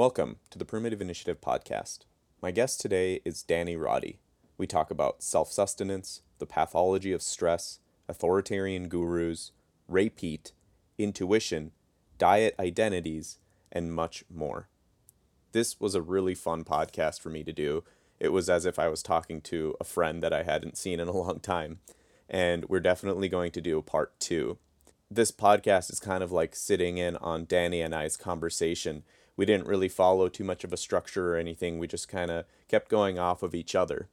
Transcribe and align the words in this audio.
Welcome 0.00 0.36
to 0.48 0.56
the 0.56 0.64
Primitive 0.64 1.02
Initiative 1.02 1.42
podcast. 1.42 2.06
My 2.40 2.52
guest 2.52 2.80
today 2.80 3.20
is 3.22 3.42
Danny 3.42 3.76
Roddy. 3.76 4.18
We 4.56 4.66
talk 4.66 4.90
about 4.90 5.22
self 5.22 5.52
sustenance, 5.52 6.22
the 6.38 6.46
pathology 6.46 7.12
of 7.12 7.20
stress, 7.20 7.80
authoritarian 8.08 8.88
gurus, 8.88 9.52
Ray 9.88 10.08
Peat, 10.08 10.52
intuition, 10.96 11.72
diet 12.16 12.54
identities, 12.58 13.40
and 13.70 13.92
much 13.92 14.24
more. 14.34 14.70
This 15.52 15.78
was 15.78 15.94
a 15.94 16.00
really 16.00 16.34
fun 16.34 16.64
podcast 16.64 17.20
for 17.20 17.28
me 17.28 17.44
to 17.44 17.52
do. 17.52 17.84
It 18.18 18.32
was 18.32 18.48
as 18.48 18.64
if 18.64 18.78
I 18.78 18.88
was 18.88 19.02
talking 19.02 19.42
to 19.42 19.76
a 19.78 19.84
friend 19.84 20.22
that 20.22 20.32
I 20.32 20.44
hadn't 20.44 20.78
seen 20.78 20.98
in 20.98 21.08
a 21.08 21.12
long 21.12 21.40
time. 21.40 21.80
And 22.26 22.64
we're 22.70 22.80
definitely 22.80 23.28
going 23.28 23.52
to 23.52 23.60
do 23.60 23.76
a 23.76 23.82
part 23.82 24.18
two. 24.18 24.56
This 25.10 25.30
podcast 25.30 25.92
is 25.92 26.00
kind 26.00 26.24
of 26.24 26.32
like 26.32 26.56
sitting 26.56 26.96
in 26.96 27.16
on 27.16 27.44
Danny 27.44 27.82
and 27.82 27.94
I's 27.94 28.16
conversation 28.16 29.02
we 29.40 29.46
didn't 29.46 29.68
really 29.68 29.88
follow 29.88 30.28
too 30.28 30.44
much 30.44 30.64
of 30.64 30.72
a 30.74 30.76
structure 30.76 31.32
or 31.32 31.38
anything. 31.38 31.78
We 31.78 31.86
just 31.86 32.10
kind 32.10 32.30
of 32.30 32.44
kept 32.68 32.90
going 32.90 33.18
off 33.18 33.42
of 33.42 33.54
each 33.54 33.74
other. 33.74 34.10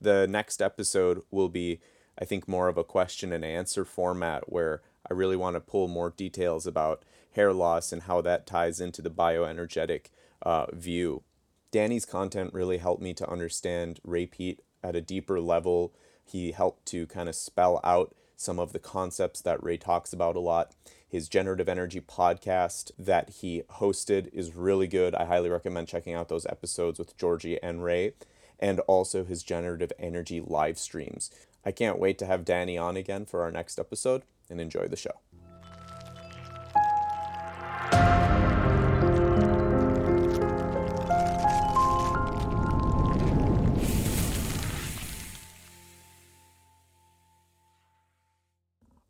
The 0.00 0.26
next 0.26 0.62
episode 0.62 1.20
will 1.30 1.50
be, 1.50 1.80
I 2.18 2.24
think, 2.24 2.48
more 2.48 2.66
of 2.66 2.78
a 2.78 2.82
question 2.82 3.30
and 3.30 3.44
answer 3.44 3.84
format 3.84 4.50
where 4.50 4.80
I 5.06 5.12
really 5.12 5.36
want 5.36 5.56
to 5.56 5.60
pull 5.60 5.86
more 5.86 6.14
details 6.16 6.66
about 6.66 7.04
hair 7.32 7.52
loss 7.52 7.92
and 7.92 8.04
how 8.04 8.22
that 8.22 8.46
ties 8.46 8.80
into 8.80 9.02
the 9.02 9.10
bioenergetic 9.10 10.06
uh, 10.40 10.64
view. 10.72 11.24
Danny's 11.70 12.06
content 12.06 12.54
really 12.54 12.78
helped 12.78 13.02
me 13.02 13.12
to 13.12 13.30
understand 13.30 14.00
Ray 14.02 14.24
Peat 14.24 14.62
at 14.82 14.96
a 14.96 15.02
deeper 15.02 15.42
level. 15.42 15.92
He 16.24 16.52
helped 16.52 16.86
to 16.86 17.06
kind 17.06 17.28
of 17.28 17.34
spell 17.34 17.80
out 17.84 18.14
some 18.34 18.58
of 18.58 18.72
the 18.72 18.78
concepts 18.78 19.42
that 19.42 19.62
Ray 19.62 19.76
talks 19.76 20.14
about 20.14 20.36
a 20.36 20.40
lot. 20.40 20.72
His 21.10 21.28
generative 21.28 21.68
energy 21.68 22.00
podcast 22.00 22.92
that 22.96 23.30
he 23.40 23.62
hosted 23.68 24.32
is 24.32 24.54
really 24.54 24.86
good. 24.86 25.12
I 25.16 25.24
highly 25.24 25.48
recommend 25.50 25.88
checking 25.88 26.14
out 26.14 26.28
those 26.28 26.46
episodes 26.46 27.00
with 27.00 27.16
Georgi 27.18 27.60
and 27.60 27.82
Ray, 27.82 28.12
and 28.60 28.78
also 28.80 29.24
his 29.24 29.42
generative 29.42 29.92
energy 29.98 30.40
live 30.40 30.78
streams. 30.78 31.30
I 31.66 31.72
can't 31.72 31.98
wait 31.98 32.16
to 32.18 32.26
have 32.26 32.44
Danny 32.44 32.78
on 32.78 32.96
again 32.96 33.26
for 33.26 33.42
our 33.42 33.50
next 33.50 33.80
episode 33.80 34.22
and 34.48 34.60
enjoy 34.60 34.86
the 34.86 34.96
show. 34.96 35.18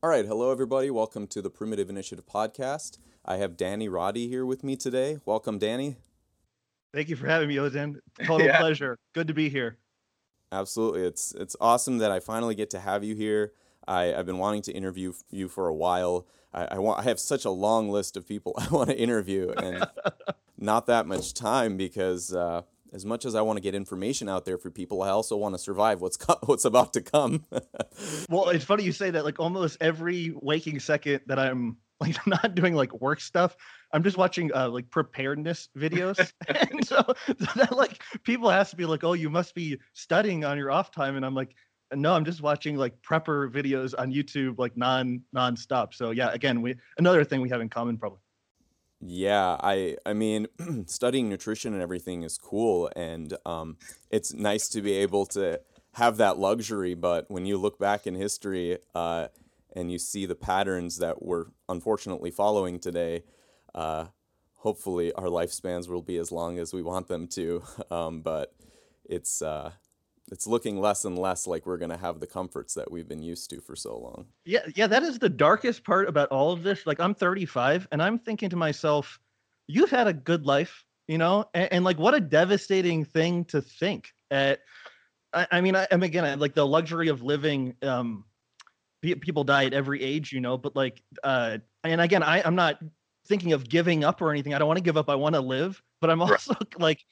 All 0.02 0.08
right, 0.08 0.24
hello 0.24 0.50
everybody. 0.50 0.90
Welcome 0.90 1.26
to 1.26 1.42
the 1.42 1.50
Primitive 1.50 1.90
Initiative 1.90 2.24
podcast. 2.24 2.96
I 3.22 3.36
have 3.36 3.54
Danny 3.54 3.86
Roddy 3.86 4.28
here 4.28 4.46
with 4.46 4.64
me 4.64 4.74
today. 4.74 5.18
Welcome, 5.26 5.58
Danny. 5.58 5.98
Thank 6.94 7.10
you 7.10 7.16
for 7.16 7.26
having 7.26 7.48
me, 7.48 7.56
Ozan. 7.56 7.96
Total 8.24 8.46
yeah. 8.46 8.58
pleasure. 8.58 8.96
Good 9.12 9.28
to 9.28 9.34
be 9.34 9.50
here. 9.50 9.76
Absolutely, 10.50 11.02
it's 11.02 11.32
it's 11.32 11.54
awesome 11.60 11.98
that 11.98 12.10
I 12.10 12.18
finally 12.18 12.54
get 12.54 12.70
to 12.70 12.80
have 12.80 13.04
you 13.04 13.14
here. 13.14 13.52
I, 13.86 14.04
have 14.04 14.24
been 14.24 14.38
wanting 14.38 14.62
to 14.62 14.72
interview 14.72 15.12
you 15.30 15.48
for 15.48 15.68
a 15.68 15.74
while. 15.74 16.26
I, 16.54 16.64
I 16.64 16.78
want 16.78 17.00
I 17.00 17.02
have 17.02 17.20
such 17.20 17.44
a 17.44 17.50
long 17.50 17.90
list 17.90 18.16
of 18.16 18.26
people 18.26 18.54
I 18.58 18.68
want 18.70 18.88
to 18.88 18.98
interview, 18.98 19.50
and 19.50 19.86
not 20.58 20.86
that 20.86 21.06
much 21.06 21.34
time 21.34 21.76
because 21.76 22.32
uh, 22.32 22.62
as 22.92 23.04
much 23.04 23.24
as 23.24 23.34
I 23.34 23.42
want 23.42 23.56
to 23.56 23.60
get 23.60 23.74
information 23.74 24.28
out 24.28 24.44
there 24.44 24.58
for 24.58 24.70
people, 24.70 25.02
I 25.02 25.10
also 25.10 25.36
want 25.36 25.54
to 25.54 25.58
survive 25.58 26.00
what's 26.00 26.16
co- 26.16 26.38
what's 26.44 26.64
about 26.64 26.92
to 26.94 27.00
come. 27.00 27.44
well, 28.28 28.48
it's 28.48 28.64
funny 28.64 28.84
you 28.84 28.92
say 28.92 29.10
that. 29.10 29.24
Like 29.24 29.38
almost 29.38 29.76
every 29.80 30.32
waking 30.40 30.80
second 30.80 31.20
that 31.26 31.38
I'm 31.38 31.76
like 32.00 32.16
not 32.26 32.54
doing 32.54 32.74
like 32.74 32.92
work 33.00 33.20
stuff, 33.20 33.56
I'm 33.92 34.02
just 34.02 34.16
watching 34.16 34.52
uh, 34.54 34.68
like 34.68 34.90
preparedness 34.90 35.68
videos, 35.76 36.32
and 36.48 36.86
so, 36.86 37.02
so 37.26 37.46
that 37.56 37.76
like 37.76 38.02
people 38.24 38.50
ask 38.50 38.76
me 38.76 38.84
like, 38.86 39.04
oh, 39.04 39.12
you 39.12 39.30
must 39.30 39.54
be 39.54 39.78
studying 39.92 40.44
on 40.44 40.58
your 40.58 40.70
off 40.70 40.90
time, 40.90 41.16
and 41.16 41.24
I'm 41.24 41.34
like. 41.34 41.54
No, 41.92 42.12
I'm 42.14 42.24
just 42.24 42.40
watching 42.40 42.76
like 42.76 42.94
prepper 43.02 43.50
videos 43.50 43.96
on 43.98 44.12
YouTube, 44.12 44.60
like 44.60 44.76
non 44.76 45.22
non-stop. 45.32 45.92
So 45.92 46.12
yeah, 46.12 46.30
again, 46.30 46.62
we 46.62 46.76
another 46.98 47.24
thing 47.24 47.40
we 47.40 47.48
have 47.48 47.60
in 47.60 47.68
common 47.68 47.98
probably. 47.98 48.20
Yeah, 49.00 49.56
I 49.60 49.96
I 50.04 50.12
mean, 50.12 50.46
studying 50.86 51.28
nutrition 51.28 51.72
and 51.72 51.82
everything 51.82 52.22
is 52.22 52.36
cool, 52.36 52.90
and 52.94 53.34
um, 53.46 53.76
it's 54.10 54.34
nice 54.34 54.68
to 54.70 54.82
be 54.82 54.92
able 54.92 55.24
to 55.26 55.60
have 55.94 56.18
that 56.18 56.38
luxury. 56.38 56.94
But 56.94 57.30
when 57.30 57.46
you 57.46 57.56
look 57.56 57.78
back 57.78 58.06
in 58.06 58.14
history 58.14 58.78
uh, 58.94 59.28
and 59.74 59.90
you 59.90 59.98
see 59.98 60.26
the 60.26 60.34
patterns 60.34 60.98
that 60.98 61.22
we're 61.22 61.46
unfortunately 61.68 62.30
following 62.30 62.78
today, 62.78 63.22
uh, 63.74 64.06
hopefully 64.56 65.12
our 65.14 65.26
lifespans 65.26 65.88
will 65.88 66.02
be 66.02 66.18
as 66.18 66.30
long 66.30 66.58
as 66.58 66.74
we 66.74 66.82
want 66.82 67.08
them 67.08 67.26
to. 67.28 67.62
Um, 67.90 68.20
but 68.20 68.54
it's 69.04 69.42
uh, 69.42 69.72
it's 70.30 70.46
looking 70.46 70.80
less 70.80 71.04
and 71.04 71.18
less 71.18 71.46
like 71.46 71.66
we're 71.66 71.76
going 71.76 71.90
to 71.90 71.96
have 71.96 72.20
the 72.20 72.26
comforts 72.26 72.74
that 72.74 72.90
we've 72.90 73.08
been 73.08 73.22
used 73.22 73.50
to 73.50 73.60
for 73.60 73.74
so 73.74 73.96
long. 73.98 74.26
Yeah, 74.44 74.60
yeah, 74.74 74.86
that 74.86 75.02
is 75.02 75.18
the 75.18 75.28
darkest 75.28 75.84
part 75.84 76.08
about 76.08 76.28
all 76.28 76.52
of 76.52 76.62
this. 76.62 76.86
Like 76.86 77.00
I'm 77.00 77.14
35 77.14 77.88
and 77.90 78.02
I'm 78.02 78.18
thinking 78.18 78.48
to 78.50 78.56
myself, 78.56 79.18
you've 79.66 79.90
had 79.90 80.06
a 80.06 80.12
good 80.12 80.46
life, 80.46 80.84
you 81.08 81.18
know? 81.18 81.46
And, 81.54 81.72
and 81.72 81.84
like 81.84 81.98
what 81.98 82.14
a 82.14 82.20
devastating 82.20 83.04
thing 83.04 83.44
to 83.46 83.60
think. 83.60 84.12
At 84.30 84.60
I, 85.32 85.46
I 85.50 85.60
mean, 85.60 85.74
I 85.74 85.86
am 85.90 86.02
again 86.02 86.24
I, 86.24 86.34
like 86.34 86.54
the 86.54 86.66
luxury 86.66 87.08
of 87.08 87.22
living 87.22 87.74
um 87.82 88.24
people 89.02 89.44
die 89.44 89.64
at 89.64 89.72
every 89.72 90.02
age, 90.02 90.32
you 90.32 90.40
know, 90.40 90.56
but 90.56 90.76
like 90.76 91.02
uh 91.24 91.58
and 91.82 92.00
again, 92.00 92.22
I 92.22 92.42
I'm 92.42 92.54
not 92.54 92.78
thinking 93.26 93.52
of 93.52 93.68
giving 93.68 94.04
up 94.04 94.22
or 94.22 94.30
anything. 94.30 94.54
I 94.54 94.58
don't 94.58 94.68
want 94.68 94.78
to 94.78 94.84
give 94.84 94.96
up. 94.96 95.10
I 95.10 95.16
want 95.16 95.34
to 95.34 95.40
live, 95.40 95.82
but 96.00 96.10
I'm 96.10 96.22
also 96.22 96.54
right. 96.54 96.78
like 96.80 97.04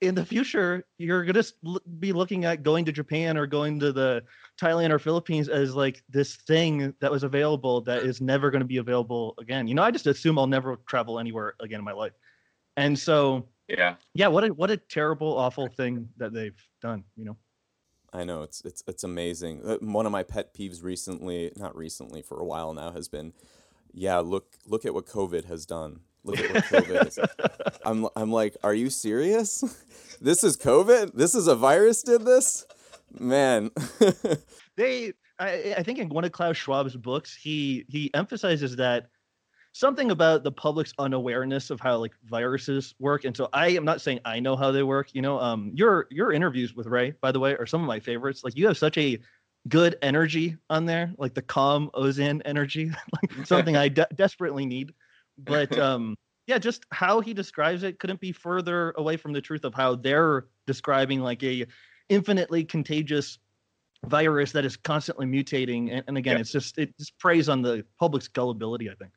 in 0.00 0.14
the 0.14 0.24
future 0.24 0.84
you're 0.98 1.24
going 1.24 1.34
to 1.34 1.80
be 1.98 2.12
looking 2.12 2.44
at 2.44 2.62
going 2.62 2.84
to 2.84 2.92
Japan 2.92 3.36
or 3.36 3.46
going 3.46 3.78
to 3.80 3.92
the 3.92 4.22
Thailand 4.60 4.90
or 4.90 4.98
Philippines 4.98 5.48
as 5.48 5.74
like 5.74 6.02
this 6.08 6.36
thing 6.36 6.94
that 7.00 7.10
was 7.10 7.22
available 7.22 7.80
that 7.82 8.02
is 8.02 8.20
never 8.20 8.50
going 8.50 8.60
to 8.60 8.66
be 8.66 8.78
available 8.78 9.34
again. 9.38 9.66
You 9.66 9.74
know, 9.74 9.82
I 9.82 9.90
just 9.90 10.06
assume 10.06 10.38
I'll 10.38 10.46
never 10.46 10.76
travel 10.88 11.18
anywhere 11.18 11.54
again 11.60 11.78
in 11.78 11.84
my 11.84 11.92
life. 11.92 12.12
And 12.76 12.98
so 12.98 13.48
yeah. 13.68 13.94
Yeah, 14.14 14.28
what 14.28 14.44
a 14.44 14.48
what 14.48 14.70
a 14.70 14.76
terrible 14.76 15.36
awful 15.36 15.68
thing 15.68 16.08
that 16.18 16.32
they've 16.32 16.60
done, 16.82 17.04
you 17.16 17.24
know. 17.24 17.36
I 18.12 18.24
know 18.24 18.42
it's 18.42 18.60
it's 18.64 18.84
it's 18.86 19.04
amazing. 19.04 19.62
Uh, 19.64 19.78
one 19.80 20.06
of 20.06 20.12
my 20.12 20.22
pet 20.22 20.54
peeves 20.54 20.82
recently, 20.82 21.52
not 21.56 21.74
recently 21.76 22.22
for 22.22 22.38
a 22.38 22.44
while 22.44 22.74
now 22.74 22.92
has 22.92 23.08
been 23.08 23.32
yeah, 23.92 24.18
look 24.18 24.54
look 24.66 24.84
at 24.84 24.94
what 24.94 25.06
COVID 25.06 25.46
has 25.46 25.66
done 25.66 26.00
Look 26.24 26.38
at 26.40 26.54
what 26.54 26.64
COVID 26.64 27.06
is. 27.06 27.18
I'm, 27.84 28.08
I'm 28.16 28.32
like, 28.32 28.56
are 28.64 28.74
you 28.74 28.90
serious? 28.90 29.62
this 30.20 30.42
is 30.42 30.56
COVID? 30.56 31.14
This 31.14 31.34
is 31.34 31.46
a 31.46 31.54
virus 31.54 32.02
did 32.02 32.24
this? 32.24 32.66
Man. 33.18 33.70
they, 34.76 35.12
I, 35.38 35.74
I 35.78 35.82
think 35.82 35.98
in 35.98 36.08
one 36.08 36.24
of 36.24 36.32
Klaus 36.32 36.56
Schwab's 36.56 36.96
books, 36.96 37.36
he 37.36 37.84
he 37.88 38.12
emphasizes 38.14 38.76
that 38.76 39.08
something 39.72 40.10
about 40.10 40.42
the 40.42 40.50
public's 40.50 40.92
unawareness 40.98 41.70
of 41.70 41.78
how 41.78 41.98
like 41.98 42.12
viruses 42.24 42.94
work. 42.98 43.24
And 43.24 43.36
so 43.36 43.48
I 43.52 43.68
am 43.68 43.84
not 43.84 44.00
saying 44.00 44.20
I 44.24 44.40
know 44.40 44.56
how 44.56 44.72
they 44.72 44.82
work. 44.82 45.14
You 45.14 45.22
know, 45.22 45.38
um, 45.38 45.70
your 45.74 46.06
your 46.10 46.32
interviews 46.32 46.74
with 46.74 46.86
Ray, 46.86 47.12
by 47.20 47.30
the 47.30 47.40
way, 47.40 47.54
are 47.56 47.66
some 47.66 47.82
of 47.82 47.86
my 47.86 48.00
favorites. 48.00 48.42
Like 48.42 48.56
you 48.56 48.66
have 48.66 48.78
such 48.78 48.98
a 48.98 49.18
good 49.68 49.96
energy 50.02 50.56
on 50.70 50.86
there, 50.86 51.12
like 51.18 51.34
the 51.34 51.42
calm 51.42 51.90
Ozan 51.94 52.40
energy, 52.44 52.90
like 53.22 53.46
something 53.46 53.76
I 53.76 53.88
de- 53.88 54.08
desperately 54.14 54.66
need 54.66 54.92
but 55.38 55.76
um 55.78 56.16
yeah 56.46 56.58
just 56.58 56.84
how 56.90 57.20
he 57.20 57.34
describes 57.34 57.82
it 57.82 57.98
couldn't 57.98 58.20
be 58.20 58.32
further 58.32 58.92
away 58.96 59.16
from 59.16 59.32
the 59.32 59.40
truth 59.40 59.64
of 59.64 59.74
how 59.74 59.94
they're 59.94 60.46
describing 60.66 61.20
like 61.20 61.42
a 61.42 61.66
infinitely 62.08 62.64
contagious 62.64 63.38
virus 64.06 64.52
that 64.52 64.64
is 64.64 64.76
constantly 64.76 65.26
mutating 65.26 65.90
and, 65.90 66.04
and 66.06 66.18
again 66.18 66.36
yeah. 66.36 66.40
it's 66.40 66.52
just 66.52 66.78
it 66.78 66.96
just 66.98 67.18
preys 67.18 67.48
on 67.48 67.62
the 67.62 67.84
public's 67.98 68.28
gullibility 68.28 68.90
i 68.90 68.94
think. 68.94 69.12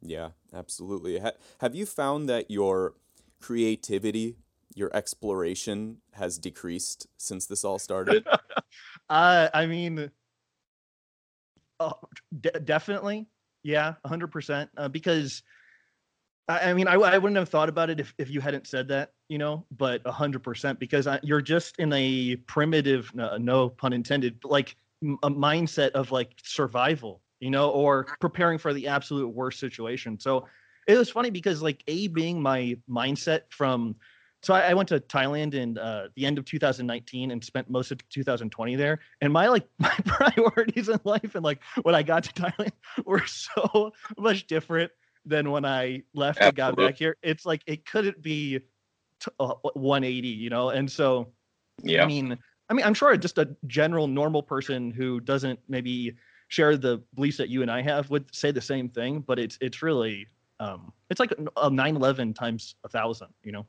Yeah 0.00 0.30
absolutely. 0.52 1.18
Ha- 1.18 1.32
have 1.60 1.74
you 1.74 1.86
found 1.86 2.28
that 2.28 2.50
your 2.50 2.94
creativity 3.40 4.36
your 4.74 4.94
exploration 4.94 5.98
has 6.12 6.38
decreased 6.38 7.06
since 7.16 7.46
this 7.46 7.64
all 7.64 7.78
started? 7.78 8.26
Uh, 9.10 9.50
i 9.52 9.66
mean 9.66 10.10
uh, 11.78 11.92
d- 12.40 12.50
definitely 12.64 13.26
yeah, 13.64 13.94
100%. 14.06 14.68
Uh, 14.76 14.88
because 14.88 15.42
I, 16.48 16.70
I 16.70 16.74
mean, 16.74 16.86
I, 16.86 16.94
I 16.94 17.18
wouldn't 17.18 17.38
have 17.38 17.48
thought 17.48 17.68
about 17.68 17.90
it 17.90 17.98
if, 17.98 18.14
if 18.18 18.30
you 18.30 18.40
hadn't 18.40 18.66
said 18.66 18.88
that, 18.88 19.12
you 19.28 19.38
know, 19.38 19.64
but 19.76 20.04
100% 20.04 20.78
because 20.78 21.06
I, 21.06 21.18
you're 21.22 21.40
just 21.40 21.78
in 21.78 21.92
a 21.92 22.36
primitive, 22.36 23.12
no, 23.14 23.36
no 23.38 23.68
pun 23.70 23.92
intended, 23.92 24.38
like 24.44 24.76
a 25.02 25.30
mindset 25.30 25.90
of 25.92 26.12
like 26.12 26.32
survival, 26.42 27.22
you 27.40 27.50
know, 27.50 27.70
or 27.70 28.06
preparing 28.20 28.58
for 28.58 28.72
the 28.72 28.86
absolute 28.86 29.28
worst 29.28 29.58
situation. 29.58 30.20
So 30.20 30.46
it 30.86 30.96
was 30.96 31.10
funny 31.10 31.30
because 31.30 31.62
like 31.62 31.82
A 31.88 32.08
being 32.08 32.40
my 32.40 32.76
mindset 32.88 33.42
from 33.48 33.96
so 34.44 34.54
I, 34.54 34.70
I, 34.70 34.74
went 34.74 34.88
to 34.90 35.00
Thailand 35.00 35.54
in 35.54 35.78
uh, 35.78 36.08
the 36.16 36.26
end 36.26 36.38
of 36.38 36.44
2019 36.44 37.30
and 37.30 37.42
spent 37.42 37.70
most 37.70 37.90
of 37.90 38.08
2020 38.08 38.76
there. 38.76 39.00
And 39.20 39.32
my 39.32 39.48
like 39.48 39.66
my 39.78 39.94
priorities 40.04 40.88
in 40.88 41.00
life 41.04 41.34
and 41.34 41.44
like 41.44 41.60
when 41.82 41.94
I 41.94 42.02
got 42.02 42.24
to 42.24 42.32
Thailand 42.32 42.72
were 43.04 43.24
so 43.26 43.92
much 44.18 44.46
different. 44.46 44.90
than 45.24 45.50
when 45.50 45.64
I 45.64 46.02
left 46.14 46.40
and 46.40 46.54
got 46.54 46.76
back 46.76 46.96
here. 46.96 47.16
It's 47.22 47.46
like 47.46 47.62
it 47.66 47.86
couldn't 47.86 48.22
be 48.22 48.60
t- 49.20 49.30
uh, 49.40 49.54
180, 49.74 50.28
you 50.28 50.50
know. 50.50 50.70
And 50.70 50.90
so, 50.90 51.32
Yeah. 51.82 52.04
I 52.04 52.06
mean, 52.06 52.38
I 52.68 52.74
mean, 52.74 52.84
I'm 52.84 52.94
sure 52.94 53.16
just 53.16 53.38
a 53.38 53.56
general 53.66 54.06
normal 54.06 54.42
person 54.42 54.90
who 54.90 55.20
doesn't 55.20 55.58
maybe 55.68 56.14
share 56.48 56.76
the 56.76 57.02
beliefs 57.14 57.38
that 57.38 57.48
you 57.48 57.62
and 57.62 57.70
I 57.70 57.82
have 57.82 58.10
would 58.10 58.34
say 58.34 58.50
the 58.50 58.60
same 58.60 58.88
thing. 58.88 59.20
But 59.20 59.38
it's 59.38 59.58
it's 59.60 59.82
really 59.82 60.26
um, 60.60 60.92
it's 61.10 61.20
like 61.20 61.32
a 61.32 61.70
9/11 61.70 62.34
times 62.34 62.76
a 62.84 62.88
thousand, 62.88 63.28
you 63.42 63.52
know. 63.52 63.66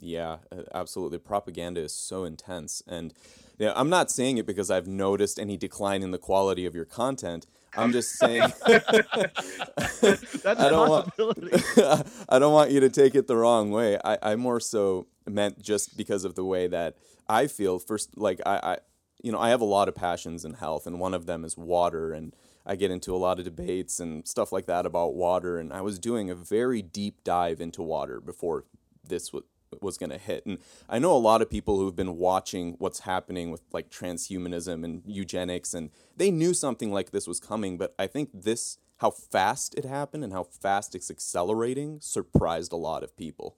Yeah, 0.00 0.38
absolutely. 0.74 1.18
Propaganda 1.18 1.80
is 1.80 1.92
so 1.94 2.24
intense. 2.24 2.82
And 2.86 3.14
yeah, 3.58 3.72
I'm 3.76 3.88
not 3.90 4.10
saying 4.10 4.38
it 4.38 4.46
because 4.46 4.70
I've 4.70 4.86
noticed 4.88 5.38
any 5.38 5.56
decline 5.56 6.02
in 6.02 6.10
the 6.10 6.18
quality 6.18 6.66
of 6.66 6.74
your 6.74 6.84
content. 6.84 7.46
I'm 7.76 7.92
just 7.92 8.12
saying 8.18 8.52
That's 8.66 10.44
I 10.44 10.66
a 10.66 10.70
don't 10.70 10.88
want- 10.88 11.04
possibility. 11.16 11.62
I 12.28 12.38
don't 12.38 12.52
want 12.52 12.70
you 12.70 12.80
to 12.80 12.90
take 12.90 13.14
it 13.14 13.26
the 13.26 13.36
wrong 13.36 13.70
way. 13.70 13.98
I, 14.04 14.18
I 14.22 14.36
more 14.36 14.60
so 14.60 15.06
meant 15.28 15.62
just 15.62 15.96
because 15.96 16.24
of 16.24 16.34
the 16.34 16.44
way 16.44 16.66
that 16.66 16.96
I 17.28 17.46
feel. 17.46 17.78
First, 17.78 18.16
like 18.18 18.40
I, 18.44 18.56
I, 18.62 18.78
you 19.22 19.32
know, 19.32 19.38
I 19.38 19.50
have 19.50 19.60
a 19.60 19.64
lot 19.66 19.88
of 19.88 19.94
passions 19.94 20.44
in 20.44 20.54
health, 20.54 20.86
and 20.86 20.98
one 21.00 21.14
of 21.14 21.26
them 21.26 21.44
is 21.44 21.56
water, 21.56 22.12
and 22.12 22.34
I 22.66 22.76
get 22.76 22.90
into 22.90 23.14
a 23.14 23.18
lot 23.18 23.38
of 23.38 23.44
debates 23.44 24.00
and 24.00 24.26
stuff 24.26 24.52
like 24.52 24.66
that 24.66 24.84
about 24.84 25.14
water. 25.14 25.58
And 25.58 25.72
I 25.72 25.80
was 25.80 25.98
doing 25.98 26.28
a 26.30 26.34
very 26.34 26.82
deep 26.82 27.24
dive 27.24 27.60
into 27.60 27.82
water 27.82 28.20
before 28.20 28.64
this 29.06 29.32
was 29.32 29.44
was 29.80 29.98
going 29.98 30.10
to 30.10 30.18
hit. 30.18 30.44
And 30.46 30.58
I 30.88 30.98
know 30.98 31.12
a 31.12 31.18
lot 31.18 31.42
of 31.42 31.50
people 31.50 31.78
who've 31.78 31.96
been 31.96 32.16
watching 32.16 32.76
what's 32.78 33.00
happening 33.00 33.50
with 33.50 33.62
like 33.72 33.90
transhumanism 33.90 34.84
and 34.84 35.02
eugenics 35.06 35.74
and 35.74 35.90
they 36.16 36.30
knew 36.30 36.54
something 36.54 36.92
like 36.92 37.10
this 37.10 37.26
was 37.26 37.40
coming, 37.40 37.78
but 37.78 37.94
I 37.98 38.06
think 38.06 38.30
this 38.32 38.78
how 38.98 39.10
fast 39.10 39.74
it 39.76 39.84
happened 39.84 40.22
and 40.22 40.32
how 40.32 40.44
fast 40.44 40.94
it's 40.94 41.10
accelerating 41.10 41.98
surprised 42.00 42.72
a 42.72 42.76
lot 42.76 43.02
of 43.02 43.16
people. 43.16 43.56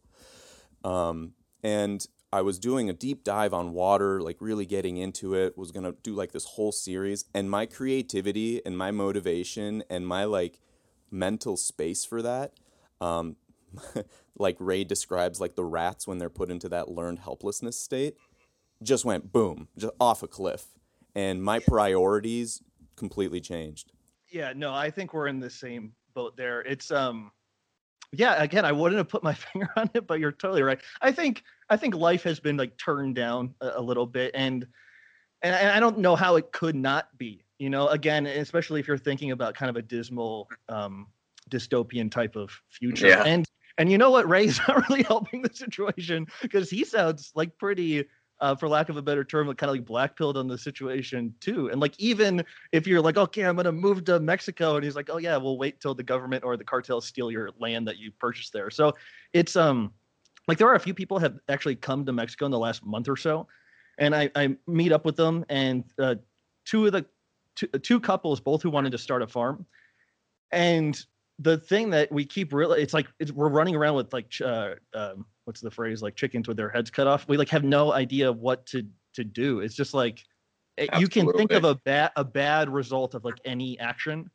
Um, 0.82 1.32
and 1.62 2.06
I 2.32 2.40
was 2.40 2.58
doing 2.58 2.88
a 2.88 2.94
deep 2.94 3.25
dive 3.25 3.52
on 3.52 3.72
water, 3.72 4.20
like 4.20 4.38
really 4.40 4.67
getting 4.67 4.96
into 4.96 5.34
it, 5.34 5.56
was 5.56 5.70
going 5.70 5.84
to 5.84 5.96
do 6.02 6.14
like 6.14 6.32
this 6.32 6.46
whole 6.46 6.72
series 6.72 7.26
and 7.34 7.50
my 7.50 7.67
creativity 7.67 8.64
and 8.64 8.76
my 8.76 8.90
motivation 8.90 9.84
and 9.90 10.06
my 10.06 10.25
like 10.25 10.60
mental 11.10 11.56
space 11.56 12.05
for 12.05 12.22
that 12.22 12.55
um, 13.00 13.37
like 14.38 14.56
Ray 14.58 14.84
describes, 14.84 15.40
like 15.40 15.54
the 15.54 15.64
rats 15.64 16.06
when 16.06 16.18
they're 16.18 16.30
put 16.30 16.50
into 16.50 16.68
that 16.70 16.88
learned 16.88 17.20
helplessness 17.20 17.78
state, 17.78 18.16
just 18.82 19.04
went 19.04 19.32
boom, 19.32 19.68
just 19.76 19.94
off 20.00 20.22
a 20.22 20.28
cliff. 20.28 20.66
And 21.14 21.42
my 21.42 21.60
priorities 21.60 22.62
completely 22.96 23.40
changed. 23.40 23.92
Yeah, 24.30 24.52
no, 24.54 24.74
I 24.74 24.90
think 24.90 25.14
we're 25.14 25.28
in 25.28 25.40
the 25.40 25.50
same 25.50 25.92
boat 26.14 26.36
there. 26.36 26.60
It's 26.62 26.90
um 26.90 27.30
yeah, 28.12 28.40
again, 28.40 28.64
I 28.64 28.70
wouldn't 28.70 28.98
have 28.98 29.08
put 29.08 29.22
my 29.24 29.34
finger 29.52 29.68
on 29.76 29.90
it, 29.94 30.06
but 30.06 30.20
you're 30.20 30.32
totally 30.32 30.62
right. 30.62 30.80
I 31.00 31.12
think 31.12 31.42
I 31.70 31.76
think 31.76 31.94
life 31.94 32.22
has 32.24 32.40
been 32.40 32.56
like 32.56 32.76
turned 32.76 33.14
down 33.14 33.54
a, 33.60 33.72
a 33.76 33.80
little 33.80 34.06
bit 34.06 34.32
and 34.34 34.66
and 35.42 35.54
I, 35.54 35.58
and 35.58 35.70
I 35.70 35.80
don't 35.80 35.98
know 35.98 36.16
how 36.16 36.36
it 36.36 36.52
could 36.52 36.74
not 36.74 37.16
be. 37.18 37.44
You 37.58 37.70
know, 37.70 37.88
again, 37.88 38.26
especially 38.26 38.80
if 38.80 38.88
you're 38.88 38.98
thinking 38.98 39.30
about 39.30 39.54
kind 39.54 39.70
of 39.70 39.76
a 39.76 39.82
dismal 39.82 40.48
um 40.68 41.08
dystopian 41.50 42.10
type 42.10 42.36
of 42.36 42.50
future. 42.70 43.08
Yeah. 43.08 43.22
And 43.24 43.46
and 43.78 43.90
you 43.90 43.98
know 43.98 44.10
what, 44.10 44.28
Ray's 44.28 44.58
not 44.68 44.88
really 44.88 45.02
helping 45.02 45.42
the 45.42 45.54
situation 45.54 46.26
because 46.42 46.70
he 46.70 46.84
sounds 46.84 47.32
like 47.34 47.56
pretty 47.58 48.04
uh, 48.40 48.54
for 48.54 48.68
lack 48.68 48.88
of 48.88 48.96
a 48.96 49.02
better 49.02 49.24
term, 49.24 49.46
like 49.46 49.56
kind 49.56 49.70
of 49.70 49.76
like 49.76 49.86
black 49.86 50.16
pilled 50.16 50.36
on 50.36 50.48
the 50.48 50.58
situation 50.58 51.34
too. 51.40 51.70
And 51.70 51.80
like 51.80 51.94
even 51.98 52.44
if 52.72 52.86
you're 52.86 53.00
like, 53.00 53.16
okay, 53.16 53.42
I'm 53.42 53.56
gonna 53.56 53.72
move 53.72 54.04
to 54.06 54.20
Mexico, 54.20 54.76
and 54.76 54.84
he's 54.84 54.96
like, 54.96 55.08
oh 55.10 55.18
yeah, 55.18 55.36
we'll 55.36 55.58
wait 55.58 55.80
till 55.80 55.94
the 55.94 56.02
government 56.02 56.44
or 56.44 56.56
the 56.56 56.64
cartels 56.64 57.06
steal 57.06 57.30
your 57.30 57.50
land 57.58 57.86
that 57.88 57.98
you 57.98 58.10
purchased 58.12 58.52
there. 58.52 58.70
So 58.70 58.94
it's 59.32 59.56
um 59.56 59.92
like 60.48 60.58
there 60.58 60.68
are 60.68 60.74
a 60.74 60.80
few 60.80 60.94
people 60.94 61.18
have 61.18 61.38
actually 61.48 61.76
come 61.76 62.04
to 62.04 62.12
Mexico 62.12 62.44
in 62.44 62.50
the 62.50 62.58
last 62.58 62.84
month 62.84 63.08
or 63.08 63.16
so, 63.16 63.46
and 63.98 64.14
I 64.14 64.30
I 64.34 64.56
meet 64.66 64.92
up 64.92 65.04
with 65.04 65.16
them, 65.16 65.44
and 65.48 65.84
uh, 65.98 66.16
two 66.64 66.86
of 66.86 66.92
the 66.92 67.06
two, 67.54 67.68
two 67.68 68.00
couples, 68.00 68.40
both 68.40 68.62
who 68.62 68.70
wanted 68.70 68.92
to 68.92 68.98
start 68.98 69.22
a 69.22 69.26
farm, 69.26 69.64
and 70.50 71.00
the 71.38 71.58
thing 71.58 71.90
that 71.90 72.10
we 72.12 72.25
keep 72.25 72.52
really 72.52 72.82
it's 72.82 72.94
like 72.94 73.06
it's, 73.19 73.32
we're 73.32 73.48
running 73.48 73.75
around 73.75 73.94
with 73.96 74.12
like 74.12 74.32
uh, 74.44 74.75
um, 74.94 75.26
what's 75.44 75.60
the 75.60 75.70
phrase 75.70 76.02
like 76.02 76.14
chickens 76.14 76.46
with 76.48 76.56
their 76.56 76.70
heads 76.70 76.90
cut 76.90 77.06
off. 77.06 77.26
We 77.28 77.36
like 77.36 77.48
have 77.48 77.64
no 77.64 77.92
idea 77.92 78.32
what 78.32 78.66
to 78.66 78.86
to 79.14 79.25
do. 79.25 79.60
It's 79.60 79.75
just 79.75 79.94
like 79.94 80.25
it- 80.76 80.90
you 80.98 81.08
can 81.08 81.31
think 81.32 81.52
of 81.52 81.64
a 81.64 81.75
bad 81.75 82.12
a 82.16 82.25
bad 82.25 82.69
result 82.69 83.14
of 83.14 83.25
like 83.25 83.40
any 83.44 83.78
action. 83.78 84.31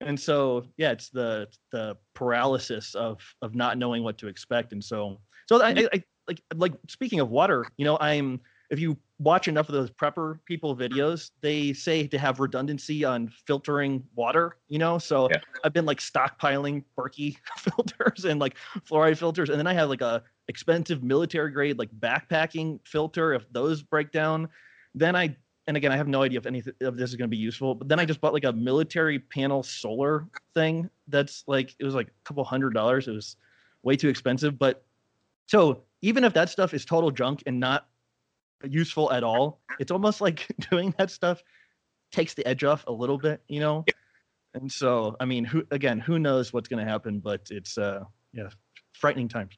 And 0.00 0.18
so 0.18 0.64
yeah 0.76 0.92
it's 0.92 1.10
the 1.10 1.48
the 1.72 1.96
paralysis 2.14 2.94
of 2.94 3.20
of 3.42 3.54
not 3.54 3.76
knowing 3.76 4.02
what 4.02 4.16
to 4.18 4.28
expect. 4.28 4.72
And 4.72 4.82
so 4.82 5.20
so 5.46 5.60
I, 5.60 5.70
I, 5.70 5.88
I 5.92 6.04
like 6.30 6.42
like 6.54 6.72
speaking 6.88 7.20
of 7.20 7.28
water 7.28 7.66
you 7.76 7.84
know 7.84 7.98
i'm 8.00 8.40
if 8.70 8.78
you 8.78 8.96
watch 9.20 9.48
enough 9.48 9.68
of 9.68 9.74
those 9.74 9.90
prepper 9.90 10.38
people 10.46 10.74
videos 10.74 11.30
they 11.42 11.74
say 11.74 12.06
to 12.06 12.18
have 12.18 12.40
redundancy 12.40 13.04
on 13.04 13.28
filtering 13.46 14.02
water 14.14 14.56
you 14.68 14.78
know? 14.78 14.98
So 14.98 15.28
Yeah. 15.30 15.40
i've 15.62 15.74
been 15.74 15.84
like 15.84 15.98
stockpiling 16.00 16.82
Berkey 16.96 17.36
filters 17.58 18.24
and 18.24 18.40
like 18.40 18.56
fluoride 18.88 19.18
filters 19.18 19.50
and 19.50 19.58
then 19.58 19.66
i 19.66 19.74
have 19.74 19.90
like 19.90 20.00
a 20.00 20.22
expensive 20.48 21.02
military 21.02 21.50
grade 21.52 21.78
like 21.78 21.90
backpacking 22.00 22.80
filter. 22.84 23.34
If 23.34 23.46
those 23.52 23.82
break 23.82 24.10
down 24.10 24.48
then 24.94 25.14
i 25.14 25.36
and 25.66 25.76
again 25.76 25.92
i 25.92 25.96
have 25.96 26.08
no 26.08 26.22
idea 26.22 26.38
if 26.38 26.46
any 26.46 26.62
of 26.80 26.96
this 26.96 27.10
is 27.10 27.16
going 27.16 27.28
to 27.28 27.36
be 27.36 27.36
useful 27.36 27.74
but 27.74 27.88
then 27.88 28.00
i 28.00 28.06
just 28.06 28.20
bought 28.20 28.32
like 28.32 28.44
a 28.44 28.52
military 28.52 29.18
panel 29.18 29.62
solar 29.62 30.26
thing 30.54 30.88
that's 31.08 31.44
like 31.46 31.76
it 31.78 31.84
was 31.84 31.94
like 31.94 32.08
a 32.08 32.24
couple 32.24 32.42
hundred 32.42 32.72
dollars. 32.74 33.06
It 33.06 33.12
was 33.12 33.36
way 33.82 33.96
too 33.96 34.08
expensive 34.08 34.58
but 34.58 34.84
so 35.46 35.82
even 36.02 36.24
if 36.24 36.32
that 36.32 36.48
stuff 36.48 36.72
is 36.72 36.84
total 36.86 37.10
junk 37.10 37.42
and 37.46 37.60
not 37.60 37.89
useful 38.64 39.10
at 39.12 39.24
all 39.24 39.60
it's 39.78 39.90
almost 39.90 40.20
like 40.20 40.46
doing 40.70 40.94
that 40.98 41.10
stuff 41.10 41.42
takes 42.12 42.34
the 42.34 42.46
edge 42.46 42.64
off 42.64 42.84
a 42.86 42.92
little 42.92 43.18
bit 43.18 43.42
you 43.48 43.60
know 43.60 43.84
and 44.54 44.70
so 44.70 45.16
i 45.20 45.24
mean 45.24 45.44
who 45.44 45.64
again 45.70 45.98
who 45.98 46.18
knows 46.18 46.52
what's 46.52 46.68
going 46.68 46.84
to 46.84 46.90
happen 46.90 47.20
but 47.20 47.46
it's 47.50 47.78
uh 47.78 48.02
yeah 48.32 48.48
frightening 48.92 49.28
times 49.28 49.56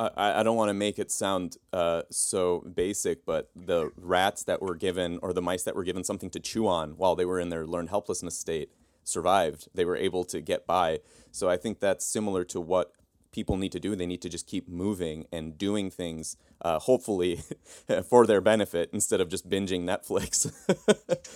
I, 0.00 0.40
I 0.40 0.42
don't 0.42 0.56
want 0.56 0.70
to 0.70 0.74
make 0.74 0.98
it 0.98 1.10
sound 1.10 1.58
uh, 1.74 2.02
so 2.10 2.60
basic, 2.74 3.26
but 3.26 3.50
the 3.54 3.90
rats 3.96 4.44
that 4.44 4.62
were 4.62 4.74
given, 4.74 5.18
or 5.20 5.34
the 5.34 5.42
mice 5.42 5.64
that 5.64 5.76
were 5.76 5.84
given 5.84 6.04
something 6.04 6.30
to 6.30 6.40
chew 6.40 6.66
on 6.66 6.92
while 6.92 7.14
they 7.14 7.26
were 7.26 7.38
in 7.38 7.50
their 7.50 7.66
learned 7.66 7.90
helplessness 7.90 8.38
state, 8.38 8.70
survived. 9.04 9.68
They 9.74 9.84
were 9.84 9.96
able 9.96 10.24
to 10.24 10.40
get 10.40 10.66
by. 10.66 11.00
So 11.32 11.50
I 11.50 11.58
think 11.58 11.80
that's 11.80 12.06
similar 12.06 12.44
to 12.44 12.60
what 12.60 12.92
people 13.32 13.56
need 13.56 13.72
to 13.72 13.80
do. 13.80 13.94
They 13.94 14.06
need 14.06 14.22
to 14.22 14.28
just 14.28 14.46
keep 14.46 14.68
moving 14.68 15.26
and 15.32 15.56
doing 15.56 15.90
things, 15.90 16.36
uh, 16.62 16.78
hopefully 16.78 17.42
for 18.08 18.26
their 18.26 18.40
benefit, 18.40 18.90
instead 18.92 19.20
of 19.20 19.28
just 19.28 19.48
binging 19.48 19.84
Netflix. 19.84 20.52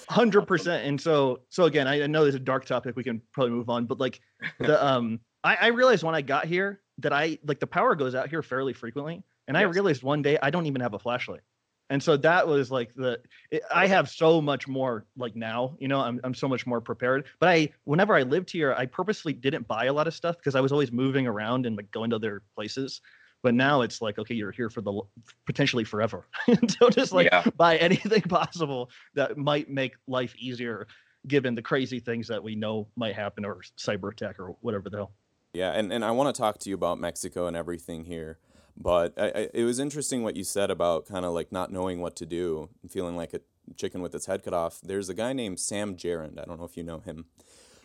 hundred 0.08 0.42
percent. 0.42 0.86
And 0.86 1.00
so, 1.00 1.40
so 1.50 1.64
again, 1.64 1.86
I, 1.86 2.02
I 2.02 2.06
know 2.06 2.22
there's 2.22 2.34
a 2.34 2.40
dark 2.40 2.64
topic. 2.64 2.96
We 2.96 3.04
can 3.04 3.22
probably 3.32 3.52
move 3.52 3.68
on, 3.68 3.86
but 3.86 3.98
like 3.98 4.20
the 4.58 4.84
um, 4.86 5.20
I, 5.42 5.56
I 5.56 5.66
realized 5.68 6.02
when 6.02 6.14
I 6.14 6.22
got 6.22 6.46
here 6.46 6.80
that 6.98 7.12
I 7.12 7.38
like 7.46 7.60
the 7.60 7.66
power 7.66 7.94
goes 7.94 8.14
out 8.14 8.28
here 8.28 8.42
fairly 8.42 8.72
frequently, 8.72 9.22
and 9.48 9.56
I 9.56 9.62
realized 9.62 10.02
one 10.02 10.22
day 10.22 10.38
I 10.42 10.50
don't 10.50 10.66
even 10.66 10.80
have 10.80 10.94
a 10.94 10.98
flashlight. 10.98 11.42
And 11.90 12.02
so 12.02 12.16
that 12.16 12.48
was 12.48 12.70
like 12.70 12.94
the 12.94 13.20
it, 13.50 13.62
I 13.72 13.86
have 13.86 14.08
so 14.08 14.40
much 14.40 14.66
more 14.66 15.06
like 15.16 15.36
now, 15.36 15.76
you 15.78 15.88
know, 15.88 16.00
I'm 16.00 16.18
I'm 16.24 16.34
so 16.34 16.48
much 16.48 16.66
more 16.66 16.80
prepared. 16.80 17.26
But 17.40 17.50
I 17.50 17.68
whenever 17.84 18.14
I 18.14 18.22
lived 18.22 18.50
here, 18.50 18.74
I 18.74 18.86
purposely 18.86 19.32
didn't 19.34 19.68
buy 19.68 19.86
a 19.86 19.92
lot 19.92 20.06
of 20.08 20.14
stuff 20.14 20.36
because 20.38 20.54
I 20.54 20.60
was 20.60 20.72
always 20.72 20.90
moving 20.90 21.26
around 21.26 21.66
and 21.66 21.76
like 21.76 21.90
going 21.90 22.10
to 22.10 22.16
other 22.16 22.42
places. 22.54 23.00
But 23.42 23.54
now 23.54 23.82
it's 23.82 24.00
like, 24.00 24.18
okay, 24.18 24.34
you're 24.34 24.52
here 24.52 24.70
for 24.70 24.80
the 24.80 25.02
potentially 25.44 25.84
forever. 25.84 26.26
so 26.78 26.88
just 26.88 27.12
like 27.12 27.28
Yeah. 27.30 27.44
buy 27.56 27.76
anything 27.76 28.22
possible 28.28 28.90
that 29.14 29.36
might 29.36 29.68
make 29.68 29.94
life 30.06 30.34
easier 30.36 30.86
given 31.26 31.54
the 31.54 31.62
crazy 31.62 32.00
things 32.00 32.28
that 32.28 32.42
we 32.42 32.54
know 32.54 32.88
might 32.96 33.14
happen 33.14 33.44
or 33.44 33.60
cyber 33.78 34.10
attack 34.12 34.38
or 34.40 34.56
whatever 34.60 34.88
the 34.90 34.96
hell. 34.96 35.14
Yeah, 35.52 35.70
and, 35.72 35.92
and 35.92 36.04
I 36.04 36.10
want 36.10 36.34
to 36.34 36.38
talk 36.40 36.58
to 36.58 36.68
you 36.68 36.74
about 36.74 36.98
Mexico 36.98 37.46
and 37.46 37.56
everything 37.56 38.04
here. 38.04 38.38
But 38.76 39.14
I, 39.16 39.26
I, 39.26 39.48
it 39.54 39.64
was 39.64 39.78
interesting 39.78 40.22
what 40.22 40.36
you 40.36 40.44
said 40.44 40.70
about 40.70 41.06
kind 41.06 41.24
of 41.24 41.32
like 41.32 41.52
not 41.52 41.72
knowing 41.72 42.00
what 42.00 42.16
to 42.16 42.26
do 42.26 42.68
and 42.82 42.90
feeling 42.90 43.16
like 43.16 43.32
a 43.32 43.40
chicken 43.76 44.02
with 44.02 44.14
its 44.14 44.26
head 44.26 44.42
cut 44.42 44.54
off. 44.54 44.80
There's 44.82 45.08
a 45.08 45.14
guy 45.14 45.32
named 45.32 45.60
Sam 45.60 45.96
Gerrans. 45.96 46.38
I 46.38 46.44
don't 46.44 46.58
know 46.58 46.66
if 46.66 46.76
you 46.76 46.82
know 46.82 46.98
him. 46.98 47.26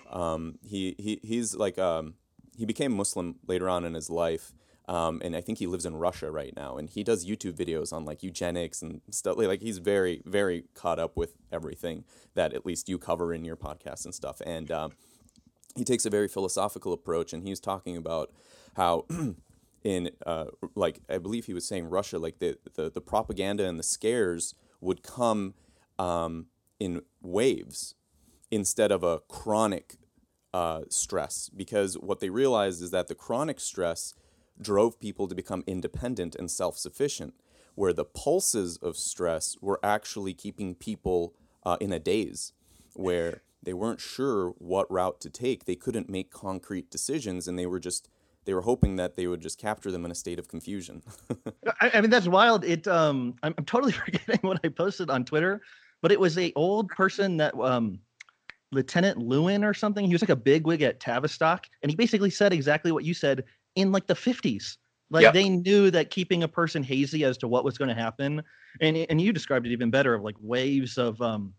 Um, 0.09 0.57
he, 0.63 0.95
he 0.97 1.19
he's 1.21 1.55
like 1.55 1.77
um, 1.77 2.15
he 2.57 2.65
became 2.65 2.91
Muslim 2.91 3.35
later 3.47 3.69
on 3.69 3.85
in 3.85 3.93
his 3.93 4.09
life, 4.09 4.51
um, 4.87 5.21
and 5.23 5.35
I 5.35 5.41
think 5.41 5.59
he 5.59 5.67
lives 5.67 5.85
in 5.85 5.95
Russia 5.95 6.31
right 6.31 6.55
now. 6.55 6.77
And 6.77 6.89
he 6.89 7.03
does 7.03 7.27
YouTube 7.27 7.53
videos 7.53 7.93
on 7.93 8.05
like 8.05 8.23
eugenics 8.23 8.81
and 8.81 9.01
stuff. 9.11 9.37
Like 9.37 9.61
he's 9.61 9.77
very 9.77 10.23
very 10.25 10.65
caught 10.73 10.97
up 10.97 11.15
with 11.15 11.35
everything 11.51 12.05
that 12.33 12.53
at 12.53 12.65
least 12.65 12.89
you 12.89 12.97
cover 12.97 13.31
in 13.31 13.45
your 13.45 13.55
podcast 13.55 14.05
and 14.05 14.15
stuff. 14.15 14.41
And 14.43 14.71
um, 14.71 14.93
he 15.75 15.83
takes 15.83 16.07
a 16.07 16.09
very 16.09 16.27
philosophical 16.27 16.91
approach, 16.91 17.31
and 17.31 17.43
he's 17.43 17.59
talking 17.59 17.95
about 17.95 18.31
how. 18.75 19.05
in 19.83 20.11
uh, 20.25 20.45
like 20.75 20.99
I 21.09 21.17
believe 21.17 21.45
he 21.45 21.53
was 21.53 21.65
saying 21.65 21.89
Russia, 21.89 22.19
like 22.19 22.39
the, 22.39 22.57
the 22.75 22.89
the 22.89 23.01
propaganda 23.01 23.65
and 23.65 23.79
the 23.79 23.83
scares 23.83 24.55
would 24.81 25.03
come 25.03 25.53
um, 25.97 26.47
in 26.79 27.01
waves 27.21 27.95
instead 28.51 28.91
of 28.91 29.03
a 29.03 29.19
chronic 29.27 29.97
uh, 30.53 30.81
stress 30.89 31.49
because 31.49 31.97
what 31.97 32.19
they 32.19 32.29
realized 32.29 32.81
is 32.81 32.91
that 32.91 33.07
the 33.07 33.15
chronic 33.15 33.59
stress 33.59 34.15
drove 34.59 34.99
people 34.99 35.27
to 35.27 35.35
become 35.35 35.63
independent 35.67 36.35
and 36.35 36.49
self 36.49 36.77
sufficient, 36.77 37.33
where 37.75 37.93
the 37.93 38.05
pulses 38.05 38.77
of 38.77 38.97
stress 38.97 39.55
were 39.61 39.79
actually 39.83 40.33
keeping 40.33 40.75
people 40.75 41.33
uh, 41.63 41.77
in 41.79 41.93
a 41.93 41.99
daze 41.99 42.53
where 42.93 43.41
they 43.61 43.73
weren't 43.73 44.01
sure 44.01 44.49
what 44.57 44.89
route 44.91 45.21
to 45.21 45.29
take. 45.29 45.65
They 45.65 45.75
couldn't 45.75 46.09
make 46.09 46.31
concrete 46.31 46.89
decisions 46.89 47.47
and 47.47 47.57
they 47.57 47.65
were 47.65 47.79
just 47.79 48.09
they 48.49 48.55
were 48.55 48.61
hoping 48.61 48.95
that 48.95 49.15
they 49.15 49.27
would 49.27 49.41
just 49.41 49.59
capture 49.59 49.91
them 49.91 50.05
in 50.05 50.09
a 50.09 50.15
state 50.15 50.39
of 50.39 50.47
confusion. 50.47 51.03
I, 51.81 51.91
I, 51.93 52.01
mean, 52.01 52.09
that's 52.09 52.27
wild. 52.27 52.65
It 52.65 52.87
um, 52.87 53.35
I'm, 53.43 53.53
I'm, 53.59 53.65
totally 53.65 53.91
forgetting 54.05 54.39
what 54.41 54.59
I 54.63 54.69
posted 54.69 55.11
on 55.11 55.23
Twitter, 55.23 55.61
but 56.01 56.11
it 56.11 56.19
was 56.19 56.35
a 56.35 56.51
old 56.55 56.89
person 56.89 57.37
that 57.37 57.53
um, 57.59 57.99
Lieutenant 58.71 59.19
Lewin 59.19 59.63
or 59.63 59.75
something. 59.75 60.03
He 60.03 60.13
was 60.13 60.23
like 60.23 60.31
a 60.31 60.35
big 60.35 60.65
wig 60.65 60.81
at 60.81 60.99
Tavistock, 60.99 61.67
and 61.83 61.91
he 61.91 61.95
basically 61.95 62.31
said 62.31 62.51
exactly 62.51 62.91
what 62.91 63.03
you 63.03 63.13
said 63.13 63.43
in 63.75 63.91
like 63.91 64.07
the 64.07 64.15
50s. 64.15 64.77
Like 65.11 65.21
yep. 65.21 65.35
they 65.35 65.47
knew 65.47 65.91
that 65.91 66.09
keeping 66.09 66.41
a 66.41 66.47
person 66.47 66.81
hazy 66.81 67.23
as 67.25 67.37
to 67.37 67.47
what 67.47 67.63
was 67.63 67.77
going 67.77 67.89
to 67.89 68.01
happen, 68.01 68.41
and 68.81 68.97
and 68.97 69.21
you 69.21 69.31
described 69.31 69.67
it 69.67 69.71
even 69.71 69.91
better 69.91 70.15
of 70.15 70.23
like 70.23 70.37
waves 70.41 70.97
of 70.97 71.21
um, 71.21 71.53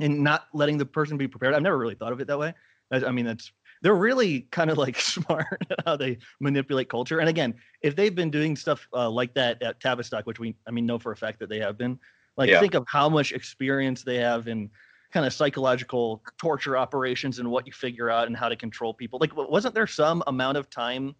and 0.00 0.22
not 0.22 0.46
letting 0.54 0.78
the 0.78 0.86
person 0.86 1.16
be 1.16 1.26
prepared. 1.26 1.56
I've 1.56 1.62
never 1.62 1.78
really 1.78 1.96
thought 1.96 2.12
of 2.12 2.20
it 2.20 2.28
that 2.28 2.38
way. 2.38 2.54
I, 2.92 3.06
I 3.06 3.10
mean, 3.10 3.26
that's 3.26 3.50
they're 3.82 3.94
really 3.94 4.42
kind 4.50 4.70
of 4.70 4.78
like 4.78 5.00
smart 5.00 5.62
at 5.70 5.78
how 5.86 5.96
they 5.96 6.18
manipulate 6.40 6.88
culture. 6.88 7.20
And 7.20 7.28
again, 7.28 7.54
if 7.82 7.96
they've 7.96 8.14
been 8.14 8.30
doing 8.30 8.56
stuff 8.56 8.88
uh, 8.92 9.10
like 9.10 9.34
that 9.34 9.62
at 9.62 9.80
Tavistock, 9.80 10.26
which 10.26 10.38
we, 10.38 10.54
I 10.66 10.70
mean, 10.70 10.86
know 10.86 10.98
for 10.98 11.12
a 11.12 11.16
fact 11.16 11.38
that 11.40 11.48
they 11.48 11.58
have 11.60 11.78
been, 11.78 11.98
like, 12.36 12.50
yeah. 12.50 12.60
think 12.60 12.74
of 12.74 12.84
how 12.88 13.08
much 13.08 13.32
experience 13.32 14.04
they 14.04 14.16
have 14.16 14.46
in 14.46 14.70
kind 15.12 15.26
of 15.26 15.32
psychological 15.32 16.22
torture 16.36 16.76
operations 16.76 17.38
and 17.38 17.50
what 17.50 17.66
you 17.66 17.72
figure 17.72 18.10
out 18.10 18.26
and 18.26 18.36
how 18.36 18.48
to 18.48 18.56
control 18.56 18.92
people. 18.94 19.18
Like, 19.18 19.34
wasn't 19.36 19.74
there 19.74 19.86
some 19.86 20.22
amount 20.26 20.58
of 20.58 20.70
time, 20.70 21.14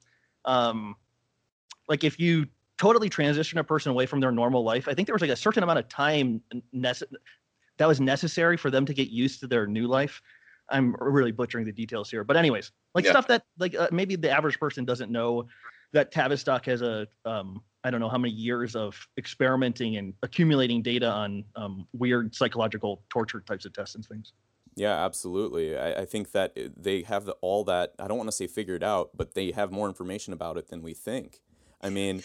um, 0.45 0.95
like 1.89 2.05
if 2.05 2.21
you 2.21 2.47
totally 2.79 3.09
transition 3.09 3.59
a 3.59 3.65
person 3.65 3.91
away 3.91 4.07
from 4.07 4.21
their 4.21 4.31
normal 4.31 4.63
life, 4.63 4.89
I 4.89 4.95
think 4.95 5.07
there 5.07 5.15
was 5.15 5.23
like 5.23 5.31
a 5.31 5.37
certain 5.37 5.63
amount 5.63 5.79
of 5.79 5.89
time 5.89 6.41
nece- 6.75 7.03
that 7.79 7.89
was 7.89 8.01
necessary 8.01 8.57
for 8.57 8.71
them 8.71 8.85
to 8.87 8.95
get 8.95 9.09
used 9.09 9.41
to 9.41 9.47
their 9.47 9.67
new 9.67 9.87
life. 9.87 10.23
I'm 10.71 10.95
really 11.01 11.33
butchering 11.33 11.65
the 11.65 11.73
details 11.73 12.11
here, 12.11 12.25
but 12.25 12.37
anyways, 12.37 12.73
like 12.95 13.05
yeah. 13.05 13.13
stuff 13.13 13.27
that 13.29 13.45
like 13.59 13.75
uh, 13.75 13.89
maybe 13.93 14.17
the 14.17 14.31
average 14.31 14.59
person 14.59 14.85
doesn't 14.85 15.11
know 15.11 15.47
that 15.93 16.13
Tavistock 16.13 16.67
has 16.67 16.83
a 16.83 17.07
um, 17.25 17.63
I 17.85 17.91
don't 17.91 18.01
know 18.01 18.09
how 18.09 18.19
many 18.19 18.35
years 18.35 18.77
of 18.77 18.99
experimenting 19.17 19.97
and 19.97 20.13
accumulating 20.23 20.83
data 20.83 21.09
on 21.11 21.45
um, 21.57 21.87
weird 21.93 22.35
psychological 22.35 23.03
torture 23.09 23.41
types 23.41 23.65
of 23.65 23.73
tests 23.73 23.95
and 23.95 24.05
things. 24.05 24.33
Yeah, 24.75 25.05
absolutely. 25.05 25.77
I, 25.77 26.03
I 26.03 26.05
think 26.05 26.33
that 26.33 26.57
they 26.77 27.03
have 27.03 27.25
the, 27.25 27.33
all 27.41 27.65
that. 27.65 27.95
I 27.99 28.07
don't 28.07 28.17
want 28.17 28.29
to 28.29 28.37
say 28.37 28.47
figured 28.47 28.85
out, 28.85 29.11
but 29.17 29.35
they 29.35 29.51
have 29.53 29.73
more 29.73 29.89
information 29.89 30.33
about 30.33 30.57
it 30.57 30.69
than 30.69 30.83
we 30.83 30.95
think. 30.95 31.41
I 31.81 31.91
mean, 31.91 32.23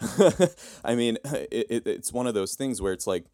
I 0.84 0.94
mean, 0.94 1.18
it, 1.24 1.66
it, 1.70 1.86
it's 1.86 2.12
one 2.12 2.26
of 2.26 2.34
those 2.34 2.56
things 2.56 2.82
where 2.82 2.92
it's 2.92 3.06
like, 3.06 3.24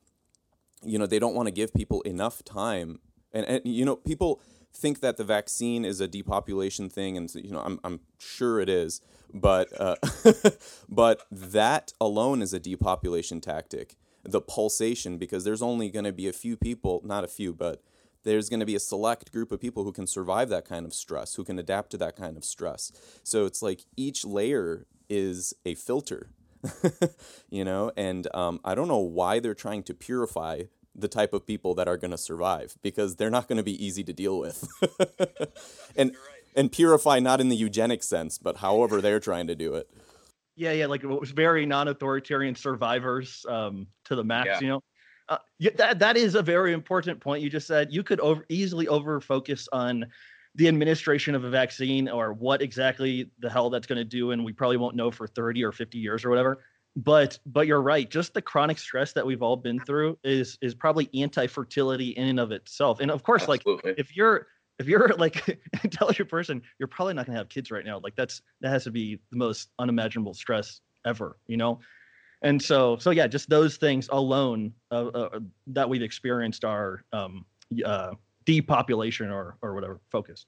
you 0.84 0.98
know, 0.98 1.06
they 1.06 1.18
don't 1.18 1.34
want 1.34 1.46
to 1.46 1.52
give 1.52 1.74
people 1.74 2.00
enough 2.02 2.44
time 2.44 3.00
and, 3.32 3.46
and 3.46 3.62
you 3.64 3.84
know, 3.84 3.96
people 3.96 4.40
think 4.72 5.00
that 5.00 5.16
the 5.16 5.24
vaccine 5.24 5.84
is 5.84 6.00
a 6.00 6.08
depopulation 6.08 6.88
thing, 6.88 7.16
and 7.16 7.32
you 7.34 7.50
know, 7.50 7.60
I'm 7.60 7.80
I'm 7.84 8.00
sure 8.18 8.60
it 8.60 8.68
is, 8.68 9.00
but 9.32 9.68
uh, 9.80 9.96
but 10.88 11.22
that 11.30 11.92
alone 12.00 12.42
is 12.42 12.52
a 12.52 12.60
depopulation 12.60 13.40
tactic. 13.40 13.96
The 14.22 14.40
pulsation, 14.40 15.16
because 15.16 15.44
there's 15.44 15.62
only 15.62 15.88
going 15.88 16.04
to 16.04 16.12
be 16.12 16.28
a 16.28 16.32
few 16.32 16.54
people, 16.56 17.00
not 17.04 17.24
a 17.24 17.28
few, 17.28 17.54
but 17.54 17.82
there's 18.22 18.50
going 18.50 18.60
to 18.60 18.66
be 18.66 18.74
a 18.74 18.80
select 18.80 19.32
group 19.32 19.50
of 19.50 19.60
people 19.60 19.84
who 19.84 19.92
can 19.92 20.06
survive 20.06 20.50
that 20.50 20.66
kind 20.66 20.84
of 20.84 20.92
stress, 20.92 21.36
who 21.36 21.44
can 21.44 21.58
adapt 21.58 21.90
to 21.92 21.96
that 21.98 22.16
kind 22.16 22.36
of 22.36 22.44
stress. 22.44 22.92
So 23.22 23.46
it's 23.46 23.62
like 23.62 23.86
each 23.96 24.24
layer 24.24 24.86
is 25.08 25.54
a 25.64 25.74
filter, 25.74 26.30
you 27.50 27.64
know, 27.64 27.92
and 27.96 28.28
um, 28.34 28.60
I 28.62 28.74
don't 28.74 28.88
know 28.88 28.98
why 28.98 29.40
they're 29.40 29.54
trying 29.54 29.82
to 29.84 29.94
purify 29.94 30.64
the 30.94 31.08
type 31.08 31.32
of 31.32 31.46
people 31.46 31.74
that 31.74 31.88
are 31.88 31.96
going 31.96 32.10
to 32.10 32.18
survive 32.18 32.76
because 32.82 33.16
they're 33.16 33.30
not 33.30 33.48
going 33.48 33.58
to 33.58 33.62
be 33.62 33.84
easy 33.84 34.02
to 34.04 34.12
deal 34.12 34.38
with. 34.38 34.68
and 35.96 36.14
and 36.56 36.72
purify 36.72 37.20
not 37.20 37.40
in 37.40 37.48
the 37.48 37.56
eugenic 37.56 38.02
sense, 38.02 38.38
but 38.38 38.56
however 38.56 39.00
they're 39.00 39.20
trying 39.20 39.46
to 39.46 39.54
do 39.54 39.74
it. 39.74 39.88
Yeah, 40.56 40.72
yeah, 40.72 40.86
like 40.86 41.04
it 41.04 41.06
was 41.06 41.30
very 41.30 41.64
non-authoritarian 41.64 42.56
survivors 42.56 43.46
um, 43.48 43.86
to 44.06 44.16
the 44.16 44.24
max. 44.24 44.48
Yeah. 44.48 44.60
You 44.60 44.68
know, 44.68 44.82
uh, 45.28 45.38
that 45.76 45.98
that 46.00 46.16
is 46.16 46.34
a 46.34 46.42
very 46.42 46.72
important 46.72 47.20
point 47.20 47.42
you 47.42 47.50
just 47.50 47.66
said. 47.66 47.92
You 47.92 48.02
could 48.02 48.20
over 48.20 48.44
easily 48.48 48.88
over 48.88 49.20
focus 49.20 49.68
on 49.72 50.06
the 50.56 50.66
administration 50.66 51.36
of 51.36 51.44
a 51.44 51.50
vaccine 51.50 52.08
or 52.08 52.32
what 52.32 52.60
exactly 52.60 53.30
the 53.38 53.48
hell 53.48 53.70
that's 53.70 53.86
going 53.86 53.98
to 53.98 54.04
do, 54.04 54.32
and 54.32 54.44
we 54.44 54.52
probably 54.52 54.76
won't 54.76 54.96
know 54.96 55.10
for 55.10 55.28
thirty 55.28 55.64
or 55.64 55.72
fifty 55.72 55.98
years 55.98 56.24
or 56.24 56.30
whatever 56.30 56.60
but 56.96 57.38
but 57.46 57.66
you're 57.66 57.82
right 57.82 58.10
just 58.10 58.34
the 58.34 58.42
chronic 58.42 58.78
stress 58.78 59.12
that 59.12 59.24
we've 59.24 59.42
all 59.42 59.56
been 59.56 59.78
through 59.80 60.18
is 60.24 60.58
is 60.60 60.74
probably 60.74 61.08
anti-fertility 61.14 62.10
in 62.10 62.28
and 62.28 62.40
of 62.40 62.52
itself. 62.52 63.00
And 63.00 63.10
of 63.10 63.22
course 63.22 63.42
Absolutely. 63.42 63.90
like 63.90 63.98
if 63.98 64.16
you're 64.16 64.48
if 64.78 64.86
you're 64.86 65.08
like 65.18 65.46
an 65.48 65.80
intelligent 65.84 66.28
person 66.28 66.62
you're 66.78 66.88
probably 66.88 67.14
not 67.14 67.26
going 67.26 67.34
to 67.34 67.38
have 67.38 67.48
kids 67.48 67.70
right 67.70 67.84
now 67.84 68.00
like 68.02 68.16
that's 68.16 68.42
that 68.60 68.70
has 68.70 68.84
to 68.84 68.90
be 68.90 69.20
the 69.30 69.36
most 69.36 69.70
unimaginable 69.78 70.34
stress 70.34 70.80
ever 71.06 71.36
you 71.46 71.56
know? 71.56 71.80
And 72.42 72.60
so 72.60 72.96
so 72.96 73.10
yeah 73.10 73.26
just 73.26 73.48
those 73.48 73.76
things 73.76 74.08
alone 74.10 74.72
uh, 74.90 75.06
uh, 75.06 75.40
that 75.68 75.88
we've 75.88 76.02
experienced 76.02 76.64
are 76.64 77.04
um 77.12 77.44
uh 77.84 78.12
depopulation 78.46 79.30
or 79.30 79.58
or 79.62 79.74
whatever 79.74 80.00
focus 80.10 80.44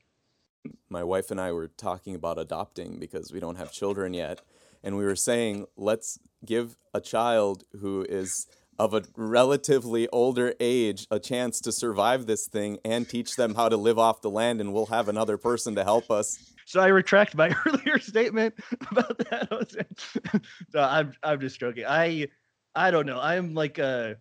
my 0.88 1.04
wife 1.04 1.30
and 1.30 1.40
i 1.40 1.52
were 1.52 1.68
talking 1.68 2.14
about 2.14 2.38
adopting 2.38 2.98
because 2.98 3.30
we 3.32 3.38
don't 3.38 3.56
have 3.56 3.70
children 3.70 4.14
yet 4.14 4.40
and 4.82 4.96
we 4.96 5.04
were 5.04 5.16
saying 5.16 5.66
let's 5.76 6.18
give 6.44 6.76
a 6.94 7.00
child 7.00 7.64
who 7.80 8.06
is 8.08 8.46
of 8.78 8.94
a 8.94 9.02
relatively 9.16 10.08
older 10.08 10.54
age 10.58 11.06
a 11.10 11.18
chance 11.18 11.60
to 11.60 11.70
survive 11.70 12.26
this 12.26 12.46
thing 12.48 12.78
and 12.84 13.08
teach 13.08 13.36
them 13.36 13.54
how 13.54 13.68
to 13.68 13.76
live 13.76 13.98
off 13.98 14.22
the 14.22 14.30
land 14.30 14.60
and 14.60 14.72
we'll 14.72 14.86
have 14.86 15.08
another 15.08 15.36
person 15.36 15.74
to 15.74 15.84
help 15.84 16.10
us. 16.10 16.52
So 16.66 16.80
i 16.80 16.88
retract 16.88 17.34
my 17.34 17.54
earlier 17.66 17.98
statement 17.98 18.54
about 18.90 19.18
that? 19.18 19.86
No, 20.74 20.80
i'm 20.80 21.12
i'm 21.22 21.40
just 21.40 21.60
joking. 21.60 21.84
I 21.86 22.28
i 22.74 22.90
don't 22.90 23.06
know. 23.06 23.20
I'm 23.20 23.54
like 23.54 23.78
uh 23.78 24.14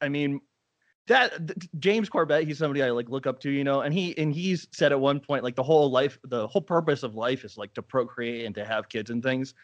i 0.00 0.08
mean 0.08 0.40
that 1.10 1.32
James 1.80 2.08
Corbett, 2.08 2.46
he's 2.46 2.58
somebody 2.58 2.84
I 2.84 2.90
like 2.90 3.08
look 3.08 3.26
up 3.26 3.40
to, 3.40 3.50
you 3.50 3.64
know, 3.64 3.80
and 3.80 3.92
he 3.92 4.16
and 4.16 4.32
he's 4.32 4.68
said 4.70 4.92
at 4.92 5.00
one 5.00 5.18
point 5.18 5.42
like 5.42 5.56
the 5.56 5.62
whole 5.62 5.90
life, 5.90 6.16
the 6.22 6.46
whole 6.46 6.62
purpose 6.62 7.02
of 7.02 7.16
life 7.16 7.44
is 7.44 7.58
like 7.58 7.74
to 7.74 7.82
procreate 7.82 8.46
and 8.46 8.54
to 8.54 8.64
have 8.64 8.88
kids 8.88 9.10
and 9.10 9.20
things. 9.20 9.54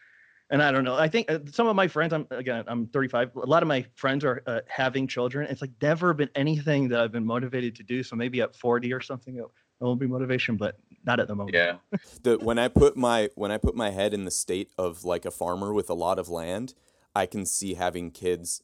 And 0.50 0.60
I 0.60 0.72
don't 0.72 0.82
know. 0.82 0.96
I 0.96 1.08
think 1.08 1.30
uh, 1.30 1.38
some 1.50 1.68
of 1.68 1.76
my 1.76 1.86
friends, 1.86 2.12
I'm 2.12 2.26
again, 2.32 2.64
I'm 2.66 2.88
35. 2.88 3.36
A 3.36 3.46
lot 3.46 3.62
of 3.62 3.68
my 3.68 3.86
friends 3.94 4.24
are 4.24 4.42
uh, 4.48 4.60
having 4.66 5.06
children. 5.06 5.46
It's 5.48 5.60
like 5.60 5.70
never 5.80 6.12
been 6.14 6.30
anything 6.34 6.88
that 6.88 7.00
I've 7.00 7.12
been 7.12 7.26
motivated 7.26 7.76
to 7.76 7.84
do. 7.84 8.02
So 8.02 8.16
maybe 8.16 8.40
at 8.40 8.56
40 8.56 8.92
or 8.92 9.00
something, 9.00 9.36
it, 9.36 9.42
it 9.42 9.84
won't 9.84 10.00
be 10.00 10.08
motivation, 10.08 10.56
but 10.56 10.78
not 11.04 11.20
at 11.20 11.28
the 11.28 11.36
moment. 11.36 11.54
Yeah. 11.54 11.76
the 12.24 12.38
when 12.38 12.58
I 12.58 12.66
put 12.66 12.96
my 12.96 13.30
when 13.36 13.52
I 13.52 13.58
put 13.58 13.76
my 13.76 13.90
head 13.90 14.12
in 14.12 14.24
the 14.24 14.32
state 14.32 14.72
of 14.76 15.04
like 15.04 15.24
a 15.24 15.30
farmer 15.30 15.72
with 15.72 15.90
a 15.90 15.94
lot 15.94 16.18
of 16.18 16.28
land, 16.28 16.74
I 17.14 17.26
can 17.26 17.46
see 17.46 17.74
having 17.74 18.10
kids 18.10 18.62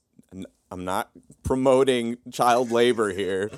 I'm 0.71 0.85
not 0.85 1.11
promoting 1.43 2.17
child 2.33 2.71
labor 2.71 3.11
here. 3.11 3.51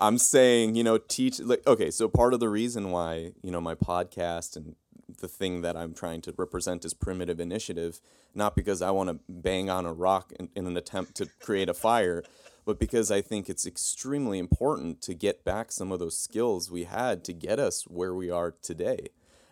I'm 0.00 0.18
saying, 0.18 0.76
you 0.76 0.84
know, 0.84 0.98
teach 0.98 1.40
like 1.40 1.66
okay, 1.66 1.90
so 1.90 2.08
part 2.08 2.32
of 2.32 2.40
the 2.40 2.48
reason 2.48 2.90
why, 2.90 3.32
you 3.42 3.50
know, 3.50 3.60
my 3.60 3.74
podcast 3.74 4.56
and 4.56 4.76
the 5.20 5.28
thing 5.28 5.62
that 5.62 5.76
I'm 5.76 5.92
trying 5.92 6.20
to 6.22 6.34
represent 6.36 6.84
is 6.84 6.94
primitive 6.94 7.40
initiative, 7.40 8.00
not 8.34 8.56
because 8.56 8.80
I 8.82 8.90
want 8.90 9.10
to 9.10 9.18
bang 9.28 9.68
on 9.68 9.86
a 9.86 9.92
rock 9.92 10.32
in, 10.38 10.48
in 10.54 10.66
an 10.66 10.76
attempt 10.76 11.16
to 11.16 11.26
create 11.40 11.68
a 11.68 11.74
fire, 11.74 12.22
but 12.64 12.78
because 12.78 13.10
I 13.10 13.20
think 13.20 13.48
it's 13.48 13.66
extremely 13.66 14.38
important 14.38 15.02
to 15.02 15.14
get 15.14 15.44
back 15.44 15.72
some 15.72 15.92
of 15.92 15.98
those 15.98 16.18
skills 16.18 16.70
we 16.70 16.84
had 16.84 17.24
to 17.24 17.32
get 17.32 17.58
us 17.58 17.82
where 17.84 18.14
we 18.14 18.30
are 18.30 18.54
today. 18.62 19.08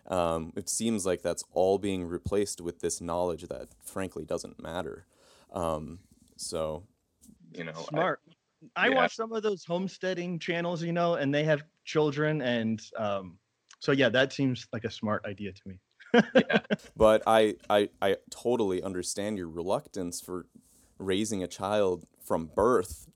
Um, 0.07 0.53
it 0.55 0.69
seems 0.69 1.05
like 1.05 1.21
that's 1.21 1.43
all 1.53 1.77
being 1.77 2.05
replaced 2.05 2.61
with 2.61 2.79
this 2.79 2.99
knowledge 2.99 3.43
that 3.43 3.69
frankly 3.83 4.25
doesn't 4.25 4.61
matter. 4.61 5.05
Um, 5.53 5.99
so 6.39 6.83
you 7.53 7.63
know 7.63 7.73
smart 7.89 8.21
i, 8.75 8.85
I 8.85 8.89
yeah. 8.89 8.95
watch 8.95 9.15
some 9.15 9.33
of 9.33 9.43
those 9.43 9.65
homesteading 9.65 10.39
channels 10.39 10.81
you 10.81 10.93
know 10.93 11.15
and 11.15 11.33
they 11.33 11.43
have 11.43 11.63
children 11.85 12.41
and 12.41 12.81
um 12.97 13.37
so 13.79 13.91
yeah 13.91 14.09
that 14.09 14.31
seems 14.31 14.65
like 14.71 14.85
a 14.85 14.91
smart 14.91 15.25
idea 15.25 15.51
to 15.51 15.61
me 15.65 15.79
yeah. 16.33 16.59
but 16.97 17.21
I, 17.27 17.55
I 17.69 17.89
i 18.01 18.15
totally 18.31 18.81
understand 18.81 19.37
your 19.37 19.49
reluctance 19.49 20.21
for 20.21 20.47
raising 20.97 21.43
a 21.43 21.47
child 21.47 22.05
from 22.23 22.49
birth 22.55 23.07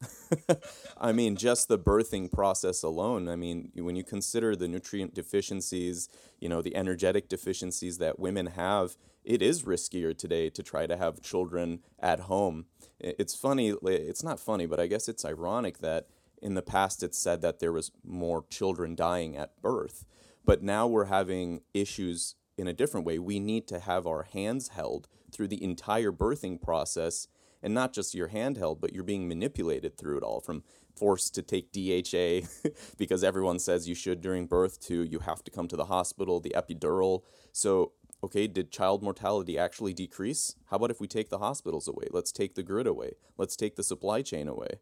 i 0.98 1.12
mean 1.12 1.36
just 1.36 1.70
the 1.70 1.80
birthing 1.80 2.32
process 2.32 2.84
alone 2.84 3.30
i 3.30 3.36
mean 3.36 3.72
when 3.75 3.96
you 3.96 4.03
consider 4.03 4.56
the 4.56 4.68
nutrient 4.68 5.13
deficiencies 5.13 6.10
you 6.39 6.50
know 6.50 6.62
the 6.62 6.75
energetic 6.75 7.30
deficiencies 7.30 8.00
that 8.00 8.20
women 8.20 8.48
have 8.48 8.98
it 9.24 9.42
is 9.42 9.63
riskier 9.63 10.18
today 10.18 10.50
to 10.50 10.62
try 10.63 10.86
to 10.86 10.98
have 10.98 11.22
children 11.22 11.80
at 12.00 12.22
home 12.22 12.65
it's 13.00 13.36
funny 13.36 13.74
it's 13.84 14.24
not 14.24 14.39
funny 14.39 14.65
but 14.65 14.80
i 14.80 14.88
guess 14.88 15.08
it's 15.08 15.25
ironic 15.25 15.80
that 15.80 16.08
in 16.44 16.53
the 16.56 16.62
past 16.62 17.01
it's 17.01 17.18
said 17.18 17.42
that 17.42 17.60
there 17.60 17.72
was 17.72 17.92
more 18.03 18.46
children 18.50 18.96
dying 18.96 19.38
at 19.38 19.60
birth, 19.62 20.06
but 20.46 20.62
now 20.62 20.86
we're 20.86 21.06
having 21.06 21.62
issues 21.74 22.36
in 22.58 22.68
a 22.68 22.74
different 22.74 23.06
way. 23.06 23.18
We 23.18 23.39
need 23.39 23.65
to 23.70 23.80
have 23.80 24.06
our 24.06 24.24
hands 24.24 24.68
held 24.68 25.08
through 25.32 25.48
the 25.48 25.63
entire 25.63 26.12
birthing 26.12 26.62
process 26.62 27.27
and 27.63 27.74
not 27.74 27.94
just 27.94 28.13
your 28.13 28.27
handheld, 28.27 28.82
but 28.82 28.94
you're 28.94 29.06
being 29.06 29.27
manipulated 29.27 29.98
through 29.98 30.18
it 30.18 30.24
all 30.24 30.42
from 30.42 30.63
forced 30.98 31.34
to 31.36 31.42
take 31.42 31.72
DHA 31.72 32.46
because 32.98 33.24
everyone 33.24 33.58
says 33.58 33.88
you 33.88 33.96
should 33.96 34.20
during 34.20 34.46
birth 34.46 34.82
to 34.82 35.01
you 35.01 35.20
have 35.20 35.46
to 35.46 35.50
come 35.50 35.70
to 35.70 35.77
the 35.77 35.86
hospital, 35.86 36.42
the 36.42 36.53
epidural. 36.56 37.24
So, 37.53 37.94
okay, 38.24 38.48
did 38.48 38.72
child 38.72 39.03
mortality 39.03 39.58
actually 39.58 39.94
decrease? 39.94 40.56
How 40.68 40.77
about 40.77 40.92
if 40.92 41.01
we 41.01 41.08
take 41.08 41.30
the 41.30 41.39
hospitals 41.39 41.88
away? 41.88 42.08
Let's 42.10 42.32
take 42.32 42.56
the 42.56 42.63
grid 42.63 42.88
away. 42.88 43.12
Let's 43.38 43.56
take 43.56 43.75
the 43.75 43.84
supply 43.84 44.22
chain 44.22 44.48
away. 44.48 44.80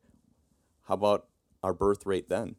How 0.83 0.93
about 0.93 1.27
our 1.63 1.73
birth 1.73 2.05
rate 2.05 2.29
then? 2.29 2.55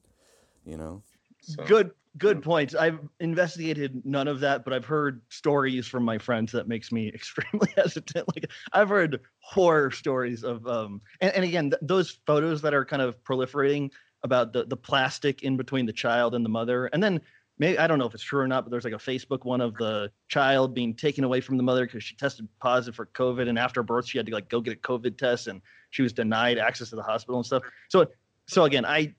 You 0.65 0.77
know? 0.77 1.03
So, 1.41 1.65
good 1.65 1.93
good 2.19 2.39
yeah. 2.39 2.45
points. 2.45 2.75
I've 2.75 2.99
investigated 3.21 4.03
none 4.05 4.29
of 4.29 4.41
that, 4.41 4.65
but 4.65 4.73
I've 4.73 4.85
heard 4.85 5.23
stories 5.31 5.87
from 5.87 6.05
my 6.05 6.19
friends 6.19 6.53
that 6.53 6.69
makes 6.69 6.93
me 6.93 7.09
extremely 7.15 7.69
hesitant. 7.77 8.29
Like 8.35 8.51
I've 8.73 8.89
heard 8.89 9.21
horror 9.41 9.91
stories 9.91 10.43
of 10.43 10.67
um 10.67 11.01
and, 11.21 11.33
and 11.35 11.45
again 11.45 11.71
th- 11.71 11.81
those 11.83 12.19
photos 12.27 12.61
that 12.63 12.75
are 12.75 12.85
kind 12.85 13.03
of 13.03 13.23
proliferating 13.23 13.91
about 14.25 14.53
the 14.53 14.65
the 14.65 14.77
plastic 14.77 15.43
in 15.43 15.57
between 15.57 15.87
the 15.87 15.93
child 15.93 16.35
and 16.35 16.45
the 16.45 16.49
mother. 16.51 16.87
And 16.87 17.03
then 17.03 17.21
maybe 17.59 17.79
I 17.79 17.87
don't 17.87 17.99
know 17.99 18.07
if 18.07 18.15
it's 18.15 18.23
true 18.23 18.41
or 18.41 18.49
not, 18.49 18.65
but 18.65 18.71
there's 18.71 18.85
like 18.85 18.93
a 18.93 18.97
Facebook 18.97 19.45
one 19.45 19.61
of 19.61 19.75
the 19.75 20.11
child 20.29 20.75
being 20.75 20.95
taken 20.95 21.25
away 21.25 21.41
from 21.41 21.57
the 21.57 21.63
mother 21.63 21.87
because 21.87 22.05
she 22.05 22.17
tested 22.17 22.49
positive 22.61 22.95
for 22.95 23.07
COVID 23.07 23.49
and 23.49 23.59
after 23.59 23.83
birth 23.83 24.07
she 24.07 24.19
had 24.19 24.27
to 24.27 24.33
like 24.33 24.49
go 24.49 24.61
get 24.61 24.75
a 24.75 24.81
COVID 24.81 25.17
test 25.17 25.47
and 25.47 25.61
she 25.91 26.03
was 26.03 26.13
denied 26.13 26.59
access 26.59 26.91
to 26.91 26.97
the 26.97 27.03
hospital 27.03 27.39
and 27.39 27.47
stuff. 27.47 27.63
So 27.89 28.07
so 28.47 28.65
again, 28.65 28.85
I 28.85 29.15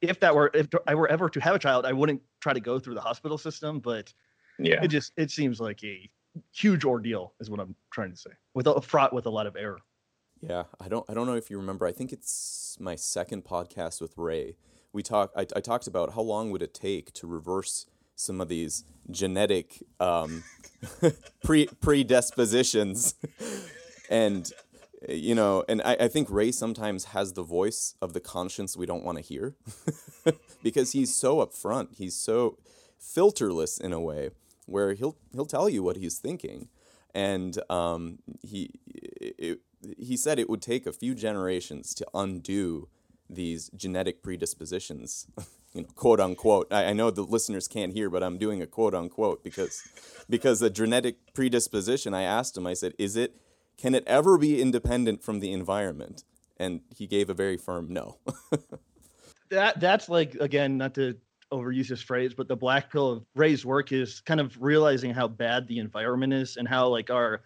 if 0.00 0.20
that 0.20 0.34
were 0.34 0.50
if 0.54 0.68
I 0.86 0.94
were 0.94 1.08
ever 1.08 1.28
to 1.28 1.40
have 1.40 1.54
a 1.54 1.58
child, 1.58 1.86
I 1.86 1.92
wouldn't 1.92 2.22
try 2.40 2.52
to 2.52 2.60
go 2.60 2.78
through 2.78 2.94
the 2.94 3.00
hospital 3.00 3.38
system, 3.38 3.80
but 3.80 4.12
yeah, 4.58 4.82
it 4.82 4.88
just 4.88 5.12
it 5.16 5.30
seems 5.30 5.60
like 5.60 5.82
a 5.84 6.08
huge 6.52 6.84
ordeal 6.84 7.34
is 7.40 7.50
what 7.50 7.60
I'm 7.60 7.74
trying 7.92 8.10
to 8.10 8.16
say, 8.16 8.30
with 8.54 8.66
a 8.66 8.80
fraught 8.80 9.12
with 9.12 9.26
a 9.26 9.30
lot 9.30 9.46
of 9.46 9.56
error. 9.56 9.78
Yeah, 10.40 10.64
I 10.80 10.88
don't 10.88 11.08
I 11.08 11.14
don't 11.14 11.26
know 11.26 11.36
if 11.36 11.50
you 11.50 11.58
remember. 11.58 11.86
I 11.86 11.92
think 11.92 12.12
it's 12.12 12.76
my 12.80 12.96
second 12.96 13.44
podcast 13.44 14.00
with 14.00 14.16
Ray. 14.16 14.56
We 14.94 15.02
talk 15.02 15.32
I, 15.36 15.42
I 15.54 15.60
talked 15.60 15.86
about 15.86 16.14
how 16.14 16.22
long 16.22 16.50
would 16.50 16.62
it 16.62 16.72
take 16.72 17.12
to 17.14 17.26
reverse 17.26 17.86
some 18.16 18.40
of 18.40 18.48
these 18.48 18.84
genetic 19.10 19.82
um, 20.00 20.44
pre 21.44 21.66
predispositions 21.66 23.14
and 24.08 24.50
you 25.08 25.34
know, 25.34 25.64
and 25.68 25.82
I, 25.82 25.96
I 26.00 26.08
think 26.08 26.30
Ray 26.30 26.50
sometimes 26.50 27.06
has 27.06 27.34
the 27.34 27.42
voice 27.42 27.94
of 28.00 28.12
the 28.12 28.20
conscience 28.20 28.76
we 28.76 28.86
don't 28.86 29.04
want 29.04 29.18
to 29.18 29.24
hear 29.24 29.54
because 30.62 30.92
he's 30.92 31.14
so 31.14 31.44
upfront. 31.44 31.96
He's 31.96 32.16
so 32.16 32.58
filterless 33.00 33.80
in 33.80 33.92
a 33.92 34.00
way 34.00 34.30
where 34.66 34.94
he'll 34.94 35.16
he'll 35.32 35.46
tell 35.46 35.68
you 35.68 35.82
what 35.82 35.96
he's 35.96 36.18
thinking, 36.18 36.68
and 37.14 37.58
um, 37.68 38.18
he 38.42 38.70
it, 38.86 39.60
he 39.98 40.16
said 40.16 40.38
it 40.38 40.48
would 40.48 40.62
take 40.62 40.86
a 40.86 40.92
few 40.92 41.14
generations 41.14 41.94
to 41.94 42.06
undo 42.14 42.88
these 43.28 43.70
genetic 43.74 44.22
predispositions. 44.22 45.26
you 45.74 45.82
know, 45.82 45.88
quote 45.94 46.20
unquote. 46.20 46.72
I, 46.72 46.86
I 46.86 46.92
know 46.92 47.10
the 47.10 47.22
listeners 47.22 47.68
can't 47.68 47.92
hear, 47.92 48.10
but 48.10 48.22
I'm 48.22 48.38
doing 48.38 48.62
a 48.62 48.66
quote 48.66 48.94
unquote 48.94 49.42
because 49.42 49.82
because 50.30 50.60
the 50.60 50.70
genetic 50.70 51.34
predisposition. 51.34 52.14
I 52.14 52.22
asked 52.22 52.56
him. 52.56 52.66
I 52.66 52.74
said, 52.74 52.94
"Is 52.98 53.16
it 53.16 53.36
can 53.76 53.94
it 53.94 54.04
ever 54.06 54.38
be 54.38 54.60
independent 54.60 55.22
from 55.22 55.40
the 55.40 55.52
environment? 55.52 56.24
And 56.56 56.82
he 56.96 57.06
gave 57.06 57.28
a 57.28 57.34
very 57.34 57.56
firm 57.56 57.92
no. 57.92 58.18
that 59.50 59.80
that's 59.80 60.08
like 60.08 60.36
again, 60.36 60.78
not 60.78 60.94
to 60.94 61.16
overuse 61.52 61.88
this 61.88 62.02
phrase, 62.02 62.34
but 62.34 62.48
the 62.48 62.56
black 62.56 62.90
pill 62.90 63.10
of 63.10 63.24
Ray's 63.34 63.64
work 63.64 63.92
is 63.92 64.20
kind 64.20 64.40
of 64.40 64.56
realizing 64.60 65.12
how 65.12 65.28
bad 65.28 65.66
the 65.68 65.78
environment 65.78 66.32
is 66.32 66.56
and 66.56 66.66
how 66.66 66.88
like 66.88 67.10
our 67.10 67.42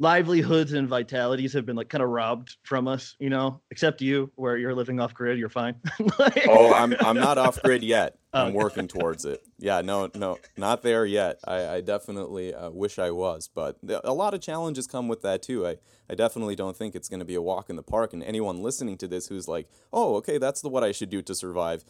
livelihoods 0.00 0.72
and 0.72 0.88
vitalities 0.88 1.52
have 1.52 1.66
been 1.66 1.76
like 1.76 1.90
kind 1.90 2.02
of 2.02 2.08
robbed 2.08 2.56
from 2.62 2.88
us, 2.88 3.14
you 3.18 3.28
know, 3.28 3.60
except 3.70 4.00
you 4.00 4.32
where 4.34 4.56
you're 4.56 4.74
living 4.74 4.98
off 4.98 5.12
grid, 5.12 5.38
you're 5.38 5.50
fine. 5.50 5.76
like... 6.18 6.46
oh, 6.48 6.72
I'm 6.72 6.96
I'm 7.00 7.16
not 7.16 7.38
off 7.38 7.62
grid 7.62 7.84
yet. 7.84 8.16
I'm 8.32 8.48
okay. 8.48 8.56
working 8.56 8.88
towards 8.88 9.24
it. 9.24 9.42
Yeah, 9.58 9.82
no, 9.82 10.08
no, 10.14 10.38
not 10.56 10.82
there 10.82 11.04
yet. 11.04 11.40
I, 11.46 11.66
I 11.66 11.80
definitely 11.80 12.54
uh, 12.54 12.70
wish 12.70 12.98
I 12.98 13.10
was, 13.10 13.50
but 13.52 13.76
a 14.04 14.14
lot 14.14 14.34
of 14.34 14.40
challenges 14.40 14.86
come 14.86 15.06
with 15.06 15.22
that 15.22 15.42
too. 15.42 15.66
I, 15.66 15.76
I 16.08 16.14
definitely 16.14 16.56
don't 16.56 16.76
think 16.76 16.94
it's 16.94 17.08
going 17.08 17.18
to 17.18 17.26
be 17.26 17.34
a 17.34 17.42
walk 17.42 17.68
in 17.68 17.76
the 17.76 17.82
park. 17.82 18.12
And 18.12 18.22
anyone 18.22 18.62
listening 18.62 18.96
to 18.98 19.08
this 19.08 19.26
who's 19.26 19.48
like, 19.48 19.68
oh, 19.92 20.14
okay, 20.16 20.38
that's 20.38 20.60
the 20.60 20.68
what 20.68 20.84
I 20.84 20.92
should 20.92 21.10
do 21.10 21.22
to 21.22 21.34
survive. 21.34 21.84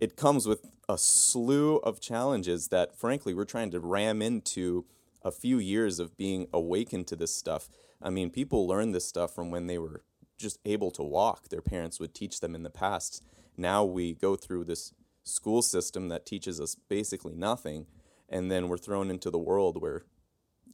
It 0.00 0.16
comes 0.16 0.46
with 0.46 0.64
a 0.88 0.96
slew 0.96 1.76
of 1.76 2.00
challenges 2.00 2.68
that, 2.68 2.98
frankly, 2.98 3.34
we're 3.34 3.44
trying 3.44 3.70
to 3.72 3.80
ram 3.80 4.22
into 4.22 4.86
a 5.24 5.32
few 5.32 5.58
years 5.58 5.98
of 5.98 6.16
being 6.16 6.46
awakened 6.52 7.06
to 7.08 7.16
this 7.16 7.34
stuff. 7.34 7.68
I 8.02 8.10
mean, 8.10 8.30
people 8.30 8.66
learn 8.66 8.92
this 8.92 9.08
stuff 9.08 9.34
from 9.34 9.50
when 9.50 9.66
they 9.66 9.78
were 9.78 10.02
just 10.38 10.58
able 10.64 10.90
to 10.92 11.02
walk. 11.02 11.48
Their 11.48 11.62
parents 11.62 11.98
would 11.98 12.14
teach 12.14 12.40
them 12.40 12.54
in 12.54 12.62
the 12.62 12.70
past. 12.70 13.22
Now 13.56 13.84
we 13.84 14.14
go 14.14 14.36
through 14.36 14.64
this 14.64 14.92
school 15.22 15.62
system 15.62 16.08
that 16.08 16.26
teaches 16.26 16.60
us 16.60 16.76
basically 16.88 17.34
nothing, 17.34 17.86
and 18.28 18.50
then 18.50 18.68
we're 18.68 18.76
thrown 18.76 19.10
into 19.10 19.30
the 19.30 19.38
world 19.38 19.80
where 19.80 20.04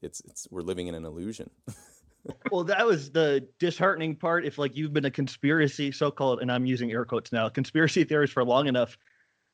it's 0.02 0.20
it's 0.22 0.48
we're 0.50 0.62
living 0.62 0.88
in 0.88 0.94
an 0.94 1.04
illusion. 1.04 1.50
well, 2.50 2.64
that 2.64 2.86
was 2.86 3.10
the 3.10 3.46
disheartening 3.58 4.16
part. 4.16 4.44
If 4.44 4.58
like 4.58 4.76
you've 4.76 4.92
been 4.92 5.04
a 5.04 5.10
conspiracy, 5.10 5.92
so-called, 5.92 6.40
and 6.40 6.50
I'm 6.50 6.66
using 6.66 6.90
air 6.90 7.04
quotes 7.04 7.32
now, 7.32 7.48
conspiracy 7.48 8.04
theorist 8.04 8.32
for 8.32 8.44
long 8.44 8.66
enough, 8.66 8.96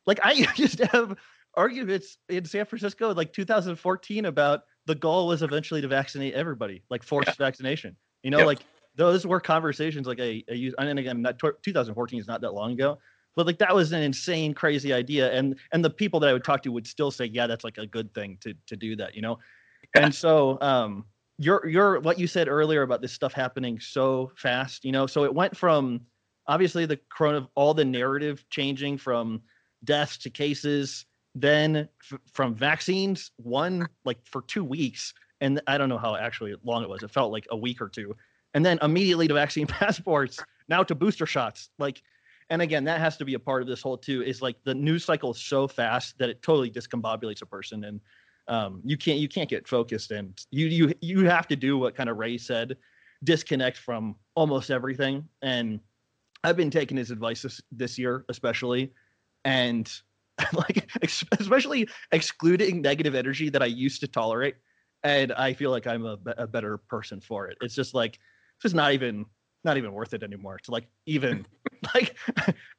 like 0.06 0.20
I 0.22 0.32
used 0.56 0.78
to 0.78 0.86
have 0.86 1.16
arguments 1.54 2.18
in 2.28 2.44
San 2.44 2.64
Francisco, 2.66 3.12
like 3.12 3.32
2014, 3.32 4.24
about 4.24 4.62
the 4.86 4.94
goal 4.94 5.26
was 5.26 5.42
eventually 5.42 5.80
to 5.80 5.88
vaccinate 5.88 6.34
everybody, 6.34 6.82
like 6.90 7.02
forced 7.02 7.28
yeah. 7.28 7.34
vaccination. 7.38 7.96
You 8.22 8.30
know, 8.30 8.44
like 8.46 8.60
those 8.94 9.26
were 9.26 9.40
conversations 9.40 10.06
like 10.06 10.20
I, 10.20 10.42
I 10.50 10.54
use, 10.54 10.74
and 10.78 10.98
again, 10.98 11.22
not 11.22 11.38
2014 11.38 12.18
is 12.18 12.26
not 12.26 12.40
that 12.40 12.54
long 12.54 12.72
ago, 12.72 12.98
but 13.34 13.46
like 13.46 13.58
that 13.58 13.74
was 13.74 13.92
an 13.92 14.02
insane, 14.02 14.54
crazy 14.54 14.92
idea. 14.92 15.32
And 15.32 15.58
and 15.72 15.84
the 15.84 15.90
people 15.90 16.18
that 16.20 16.30
I 16.30 16.32
would 16.32 16.44
talk 16.44 16.62
to 16.62 16.72
would 16.72 16.86
still 16.86 17.10
say, 17.10 17.26
yeah, 17.26 17.46
that's 17.46 17.64
like 17.64 17.78
a 17.78 17.86
good 17.86 18.12
thing 18.14 18.38
to 18.40 18.54
to 18.66 18.76
do 18.76 18.96
that, 18.96 19.14
you 19.14 19.22
know. 19.22 19.38
Yeah. 19.94 20.06
And 20.06 20.14
so, 20.14 20.58
um, 20.60 21.04
your 21.38 21.66
your 21.66 22.00
what 22.00 22.18
you 22.18 22.26
said 22.26 22.48
earlier 22.48 22.82
about 22.82 23.02
this 23.02 23.12
stuff 23.12 23.32
happening 23.32 23.78
so 23.78 24.32
fast, 24.36 24.84
you 24.84 24.92
know, 24.92 25.06
so 25.06 25.24
it 25.24 25.34
went 25.34 25.56
from 25.56 26.00
obviously 26.46 26.86
the 26.86 26.98
corona, 27.10 27.46
all 27.54 27.74
the 27.74 27.84
narrative 27.84 28.44
changing 28.50 28.96
from 28.96 29.42
deaths 29.84 30.16
to 30.18 30.30
cases 30.30 31.04
then 31.36 31.88
f- 32.10 32.18
from 32.32 32.54
vaccines, 32.54 33.30
one 33.36 33.86
like 34.04 34.18
for 34.26 34.42
two 34.42 34.64
weeks, 34.64 35.12
and 35.42 35.60
I 35.66 35.76
don't 35.76 35.90
know 35.90 35.98
how 35.98 36.16
actually 36.16 36.54
long 36.64 36.82
it 36.82 36.88
was. 36.88 37.02
It 37.02 37.10
felt 37.10 37.30
like 37.30 37.46
a 37.50 37.56
week 37.56 37.82
or 37.82 37.88
two, 37.88 38.16
and 38.54 38.64
then 38.64 38.78
immediately 38.80 39.28
to 39.28 39.34
vaccine 39.34 39.66
passports. 39.66 40.42
Now 40.68 40.82
to 40.82 40.94
booster 40.94 41.26
shots. 41.26 41.68
Like, 41.78 42.02
and 42.48 42.62
again, 42.62 42.84
that 42.84 43.00
has 43.00 43.18
to 43.18 43.24
be 43.24 43.34
a 43.34 43.38
part 43.38 43.60
of 43.60 43.68
this 43.68 43.82
whole 43.82 43.98
too. 43.98 44.22
Is 44.22 44.40
like 44.40 44.56
the 44.64 44.74
news 44.74 45.04
cycle 45.04 45.32
is 45.32 45.38
so 45.38 45.68
fast 45.68 46.16
that 46.18 46.30
it 46.30 46.42
totally 46.42 46.70
discombobulates 46.70 47.42
a 47.42 47.46
person, 47.46 47.84
and 47.84 48.00
um, 48.48 48.80
you 48.82 48.96
can't 48.96 49.18
you 49.18 49.28
can't 49.28 49.50
get 49.50 49.68
focused, 49.68 50.12
and 50.12 50.40
you 50.50 50.66
you 50.68 50.94
you 51.02 51.26
have 51.26 51.46
to 51.48 51.56
do 51.56 51.76
what 51.76 51.94
kind 51.94 52.08
of 52.08 52.16
Ray 52.16 52.38
said, 52.38 52.78
disconnect 53.24 53.76
from 53.76 54.16
almost 54.34 54.70
everything. 54.70 55.28
And 55.42 55.80
I've 56.44 56.56
been 56.56 56.70
taking 56.70 56.96
his 56.96 57.10
advice 57.10 57.42
this, 57.42 57.60
this 57.72 57.98
year, 57.98 58.24
especially, 58.30 58.92
and 59.44 59.90
like 60.52 60.90
especially 61.40 61.88
excluding 62.12 62.82
negative 62.82 63.14
energy 63.14 63.48
that 63.50 63.62
I 63.62 63.66
used 63.66 64.00
to 64.00 64.08
tolerate, 64.08 64.56
and 65.02 65.32
I 65.32 65.54
feel 65.54 65.70
like 65.70 65.86
I'm 65.86 66.04
a, 66.04 66.18
a 66.38 66.46
better 66.46 66.78
person 66.78 67.20
for 67.20 67.48
it. 67.48 67.56
It's 67.60 67.74
just 67.74 67.94
like 67.94 68.14
it's 68.14 68.62
just 68.62 68.74
not 68.74 68.92
even 68.92 69.26
not 69.64 69.76
even 69.76 69.92
worth 69.92 70.14
it 70.14 70.22
anymore 70.22 70.58
to 70.64 70.70
like 70.70 70.86
even 71.06 71.46
like 71.94 72.16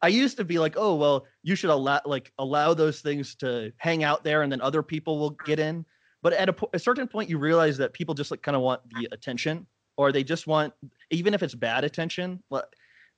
I 0.02 0.08
used 0.08 0.38
to 0.38 0.46
be 0.46 0.60
like, 0.60 0.76
oh 0.78 0.96
well, 0.96 1.26
you 1.44 1.56
should 1.56 1.70
allow 1.70 2.02
like 2.06 2.32
allow 2.40 2.74
those 2.74 3.02
things 3.02 3.36
to 3.36 3.72
hang 3.78 4.04
out 4.04 4.24
there, 4.24 4.42
and 4.42 4.52
then 4.52 4.62
other 4.62 4.84
people 4.84 5.20
will 5.20 5.32
get 5.32 5.60
in. 5.60 5.86
But 6.24 6.34
at 6.34 6.50
a, 6.50 6.56
a 6.74 6.80
certain 6.80 7.08
point, 7.08 7.30
you 7.30 7.38
realize 7.38 7.78
that 7.78 7.94
people 7.94 8.16
just 8.16 8.32
like 8.32 8.42
kind 8.42 8.56
of 8.56 8.62
want 8.62 8.82
the 8.90 9.08
attention, 9.12 9.68
or 9.98 10.12
they 10.12 10.24
just 10.24 10.48
want 10.48 10.74
even 11.12 11.34
if 11.34 11.44
it's 11.44 11.56
bad 11.56 11.84
attention. 11.84 12.42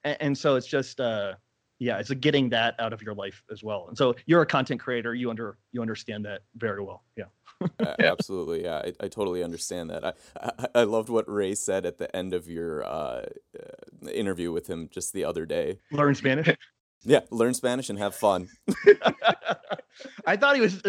And, 0.04 0.18
and 0.20 0.38
so 0.38 0.56
it's 0.56 0.68
just 0.68 1.00
uh 1.00 1.34
yeah 1.80 1.98
it's 1.98 2.12
getting 2.12 2.50
that 2.50 2.76
out 2.80 2.94
of 2.94 3.02
your 3.02 3.14
life 3.14 3.44
as 3.52 3.64
well. 3.64 3.86
And 3.88 3.98
so 3.98 4.16
you're 4.26 4.42
a 4.42 4.46
content 4.46 4.80
creator. 4.80 5.16
You 5.16 5.30
under 5.30 5.58
you 5.72 5.82
understand 5.82 6.26
that 6.26 6.42
very 6.56 6.84
well. 6.84 7.04
Yeah. 7.16 7.26
Uh, 7.62 7.96
absolutely. 8.00 8.64
Yeah 8.64 8.78
I, 8.78 8.94
I, 9.00 9.08
totally 9.08 9.44
understand 9.44 9.90
that. 9.90 10.06
I, 10.06 10.14
I, 10.42 10.68
I 10.76 10.84
loved 10.84 11.10
what 11.10 11.30
ray 11.30 11.56
said 11.56 11.86
at 11.86 11.98
the 11.98 12.14
end 12.16 12.34
of 12.34 12.48
your 12.48 12.86
uh, 12.86 13.26
uh, 13.58 14.10
interview 14.12 14.52
with 14.52 14.68
him 14.68 14.90
just 14.92 15.14
the 15.14 15.26
other 15.26 15.46
day. 15.46 15.80
Learn 15.92 16.16
spanish? 16.16 16.56
Yeah 17.04 17.22
learn 17.32 17.54
spanish 17.54 17.90
and 17.90 17.98
have 17.98 18.14
fun. 18.14 18.50
I 20.26 20.36
thought 20.36 20.56
he 20.56 20.62
was 20.62 20.82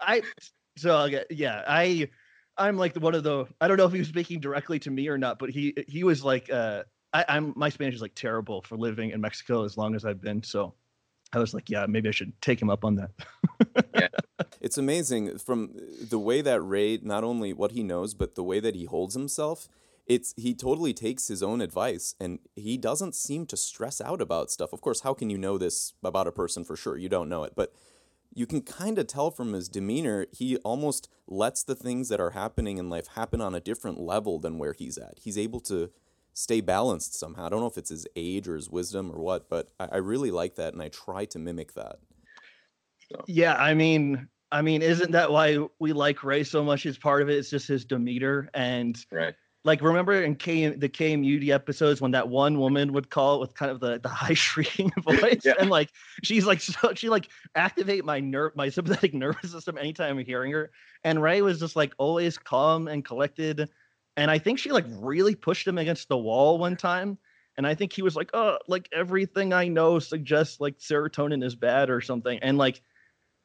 i 0.00 0.22
so 0.76 1.08
yeah 1.30 1.62
i 1.66 2.08
i'm 2.56 2.76
like 2.76 2.96
one 2.96 3.14
of 3.14 3.22
the 3.22 3.46
i 3.60 3.68
don't 3.68 3.76
know 3.76 3.86
if 3.86 3.92
he 3.92 3.98
was 3.98 4.08
speaking 4.08 4.40
directly 4.40 4.78
to 4.78 4.90
me 4.90 5.08
or 5.08 5.18
not 5.18 5.38
but 5.38 5.50
he 5.50 5.74
he 5.86 6.04
was 6.04 6.24
like 6.24 6.50
uh 6.50 6.82
I, 7.12 7.24
am 7.28 7.52
my 7.56 7.68
Spanish 7.68 7.94
is 7.94 8.02
like 8.02 8.14
terrible 8.14 8.62
for 8.62 8.76
living 8.76 9.10
in 9.10 9.20
Mexico 9.20 9.64
as 9.64 9.76
long 9.76 9.94
as 9.94 10.04
I've 10.04 10.20
been. 10.20 10.42
So 10.42 10.74
I 11.32 11.38
was 11.38 11.54
like, 11.54 11.70
yeah, 11.70 11.86
maybe 11.86 12.08
I 12.08 12.12
should 12.12 12.32
take 12.40 12.60
him 12.60 12.70
up 12.70 12.84
on 12.84 12.96
that. 12.96 13.10
yeah. 13.94 14.08
It's 14.60 14.76
amazing 14.76 15.38
from 15.38 15.74
the 16.10 16.18
way 16.18 16.42
that 16.42 16.60
Ray, 16.60 16.98
not 17.02 17.24
only 17.24 17.54
what 17.54 17.72
he 17.72 17.82
knows, 17.82 18.12
but 18.12 18.34
the 18.34 18.44
way 18.44 18.60
that 18.60 18.74
he 18.74 18.84
holds 18.84 19.14
himself. 19.14 19.68
It's 20.06 20.34
he 20.36 20.54
totally 20.54 20.92
takes 20.92 21.28
his 21.28 21.42
own 21.42 21.62
advice 21.62 22.14
and 22.20 22.40
he 22.56 22.76
doesn't 22.76 23.14
seem 23.14 23.46
to 23.46 23.56
stress 23.56 24.00
out 24.02 24.20
about 24.20 24.50
stuff. 24.50 24.72
Of 24.72 24.82
course, 24.82 25.00
how 25.00 25.14
can 25.14 25.30
you 25.30 25.38
know 25.38 25.56
this 25.56 25.94
about 26.04 26.26
a 26.26 26.32
person 26.32 26.64
for 26.64 26.76
sure? 26.76 26.98
You 26.98 27.08
don't 27.08 27.28
know 27.28 27.44
it, 27.44 27.54
but 27.56 27.72
you 28.34 28.46
can 28.46 28.60
kind 28.60 28.98
of 28.98 29.06
tell 29.06 29.30
from 29.30 29.52
his 29.52 29.68
demeanor, 29.68 30.26
he 30.30 30.56
almost 30.58 31.08
lets 31.26 31.62
the 31.62 31.74
things 31.74 32.08
that 32.08 32.20
are 32.20 32.30
happening 32.30 32.78
in 32.78 32.90
life 32.90 33.08
happen 33.08 33.40
on 33.40 33.54
a 33.54 33.60
different 33.60 33.98
level 33.98 34.38
than 34.38 34.58
where 34.58 34.72
he's 34.72 34.98
at. 34.98 35.20
He's 35.22 35.38
able 35.38 35.60
to 35.60 35.90
stay 36.34 36.60
balanced 36.60 37.18
somehow. 37.18 37.46
I 37.46 37.48
don't 37.48 37.60
know 37.60 37.66
if 37.66 37.78
it's 37.78 37.90
his 37.90 38.06
age 38.16 38.48
or 38.48 38.56
his 38.56 38.70
wisdom 38.70 39.10
or 39.10 39.20
what, 39.20 39.48
but 39.48 39.70
I, 39.78 39.88
I 39.92 39.96
really 39.98 40.30
like 40.30 40.56
that 40.56 40.72
and 40.72 40.82
I 40.82 40.88
try 40.88 41.24
to 41.26 41.38
mimic 41.38 41.74
that. 41.74 41.96
So. 43.10 43.24
Yeah, 43.26 43.54
I 43.54 43.74
mean, 43.74 44.28
I 44.52 44.62
mean, 44.62 44.82
isn't 44.82 45.12
that 45.12 45.30
why 45.30 45.58
we 45.78 45.92
like 45.92 46.22
Ray 46.22 46.44
so 46.44 46.62
much? 46.62 46.86
Is 46.86 46.98
part 46.98 47.22
of 47.22 47.28
it? 47.28 47.38
It's 47.38 47.50
just 47.50 47.68
his 47.68 47.84
demeanor 47.84 48.48
and 48.54 48.98
right 49.10 49.34
like 49.64 49.82
remember 49.82 50.22
in 50.22 50.34
K 50.36 50.68
the 50.68 50.88
KMUD 50.88 51.50
episodes 51.50 52.00
when 52.00 52.12
that 52.12 52.28
one 52.28 52.58
woman 52.58 52.92
would 52.92 53.10
call 53.10 53.40
with 53.40 53.54
kind 53.54 53.70
of 53.70 53.80
the, 53.80 53.98
the 53.98 54.08
high 54.08 54.34
shrieking 54.34 54.90
voice 55.02 55.42
yeah. 55.44 55.54
and 55.58 55.70
like 55.70 55.90
she's 56.22 56.46
like 56.46 56.60
so 56.60 56.94
she 56.94 57.08
like 57.08 57.28
activate 57.54 58.04
my 58.04 58.20
nerve 58.20 58.52
my 58.56 58.68
sympathetic 58.68 59.14
nervous 59.14 59.52
system 59.52 59.76
anytime 59.76 60.18
I'm 60.18 60.24
hearing 60.24 60.52
her 60.52 60.70
and 61.04 61.22
Ray 61.22 61.42
was 61.42 61.60
just 61.60 61.76
like 61.76 61.92
always 61.98 62.38
calm 62.38 62.88
and 62.88 63.04
collected 63.04 63.68
and 64.20 64.30
I 64.30 64.38
think 64.38 64.58
she 64.58 64.70
like 64.70 64.86
really 64.88 65.34
pushed 65.34 65.66
him 65.66 65.78
against 65.78 66.08
the 66.08 66.18
wall 66.18 66.58
one 66.58 66.76
time 66.76 67.18
and 67.56 67.66
I 67.66 67.74
think 67.74 67.92
he 67.92 68.02
was 68.02 68.14
like 68.16 68.30
oh 68.34 68.58
like 68.68 68.88
everything 68.92 69.52
I 69.52 69.68
know 69.68 69.98
suggests 69.98 70.60
like 70.60 70.78
serotonin 70.78 71.44
is 71.44 71.54
bad 71.54 71.90
or 71.90 72.00
something 72.00 72.38
and 72.40 72.58
like 72.58 72.80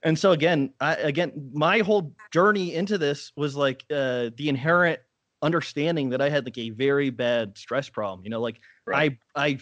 and 0.04 0.18
so 0.20 0.32
again 0.32 0.74
I 0.80 0.96
again 0.96 1.52
my 1.54 1.80
whole 1.80 2.14
journey 2.32 2.76
into 2.76 2.98
this 2.98 3.32
was 3.36 3.56
like 3.56 3.84
uh 3.90 4.30
the 4.38 4.50
inherent 4.50 5.00
understanding 5.42 6.10
that 6.10 6.22
I 6.22 6.30
had 6.30 6.46
like 6.46 6.58
a 6.58 6.72
very 6.72 7.10
bad 7.10 7.58
stress 7.58 7.88
problem. 7.88 8.24
You 8.24 8.32
know, 8.32 8.42
like 8.42 8.60
right. 8.86 9.18
I 9.36 9.60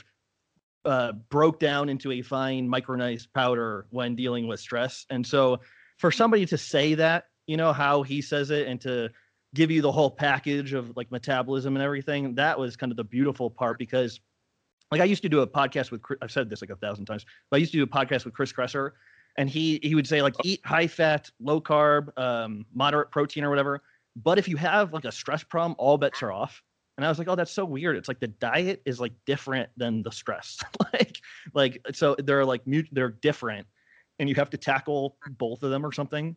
I 0.86 0.90
uh, 0.90 1.12
broke 1.30 1.60
down 1.60 1.90
into 1.90 2.12
a 2.12 2.22
fine 2.22 2.68
micronized 2.68 3.28
powder 3.34 3.86
when 3.90 4.16
dealing 4.16 4.48
with 4.48 4.60
stress, 4.60 5.06
and 5.10 5.26
so 5.26 5.60
for 5.98 6.12
somebody 6.12 6.46
to 6.48 6.58
say 6.58 6.96
that, 6.96 7.26
you 7.48 7.58
know, 7.58 7.72
how 7.72 8.04
he 8.04 8.22
says 8.22 8.50
it, 8.50 8.68
and 8.68 8.82
to 8.82 9.10
give 9.54 9.72
you 9.72 9.82
the 9.82 9.92
whole 9.92 10.12
package 10.12 10.74
of 10.74 10.96
like 10.96 11.12
metabolism 11.12 11.76
and 11.76 11.84
everything, 11.84 12.36
that 12.36 12.58
was 12.58 12.76
kind 12.76 12.92
of 12.92 12.98
the 12.98 13.04
beautiful 13.04 13.50
part 13.50 13.78
because. 13.78 14.20
Like 14.92 15.02
I 15.02 15.06
used 15.06 15.24
to 15.24 15.30
do 15.30 15.40
a 15.40 15.48
podcast 15.48 15.90
with 15.90 16.02
I've 16.22 16.32
said 16.32 16.52
this 16.52 16.62
like 16.62 16.70
a 16.70 16.76
thousand 16.76 17.06
times, 17.06 17.26
but 17.50 17.58
I 17.58 17.60
used 17.60 17.72
to 17.72 17.80
do 17.80 17.84
a 17.84 17.88
podcast 17.88 18.26
with 18.26 18.36
Chris 18.36 18.54
Kresser, 18.54 18.92
and 19.40 19.50
he 19.50 19.80
he 19.82 19.96
would 19.96 20.06
say 20.06 20.22
like 20.22 20.36
eat 20.44 20.62
high 20.64 20.86
fat, 20.86 21.32
low 21.40 21.60
carb, 21.60 22.16
um, 22.16 22.64
moderate 22.76 23.10
protein 23.10 23.44
or 23.44 23.50
whatever 23.50 23.82
but 24.16 24.38
if 24.38 24.48
you 24.48 24.58
have 24.58 24.94
like 24.94 25.06
a 25.06 25.12
stress 25.12 25.44
problem, 25.44 25.76
all 25.80 25.98
bets 25.98 26.22
are 26.22 26.32
off. 26.32 26.62
And 26.98 27.06
I 27.06 27.10
was 27.10 27.18
like, 27.18 27.28
oh, 27.28 27.36
that's 27.36 27.52
so 27.52 27.66
weird. 27.66 27.96
It's 27.96 28.08
like 28.08 28.20
the 28.20 28.28
diet 28.28 28.82
is 28.86 29.00
like 29.00 29.14
different 29.26 29.70
than 29.78 30.04
the 30.04 30.12
stress. 30.12 30.60
like, 30.94 31.18
like 31.54 31.82
so 31.94 32.16
they're 32.20 32.46
like 32.46 32.66
mute, 32.68 32.88
they're 32.92 33.10
different, 33.10 33.66
and 34.20 34.30
you 34.30 34.36
have 34.36 34.52
to 34.52 34.58
tackle 34.58 35.18
both 35.40 35.64
of 35.64 35.72
them 35.72 35.84
or 35.84 35.92
something. 35.92 36.36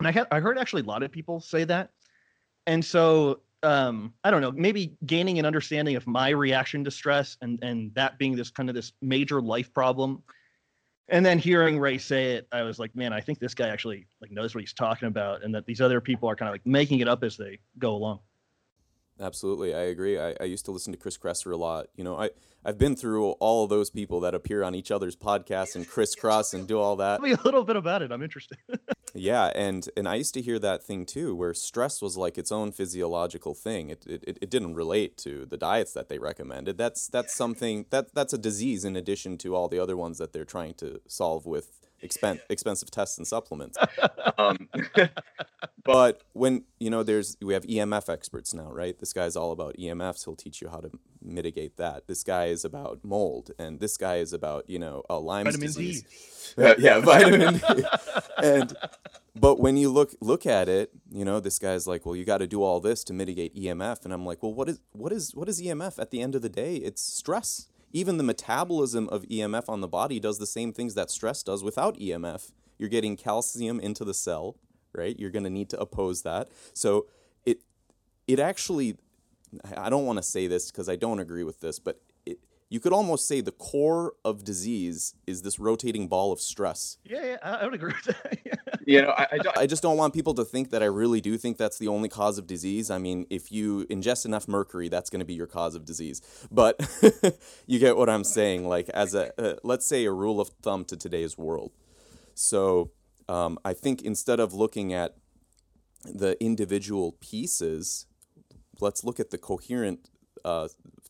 And 0.00 0.08
I 0.08 0.10
had 0.10 0.26
I 0.32 0.40
heard 0.40 0.58
actually 0.58 0.82
a 0.82 0.86
lot 0.86 1.04
of 1.04 1.12
people 1.12 1.40
say 1.40 1.62
that. 1.64 1.90
And 2.68 2.84
so 2.84 3.40
um, 3.64 4.14
I 4.22 4.30
don't 4.30 4.40
know, 4.40 4.52
maybe 4.52 4.96
gaining 5.04 5.40
an 5.40 5.44
understanding 5.44 5.96
of 5.96 6.06
my 6.06 6.28
reaction 6.28 6.84
to 6.84 6.92
stress 6.92 7.36
and 7.42 7.58
and 7.62 7.92
that 7.94 8.16
being 8.16 8.36
this 8.36 8.50
kind 8.50 8.68
of 8.68 8.76
this 8.76 8.92
major 9.02 9.42
life 9.42 9.74
problem 9.74 10.22
and 11.08 11.24
then 11.24 11.38
hearing 11.38 11.78
Ray 11.78 11.98
say 11.98 12.32
it, 12.32 12.46
I 12.52 12.62
was 12.62 12.78
like, 12.78 12.94
man, 12.94 13.12
I 13.12 13.20
think 13.20 13.38
this 13.38 13.54
guy 13.54 13.68
actually 13.68 14.06
like 14.20 14.30
knows 14.30 14.54
what 14.54 14.60
he's 14.60 14.74
talking 14.74 15.08
about, 15.08 15.42
and 15.42 15.54
that 15.54 15.64
these 15.64 15.80
other 15.80 16.00
people 16.00 16.28
are 16.28 16.36
kind 16.36 16.48
of 16.48 16.54
like 16.54 16.66
making 16.66 17.00
it 17.00 17.08
up 17.08 17.24
as 17.24 17.36
they 17.36 17.58
go 17.78 17.94
along. 17.94 18.20
Absolutely, 19.20 19.74
I 19.74 19.82
agree. 19.82 20.18
I, 20.18 20.34
I 20.40 20.44
used 20.44 20.64
to 20.66 20.70
listen 20.70 20.92
to 20.92 20.98
Chris 20.98 21.18
Kresser 21.18 21.52
a 21.52 21.56
lot. 21.56 21.88
You 21.96 22.04
know, 22.04 22.16
I 22.16 22.30
I've 22.64 22.78
been 22.78 22.96
through 22.96 23.30
all 23.32 23.64
of 23.64 23.70
those 23.70 23.88
people 23.88 24.20
that 24.20 24.34
appear 24.34 24.62
on 24.62 24.74
each 24.74 24.90
other's 24.90 25.16
podcasts 25.16 25.74
and 25.74 25.88
crisscross 25.88 26.54
and 26.54 26.66
do 26.66 26.78
all 26.78 26.96
that. 26.96 27.16
Tell 27.16 27.28
me 27.28 27.32
a 27.32 27.40
little 27.44 27.64
bit 27.64 27.76
about 27.76 28.02
it. 28.02 28.12
I'm 28.12 28.22
interested. 28.22 28.58
yeah, 29.14 29.50
and 29.54 29.88
and 29.96 30.08
I 30.08 30.16
used 30.16 30.34
to 30.34 30.42
hear 30.42 30.58
that 30.58 30.82
thing 30.82 31.06
too, 31.06 31.34
where 31.34 31.54
stress 31.54 32.02
was 32.02 32.16
like 32.16 32.36
its 32.36 32.52
own 32.52 32.72
physiological 32.72 33.54
thing. 33.54 33.90
It 33.90 34.04
it, 34.06 34.38
it 34.42 34.50
didn't 34.50 34.74
relate 34.74 35.16
to 35.18 35.46
the 35.46 35.56
diets 35.56 35.92
that 35.94 36.08
they 36.08 36.18
recommended. 36.18 36.78
That's 36.78 37.08
that's 37.08 37.34
something 37.34 37.86
that 37.90 38.14
that's 38.14 38.32
a 38.32 38.38
disease 38.38 38.84
in 38.84 38.96
addition 38.96 39.38
to 39.38 39.54
all 39.54 39.68
the 39.68 39.78
other 39.78 39.96
ones 39.96 40.18
that 40.18 40.32
they're 40.32 40.44
trying 40.44 40.74
to 40.74 41.00
solve 41.06 41.46
with 41.46 41.87
expen- 42.02 42.40
expensive 42.48 42.90
tests 42.90 43.18
and 43.18 43.26
supplements. 43.26 43.76
um, 44.38 44.68
but 45.84 46.22
when 46.32 46.64
you 46.78 46.90
know, 46.90 47.02
there's 47.02 47.36
we 47.42 47.54
have 47.54 47.64
EMF 47.64 48.08
experts 48.08 48.54
now, 48.54 48.70
right? 48.70 48.98
This 48.98 49.12
guy's 49.12 49.36
all 49.36 49.52
about 49.52 49.76
EMFs. 49.76 50.24
He'll 50.24 50.36
teach 50.36 50.60
you 50.60 50.68
how 50.68 50.78
to 50.78 50.90
mitigate 51.22 51.76
that. 51.76 52.06
This 52.06 52.22
guy 52.22 52.46
is 52.46 52.64
about 52.64 53.00
mold, 53.02 53.50
and 53.58 53.80
this 53.80 53.96
guy 53.96 54.16
is 54.16 54.32
about 54.32 54.68
you 54.68 54.78
know 54.78 55.02
uh, 55.10 55.18
Lyme's 55.18 55.46
vitamin 55.46 55.66
disease. 55.66 56.02
D. 56.56 56.62
Uh, 56.62 56.74
yeah, 56.78 57.00
vitamin 57.00 57.54
D. 57.54 57.84
And 58.42 58.76
but 59.34 59.60
when 59.60 59.76
you 59.76 59.90
look 59.90 60.14
look 60.20 60.46
at 60.46 60.68
it, 60.68 60.90
you 61.10 61.24
know, 61.24 61.40
this 61.40 61.58
guy's 61.58 61.86
like, 61.86 62.06
well, 62.06 62.16
you 62.16 62.24
got 62.24 62.38
to 62.38 62.46
do 62.46 62.62
all 62.62 62.80
this 62.80 63.04
to 63.04 63.12
mitigate 63.12 63.54
EMF, 63.54 64.04
and 64.04 64.12
I'm 64.12 64.24
like, 64.24 64.42
well, 64.42 64.54
what 64.54 64.68
is 64.68 64.80
what 64.92 65.12
is 65.12 65.34
what 65.34 65.48
is 65.48 65.60
EMF? 65.60 65.98
At 65.98 66.10
the 66.10 66.20
end 66.20 66.34
of 66.34 66.42
the 66.42 66.48
day, 66.48 66.76
it's 66.76 67.02
stress 67.02 67.68
even 67.92 68.18
the 68.18 68.24
metabolism 68.24 69.08
of 69.08 69.22
EMF 69.24 69.68
on 69.68 69.80
the 69.80 69.88
body 69.88 70.20
does 70.20 70.38
the 70.38 70.46
same 70.46 70.72
things 70.72 70.94
that 70.94 71.10
stress 71.10 71.42
does 71.42 71.64
without 71.64 71.98
EMF. 71.98 72.52
You're 72.78 72.88
getting 72.88 73.16
calcium 73.16 73.80
into 73.80 74.04
the 74.04 74.14
cell, 74.14 74.56
right? 74.92 75.18
You're 75.18 75.30
going 75.30 75.44
to 75.44 75.50
need 75.50 75.70
to 75.70 75.80
oppose 75.80 76.22
that. 76.22 76.48
So 76.74 77.06
it 77.44 77.62
it 78.26 78.38
actually 78.38 78.96
I 79.76 79.88
don't 79.88 80.06
want 80.06 80.18
to 80.18 80.22
say 80.22 80.46
this 80.46 80.70
because 80.70 80.88
I 80.88 80.96
don't 80.96 81.20
agree 81.20 81.44
with 81.44 81.60
this, 81.60 81.78
but 81.78 82.00
you 82.70 82.80
could 82.80 82.92
almost 82.92 83.26
say 83.26 83.40
the 83.40 83.52
core 83.52 84.14
of 84.24 84.44
disease 84.44 85.14
is 85.26 85.42
this 85.42 85.58
rotating 85.58 86.06
ball 86.06 86.32
of 86.32 86.40
stress. 86.40 86.98
Yeah, 87.04 87.24
yeah 87.24 87.36
I 87.42 87.64
would 87.64 87.74
agree 87.74 87.94
with 88.04 88.16
that. 88.16 88.80
you 88.86 89.00
know, 89.00 89.10
I, 89.10 89.26
I, 89.32 89.60
I, 89.60 89.66
just 89.66 89.82
don't 89.82 89.96
want 89.96 90.12
people 90.12 90.34
to 90.34 90.44
think 90.44 90.70
that 90.70 90.82
I 90.82 90.86
really 90.86 91.22
do 91.22 91.38
think 91.38 91.56
that's 91.56 91.78
the 91.78 91.88
only 91.88 92.10
cause 92.10 92.36
of 92.36 92.46
disease. 92.46 92.90
I 92.90 92.98
mean, 92.98 93.26
if 93.30 93.50
you 93.50 93.86
ingest 93.86 94.26
enough 94.26 94.46
mercury, 94.46 94.88
that's 94.88 95.08
going 95.08 95.20
to 95.20 95.26
be 95.26 95.34
your 95.34 95.46
cause 95.46 95.74
of 95.74 95.86
disease. 95.86 96.20
But 96.50 96.78
you 97.66 97.78
get 97.78 97.96
what 97.96 98.10
I'm 98.10 98.24
saying. 98.24 98.68
Like, 98.68 98.90
as 98.90 99.14
a, 99.14 99.32
uh, 99.40 99.56
let's 99.62 99.86
say, 99.86 100.04
a 100.04 100.12
rule 100.12 100.40
of 100.40 100.50
thumb 100.62 100.84
to 100.86 100.96
today's 100.96 101.38
world. 101.38 101.72
So 102.34 102.92
um, 103.28 103.58
I 103.64 103.72
think 103.72 104.02
instead 104.02 104.40
of 104.40 104.52
looking 104.52 104.92
at 104.92 105.16
the 106.04 106.42
individual 106.42 107.12
pieces, 107.12 108.06
let's 108.80 109.04
look 109.04 109.18
at 109.18 109.30
the 109.30 109.38
coherent 109.38 110.10
uh, 110.44 110.68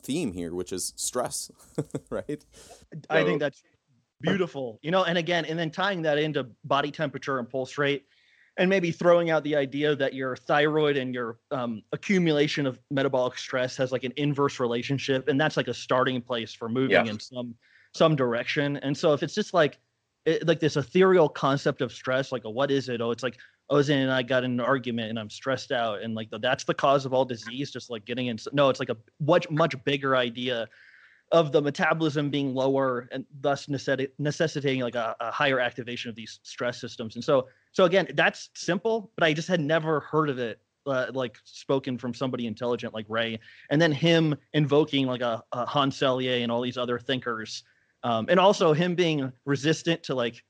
theme 0.08 0.32
here, 0.32 0.54
which 0.54 0.72
is 0.72 0.94
stress, 0.96 1.50
right? 2.10 2.44
I 3.10 3.22
think 3.24 3.40
that's 3.40 3.62
beautiful. 4.20 4.80
You 4.82 4.90
know, 4.90 5.04
and 5.04 5.18
again, 5.18 5.44
and 5.44 5.58
then 5.58 5.70
tying 5.70 6.02
that 6.02 6.18
into 6.18 6.48
body 6.64 6.90
temperature 6.90 7.38
and 7.38 7.48
pulse 7.48 7.76
rate, 7.76 8.06
and 8.56 8.68
maybe 8.70 8.90
throwing 8.90 9.30
out 9.30 9.44
the 9.44 9.54
idea 9.54 9.94
that 9.94 10.14
your 10.14 10.34
thyroid 10.34 10.96
and 10.96 11.14
your 11.14 11.38
um, 11.50 11.82
accumulation 11.92 12.66
of 12.66 12.80
metabolic 12.90 13.38
stress 13.38 13.76
has 13.76 13.92
like 13.92 14.02
an 14.02 14.14
inverse 14.16 14.58
relationship, 14.58 15.28
and 15.28 15.38
that's 15.38 15.56
like 15.56 15.68
a 15.68 15.74
starting 15.74 16.22
place 16.22 16.54
for 16.54 16.68
moving 16.68 16.90
yeah. 16.90 17.04
in 17.04 17.20
some 17.20 17.54
some 17.94 18.16
direction. 18.16 18.78
And 18.78 18.96
so 18.96 19.12
if 19.12 19.22
it's 19.22 19.34
just 19.34 19.52
like 19.52 19.78
it, 20.24 20.46
like 20.48 20.58
this 20.58 20.76
ethereal 20.76 21.28
concept 21.28 21.82
of 21.82 21.92
stress, 21.92 22.32
like 22.32 22.44
a, 22.44 22.50
what 22.50 22.70
is 22.70 22.88
it? 22.88 23.02
Oh, 23.02 23.10
it's 23.10 23.22
like 23.22 23.36
Ozan 23.70 24.02
and 24.02 24.10
I 24.10 24.22
got 24.22 24.44
in 24.44 24.52
an 24.52 24.60
argument 24.60 25.10
and 25.10 25.18
I'm 25.18 25.30
stressed 25.30 25.72
out 25.72 26.02
and 26.02 26.14
like 26.14 26.28
that's 26.40 26.64
the 26.64 26.74
cause 26.74 27.04
of 27.04 27.12
all 27.12 27.24
disease, 27.24 27.70
just 27.70 27.90
like 27.90 28.04
getting 28.04 28.28
in. 28.28 28.38
No, 28.52 28.68
it's 28.70 28.80
like 28.80 28.88
a 28.88 28.96
much 29.20 29.50
much 29.50 29.74
bigger 29.84 30.16
idea 30.16 30.68
of 31.32 31.52
the 31.52 31.60
metabolism 31.60 32.30
being 32.30 32.54
lower 32.54 33.08
and 33.12 33.26
thus 33.40 33.68
necessitating 33.68 34.80
like 34.80 34.94
a, 34.94 35.14
a, 35.20 35.30
higher 35.30 35.60
activation 35.60 36.08
of 36.08 36.16
these 36.16 36.40
stress 36.42 36.80
systems. 36.80 37.16
And 37.16 37.24
so 37.24 37.48
so 37.72 37.84
again, 37.84 38.08
that's 38.14 38.48
simple, 38.54 39.12
but 39.14 39.24
I 39.24 39.34
just 39.34 39.48
had 39.48 39.60
never 39.60 40.00
heard 40.00 40.30
of 40.30 40.38
it 40.38 40.60
uh, 40.86 41.06
like 41.12 41.36
spoken 41.44 41.98
from 41.98 42.14
somebody 42.14 42.46
intelligent 42.46 42.94
like 42.94 43.04
Ray, 43.08 43.38
and 43.70 43.80
then 43.80 43.92
him 43.92 44.34
invoking 44.54 45.06
like 45.06 45.20
a, 45.20 45.42
a 45.52 45.66
Hans 45.66 45.98
Selye 45.98 46.42
and 46.42 46.50
all 46.50 46.62
these 46.62 46.78
other 46.78 46.98
thinkers, 46.98 47.62
um, 48.02 48.26
and 48.28 48.40
also 48.40 48.72
him 48.72 48.94
being 48.94 49.30
resistant 49.44 50.02
to 50.04 50.14
like 50.14 50.42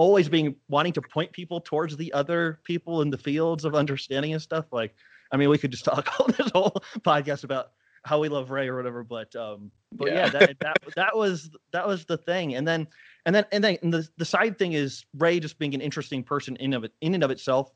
always 0.00 0.30
being 0.30 0.56
wanting 0.68 0.94
to 0.94 1.02
point 1.02 1.30
people 1.30 1.60
towards 1.60 1.94
the 1.94 2.10
other 2.14 2.58
people 2.64 3.02
in 3.02 3.10
the 3.10 3.18
fields 3.18 3.66
of 3.66 3.74
understanding 3.74 4.32
and 4.32 4.40
stuff. 4.40 4.64
Like, 4.72 4.94
I 5.30 5.36
mean, 5.36 5.50
we 5.50 5.58
could 5.58 5.70
just 5.70 5.84
talk 5.90 6.18
all 6.18 6.26
this 6.26 6.50
whole 6.54 6.82
podcast 7.00 7.44
about 7.44 7.72
how 8.06 8.18
we 8.18 8.30
love 8.30 8.50
Ray 8.50 8.66
or 8.66 8.76
whatever, 8.76 9.04
but 9.04 9.36
um, 9.36 9.70
but 9.92 10.08
yeah, 10.08 10.14
yeah 10.14 10.28
that, 10.30 10.56
that 10.60 10.76
that 10.96 11.14
was 11.14 11.50
that 11.72 11.86
was 11.86 12.06
the 12.06 12.16
thing, 12.16 12.54
and 12.54 12.66
then 12.66 12.88
and 13.26 13.34
then 13.34 13.44
and 13.52 13.62
then 13.62 13.76
and 13.82 13.92
the 13.92 14.08
the 14.16 14.24
side 14.24 14.58
thing 14.58 14.72
is 14.72 15.04
Ray 15.18 15.38
just 15.38 15.58
being 15.58 15.74
an 15.74 15.82
interesting 15.82 16.24
person 16.24 16.56
in 16.56 16.72
of 16.72 16.84
it 16.84 16.94
in 17.02 17.12
and 17.12 17.22
of 17.22 17.30
itself, 17.30 17.70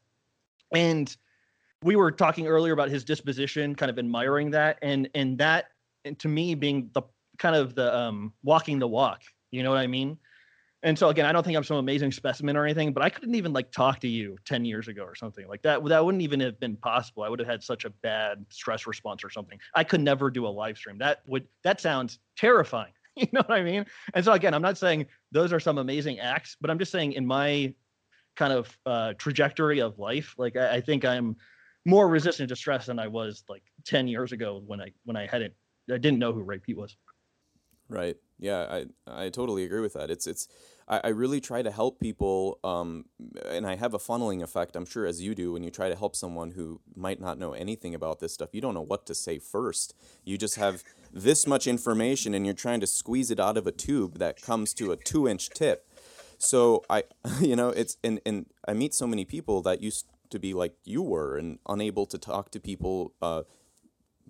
and 0.72 1.14
we 1.82 1.94
were 1.94 2.10
talking 2.10 2.46
earlier 2.46 2.72
about 2.72 2.88
his 2.88 3.04
disposition, 3.04 3.74
kind 3.74 3.90
of 3.90 3.98
admiring 3.98 4.50
that, 4.52 4.78
and 4.80 5.10
and 5.14 5.36
that 5.36 5.66
and 6.06 6.18
to 6.20 6.28
me 6.28 6.54
being 6.54 6.88
the 6.94 7.02
kind 7.36 7.54
of 7.54 7.74
the 7.74 7.94
um 7.94 8.32
walking 8.42 8.78
the 8.78 8.88
walk, 8.88 9.20
you 9.50 9.62
know 9.62 9.68
what 9.68 9.78
I 9.78 9.88
mean? 9.88 10.16
And 10.84 10.98
so 10.98 11.08
again, 11.08 11.24
I 11.24 11.32
don't 11.32 11.42
think 11.42 11.56
I'm 11.56 11.64
some 11.64 11.78
amazing 11.78 12.12
specimen 12.12 12.58
or 12.58 12.64
anything, 12.64 12.92
but 12.92 13.02
I 13.02 13.08
couldn't 13.08 13.34
even 13.34 13.54
like 13.54 13.72
talk 13.72 14.00
to 14.00 14.08
you 14.08 14.36
10 14.44 14.66
years 14.66 14.86
ago 14.86 15.02
or 15.02 15.14
something 15.14 15.48
like 15.48 15.62
that. 15.62 15.82
That 15.82 16.04
wouldn't 16.04 16.22
even 16.22 16.40
have 16.40 16.60
been 16.60 16.76
possible. 16.76 17.22
I 17.22 17.30
would 17.30 17.38
have 17.38 17.48
had 17.48 17.62
such 17.62 17.86
a 17.86 17.90
bad 17.90 18.44
stress 18.50 18.86
response 18.86 19.24
or 19.24 19.30
something. 19.30 19.58
I 19.74 19.82
could 19.82 20.02
never 20.02 20.30
do 20.30 20.46
a 20.46 20.48
live 20.48 20.76
stream. 20.76 20.98
That 20.98 21.22
would 21.26 21.48
that 21.64 21.80
sounds 21.80 22.20
terrifying. 22.36 22.92
You 23.16 23.28
know 23.30 23.42
what 23.46 23.52
I 23.52 23.62
mean? 23.62 23.86
And 24.14 24.24
so 24.24 24.32
again, 24.32 24.54
I'm 24.54 24.60
not 24.60 24.76
saying 24.76 25.06
those 25.30 25.52
are 25.52 25.60
some 25.60 25.78
amazing 25.78 26.18
acts, 26.18 26.56
but 26.60 26.68
I'm 26.68 26.80
just 26.80 26.90
saying 26.90 27.12
in 27.12 27.24
my 27.24 27.72
kind 28.34 28.52
of 28.52 28.76
uh, 28.86 29.12
trajectory 29.18 29.80
of 29.80 30.00
life, 30.00 30.34
like 30.36 30.56
I, 30.56 30.74
I 30.74 30.80
think 30.80 31.04
I'm 31.04 31.36
more 31.84 32.08
resistant 32.08 32.48
to 32.48 32.56
stress 32.56 32.86
than 32.86 32.98
I 32.98 33.06
was 33.06 33.44
like 33.48 33.62
10 33.84 34.08
years 34.08 34.32
ago 34.32 34.60
when 34.66 34.80
I 34.80 34.90
when 35.04 35.16
I 35.16 35.28
hadn't 35.28 35.54
I 35.88 35.98
didn't 35.98 36.18
know 36.18 36.32
who 36.32 36.42
Ray 36.42 36.58
Peat 36.58 36.76
was. 36.76 36.96
Right. 37.88 38.16
Yeah, 38.38 38.66
I 38.68 38.86
I 39.06 39.28
totally 39.28 39.64
agree 39.64 39.80
with 39.80 39.92
that. 39.92 40.10
It's 40.10 40.26
it's 40.26 40.48
I, 40.88 41.00
I 41.04 41.08
really 41.08 41.40
try 41.40 41.62
to 41.62 41.70
help 41.70 42.00
people, 42.00 42.58
um, 42.62 43.06
and 43.48 43.66
I 43.66 43.76
have 43.76 43.94
a 43.94 43.98
funneling 43.98 44.42
effect. 44.42 44.76
I'm 44.76 44.84
sure 44.84 45.06
as 45.06 45.22
you 45.22 45.34
do 45.34 45.52
when 45.52 45.62
you 45.62 45.70
try 45.70 45.88
to 45.88 45.96
help 45.96 46.14
someone 46.14 46.52
who 46.52 46.80
might 46.94 47.20
not 47.20 47.38
know 47.38 47.52
anything 47.52 47.94
about 47.94 48.20
this 48.20 48.34
stuff. 48.34 48.50
You 48.52 48.60
don't 48.60 48.74
know 48.74 48.82
what 48.82 49.06
to 49.06 49.14
say 49.14 49.38
first. 49.38 49.94
You 50.24 50.36
just 50.36 50.56
have 50.56 50.82
this 51.12 51.46
much 51.46 51.66
information, 51.66 52.34
and 52.34 52.44
you're 52.44 52.54
trying 52.54 52.80
to 52.80 52.86
squeeze 52.86 53.30
it 53.30 53.40
out 53.40 53.56
of 53.56 53.66
a 53.66 53.72
tube 53.72 54.18
that 54.18 54.42
comes 54.42 54.74
to 54.74 54.92
a 54.92 54.96
two 54.96 55.26
inch 55.26 55.50
tip. 55.50 55.88
So 56.38 56.84
I, 56.90 57.04
you 57.40 57.56
know, 57.56 57.70
it's 57.70 57.96
and 58.04 58.20
and 58.26 58.46
I 58.68 58.74
meet 58.74 58.94
so 58.94 59.06
many 59.06 59.24
people 59.24 59.62
that 59.62 59.82
used 59.82 60.06
to 60.30 60.38
be 60.38 60.52
like 60.52 60.74
you 60.84 61.02
were 61.02 61.38
and 61.38 61.58
unable 61.68 62.06
to 62.06 62.18
talk 62.18 62.50
to 62.52 62.60
people. 62.60 63.12
Uh, 63.22 63.42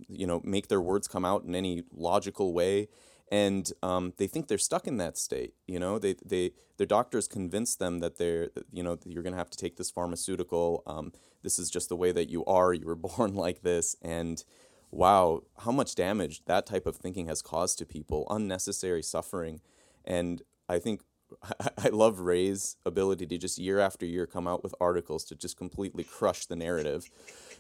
you 0.09 0.27
know, 0.27 0.41
make 0.45 0.67
their 0.67 0.81
words 0.81 1.07
come 1.07 1.25
out 1.25 1.45
in 1.45 1.55
any 1.55 1.85
logical 1.93 2.53
way 2.53 2.89
and 3.31 3.73
um, 3.83 4.13
they 4.17 4.27
think 4.27 4.49
they're 4.49 4.59
stuck 4.59 4.87
in 4.87 4.99
that 4.99 5.17
state. 5.17 5.55
You 5.67 5.79
know, 5.79 5.99
they 5.99 6.15
they 6.25 6.53
their 6.77 6.87
doctors 6.87 7.29
convince 7.29 7.77
them 7.77 8.01
that 8.01 8.19
they're 8.19 8.51
you 8.73 8.83
know 8.83 8.99
you're 9.05 9.23
going 9.23 9.33
to 9.33 9.39
have 9.39 9.51
to 9.51 9.59
take 9.59 9.77
this 9.77 9.91
pharmaceutical. 9.91 10.83
Um, 10.87 11.13
this 11.43 11.59
is 11.59 11.71
just 11.71 11.89
the 11.89 11.97
way 11.97 12.13
that 12.13 12.31
you 12.31 12.45
are. 12.45 12.73
You 12.73 12.87
were 12.87 12.95
born 13.17 13.35
like 13.35 13.63
this, 13.63 13.97
and 14.03 14.45
wow, 14.91 15.43
how 15.59 15.73
much 15.73 15.95
damage 15.95 16.45
that 16.47 16.67
type 16.67 16.87
of 16.87 16.97
thinking 16.97 17.27
has 17.27 17.43
caused 17.43 17.79
to 17.79 17.87
people, 17.87 18.27
unnecessary 18.31 19.03
suffering, 19.03 19.61
and 20.05 20.43
I 20.69 20.79
think. 20.79 21.03
I 21.79 21.89
love 21.89 22.21
Ray's 22.21 22.77
ability 22.87 23.27
to 23.27 23.39
just 23.39 23.59
year 23.59 23.81
after 23.81 24.07
year 24.07 24.25
come 24.25 24.47
out 24.47 24.63
with 24.63 24.75
articles 24.81 25.25
to 25.25 25.35
just 25.35 25.57
completely 25.57 26.05
crush 26.05 26.47
the 26.47 26.55
narrative. 26.55 27.11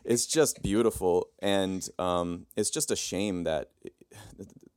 It's 0.04 0.26
just 0.26 0.62
beautiful, 0.62 1.28
and 1.40 1.88
um, 1.98 2.46
it's 2.56 2.70
just 2.70 2.92
a 2.92 2.96
shame 2.96 3.44
that 3.44 3.70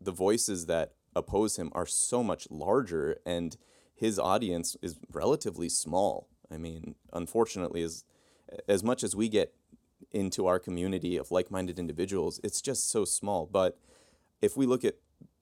the 0.07 0.13
voices 0.13 0.67
that 0.67 0.93
oppose 1.17 1.57
him 1.57 1.69
are 1.73 1.85
so 1.85 2.23
much 2.23 2.47
larger 2.49 3.17
and 3.25 3.57
his 3.93 4.17
audience 4.17 4.77
is 4.81 4.95
relatively 5.11 5.67
small. 5.67 6.29
I 6.49 6.57
mean, 6.57 6.95
unfortunately, 7.11 7.83
as 7.83 8.05
as 8.69 8.85
much 8.85 9.03
as 9.03 9.17
we 9.17 9.27
get 9.27 9.53
into 10.13 10.47
our 10.47 10.59
community 10.59 11.17
of 11.17 11.29
like-minded 11.29 11.77
individuals, 11.77 12.39
it's 12.41 12.61
just 12.61 12.89
so 12.89 13.03
small. 13.03 13.45
But 13.45 13.77
if 14.41 14.55
we 14.55 14.65
look 14.65 14.85
at 14.85 14.95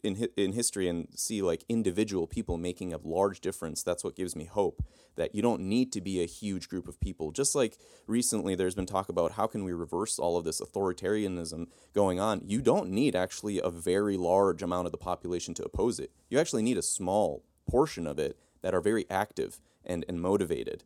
in 0.05 0.27
in 0.37 0.53
history 0.53 0.87
and 0.87 1.07
see 1.15 1.41
like 1.41 1.65
individual 1.67 2.27
people 2.27 2.57
making 2.57 2.93
a 2.93 2.99
large 3.03 3.41
difference 3.41 3.83
that's 3.83 4.03
what 4.03 4.15
gives 4.15 4.35
me 4.35 4.45
hope 4.45 4.83
that 5.15 5.33
you 5.33 5.41
don't 5.41 5.61
need 5.61 5.91
to 5.93 6.01
be 6.01 6.21
a 6.21 6.25
huge 6.25 6.69
group 6.69 6.87
of 6.87 6.99
people. 6.99 7.31
Just 7.31 7.55
like 7.55 7.77
recently 8.07 8.55
there's 8.55 8.75
been 8.75 8.85
talk 8.85 9.09
about 9.09 9.33
how 9.33 9.47
can 9.47 9.63
we 9.63 9.73
reverse 9.73 10.19
all 10.19 10.37
of 10.37 10.43
this 10.43 10.61
authoritarianism 10.61 11.67
going 11.93 12.19
on. 12.19 12.41
You 12.45 12.61
don't 12.61 12.89
need 12.89 13.15
actually 13.15 13.59
a 13.59 13.69
very 13.69 14.17
large 14.17 14.61
amount 14.61 14.85
of 14.85 14.91
the 14.91 14.97
population 14.97 15.53
to 15.55 15.63
oppose 15.63 15.99
it. 15.99 16.11
You 16.29 16.39
actually 16.39 16.63
need 16.63 16.77
a 16.77 16.81
small 16.81 17.43
portion 17.69 18.05
of 18.05 18.19
it 18.19 18.37
that 18.61 18.73
are 18.73 18.81
very 18.81 19.05
active 19.09 19.59
and 19.83 20.05
and 20.07 20.21
motivated. 20.21 20.83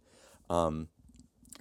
Um, 0.50 0.88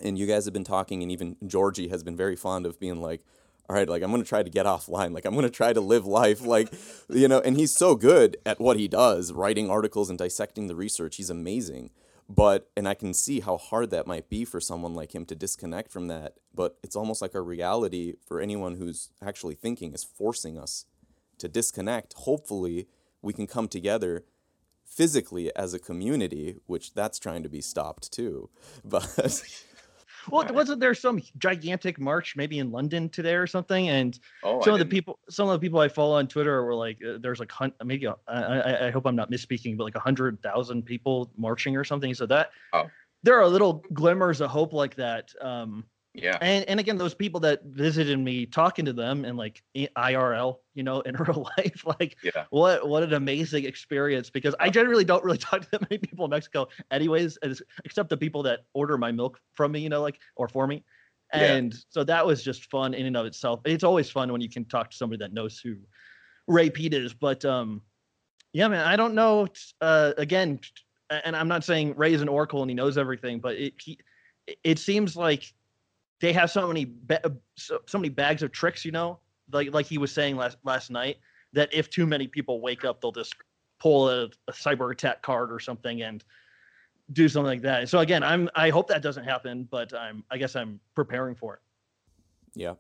and 0.01 0.19
you 0.19 0.27
guys 0.27 0.45
have 0.45 0.55
been 0.55 0.65
talking 0.65 1.03
and 1.03 1.11
even 1.11 1.37
Georgi 1.47 1.89
has 1.89 2.03
been 2.03 2.17
very 2.17 2.37
fond 2.37 2.67
of 2.67 2.79
being 2.79 3.01
like 3.01 3.25
all 3.69 3.77
right, 3.77 3.89
like 3.89 4.03
I'm 4.03 4.11
going 4.11 4.23
to 4.23 4.29
try 4.29 4.43
to 4.43 4.51
get 4.51 4.67
offline. 4.67 5.13
Like 5.13 5.27
I'm 5.27 5.35
going 5.35 5.45
to 5.45 5.51
try 5.51 5.73
to 5.73 5.81
live 5.81 6.07
life 6.07 6.45
like, 6.45 6.73
you 7.09 7.29
know, 7.29 7.41
and 7.41 7.57
he's 7.57 7.73
so 7.73 7.95
good 7.95 8.39
at 8.47 8.61
what 8.61 8.79
he 8.79 8.89
does, 8.89 9.33
writing 9.33 9.71
articles 9.71 10.09
and 10.09 10.19
dissecting 10.19 10.69
the 10.69 10.77
research. 10.77 11.17
He's 11.17 11.31
amazing. 11.31 11.91
But, 12.31 12.71
and 12.77 12.87
I 12.87 12.95
can 12.95 13.15
see 13.15 13.41
how 13.41 13.57
hard 13.57 13.91
that 13.91 14.07
might 14.07 14.29
be 14.29 14.45
for 14.45 14.61
someone 14.61 14.95
like 14.95 15.15
him 15.15 15.25
to 15.27 15.35
disconnect 15.35 15.91
from 15.91 16.09
that. 16.09 16.35
But 16.55 16.77
it's 16.83 16.97
almost 16.97 17.23
like 17.23 17.35
a 17.35 17.41
reality 17.41 18.15
for 18.27 18.41
anyone 18.41 18.77
who's 18.77 19.11
actually 19.23 19.55
thinking 19.55 19.95
is 19.95 20.05
forcing 20.05 20.59
us 20.59 20.85
to 21.39 21.49
disconnect. 21.49 22.15
Hopefully, 22.15 22.89
we 23.23 23.33
can 23.33 23.47
come 23.47 23.69
together 23.69 24.25
physically 24.85 25.55
as 25.55 25.73
a 25.73 25.79
community, 25.79 26.57
which 26.67 26.95
that's 26.95 27.19
trying 27.19 27.43
to 27.43 27.49
be 27.49 27.61
stopped 27.61 28.11
too. 28.13 28.51
But 28.85 29.43
well, 30.31 30.47
wasn't 30.53 30.81
there 30.81 30.95
some 30.95 31.23
gigantic 31.39 32.01
march 32.01 32.37
maybe 32.37 32.59
in 32.59 32.71
London 32.71 33.09
today 33.09 33.35
or 33.35 33.47
something? 33.47 33.89
And 33.89 34.19
oh, 34.43 34.63
some 34.63 34.75
I 34.75 34.77
of 34.77 34.81
the 34.81 34.87
people, 34.87 35.19
some 35.29 35.49
of 35.49 35.61
the 35.61 35.65
people 35.65 35.81
I 35.81 35.89
follow 35.89 36.17
on 36.17 36.29
Twitter 36.29 36.65
were 36.65 36.75
like, 36.75 36.99
uh, 37.03 37.19
"There's 37.21 37.41
like 37.41 37.51
hun- 37.51 37.73
maybe 37.85 38.07
uh, 38.07 38.15
I, 38.27 38.87
I 38.87 38.91
hope 38.91 39.07
I'm 39.07 39.17
not 39.17 39.31
misspeaking, 39.31 39.77
but 39.77 39.85
like 39.85 39.97
a 39.97 40.01
hundred 40.01 40.41
thousand 40.43 40.85
people 40.85 41.31
marching 41.37 41.77
or 41.77 41.85
something." 41.85 42.15
So 42.15 42.27
that 42.27 42.51
oh. 42.73 42.87
there 43.23 43.41
are 43.41 43.47
little 43.47 43.85
glimmers 43.93 44.41
of 44.41 44.51
hope 44.51 44.73
like 44.73 44.95
that. 44.97 45.33
Um, 45.41 45.85
yeah. 46.23 46.39
And 46.41 46.65
and 46.69 46.81
again, 46.81 46.99
those 46.99 47.15
people 47.15 47.41
that 47.41 47.63
visited 47.65 48.19
me, 48.19 48.47
talking 48.47 48.85
to 48.85 48.93
them 48.93 49.25
and 49.25 49.37
like 49.37 49.63
IRL, 49.77 50.57
you 50.75 50.83
know, 50.83 51.01
in 51.01 51.15
real 51.19 51.49
life, 51.59 51.85
like 51.87 52.17
yeah. 52.23 52.45
what 52.51 52.89
what 52.89 53.03
an 53.03 53.15
amazing 53.15 53.65
experience 53.65 54.31
because 54.31 54.55
I 54.61 54.71
generally 54.71 55.05
don't 55.05 55.25
really 55.25 55.39
talk 55.49 55.63
to 55.63 55.69
that 55.73 55.83
many 55.83 55.99
people 55.99 56.25
in 56.25 56.31
Mexico, 56.31 56.69
anyways, 56.91 57.37
as, 57.39 57.63
except 57.85 58.09
the 58.09 58.17
people 58.17 58.43
that 58.45 58.61
order 58.75 58.99
my 58.99 59.13
milk 59.13 59.41
from 59.55 59.73
me, 59.73 59.81
you 59.81 59.89
know, 59.89 60.03
like 60.03 60.19
or 60.37 60.49
for 60.49 60.67
me. 60.67 60.85
And 61.33 61.73
yeah. 61.73 61.81
so 61.91 62.05
that 62.05 62.27
was 62.27 62.43
just 62.43 62.71
fun 62.71 62.95
in 62.95 63.05
and 63.05 63.17
of 63.17 63.27
itself. 63.27 63.61
It's 63.65 63.85
always 63.85 64.11
fun 64.11 64.33
when 64.33 64.41
you 64.41 64.49
can 64.49 64.65
talk 64.65 64.91
to 64.91 64.97
somebody 64.97 65.19
that 65.19 65.35
knows 65.35 65.61
who 65.61 65.77
Ray 66.47 66.71
Peat 66.71 66.95
is. 66.95 67.13
But 67.13 67.45
um, 67.45 67.83
yeah, 68.53 68.69
man, 68.69 68.87
I 68.87 68.97
don't 68.97 69.15
know. 69.15 69.47
Uh, 69.81 70.13
again, 70.17 70.59
and 71.11 71.37
I'm 71.37 71.49
not 71.49 71.65
saying 71.65 71.95
Ray 71.97 72.15
is 72.15 72.23
an 72.23 72.29
oracle 72.29 72.63
and 72.63 72.71
he 72.71 72.75
knows 72.75 72.97
everything, 72.97 73.41
but 73.41 73.57
it 73.57 73.75
he, 73.79 73.99
it 74.65 74.79
seems 74.79 75.17
like 75.17 75.53
they 76.21 76.33
have 76.33 76.51
so 76.51 76.67
many 76.67 76.85
ba- 76.85 77.25
uh, 77.25 77.31
so, 77.55 77.81
so 77.87 77.99
many 77.99 78.09
bags 78.09 78.43
of 78.43 78.53
tricks, 78.53 78.85
you 78.85 78.93
know, 78.93 79.19
like 79.53 79.73
like 79.73 79.87
he 79.87 79.99
was 79.99 80.13
saying 80.13 80.37
last 80.37 80.59
last 80.65 80.91
night, 80.91 81.19
that 81.53 81.73
if 81.73 81.91
too 81.91 82.07
many 82.07 82.27
people 82.27 82.61
wake 82.61 82.85
up, 82.85 83.01
they'll 83.01 83.13
just 83.13 83.35
pull 83.79 84.09
a, 84.09 84.25
a 84.49 84.53
cyber 84.53 84.91
attack 84.91 85.23
card 85.23 85.53
or 85.53 85.61
something 85.61 86.03
and 86.03 86.25
do 87.13 87.29
something 87.29 87.47
like 87.47 87.63
that. 87.63 87.89
So 87.89 88.01
again, 88.01 88.23
I'm 88.23 88.49
I 88.55 88.71
hope 88.71 88.89
that 88.89 89.03
doesn't 89.03 89.25
happen, 89.25 89.69
but 89.71 89.95
I'm 89.95 90.25
I 90.31 90.39
guess 90.39 90.57
I'm 90.57 90.81
preparing 90.95 91.35
for 91.35 91.55
it. 91.55 91.61
Yeah. 92.55 92.75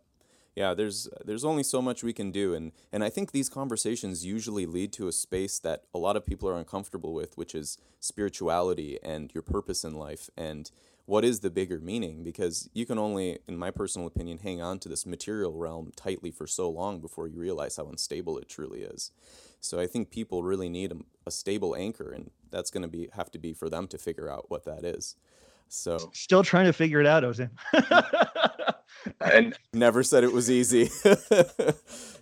Yeah, 0.57 0.75
there's 0.75 1.09
there's 1.25 1.45
only 1.45 1.63
so 1.63 1.81
much 1.81 2.03
we 2.03 2.13
can 2.13 2.33
do 2.33 2.53
and 2.53 2.73
and 2.93 3.05
I 3.05 3.11
think 3.11 3.31
these 3.31 3.49
conversations 3.49 4.25
usually 4.25 4.67
lead 4.67 4.93
to 4.95 5.07
a 5.07 5.13
space 5.13 5.61
that 5.61 5.85
a 5.95 5.99
lot 5.99 6.17
of 6.17 6.27
people 6.27 6.49
are 6.49 6.57
uncomfortable 6.57 7.15
with, 7.15 7.39
which 7.39 7.55
is 7.55 7.79
spirituality 8.01 8.99
and 9.03 9.33
your 9.33 9.43
purpose 9.43 9.85
in 9.85 9.95
life 9.95 10.29
and 10.37 10.71
what 11.09 11.25
is 11.25 11.41
the 11.41 11.49
bigger 11.49 11.81
meaning? 11.81 12.23
Because 12.23 12.69
you 12.75 12.85
can 12.85 12.99
only 12.99 13.39
in 13.49 13.57
my 13.57 13.71
personal 13.71 14.07
opinion 14.07 14.37
hang 14.37 14.61
on 14.61 14.79
to 14.81 14.91
this 14.91 15.07
material 15.07 15.55
realm 15.55 15.91
tightly 15.97 16.31
for 16.31 16.47
so 16.47 16.69
long 16.69 17.01
before 17.01 17.27
you 17.27 17.41
realize 17.41 17.79
how 17.79 17.87
unstable 17.87 18.37
it 18.37 18.47
truly 18.47 18.83
is. 18.83 19.11
So 19.61 19.81
i 19.81 19.87
think 19.87 20.11
people 20.11 20.43
really 20.43 20.69
need 20.69 20.93
a, 20.93 20.97
a 21.27 21.31
stable 21.31 21.75
anchor 21.75 22.13
and 22.13 22.31
that's 22.51 22.71
going 22.71 22.83
to 22.83 22.89
be 22.89 23.09
have 23.15 23.31
to 23.31 23.39
be 23.39 23.55
for 23.55 23.71
them 23.71 23.89
to 23.89 23.97
figure 23.97 24.31
out 24.31 24.51
what 24.51 24.67
that 24.67 24.85
is. 24.85 25.17
So 25.69 26.11
still 26.13 26.43
trying 26.43 26.67
to 26.67 26.75
figure 26.75 27.01
it 27.01 27.07
out 27.07 27.23
Ozan. 27.23 27.51
and 29.23 29.57
never 29.73 30.03
said 30.03 30.25
it 30.25 30.33
was 30.33 30.51
easy. 30.51 30.91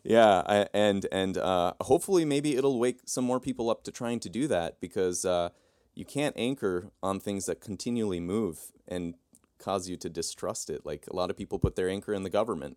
Yeah 0.08 0.42
I, 0.46 0.68
and 0.72 1.04
and 1.10 1.36
uh, 1.36 1.72
hopefully 1.80 2.24
maybe 2.24 2.54
it'll 2.54 2.78
wake 2.78 3.00
some 3.06 3.24
more 3.24 3.40
people 3.40 3.68
up 3.68 3.82
to 3.82 3.90
trying 3.90 4.20
to 4.20 4.28
do 4.28 4.46
that 4.46 4.80
because 4.80 5.24
uh, 5.24 5.48
you 5.96 6.04
can't 6.04 6.36
anchor 6.38 6.92
on 7.02 7.18
things 7.18 7.46
that 7.46 7.60
continually 7.60 8.20
move 8.20 8.72
and 8.86 9.14
cause 9.58 9.88
you 9.88 9.96
to 9.96 10.08
distrust 10.08 10.70
it. 10.70 10.84
Like 10.84 11.06
a 11.08 11.16
lot 11.16 11.30
of 11.30 11.36
people 11.36 11.58
put 11.58 11.74
their 11.74 11.88
anchor 11.88 12.12
in 12.12 12.22
the 12.22 12.30
government. 12.30 12.76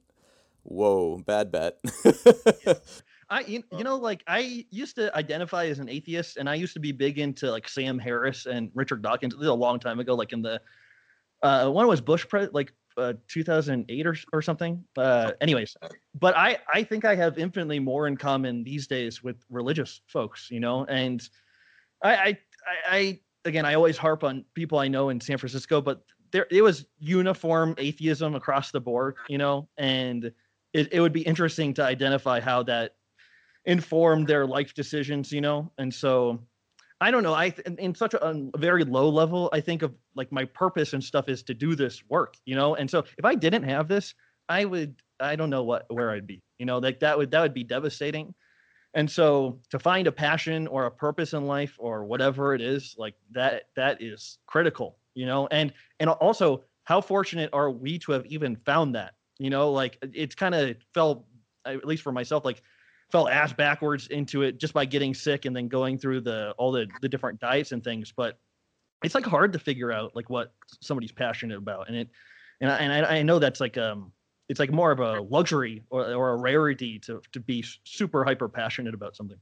Whoa, 0.64 1.18
bad 1.18 1.52
bet. 1.52 1.80
I 3.30 3.42
you, 3.42 3.64
you 3.78 3.84
know 3.84 3.98
like 3.98 4.24
I 4.28 4.66
used 4.72 4.96
to 4.96 5.16
identify 5.16 5.66
as 5.66 5.80
an 5.80 5.88
atheist 5.88 6.38
and 6.38 6.50
I 6.50 6.56
used 6.56 6.74
to 6.74 6.80
be 6.80 6.92
big 6.92 7.20
into 7.20 7.52
like 7.52 7.70
Sam 7.70 8.00
Harris 8.00 8.48
and 8.48 8.72
Richard 8.74 9.02
Dawkins. 9.04 9.36
This 9.36 9.44
is 9.44 9.50
a 9.50 9.54
long 9.54 9.80
time 9.80 10.00
ago, 10.00 10.16
like 10.16 10.34
in 10.34 10.42
the 10.42 10.60
uh 11.44 11.70
one 11.70 11.88
was 11.88 12.02
Bush 12.02 12.28
pre- 12.28 12.48
like 12.54 12.74
uh, 12.98 13.14
2008 13.28 14.08
or, 14.08 14.16
or 14.34 14.42
something. 14.42 14.84
Uh, 14.98 15.32
anyways, 15.42 15.78
but 16.20 16.36
I 16.36 16.58
I 16.74 16.84
think 16.84 17.06
I 17.06 17.16
have 17.16 17.38
infinitely 17.38 17.80
more 17.80 18.08
in 18.08 18.18
common 18.18 18.64
these 18.64 18.88
days 18.88 19.24
with 19.24 19.38
religious 19.50 20.02
folks, 20.08 20.50
you 20.50 20.60
know, 20.60 20.86
and 20.86 21.28
I 22.04 22.16
I 22.16 22.38
I, 22.68 22.98
I 22.98 23.20
again, 23.46 23.66
I 23.66 23.74
always 23.74 23.98
harp 23.98 24.24
on 24.24 24.46
people 24.54 24.80
I 24.80 24.88
know 24.88 25.10
in 25.10 25.20
San 25.20 25.38
Francisco, 25.38 25.82
but 25.82 26.04
there 26.32 26.48
it 26.52 26.62
was 26.62 26.86
uniform 27.00 27.76
atheism 27.78 28.36
across 28.36 28.72
the 28.72 28.80
board, 28.80 29.16
you 29.28 29.38
know, 29.38 29.68
and 29.78 30.32
it, 30.74 30.94
it 30.94 31.02
would 31.02 31.14
be 31.14 31.22
interesting 31.22 31.74
to 31.76 31.84
identify 31.84 32.40
how 32.40 32.64
that 32.64 32.96
informed 33.66 34.28
their 34.28 34.46
life 34.46 34.74
decisions, 34.74 35.32
you 35.32 35.42
know. 35.42 35.72
And 35.78 35.94
so 35.94 36.40
I 37.02 37.12
don't 37.12 37.24
know. 37.24 37.34
I 37.34 37.54
in, 37.66 37.78
in 37.78 37.96
such 37.96 38.14
a, 38.14 38.24
a 38.24 38.58
very 38.58 38.84
low 38.84 39.10
level, 39.10 39.50
I 39.54 39.62
think 39.62 39.82
of 39.82 39.94
like 40.16 40.32
my 40.32 40.46
purpose 40.46 40.94
and 40.94 41.04
stuff 41.04 41.30
is 41.30 41.44
to 41.44 41.54
do 41.54 41.76
this 41.76 42.04
work, 42.10 42.36
you 42.46 42.56
know. 42.56 42.76
And 42.76 42.90
so 42.90 43.04
if 43.18 43.26
I 43.26 43.36
didn't 43.36 43.64
have 43.64 43.88
this, 43.88 44.14
I 44.48 44.66
would 44.66 44.96
I 45.20 45.36
don't 45.36 45.50
know 45.50 45.64
what 45.64 45.86
where 45.90 46.12
I'd 46.12 46.28
be, 46.28 46.44
you 46.58 46.66
know. 46.66 46.78
Like 46.80 47.00
that 47.00 47.18
would 47.18 47.32
that 47.32 47.42
would 47.42 47.54
be 47.54 47.64
devastating. 47.64 48.34
And 48.96 49.10
so 49.10 49.60
to 49.70 49.78
find 49.78 50.08
a 50.08 50.12
passion 50.12 50.68
or 50.68 50.86
a 50.86 50.92
purpose 50.92 51.34
in 51.34 51.46
life 51.46 51.76
or 51.78 52.06
whatever 52.06 52.56
it 52.56 52.62
is, 52.62 52.96
like 52.98 53.16
that 53.32 53.66
that 53.76 54.02
is 54.02 54.40
critical, 54.48 54.98
you 55.14 55.26
know. 55.26 55.48
And 55.52 55.72
and 56.00 56.10
also 56.10 56.64
how 56.86 57.02
fortunate 57.02 57.50
are 57.54 57.70
we 57.70 58.00
to 58.00 58.14
have 58.14 58.26
even 58.26 58.56
found 58.56 58.96
that? 58.96 59.14
You 59.38 59.52
know, 59.52 59.72
like 59.72 59.98
it's 60.14 60.36
kind 60.36 60.56
of 60.56 60.76
fell 60.94 61.28
at 61.66 61.86
least 61.86 62.04
for 62.04 62.12
myself 62.12 62.46
like 62.46 62.62
fell 63.12 63.28
ass 63.28 63.54
backwards 63.54 64.08
into 64.08 64.44
it 64.44 64.60
just 64.60 64.74
by 64.74 64.86
getting 64.86 65.14
sick 65.14 65.46
and 65.46 65.56
then 65.56 65.68
going 65.68 65.98
through 65.98 66.22
the 66.22 66.54
all 66.58 66.72
the 66.72 66.88
the 67.02 67.10
different 67.10 67.40
diets 67.40 67.72
and 67.72 67.84
things 67.84 68.14
but 68.16 68.40
it's 69.04 69.16
like 69.16 69.26
hard 69.26 69.54
to 69.54 69.60
figure 69.60 69.92
out 69.92 70.16
like 70.16 70.30
what 70.30 70.54
somebody's 70.82 71.12
passionate 71.12 71.58
about 71.58 71.88
and 71.88 71.98
it 71.98 72.10
and 72.62 72.72
I, 72.72 72.78
and 72.78 73.06
I, 73.06 73.18
I 73.18 73.22
know 73.24 73.40
that's 73.40 73.60
like 73.60 73.78
um 73.78 74.12
it's 74.50 74.60
like 74.60 74.72
more 74.72 74.92
of 74.92 75.00
a 75.00 75.22
luxury 75.22 75.84
or, 75.90 76.14
or 76.14 76.32
a 76.32 76.36
rarity 76.36 77.00
to 77.00 77.22
to 77.32 77.40
be 77.40 77.64
super 77.84 78.24
hyper 78.24 78.50
passionate 78.50 78.94
about 78.94 79.16
something 79.16 79.38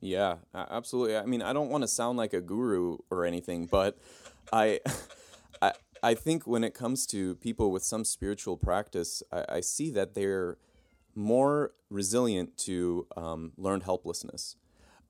yeah 0.00 0.36
absolutely 0.54 1.16
i 1.16 1.24
mean 1.24 1.42
i 1.42 1.52
don't 1.52 1.70
want 1.70 1.82
to 1.82 1.88
sound 1.88 2.18
like 2.18 2.34
a 2.34 2.40
guru 2.40 2.98
or 3.10 3.24
anything 3.24 3.66
but 3.66 3.98
i 4.52 4.80
i 5.62 5.72
i 6.02 6.14
think 6.14 6.46
when 6.46 6.62
it 6.62 6.74
comes 6.74 7.06
to 7.06 7.36
people 7.36 7.72
with 7.72 7.82
some 7.82 8.04
spiritual 8.04 8.56
practice 8.56 9.22
i, 9.32 9.44
I 9.48 9.60
see 9.60 9.90
that 9.92 10.14
they're 10.14 10.58
more 11.16 11.72
resilient 11.90 12.56
to 12.58 13.06
um, 13.16 13.52
learned 13.56 13.84
helplessness. 13.84 14.56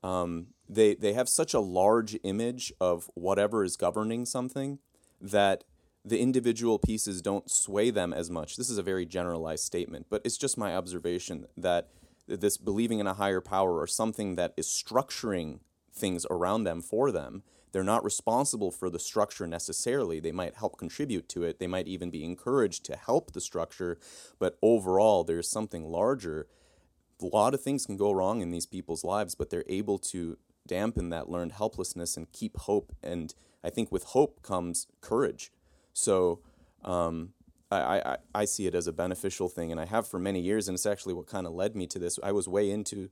Um, 0.03 0.47
they 0.69 0.95
they 0.95 1.13
have 1.13 1.27
such 1.27 1.53
a 1.53 1.59
large 1.59 2.17
image 2.23 2.71
of 2.79 3.09
whatever 3.13 3.63
is 3.63 3.75
governing 3.75 4.25
something 4.25 4.79
that 5.19 5.63
the 6.07 6.19
individual 6.19 6.79
pieces 6.79 7.21
don't 7.21 7.49
sway 7.49 7.89
them 7.89 8.13
as 8.13 8.29
much. 8.29 8.55
This 8.55 8.69
is 8.69 8.77
a 8.77 8.83
very 8.83 9.05
generalized 9.05 9.63
statement, 9.63 10.07
but 10.09 10.21
it's 10.23 10.37
just 10.37 10.57
my 10.57 10.75
observation 10.75 11.47
that 11.57 11.89
this 12.27 12.57
believing 12.57 12.99
in 12.99 13.07
a 13.07 13.13
higher 13.13 13.41
power 13.41 13.79
or 13.79 13.87
something 13.87 14.35
that 14.35 14.53
is 14.57 14.67
structuring 14.67 15.59
things 15.93 16.25
around 16.29 16.63
them 16.63 16.81
for 16.81 17.11
them 17.11 17.43
they're 17.71 17.83
not 17.83 18.03
responsible 18.03 18.71
for 18.71 18.89
the 18.89 18.99
structure 18.99 19.45
necessarily. 19.45 20.19
They 20.19 20.31
might 20.31 20.55
help 20.55 20.77
contribute 20.77 21.27
to 21.29 21.43
it. 21.43 21.59
They 21.59 21.67
might 21.67 21.87
even 21.87 22.09
be 22.09 22.23
encouraged 22.23 22.85
to 22.85 22.95
help 22.95 23.33
the 23.33 23.41
structure. 23.41 23.99
But 24.39 24.57
overall, 24.61 25.23
there's 25.23 25.49
something 25.49 25.85
larger. 25.85 26.47
A 27.21 27.25
lot 27.25 27.53
of 27.53 27.61
things 27.61 27.85
can 27.85 27.97
go 27.97 28.11
wrong 28.11 28.41
in 28.41 28.51
these 28.51 28.65
people's 28.65 29.03
lives, 29.03 29.35
but 29.35 29.49
they're 29.49 29.63
able 29.67 29.99
to 29.99 30.37
dampen 30.65 31.09
that 31.09 31.29
learned 31.29 31.53
helplessness 31.53 32.17
and 32.17 32.31
keep 32.31 32.57
hope. 32.57 32.93
And 33.03 33.33
I 33.63 33.69
think 33.69 33.91
with 33.91 34.05
hope 34.05 34.41
comes 34.41 34.87
courage. 35.01 35.51
So 35.97 36.41
um, 36.85 37.33
I, 37.71 37.99
I, 37.99 38.17
I 38.35 38.45
see 38.45 38.67
it 38.67 38.75
as 38.75 38.85
a 38.85 38.93
beneficial 38.93 39.49
thing, 39.49 39.71
and 39.71 39.81
I 39.81 39.85
have 39.85 40.07
for 40.07 40.19
many 40.19 40.39
years, 40.39 40.67
and 40.67 40.75
it's 40.75 40.85
actually 40.85 41.15
what 41.15 41.25
kind 41.25 41.47
of 41.47 41.53
led 41.53 41.75
me 41.75 41.87
to 41.87 41.97
this. 41.97 42.19
I 42.21 42.31
was 42.31 42.47
way 42.47 42.69
into 42.69 43.09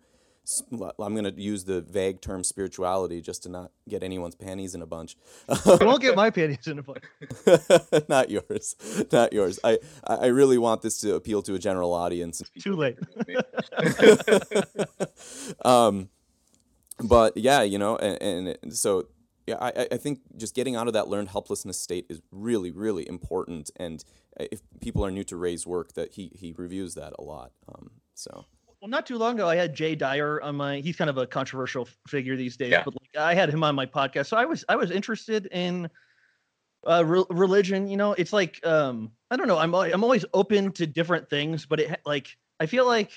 I'm 0.99 1.15
going 1.15 1.23
to 1.23 1.33
use 1.41 1.63
the 1.63 1.81
vague 1.81 2.21
term 2.21 2.43
spirituality 2.43 3.19
just 3.19 3.41
to 3.43 3.49
not 3.49 3.71
get 3.89 4.03
anyone's 4.03 4.35
panties 4.35 4.75
in 4.75 4.83
a 4.83 4.85
bunch. 4.85 5.17
you 5.65 5.77
won't 5.81 6.03
get 6.03 6.15
my 6.15 6.29
panties 6.29 6.67
in 6.67 6.77
a 6.77 6.83
bunch. 6.83 7.03
not 8.07 8.29
yours, 8.29 8.75
not 9.11 9.33
yours. 9.33 9.59
I 9.63 9.79
I 10.05 10.27
really 10.27 10.59
want 10.59 10.83
this 10.83 10.99
to 10.99 11.15
appeal 11.15 11.41
to 11.41 11.55
a 11.55 11.59
general 11.59 11.91
audience. 11.95 12.43
Too 12.59 12.75
late. 12.75 12.99
um, 15.65 16.09
but 16.99 17.35
yeah, 17.35 17.63
you 17.63 17.79
know, 17.79 17.95
and, 17.97 18.49
and 18.55 18.77
so 18.77 19.07
yeah, 19.47 19.57
I, 19.59 19.87
I 19.91 19.97
think 19.97 20.21
just 20.37 20.55
getting 20.55 20.75
out 20.75 20.87
of 20.87 20.93
that 20.93 21.07
learned 21.07 21.29
helplessness 21.29 21.79
state 21.79 22.05
is 22.09 22.21
really, 22.31 22.71
really 22.71 23.07
important. 23.07 23.69
And 23.75 24.03
if 24.39 24.61
people 24.81 25.05
are 25.05 25.11
new 25.11 25.23
to 25.25 25.35
Ray's 25.35 25.67
work, 25.67 25.93
that 25.93 26.13
he 26.13 26.31
he 26.33 26.53
reviews 26.57 26.95
that 26.95 27.13
a 27.19 27.21
lot. 27.21 27.51
Um, 27.73 27.91
so 28.15 28.45
well, 28.81 28.89
not 28.89 29.05
too 29.05 29.17
long 29.17 29.35
ago, 29.35 29.47
I 29.47 29.55
had 29.55 29.73
Jay 29.73 29.95
Dyer 29.95 30.41
on 30.41 30.55
my. 30.55 30.77
He's 30.77 30.95
kind 30.95 31.09
of 31.09 31.17
a 31.17 31.27
controversial 31.27 31.87
figure 32.07 32.35
these 32.35 32.57
days, 32.57 32.71
yeah. 32.71 32.83
but 32.83 32.95
like, 32.95 33.21
I 33.21 33.33
had 33.33 33.49
him 33.49 33.63
on 33.63 33.75
my 33.75 33.85
podcast, 33.85 34.27
so 34.27 34.37
I 34.37 34.45
was 34.45 34.65
I 34.69 34.75
was 34.75 34.91
interested 34.91 35.47
in 35.51 35.89
uh, 36.87 37.03
re- 37.05 37.25
religion. 37.29 37.87
You 37.87 37.97
know, 37.97 38.13
it's 38.13 38.33
like 38.33 38.65
um, 38.65 39.11
I 39.29 39.37
don't 39.37 39.47
know. 39.47 39.57
I'm 39.57 39.73
I'm 39.73 40.03
always 40.03 40.25
open 40.33 40.71
to 40.73 40.87
different 40.87 41.29
things, 41.29 41.65
but 41.65 41.79
it 41.79 41.99
like 42.05 42.35
I 42.59 42.65
feel 42.65 42.85
like 42.85 43.11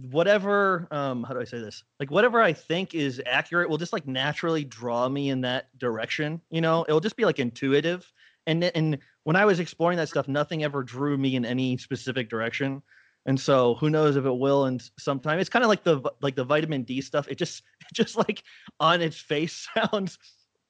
whatever 0.00 0.86
um 0.92 1.24
how 1.24 1.34
do 1.34 1.40
i 1.40 1.44
say 1.44 1.58
this? 1.58 1.82
Like 1.98 2.10
whatever 2.10 2.40
i 2.40 2.52
think 2.52 2.94
is 2.94 3.20
accurate 3.26 3.68
will 3.68 3.78
just 3.78 3.92
like 3.92 4.06
naturally 4.06 4.64
draw 4.64 5.08
me 5.08 5.30
in 5.30 5.40
that 5.42 5.76
direction 5.78 6.40
you 6.50 6.60
know? 6.60 6.84
It'll 6.88 7.00
just 7.00 7.16
be 7.16 7.24
like 7.24 7.38
intuitive. 7.38 8.10
And 8.46 8.64
and 8.64 8.98
when 9.24 9.36
i 9.36 9.44
was 9.44 9.60
exploring 9.60 9.98
that 9.98 10.08
stuff 10.08 10.28
nothing 10.28 10.62
ever 10.62 10.82
drew 10.82 11.18
me 11.18 11.36
in 11.36 11.44
any 11.44 11.76
specific 11.78 12.28
direction. 12.30 12.82
And 13.26 13.38
so 13.38 13.74
who 13.74 13.90
knows 13.90 14.16
if 14.16 14.24
it 14.24 14.36
will 14.36 14.66
and 14.66 14.82
sometime 14.98 15.38
it's 15.40 15.50
kind 15.50 15.64
of 15.64 15.68
like 15.68 15.82
the 15.82 16.00
like 16.22 16.36
the 16.36 16.44
vitamin 16.44 16.84
d 16.84 17.00
stuff. 17.00 17.26
It 17.28 17.36
just 17.36 17.64
it 17.80 17.92
just 17.92 18.16
like 18.16 18.44
on 18.78 19.02
its 19.02 19.18
face 19.18 19.68
sounds 19.92 20.18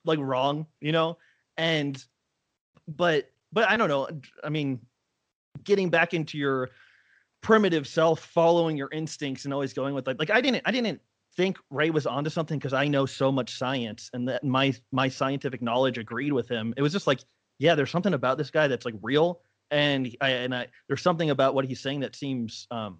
like 0.04 0.18
wrong 0.20 0.66
you 0.80 0.92
know? 0.92 1.18
And 1.58 2.02
but 2.86 3.30
but 3.52 3.68
i 3.68 3.76
don't 3.76 3.88
know. 3.90 4.08
I 4.42 4.48
mean 4.48 4.80
getting 5.64 5.90
back 5.90 6.14
into 6.14 6.38
your 6.38 6.70
primitive 7.40 7.86
self 7.86 8.20
following 8.20 8.76
your 8.76 8.88
instincts 8.92 9.44
and 9.44 9.54
always 9.54 9.72
going 9.72 9.94
with 9.94 10.06
like 10.06 10.18
like 10.18 10.30
i 10.30 10.40
didn't 10.40 10.62
i 10.64 10.70
didn't 10.70 11.00
think 11.36 11.56
ray 11.70 11.90
was 11.90 12.06
onto 12.06 12.30
something 12.30 12.58
because 12.58 12.72
i 12.72 12.88
know 12.88 13.06
so 13.06 13.30
much 13.30 13.56
science 13.56 14.10
and 14.12 14.28
that 14.28 14.42
my 14.42 14.74
my 14.90 15.08
scientific 15.08 15.62
knowledge 15.62 15.98
agreed 15.98 16.32
with 16.32 16.48
him 16.48 16.74
it 16.76 16.82
was 16.82 16.92
just 16.92 17.06
like 17.06 17.20
yeah 17.58 17.74
there's 17.74 17.90
something 17.90 18.14
about 18.14 18.38
this 18.38 18.50
guy 18.50 18.66
that's 18.66 18.84
like 18.84 18.94
real 19.02 19.40
and 19.70 20.16
I 20.20 20.30
and 20.30 20.54
I 20.54 20.68
there's 20.86 21.02
something 21.02 21.30
about 21.30 21.54
what 21.54 21.64
he's 21.64 21.80
saying 21.80 22.00
that 22.00 22.16
seems 22.16 22.66
um 22.70 22.98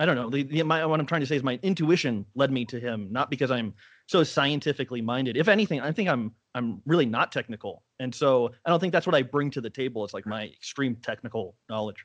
I 0.00 0.06
don't 0.06 0.16
know. 0.16 0.28
The, 0.28 0.42
the, 0.42 0.62
my, 0.64 0.84
what 0.86 0.98
I'm 0.98 1.06
trying 1.06 1.20
to 1.20 1.26
say 1.26 1.36
is 1.36 1.44
my 1.44 1.60
intuition 1.62 2.26
led 2.34 2.50
me 2.50 2.64
to 2.64 2.80
him, 2.80 3.06
not 3.12 3.30
because 3.30 3.52
I'm 3.52 3.74
so 4.08 4.24
scientifically 4.24 5.00
minded. 5.00 5.36
If 5.36 5.46
anything, 5.46 5.80
I 5.80 5.92
think 5.92 6.08
I'm 6.08 6.32
I'm 6.56 6.82
really 6.84 7.06
not 7.06 7.30
technical, 7.30 7.84
and 8.00 8.12
so 8.12 8.50
I 8.66 8.70
don't 8.70 8.80
think 8.80 8.92
that's 8.92 9.06
what 9.06 9.14
I 9.14 9.22
bring 9.22 9.52
to 9.52 9.60
the 9.60 9.70
table. 9.70 10.04
It's 10.04 10.12
like 10.12 10.26
my 10.26 10.46
extreme 10.46 10.96
technical 10.96 11.54
knowledge. 11.68 12.04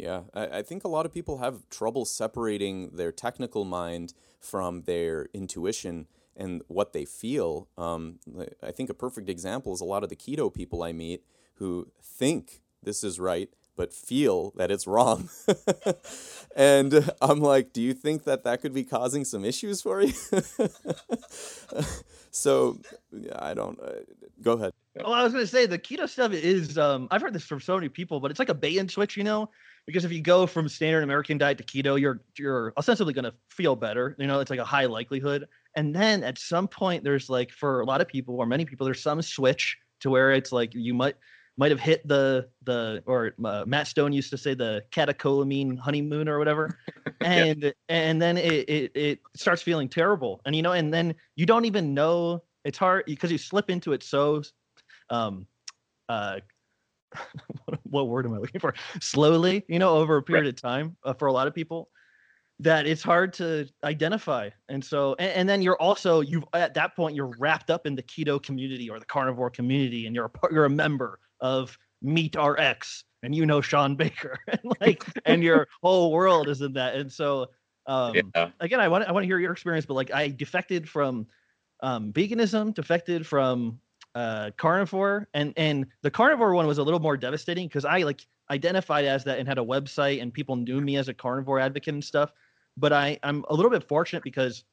Yeah, 0.00 0.22
I, 0.32 0.46
I 0.58 0.62
think 0.62 0.84
a 0.84 0.88
lot 0.88 1.04
of 1.04 1.12
people 1.12 1.38
have 1.38 1.68
trouble 1.68 2.06
separating 2.06 2.90
their 2.96 3.12
technical 3.12 3.66
mind 3.66 4.14
from 4.38 4.82
their 4.82 5.28
intuition 5.34 6.06
and 6.34 6.62
what 6.68 6.94
they 6.94 7.04
feel. 7.04 7.68
Um, 7.76 8.18
I 8.62 8.70
think 8.70 8.88
a 8.88 8.94
perfect 8.94 9.28
example 9.28 9.74
is 9.74 9.82
a 9.82 9.84
lot 9.84 10.02
of 10.02 10.08
the 10.08 10.16
keto 10.16 10.52
people 10.52 10.82
I 10.82 10.92
meet 10.92 11.22
who 11.56 11.88
think 12.02 12.62
this 12.82 13.04
is 13.04 13.20
right 13.20 13.50
but 13.76 13.94
feel 13.94 14.52
that 14.56 14.70
it's 14.70 14.86
wrong. 14.86 15.30
and 16.56 17.10
I'm 17.22 17.40
like, 17.40 17.72
do 17.72 17.80
you 17.80 17.94
think 17.94 18.24
that 18.24 18.44
that 18.44 18.60
could 18.60 18.74
be 18.74 18.84
causing 18.84 19.24
some 19.24 19.42
issues 19.42 19.80
for 19.80 20.02
you? 20.02 20.12
so 22.30 22.78
I 23.34 23.54
don't. 23.54 23.80
Uh, 23.80 23.92
go 24.42 24.52
ahead. 24.52 24.72
Well, 24.96 25.12
I 25.12 25.22
was 25.22 25.32
going 25.32 25.44
to 25.44 25.50
say 25.50 25.66
the 25.66 25.78
keto 25.78 26.08
stuff 26.08 26.32
is. 26.32 26.76
Um, 26.76 27.06
I've 27.10 27.22
heard 27.22 27.32
this 27.32 27.44
from 27.44 27.60
so 27.60 27.76
many 27.76 27.88
people, 27.88 28.18
but 28.18 28.30
it's 28.30 28.40
like 28.40 28.48
a 28.48 28.54
bait 28.54 28.78
and 28.78 28.90
switch, 28.90 29.16
you 29.16 29.22
know. 29.22 29.48
Because 29.86 30.04
if 30.04 30.12
you 30.12 30.20
go 30.20 30.46
from 30.46 30.68
standard 30.68 31.02
American 31.02 31.38
diet 31.38 31.58
to 31.58 31.64
keto, 31.64 31.98
you're 32.00 32.20
you're 32.36 32.72
ostensibly 32.76 33.12
going 33.12 33.24
to 33.24 33.34
feel 33.48 33.76
better. 33.76 34.16
You 34.18 34.26
know, 34.26 34.40
it's 34.40 34.50
like 34.50 34.58
a 34.58 34.64
high 34.64 34.86
likelihood. 34.86 35.46
And 35.76 35.94
then 35.94 36.24
at 36.24 36.38
some 36.38 36.66
point, 36.66 37.04
there's 37.04 37.30
like 37.30 37.52
for 37.52 37.80
a 37.80 37.84
lot 37.84 38.00
of 38.00 38.08
people 38.08 38.36
or 38.36 38.46
many 38.46 38.64
people, 38.64 38.84
there's 38.84 39.02
some 39.02 39.22
switch 39.22 39.76
to 40.00 40.10
where 40.10 40.32
it's 40.32 40.50
like 40.50 40.74
you 40.74 40.92
might 40.92 41.14
might 41.56 41.70
have 41.70 41.80
hit 41.80 42.06
the 42.08 42.48
the 42.64 43.02
or 43.06 43.32
uh, 43.44 43.64
Matt 43.66 43.86
Stone 43.86 44.12
used 44.12 44.30
to 44.30 44.38
say 44.38 44.54
the 44.54 44.82
catecholamine 44.90 45.78
honeymoon 45.78 46.28
or 46.28 46.38
whatever, 46.38 46.78
and 47.20 47.62
yeah. 47.62 47.70
and 47.88 48.20
then 48.20 48.36
it, 48.36 48.68
it 48.68 48.92
it 48.94 49.18
starts 49.36 49.62
feeling 49.62 49.88
terrible, 49.88 50.40
and 50.44 50.56
you 50.56 50.62
know, 50.62 50.72
and 50.72 50.92
then 50.92 51.14
you 51.36 51.46
don't 51.46 51.64
even 51.64 51.94
know 51.94 52.42
it's 52.64 52.78
hard 52.78 53.04
because 53.06 53.32
you 53.32 53.38
slip 53.38 53.70
into 53.70 53.92
it 53.92 54.02
so, 54.02 54.42
um, 55.10 55.46
uh, 56.08 56.40
what 57.84 58.08
word 58.08 58.26
am 58.26 58.34
I 58.34 58.38
looking 58.38 58.60
for? 58.60 58.74
Slowly, 59.00 59.64
you 59.68 59.78
know, 59.78 59.96
over 59.96 60.16
a 60.16 60.22
period 60.22 60.44
right. 60.44 60.48
of 60.48 60.56
time 60.56 60.96
uh, 61.04 61.12
for 61.12 61.28
a 61.28 61.32
lot 61.32 61.46
of 61.46 61.54
people 61.54 61.88
that 62.60 62.86
it's 62.86 63.02
hard 63.02 63.32
to 63.32 63.66
identify 63.84 64.50
and 64.68 64.84
so 64.84 65.16
and, 65.18 65.30
and, 65.32 65.48
then 65.48 65.62
you're 65.62 65.80
also 65.80 66.20
you've 66.20 66.44
at 66.52 66.74
that 66.74 66.94
point 66.94 67.16
you're 67.16 67.32
wrapped 67.38 67.70
up 67.70 67.86
in 67.86 67.94
the 67.94 68.02
keto 68.02 68.40
community 68.42 68.90
or 68.90 68.98
the 68.98 69.06
carnivore 69.06 69.48
community 69.48 70.04
and 70.04 70.14
you're 70.14 70.26
a 70.26 70.28
part, 70.28 70.52
you're 70.52 70.66
a 70.66 70.70
member 70.70 71.18
of 71.40 71.78
MeatRx, 72.04 73.04
and 73.22 73.34
you 73.34 73.46
know 73.46 73.60
Shawn 73.60 73.96
Baker, 73.96 74.38
and 74.48 74.60
like, 74.80 75.04
and 75.24 75.42
your 75.42 75.68
whole 75.82 76.12
world 76.12 76.48
is 76.48 76.60
in 76.62 76.72
that. 76.74 76.94
And 76.94 77.12
so, 77.12 77.50
um, 77.86 78.14
yeah. 78.14 78.50
again, 78.60 78.80
I 78.80 78.88
want 78.88 79.06
I 79.06 79.12
want 79.12 79.24
to 79.24 79.26
hear 79.26 79.38
your 79.38 79.52
experience, 79.52 79.86
but 79.86 79.94
like, 79.94 80.12
I 80.12 80.28
defected 80.28 80.88
from 80.88 81.26
um, 81.82 82.12
veganism, 82.12 82.74
defected 82.74 83.26
from 83.26 83.78
uh, 84.14 84.50
carnivore, 84.56 85.28
and 85.34 85.52
and 85.56 85.86
the 86.02 86.10
carnivore 86.10 86.54
one 86.54 86.66
was 86.66 86.78
a 86.78 86.82
little 86.82 87.00
more 87.00 87.16
devastating 87.16 87.68
because 87.68 87.84
I 87.84 87.98
like 88.02 88.26
identified 88.50 89.04
as 89.04 89.24
that 89.24 89.38
and 89.38 89.46
had 89.48 89.58
a 89.58 89.62
website, 89.64 90.20
and 90.20 90.32
people 90.32 90.56
knew 90.56 90.80
me 90.80 90.96
as 90.96 91.08
a 91.08 91.14
carnivore 91.14 91.60
advocate 91.60 91.94
and 91.94 92.04
stuff. 92.04 92.32
But 92.76 92.92
I 92.92 93.18
I'm 93.22 93.44
a 93.48 93.54
little 93.54 93.70
bit 93.70 93.84
fortunate 93.84 94.22
because 94.22 94.64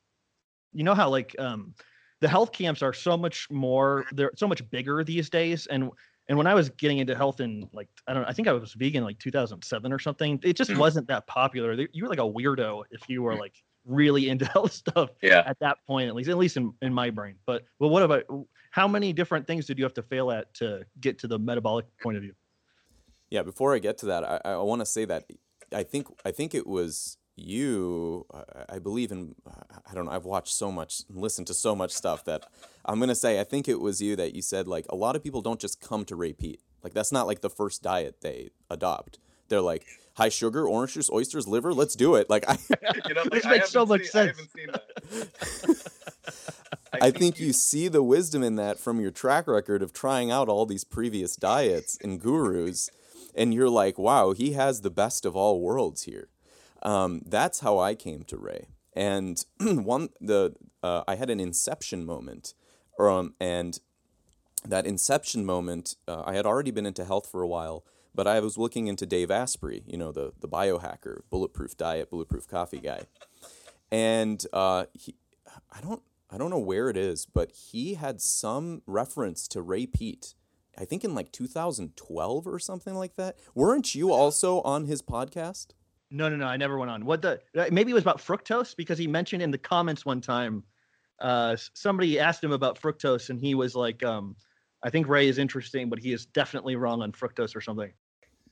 you 0.73 0.83
know 0.83 0.93
how 0.93 1.09
like 1.09 1.35
um 1.39 1.73
the 2.21 2.27
health 2.27 2.51
camps 2.51 2.81
are 2.81 2.93
so 2.93 3.15
much 3.17 3.49
more 3.51 4.05
they're 4.11 4.31
so 4.35 4.47
much 4.47 4.67
bigger 4.69 5.03
these 5.03 5.29
days 5.29 5.67
and 5.67 5.91
and 6.29 6.38
when 6.38 6.45
I 6.47 6.53
was 6.55 6.69
getting 6.69 6.97
into 6.97 7.15
health 7.15 7.39
in 7.39 7.69
like 7.71 7.88
I 8.07 8.13
don't 8.13 8.23
know, 8.23 8.27
I 8.29 8.33
think 8.33 8.49
I 8.49 8.53
was 8.53 8.73
vegan 8.73 9.03
like 9.03 9.17
2007 9.19 9.93
or 9.93 9.99
something. 9.99 10.39
It 10.43 10.57
just 10.57 10.71
Mhm. 10.71 10.77
wasn't 10.79 11.07
that 11.07 11.25
popular. 11.27 11.73
You 11.93 12.03
were 12.03 12.09
like 12.09 12.19
a 12.19 12.21
weirdo 12.23 12.83
if 12.91 13.07
you 13.07 13.23
were 13.23 13.35
like 13.35 13.63
really 13.85 14.27
into 14.29 14.45
health 14.53 14.73
stuff 14.73 15.11
Yeah. 15.21 15.43
at 15.45 15.57
that 15.59 15.77
point, 15.88 16.09
at 16.09 16.15
least 16.15 16.29
at 16.29 16.38
least 16.38 16.57
in, 16.57 16.73
in 16.81 16.93
my 16.93 17.09
brain. 17.11 17.35
But 17.45 17.63
well 17.79 17.89
what 17.89 18.03
about 18.03 18.25
how 18.78 18.88
many 18.88 19.11
different 19.11 19.47
things 19.47 19.65
did 19.65 19.80
you 19.80 19.84
have 19.84 19.95
to 19.95 20.03
fail 20.03 20.30
at 20.30 20.53
to 20.53 20.86
get 21.01 21.17
to 21.19 21.28
the 21.28 21.39
metabolic 21.39 21.86
point 22.01 22.15
of 22.15 22.21
view? 22.21 22.34
Yeah, 23.32 23.41
before 23.41 23.73
I 23.73 23.80
get 23.80 23.97
to 23.99 24.05
that, 24.05 24.23
I, 24.23 24.39
I 24.51 24.57
want 24.57 24.82
to 24.82 24.86
say 24.86 25.03
that 25.05 25.25
I 25.73 25.82
think 25.82 26.05
I 26.23 26.30
think 26.32 26.53
it 26.53 26.67
was 26.67 27.17
you. 27.36 28.25
I- 28.32 28.75
I 28.75 28.80
believe 28.80 29.11
in. 29.11 29.34
I 29.89 29.93
don't 29.95 30.05
know. 30.05 30.11
I've 30.11 30.25
watched 30.25 30.53
so 30.53 30.71
much, 30.71 31.01
listened 31.09 31.47
to 31.47 31.53
so 31.55 31.75
much 31.75 31.91
stuff 31.91 32.23
that 32.25 32.45
I'm 32.86 32.99
gonna 32.99 33.15
say. 33.15 33.39
I 33.39 33.43
think 33.43 33.67
it 33.67 33.80
was 33.82 33.99
you 34.01 34.15
that 34.15 34.36
you 34.36 34.41
said 34.43 34.67
like 34.67 34.86
a 34.89 34.95
lot 34.95 35.15
of 35.15 35.23
people 35.23 35.41
don't 35.41 35.59
just 35.59 35.82
come 35.82 36.05
to 36.05 36.15
Ray 36.15 36.34
Peat. 36.34 36.61
Like 36.84 36.93
that's 36.93 37.11
not 37.11 37.25
like 37.25 37.41
the 37.41 37.49
first 37.49 37.82
diet 37.82 38.21
they 38.21 38.51
adopt. 38.69 39.17
They're 39.49 39.61
like 39.61 39.86
high 40.13 40.30
sugar, 40.30 40.67
orange 40.67 40.93
juice, 40.93 41.09
oysters, 41.11 41.47
liver. 41.47 41.73
Let's 41.73 41.95
do 41.95 42.13
it. 42.15 42.30
Like 42.30 42.45
I, 42.47 42.57
you 43.07 43.13
know, 43.15 43.23
This 43.32 43.45
I 43.45 43.49
makes 43.49 43.71
so 43.71 43.86
haven't 43.86 44.01
much 44.01 44.07
seen- 44.07 44.69
I 44.69 44.78
sense. 45.63 45.84
haven't 46.91 47.03
seen 47.03 47.11
that. 47.11 47.15
I 47.15 47.19
think 47.19 47.39
you 47.39 47.53
see 47.53 47.88
the 47.88 48.03
wisdom 48.03 48.43
in 48.43 48.55
that 48.55 48.79
from 48.79 48.99
your 48.99 49.11
track 49.11 49.47
record 49.47 49.81
of 49.81 49.93
trying 49.93 50.31
out 50.31 50.49
all 50.49 50.65
these 50.65 50.83
previous 50.83 51.35
diets 51.35 51.97
and 52.03 52.19
gurus, 52.19 52.89
and 53.35 53.53
you're 53.53 53.69
like, 53.69 53.97
wow, 53.97 54.31
he 54.31 54.53
has 54.53 54.81
the 54.81 54.89
best 54.89 55.25
of 55.25 55.35
all 55.35 55.61
worlds 55.61 56.03
here. 56.03 56.29
Um, 56.83 57.21
that's 57.25 57.59
how 57.59 57.79
I 57.79 57.95
came 57.95 58.23
to 58.23 58.38
Ray. 58.38 58.67
And 58.93 59.43
one, 59.59 60.09
the 60.19 60.55
uh, 60.83 61.03
I 61.07 61.15
had 61.15 61.29
an 61.29 61.39
inception 61.39 62.05
moment, 62.05 62.53
um, 62.99 63.33
and 63.39 63.79
that 64.65 64.85
inception 64.85 65.45
moment, 65.45 65.95
uh, 66.07 66.23
I 66.25 66.33
had 66.33 66.45
already 66.45 66.71
been 66.71 66.85
into 66.85 67.05
health 67.05 67.29
for 67.29 67.41
a 67.41 67.47
while, 67.47 67.83
but 68.13 68.27
I 68.27 68.39
was 68.39 68.57
looking 68.57 68.88
into 68.88 69.05
Dave 69.05 69.29
Asprey, 69.29 69.83
you 69.85 69.97
know, 69.97 70.11
the 70.11 70.33
the 70.39 70.47
biohacker, 70.47 71.21
bulletproof 71.29 71.77
diet, 71.77 72.09
bulletproof 72.09 72.47
coffee 72.47 72.79
guy, 72.79 73.03
and 73.91 74.43
uh, 74.53 74.85
he, 74.93 75.15
I 75.71 75.81
don't 75.81 76.01
I 76.30 76.38
don't 76.38 76.49
know 76.49 76.59
where 76.59 76.89
it 76.89 76.97
is, 76.97 77.25
but 77.25 77.51
he 77.51 77.93
had 77.93 78.21
some 78.21 78.82
reference 78.86 79.47
to 79.49 79.61
Ray 79.61 79.86
Peat. 79.86 80.34
I 80.78 80.86
think 80.86 81.03
in 81.03 81.15
like 81.15 81.32
2012 81.32 82.47
or 82.47 82.59
something 82.59 82.93
like 82.95 83.15
that. 83.15 83.38
Weren't 83.55 83.95
you 83.95 84.11
also 84.11 84.61
on 84.61 84.86
his 84.86 85.01
podcast? 85.01 85.67
No, 86.11 86.30
no, 86.30 86.36
no. 86.36 86.45
I 86.45 86.57
never 86.57 86.78
went 86.78 86.91
on. 86.91 87.05
What 87.05 87.21
the? 87.21 87.41
uh, 87.57 87.65
Maybe 87.71 87.91
it 87.91 87.93
was 87.95 88.03
about 88.03 88.19
fructose 88.19 88.75
because 88.75 88.97
he 88.97 89.07
mentioned 89.07 89.41
in 89.41 89.51
the 89.51 89.57
comments 89.57 90.05
one 90.05 90.21
time. 90.21 90.63
Uh, 91.19 91.55
somebody 91.73 92.19
asked 92.19 92.43
him 92.43 92.51
about 92.51 92.80
fructose, 92.80 93.30
and 93.30 93.39
he 93.39 93.55
was 93.55 93.73
like, 93.75 94.03
um, 94.03 94.36
"I 94.84 94.91
think 94.91 95.07
Ray 95.07 95.28
is 95.28 95.39
interesting, 95.39 95.89
but 95.89 95.97
he 95.99 96.13
is 96.13 96.28
definitely 96.28 96.75
wrong 96.75 97.01
on 97.01 97.11
fructose 97.11 97.55
or 97.55 97.61
something." 97.61 97.91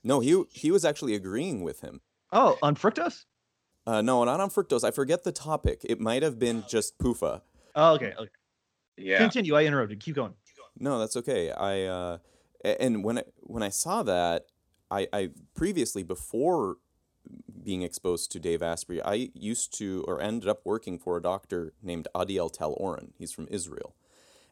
No, 0.02 0.18
he 0.20 0.42
he 0.50 0.70
was 0.72 0.84
actually 0.84 1.14
agreeing 1.14 1.62
with 1.62 1.80
him. 1.80 2.00
Oh, 2.32 2.58
on 2.62 2.74
fructose? 2.74 3.24
Uh, 3.86 4.02
no, 4.02 4.24
not 4.24 4.40
on 4.40 4.50
fructose. 4.50 4.82
I 4.82 4.90
forget 4.90 5.22
the 5.22 5.30
topic. 5.30 5.82
It 5.84 6.00
might 6.00 6.24
have 6.24 6.40
been 6.40 6.64
just 6.68 6.98
PUFA. 6.98 7.42
Oh, 7.76 7.94
okay. 7.94 8.14
okay. 8.18 8.30
Yeah. 8.96 9.18
Continue. 9.18 9.54
I 9.54 9.64
interrupted. 9.64 10.00
Keep 10.00 10.16
going. 10.16 10.34
No, 10.78 10.98
that's 10.98 11.16
okay. 11.16 11.50
I 11.52 11.82
uh, 11.82 12.18
and 12.64 13.04
when 13.04 13.18
I, 13.18 13.24
when 13.40 13.62
I 13.62 13.68
saw 13.68 14.02
that, 14.02 14.46
I, 14.90 15.06
I 15.12 15.30
previously 15.54 16.02
before 16.02 16.76
being 17.62 17.82
exposed 17.82 18.30
to 18.32 18.40
Dave 18.40 18.62
Asprey, 18.62 19.02
I 19.02 19.30
used 19.34 19.76
to 19.78 20.04
or 20.06 20.20
ended 20.20 20.48
up 20.48 20.60
working 20.64 20.98
for 20.98 21.16
a 21.16 21.22
doctor 21.22 21.72
named 21.82 22.08
Adiel 22.14 22.52
Tel 22.52 22.74
Oren. 22.78 23.12
He's 23.18 23.32
from 23.32 23.48
Israel. 23.50 23.94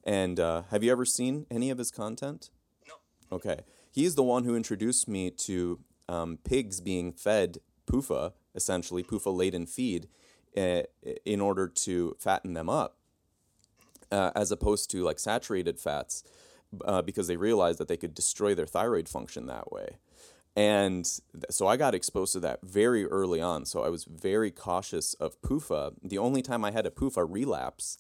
And 0.02 0.38
uh, 0.38 0.62
have 0.70 0.82
you 0.82 0.92
ever 0.92 1.04
seen 1.04 1.46
any 1.50 1.70
of 1.70 1.78
his 1.78 1.90
content? 1.90 2.50
No. 2.86 3.36
Okay. 3.36 3.60
He's 3.90 4.16
the 4.16 4.22
one 4.22 4.44
who 4.44 4.56
introduced 4.56 5.08
me 5.08 5.30
to 5.30 5.80
um, 6.08 6.38
pigs 6.44 6.80
being 6.80 7.12
fed 7.12 7.58
PUFA, 7.86 8.32
essentially 8.54 9.02
PUFA 9.02 9.34
laden 9.34 9.66
feed, 9.66 10.08
uh, 10.56 10.82
in 11.24 11.40
order 11.40 11.68
to 11.68 12.16
fatten 12.18 12.54
them 12.54 12.68
up 12.68 12.96
uh, 14.10 14.30
as 14.34 14.50
opposed 14.50 14.90
to 14.90 15.02
like 15.02 15.18
saturated 15.18 15.78
fats 15.78 16.24
uh, 16.84 17.02
because 17.02 17.26
they 17.26 17.36
realized 17.36 17.78
that 17.78 17.88
they 17.88 17.96
could 17.96 18.14
destroy 18.14 18.54
their 18.54 18.66
thyroid 18.66 19.08
function 19.08 19.46
that 19.46 19.70
way. 19.72 19.98
And 20.56 21.04
th- 21.32 21.46
so 21.50 21.66
I 21.66 21.76
got 21.76 21.94
exposed 21.94 22.32
to 22.34 22.40
that 22.40 22.60
very 22.62 23.04
early 23.06 23.40
on. 23.40 23.64
So 23.64 23.82
I 23.82 23.88
was 23.88 24.04
very 24.04 24.50
cautious 24.50 25.14
of 25.14 25.40
PUFA. 25.42 25.94
The 26.02 26.18
only 26.18 26.42
time 26.42 26.64
I 26.64 26.70
had 26.70 26.86
a 26.86 26.90
PUFA 26.90 27.26
relapse 27.28 27.98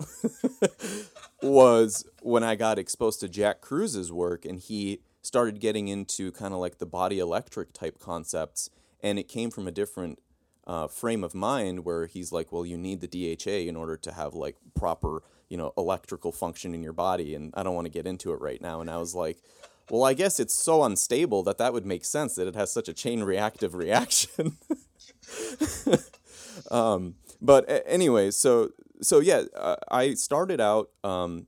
was 1.42 2.06
when 2.22 2.44
I 2.44 2.54
got 2.54 2.78
exposed 2.78 3.20
to 3.20 3.28
Jack 3.28 3.60
Kruse's 3.60 4.12
work 4.12 4.44
and 4.44 4.60
he 4.60 5.00
started 5.22 5.58
getting 5.58 5.88
into 5.88 6.30
kind 6.30 6.54
of 6.54 6.60
like 6.60 6.78
the 6.78 6.86
body 6.86 7.18
electric 7.18 7.72
type 7.72 7.98
concepts. 7.98 8.70
And 9.02 9.18
it 9.18 9.26
came 9.26 9.50
from 9.50 9.66
a 9.66 9.72
different 9.72 10.20
uh, 10.66 10.86
frame 10.86 11.24
of 11.24 11.34
mind 11.34 11.84
where 11.84 12.06
he's 12.06 12.30
like, 12.30 12.52
well, 12.52 12.64
you 12.64 12.76
need 12.76 13.00
the 13.00 13.36
DHA 13.36 13.68
in 13.68 13.74
order 13.74 13.96
to 13.96 14.12
have 14.12 14.34
like 14.34 14.56
proper, 14.74 15.22
you 15.54 15.58
know, 15.58 15.72
electrical 15.78 16.32
function 16.32 16.74
in 16.74 16.82
your 16.82 16.92
body. 16.92 17.32
And 17.32 17.54
I 17.56 17.62
don't 17.62 17.76
want 17.76 17.84
to 17.84 17.92
get 17.92 18.08
into 18.08 18.32
it 18.32 18.40
right 18.40 18.60
now. 18.60 18.80
And 18.80 18.90
I 18.90 18.96
was 18.96 19.14
like, 19.14 19.38
well, 19.88 20.02
I 20.02 20.12
guess 20.12 20.40
it's 20.40 20.52
so 20.52 20.82
unstable 20.82 21.44
that 21.44 21.58
that 21.58 21.72
would 21.72 21.86
make 21.86 22.04
sense 22.04 22.34
that 22.34 22.48
it 22.48 22.56
has 22.56 22.72
such 22.72 22.88
a 22.88 22.92
chain 22.92 23.22
reactive 23.22 23.72
reaction. 23.76 24.56
um, 26.72 27.14
but 27.40 27.84
anyway, 27.86 28.32
so 28.32 28.70
so 29.00 29.20
yeah, 29.20 29.44
uh, 29.56 29.76
I 29.88 30.14
started 30.14 30.60
out 30.60 30.90
um, 31.04 31.46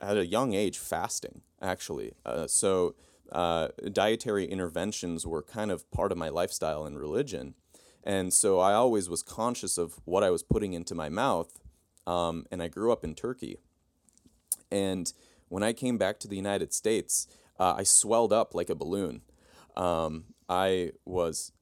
at 0.00 0.16
a 0.16 0.24
young 0.24 0.54
age 0.54 0.78
fasting 0.78 1.42
actually. 1.60 2.14
Uh, 2.24 2.46
so 2.46 2.94
uh, 3.30 3.68
dietary 3.92 4.46
interventions 4.46 5.26
were 5.26 5.42
kind 5.42 5.70
of 5.70 5.90
part 5.90 6.12
of 6.12 6.16
my 6.16 6.30
lifestyle 6.30 6.86
and 6.86 6.98
religion. 6.98 7.52
And 8.02 8.32
so 8.32 8.58
I 8.58 8.72
always 8.72 9.10
was 9.10 9.22
conscious 9.22 9.76
of 9.76 10.00
what 10.06 10.24
I 10.24 10.30
was 10.30 10.42
putting 10.42 10.72
into 10.72 10.94
my 10.94 11.10
mouth. 11.10 11.60
Um, 12.06 12.46
and 12.50 12.62
I 12.62 12.68
grew 12.68 12.92
up 12.92 13.04
in 13.04 13.14
Turkey. 13.14 13.58
And 14.70 15.12
when 15.48 15.62
I 15.62 15.72
came 15.72 15.98
back 15.98 16.18
to 16.20 16.28
the 16.28 16.36
United 16.36 16.72
States, 16.72 17.26
uh, 17.58 17.74
I 17.76 17.84
swelled 17.84 18.32
up 18.32 18.54
like 18.54 18.70
a 18.70 18.74
balloon. 18.74 19.22
Um, 19.76 20.24
I 20.48 20.92
was 21.04 21.52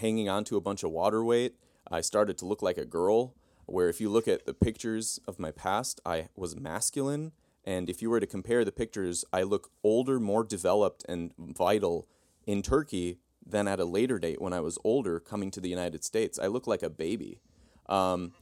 hanging 0.00 0.28
on 0.28 0.44
to 0.44 0.56
a 0.56 0.60
bunch 0.60 0.82
of 0.82 0.90
water 0.90 1.24
weight. 1.24 1.54
I 1.90 2.00
started 2.00 2.38
to 2.38 2.46
look 2.46 2.62
like 2.62 2.78
a 2.78 2.84
girl, 2.84 3.34
where 3.66 3.88
if 3.88 4.00
you 4.00 4.08
look 4.08 4.28
at 4.28 4.46
the 4.46 4.54
pictures 4.54 5.20
of 5.26 5.38
my 5.38 5.50
past, 5.50 6.00
I 6.04 6.28
was 6.36 6.56
masculine. 6.56 7.32
And 7.64 7.88
if 7.88 8.02
you 8.02 8.10
were 8.10 8.20
to 8.20 8.26
compare 8.26 8.64
the 8.64 8.72
pictures, 8.72 9.24
I 9.32 9.42
look 9.42 9.70
older, 9.82 10.20
more 10.20 10.44
developed, 10.44 11.04
and 11.08 11.32
vital 11.38 12.06
in 12.46 12.62
Turkey 12.62 13.18
than 13.46 13.68
at 13.68 13.80
a 13.80 13.84
later 13.84 14.18
date 14.18 14.40
when 14.40 14.52
I 14.52 14.60
was 14.60 14.78
older 14.84 15.20
coming 15.20 15.50
to 15.52 15.60
the 15.60 15.68
United 15.68 16.04
States. 16.04 16.38
I 16.38 16.46
look 16.46 16.66
like 16.66 16.82
a 16.82 16.90
baby. 16.90 17.40
Um, 17.86 18.32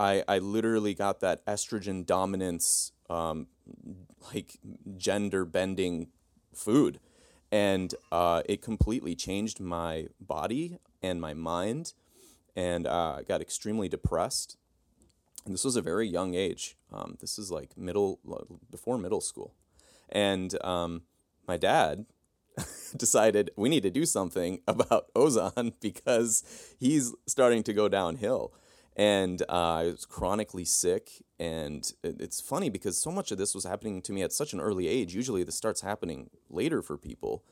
I, 0.00 0.24
I 0.26 0.38
literally 0.38 0.94
got 0.94 1.20
that 1.20 1.44
estrogen 1.44 2.06
dominance, 2.06 2.92
um, 3.10 3.48
like 4.34 4.58
gender 4.96 5.44
bending 5.44 6.08
food. 6.54 6.98
And 7.52 7.94
uh, 8.10 8.42
it 8.46 8.62
completely 8.62 9.14
changed 9.14 9.60
my 9.60 10.06
body 10.18 10.78
and 11.02 11.20
my 11.20 11.34
mind. 11.34 11.92
And 12.56 12.86
uh, 12.86 13.16
I 13.18 13.22
got 13.22 13.42
extremely 13.42 13.88
depressed. 13.90 14.56
And 15.44 15.52
this 15.52 15.64
was 15.64 15.76
a 15.76 15.82
very 15.82 16.08
young 16.08 16.34
age. 16.34 16.76
Um, 16.90 17.18
this 17.20 17.38
is 17.38 17.50
like 17.50 17.76
middle, 17.76 18.20
before 18.70 18.96
middle 18.96 19.20
school. 19.20 19.52
And 20.08 20.56
um, 20.64 21.02
my 21.46 21.58
dad 21.58 22.06
decided 22.96 23.50
we 23.54 23.68
need 23.68 23.82
to 23.82 23.90
do 23.90 24.06
something 24.06 24.60
about 24.68 25.12
Ozan 25.14 25.74
because 25.80 26.42
he's 26.78 27.12
starting 27.26 27.62
to 27.64 27.74
go 27.74 27.86
downhill. 27.88 28.54
And 29.00 29.40
uh, 29.48 29.76
I 29.76 29.84
was 29.84 30.04
chronically 30.04 30.66
sick. 30.66 31.24
And 31.38 31.90
it's 32.04 32.38
funny 32.38 32.68
because 32.68 32.98
so 32.98 33.10
much 33.10 33.32
of 33.32 33.38
this 33.38 33.54
was 33.54 33.64
happening 33.64 34.02
to 34.02 34.12
me 34.12 34.20
at 34.20 34.30
such 34.30 34.52
an 34.52 34.60
early 34.60 34.88
age. 34.88 35.14
Usually 35.14 35.42
this 35.42 35.56
starts 35.56 35.80
happening 35.80 36.28
later 36.50 36.82
for 36.82 36.98
people. 36.98 37.42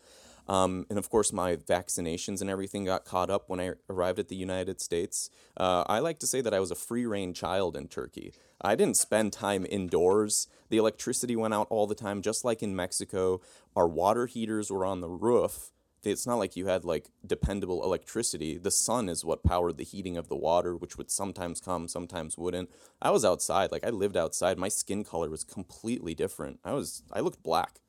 Um, 0.46 0.84
and 0.90 0.98
of 0.98 1.08
course, 1.08 1.32
my 1.32 1.56
vaccinations 1.56 2.42
and 2.42 2.50
everything 2.50 2.84
got 2.84 3.06
caught 3.06 3.30
up 3.30 3.48
when 3.48 3.60
I 3.60 3.72
arrived 3.88 4.18
at 4.18 4.28
the 4.28 4.36
United 4.36 4.78
States. 4.82 5.30
Uh, 5.56 5.84
I 5.86 6.00
like 6.00 6.18
to 6.18 6.26
say 6.26 6.42
that 6.42 6.52
I 6.52 6.60
was 6.60 6.70
a 6.70 6.74
free 6.74 7.06
reign 7.06 7.32
child 7.32 7.78
in 7.78 7.88
Turkey. 7.88 8.34
I 8.60 8.74
didn't 8.74 8.98
spend 8.98 9.32
time 9.32 9.66
indoors. 9.70 10.48
The 10.68 10.76
electricity 10.76 11.34
went 11.34 11.54
out 11.54 11.66
all 11.70 11.86
the 11.86 11.94
time, 11.94 12.20
just 12.20 12.44
like 12.44 12.62
in 12.62 12.76
Mexico. 12.76 13.40
Our 13.74 13.88
water 13.88 14.26
heaters 14.26 14.70
were 14.70 14.84
on 14.84 15.00
the 15.00 15.08
roof. 15.08 15.70
It's 16.04 16.26
not 16.26 16.36
like 16.36 16.56
you 16.56 16.66
had 16.66 16.84
like 16.84 17.10
dependable 17.26 17.82
electricity. 17.82 18.56
The 18.56 18.70
sun 18.70 19.08
is 19.08 19.24
what 19.24 19.42
powered 19.42 19.76
the 19.76 19.84
heating 19.84 20.16
of 20.16 20.28
the 20.28 20.36
water, 20.36 20.76
which 20.76 20.96
would 20.96 21.10
sometimes 21.10 21.60
come, 21.60 21.88
sometimes 21.88 22.38
wouldn't. 22.38 22.70
I 23.02 23.10
was 23.10 23.24
outside, 23.24 23.72
like 23.72 23.84
I 23.84 23.90
lived 23.90 24.16
outside. 24.16 24.58
My 24.58 24.68
skin 24.68 25.04
color 25.04 25.28
was 25.28 25.44
completely 25.44 26.14
different. 26.14 26.60
I 26.64 26.72
was 26.72 27.02
I 27.12 27.20
looked 27.20 27.42
black. 27.42 27.80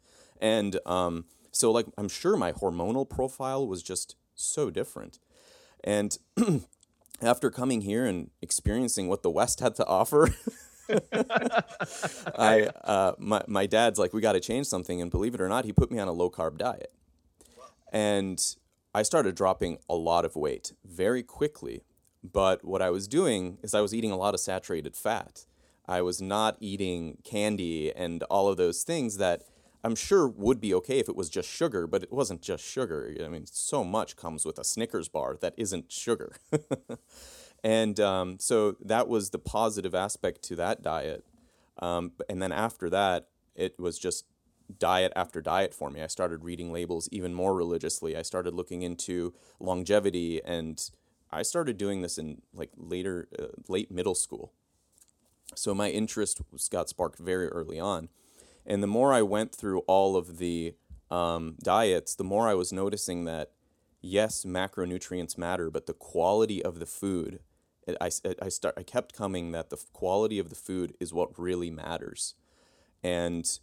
And 0.42 0.80
um, 0.86 1.26
so 1.52 1.72
like 1.72 1.86
I'm 1.98 2.10
sure 2.10 2.36
my 2.36 2.52
hormonal 2.52 3.08
profile 3.08 3.68
was 3.68 3.84
just 3.84 4.16
so 4.36 4.70
different. 4.70 5.20
And 5.84 6.18
after 7.22 7.50
coming 7.50 7.82
here 7.82 8.06
and 8.06 8.32
experiencing 8.42 9.08
what 9.08 9.24
the 9.24 9.30
West 9.30 9.60
had 9.60 9.76
to 9.76 9.86
offer, 9.86 10.30
I 12.38 12.70
uh, 12.84 13.14
my 13.18 13.44
my 13.48 13.66
dad's 13.66 14.00
like, 14.00 14.14
we 14.14 14.22
got 14.22 14.34
to 14.34 14.40
change 14.40 14.68
something, 14.68 15.02
and 15.02 15.12
believe 15.12 15.34
it 15.36 15.42
or 15.42 15.50
not, 15.50 15.66
he 15.66 15.74
put 15.74 15.92
me 15.92 16.00
on 16.00 16.08
a 16.08 16.12
low 16.12 16.30
carb 16.30 16.58
diet, 16.58 16.92
and 17.92 18.56
I 18.94 19.04
started 19.04 19.36
dropping 19.36 19.78
a 19.90 19.96
lot 19.96 20.26
of 20.26 20.36
weight 20.36 20.74
very 20.84 21.24
quickly. 21.24 21.84
But 22.24 22.66
what 22.66 22.82
I 22.82 22.90
was 22.90 23.08
doing 23.08 23.60
is 23.64 23.74
I 23.74 23.82
was 23.82 23.94
eating 23.94 24.12
a 24.12 24.18
lot 24.18 24.34
of 24.34 24.40
saturated 24.40 24.96
fat. 24.96 25.46
I 25.88 26.02
was 26.02 26.22
not 26.22 26.58
eating 26.60 27.20
candy 27.24 27.94
and 27.94 28.24
all 28.24 28.48
of 28.48 28.58
those 28.58 28.84
things 28.84 29.18
that 29.18 29.44
I'm 29.84 29.96
sure 29.96 30.28
would 30.28 30.60
be 30.60 30.74
okay 30.76 31.00
if 31.00 31.08
it 31.08 31.16
was 31.16 31.30
just 31.30 31.50
sugar, 31.50 31.88
but 31.88 32.04
it 32.04 32.12
wasn't 32.12 32.42
just 32.42 32.64
sugar. 32.64 33.16
I 33.24 33.28
mean, 33.30 33.46
so 33.46 33.84
much 33.84 34.18
comes 34.18 34.46
with 34.46 34.60
a 34.60 34.64
Snickers 34.64 35.08
bar 35.08 35.38
that 35.40 35.54
isn't 35.56 35.92
sugar. 35.92 36.36
and 37.64 38.00
um, 38.00 38.38
so 38.40 38.76
that 38.82 39.08
was 39.08 39.30
the 39.30 39.40
positive 39.40 39.96
aspect 39.96 40.42
to 40.44 40.56
that 40.58 40.82
diet. 40.82 41.24
Um, 41.82 42.12
and 42.28 42.42
then 42.42 42.52
after 42.52 42.90
that, 42.90 43.30
it 43.56 43.80
was 43.80 43.98
just 43.98 44.26
diet 44.78 45.12
after 45.16 45.42
diet 45.42 45.74
for 45.74 45.90
me. 45.90 46.02
I 46.02 46.08
started 46.08 46.44
reading 46.44 46.72
labels 46.72 47.10
even 47.12 47.34
more 47.34 47.56
religiously. 47.56 48.16
I 48.16 48.22
started 48.22 48.54
looking 48.54 48.82
into 48.82 49.34
longevity, 49.60 50.42
and 50.44 50.82
I 51.32 51.42
started 51.42 51.78
doing 51.78 52.02
this 52.02 52.18
in 52.18 52.42
like 52.54 52.72
later, 52.78 53.28
uh, 53.38 53.48
late 53.68 53.92
middle 53.92 54.16
school. 54.16 54.54
So 55.56 55.74
my 55.74 55.90
interest 55.90 56.42
was, 56.52 56.70
got 56.70 56.90
sparked 56.90 57.20
very 57.20 57.48
early 57.48 57.80
on. 57.80 58.10
And 58.66 58.84
the 58.84 58.88
more 58.88 59.14
I 59.14 59.24
went 59.24 59.54
through 59.54 59.80
all 59.82 60.16
of 60.16 60.38
the 60.38 60.76
um, 61.10 61.56
diets, 61.64 62.14
the 62.14 62.24
more 62.24 62.48
I 62.48 62.54
was 62.54 62.72
noticing 62.72 63.26
that 63.26 63.52
yes, 64.02 64.46
macronutrients 64.46 65.38
matter, 65.38 65.70
but 65.70 65.86
the 65.86 65.94
quality 65.94 66.64
of 66.64 66.80
the 66.80 66.86
food, 66.86 67.40
it, 67.88 67.98
I, 68.00 68.12
I, 68.42 68.50
start, 68.50 68.76
I 68.78 68.84
kept 68.84 69.16
coming 69.16 69.52
that 69.52 69.70
the 69.70 69.84
quality 69.94 70.40
of 70.40 70.50
the 70.50 70.56
food 70.56 70.94
is 71.00 71.14
what 71.14 71.38
really 71.38 71.72
matters. 71.72 72.36
And 73.04 73.46
it, 73.46 73.60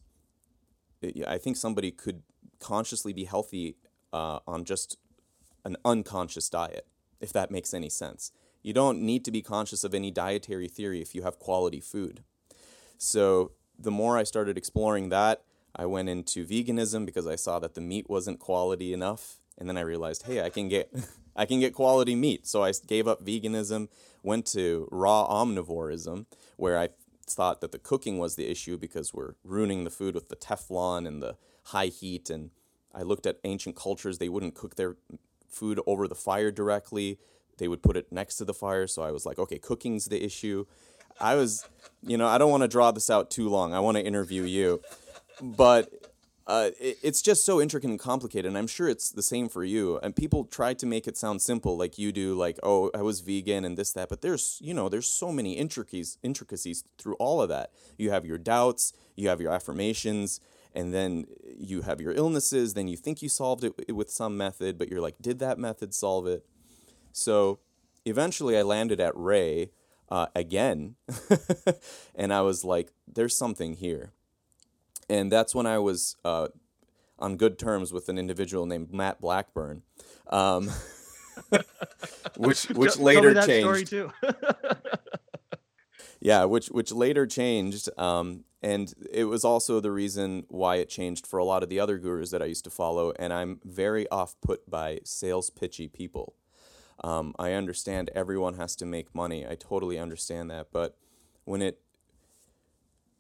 I 1.27 1.39
think 1.39 1.57
somebody 1.57 1.91
could 1.91 2.23
consciously 2.61 3.13
be 3.13 3.25
healthy 3.25 3.77
uh, 4.13 4.41
on 4.47 4.65
just 4.65 4.99
an 5.65 5.77
unconscious 5.85 6.49
diet, 6.49 6.87
if 7.21 7.33
that 7.33 7.51
makes 7.51 7.75
any 7.75 7.89
sense. 7.89 8.33
You 8.63 8.73
don't 8.73 9.01
need 9.01 9.25
to 9.25 9.31
be 9.31 9.43
conscious 9.43 9.85
of 9.85 9.95
any 9.95 10.11
dietary 10.11 10.69
theory 10.69 11.01
if 11.01 11.15
you 11.15 11.23
have 11.23 11.39
quality 11.39 11.81
food. 11.81 12.25
So 12.99 13.53
the 13.79 13.91
more 13.91 14.17
I 14.17 14.25
started 14.25 14.57
exploring 14.57 15.11
that, 15.11 15.43
I 15.75 15.87
went 15.87 16.09
into 16.09 16.47
veganism 16.47 17.05
because 17.05 17.27
I 17.27 17.37
saw 17.37 17.59
that 17.59 17.75
the 17.75 17.81
meat 17.81 18.09
wasn't 18.09 18.41
quality 18.41 18.93
enough, 18.93 19.41
and 19.59 19.69
then 19.69 19.77
I 19.77 19.83
realized, 19.83 20.25
hey, 20.25 20.43
I 20.43 20.51
can 20.51 20.69
get 20.69 20.91
I 21.37 21.45
can 21.45 21.61
get 21.61 21.75
quality 21.75 22.15
meat. 22.15 22.47
So 22.47 22.65
I 22.65 22.73
gave 22.87 23.07
up 23.07 23.25
veganism, 23.25 23.89
went 24.23 24.47
to 24.47 24.89
raw 24.91 25.27
omnivorism, 25.29 26.25
where 26.57 26.79
I 26.79 26.89
thought 27.27 27.61
that 27.61 27.73
the 27.73 27.79
cooking 27.79 28.19
was 28.19 28.37
the 28.37 28.51
issue 28.51 28.77
because 28.77 29.13
we're 29.13 29.35
ruining 29.45 29.85
the 29.85 29.91
food 29.91 30.15
with 30.15 30.29
the 30.29 30.37
Teflon 30.37 31.07
and 31.07 31.23
the 31.23 31.37
high 31.65 31.87
heat. 31.87 32.31
And 32.31 32.51
I 32.95 33.03
looked 33.03 33.27
at 33.27 33.39
ancient 33.45 33.77
cultures; 33.77 34.19
they 34.19 34.29
wouldn't 34.29 34.55
cook 34.55 34.77
their 34.77 34.97
food 35.49 35.81
over 35.87 36.07
the 36.09 36.15
fire 36.15 36.51
directly; 36.51 37.19
they 37.59 37.69
would 37.69 37.83
put 37.83 37.97
it 37.97 38.13
next 38.13 38.37
to 38.37 38.45
the 38.45 38.55
fire. 38.55 38.87
So 38.87 39.03
I 39.03 39.11
was 39.11 39.27
like, 39.27 39.39
okay, 39.39 39.59
cooking's 39.59 40.07
the 40.07 40.23
issue. 40.23 40.67
I 41.21 41.35
was, 41.35 41.67
you 42.03 42.19
know, 42.19 42.27
I 42.27 42.39
don't 42.39 42.51
want 42.51 42.63
to 42.63 42.69
draw 42.69 42.91
this 42.91 43.09
out 43.09 43.31
too 43.31 43.49
long. 43.49 43.73
I 43.73 43.81
want 43.81 43.97
to 43.97 44.05
interview 44.05 44.43
you, 44.43 44.83
but 45.41 45.91
uh, 46.47 46.71
it, 46.81 46.99
it's 47.03 47.21
just 47.21 47.45
so 47.45 47.61
intricate 47.61 47.91
and 47.91 47.99
complicated. 47.99 48.47
And 48.47 48.57
I'm 48.57 48.67
sure 48.67 48.89
it's 48.89 49.11
the 49.11 49.23
same 49.23 49.49
for 49.49 49.65
you. 49.65 49.99
And 49.99 50.15
people 50.15 50.45
try 50.45 50.75
to 50.75 50.87
make 50.87 51.09
it 51.09 51.17
sound 51.17 51.43
simple, 51.43 51.77
like 51.77 51.99
you 51.99 52.13
do, 52.13 52.35
like, 52.35 52.59
oh, 52.63 52.91
I 52.95 53.03
was 53.03 53.21
vegan 53.21 53.65
and 53.65 53.77
this, 53.77 53.93
that. 53.93 54.09
But 54.09 54.23
there's, 54.23 54.59
you 54.61 54.73
know, 54.73 54.89
there's 54.89 55.09
so 55.09 55.33
many 55.33 55.55
intricacies, 55.55 56.19
intricacies 56.23 56.85
through 56.99 57.15
all 57.15 57.43
of 57.43 57.49
that. 57.49 57.73
You 57.99 58.11
have 58.11 58.25
your 58.25 58.39
doubts, 58.39 58.93
you 59.17 59.29
have 59.29 59.41
your 59.41 59.51
affirmations, 59.53 60.41
and 60.75 60.95
then 60.95 61.27
you 61.59 61.83
have 61.83 62.01
your 62.01 62.13
illnesses. 62.13 62.75
Then 62.75 62.87
you 62.87 62.97
think 62.97 63.23
you 63.23 63.29
solved 63.29 63.65
it 63.65 63.95
with 63.95 64.11
some 64.11 64.37
method, 64.37 64.79
but 64.79 64.89
you're 64.89 65.01
like, 65.01 65.17
did 65.21 65.41
that 65.41 65.59
method 65.59 65.95
solve 65.95 66.27
it? 66.27 66.47
So 67.13 67.59
eventually, 68.05 68.57
I 68.57 68.63
landed 68.63 69.01
at 69.01 69.17
Ray 69.17 69.71
uh, 70.11 70.27
again. 70.35 70.97
and 72.15 72.33
I 72.33 72.43
was 72.43 72.65
like, 72.65 72.93
there's 73.13 73.37
something 73.37 73.75
here. 73.75 74.13
And 75.09 75.31
that's 75.31 75.55
when 75.55 75.67
I 75.67 75.79
was 75.79 76.17
uh, 76.25 76.49
on 77.19 77.37
good 77.37 77.59
terms 77.59 77.93
with 77.93 78.09
an 78.09 78.19
individual 78.19 78.67
named 78.67 78.93
Matt 78.93 79.21
Blackburn. 79.21 79.83
Um, 80.29 80.71
which 82.37 82.65
which 82.71 82.95
Tell- 82.95 83.05
later 83.05 83.35
tell 83.35 83.47
me 83.47 83.61
that 83.61 83.61
story 83.61 83.85
changed. 83.85 84.13
Yeah, 86.19 86.45
which 86.45 86.69
which 86.69 86.91
later 86.93 87.27
changed, 87.27 87.89
um, 87.99 88.45
and 88.63 88.93
it 89.13 89.25
was 89.25 89.45
also 89.45 89.79
the 89.81 89.93
reason 89.93 90.45
why 90.49 90.77
it 90.77 90.89
changed 90.89 91.27
for 91.27 91.39
a 91.39 91.45
lot 91.45 91.63
of 91.63 91.69
the 91.69 91.79
other 91.79 91.99
gurus 91.99 92.31
that 92.31 92.43
I 92.43 92.47
used 92.47 92.65
to 92.65 92.71
follow. 92.71 93.13
And 93.19 93.33
I'm 93.33 93.61
very 93.65 94.09
off 94.09 94.35
put 94.41 94.69
by 94.69 95.01
sales 95.05 95.51
pitchy 95.51 95.89
people. 95.89 96.35
Um, 97.05 97.35
I 97.39 97.53
understand 97.53 98.11
everyone 98.15 98.55
has 98.55 98.75
to 98.77 98.87
make 98.87 99.15
money. 99.15 99.47
I 99.47 99.55
totally 99.55 99.99
understand 99.99 100.51
that, 100.51 100.69
but 100.73 100.97
when 101.45 101.61
it 101.63 101.81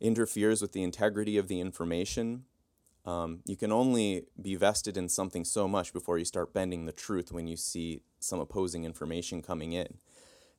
interferes 0.01 0.62
with 0.62 0.72
the 0.72 0.82
integrity 0.82 1.36
of 1.36 1.49
the 1.49 1.61
information, 1.61 2.44
um, 3.05 3.40
you 3.47 3.57
can 3.57 3.70
only 3.70 4.24
be 4.40 4.57
vested 4.57 4.97
in 4.97 5.09
something 5.09 5.44
so 5.44 5.68
much 5.68 5.92
before 5.92 6.18
you 6.18 6.24
start 6.24 6.53
bending 6.53 6.86
the 6.86 6.92
truth 6.92 7.32
when 7.32 7.47
you 7.47 7.57
see 7.57 8.03
some 8.18 8.40
opposing 8.40 8.84
information 8.84 9.42
coming 9.42 9.72
in. 9.72 9.99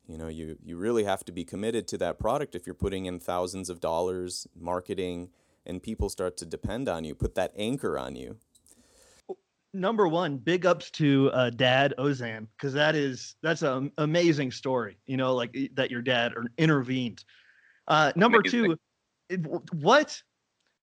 You 0.08 0.18
know, 0.18 0.30
you, 0.30 0.58
you 0.64 0.78
really 0.78 1.04
have 1.04 1.26
to 1.26 1.34
be 1.34 1.44
committed 1.44 1.88
to 1.90 1.98
that 1.98 2.18
product 2.18 2.56
if 2.56 2.66
you're 2.66 2.74
putting 2.74 3.06
in 3.06 3.20
thousands 3.20 3.70
of 3.70 3.82
dollars 3.82 4.48
marketing 4.58 5.30
and 5.66 5.84
people 5.84 6.08
start 6.08 6.38
to 6.38 6.46
depend 6.46 6.88
on 6.88 7.04
you, 7.04 7.14
put 7.14 7.36
that 7.36 7.52
anchor 7.58 8.00
on 8.00 8.16
you. 8.16 8.38
Number 9.74 10.08
one, 10.08 10.38
big 10.38 10.66
ups 10.66 10.90
to 10.92 11.30
uh, 11.34 11.50
Dad 11.50 11.94
Ozan 12.00 12.48
because 12.56 12.74
that 12.74 12.96
is 12.96 13.36
that's 13.44 13.62
an 13.62 13.92
amazing 13.98 14.52
story. 14.52 14.98
You 15.06 15.18
know, 15.18 15.36
like 15.36 15.56
that 15.76 15.92
your 15.92 16.02
dad 16.02 16.34
intervened. 16.58 17.26
Uh, 17.88 18.14
number 18.16 18.40
Amazing. 18.40 18.64
two, 18.64 18.78
it- 19.30 19.46
what 19.74 20.22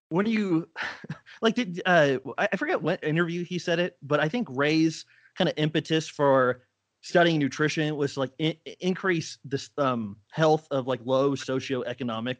when 0.09 0.25
you 0.25 0.69
like 1.41 1.55
did 1.55 1.81
uh, 1.85 2.17
I 2.37 2.55
forget 2.57 2.81
what 2.81 3.03
interview 3.03 3.43
he 3.43 3.59
said 3.59 3.79
it, 3.79 3.97
but 4.01 4.19
I 4.19 4.29
think 4.29 4.47
Ray's 4.51 5.05
kind 5.37 5.49
of 5.49 5.55
impetus 5.57 6.07
for 6.07 6.63
studying 7.01 7.39
nutrition 7.39 7.95
was 7.95 8.17
like 8.17 8.31
in, 8.39 8.55
increase 8.79 9.37
this 9.43 9.69
um 9.77 10.17
health 10.31 10.67
of 10.71 10.87
like 10.87 11.01
low 11.05 11.31
socioeconomic 11.31 12.37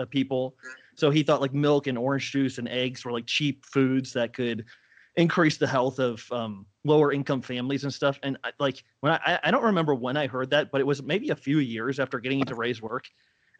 uh, 0.00 0.04
people. 0.06 0.56
So 0.96 1.10
he 1.10 1.22
thought 1.22 1.40
like 1.40 1.54
milk 1.54 1.86
and 1.86 1.98
orange 1.98 2.30
juice 2.30 2.58
and 2.58 2.68
eggs 2.68 3.04
were 3.04 3.12
like 3.12 3.26
cheap 3.26 3.64
foods 3.64 4.12
that 4.12 4.32
could 4.32 4.64
increase 5.16 5.56
the 5.56 5.66
health 5.66 5.98
of 6.00 6.24
um, 6.32 6.66
lower 6.84 7.12
income 7.12 7.40
families 7.40 7.84
and 7.84 7.94
stuff. 7.94 8.18
And 8.22 8.36
like 8.58 8.82
when 9.00 9.12
I- 9.12 9.38
I 9.44 9.50
don't 9.50 9.62
remember 9.64 9.94
when 9.94 10.16
I 10.16 10.26
heard 10.26 10.50
that, 10.50 10.72
but 10.72 10.80
it 10.80 10.84
was 10.86 11.02
maybe 11.02 11.30
a 11.30 11.36
few 11.36 11.58
years 11.58 12.00
after 12.00 12.18
getting 12.18 12.40
into 12.40 12.54
Ray's 12.56 12.82
work. 12.82 13.08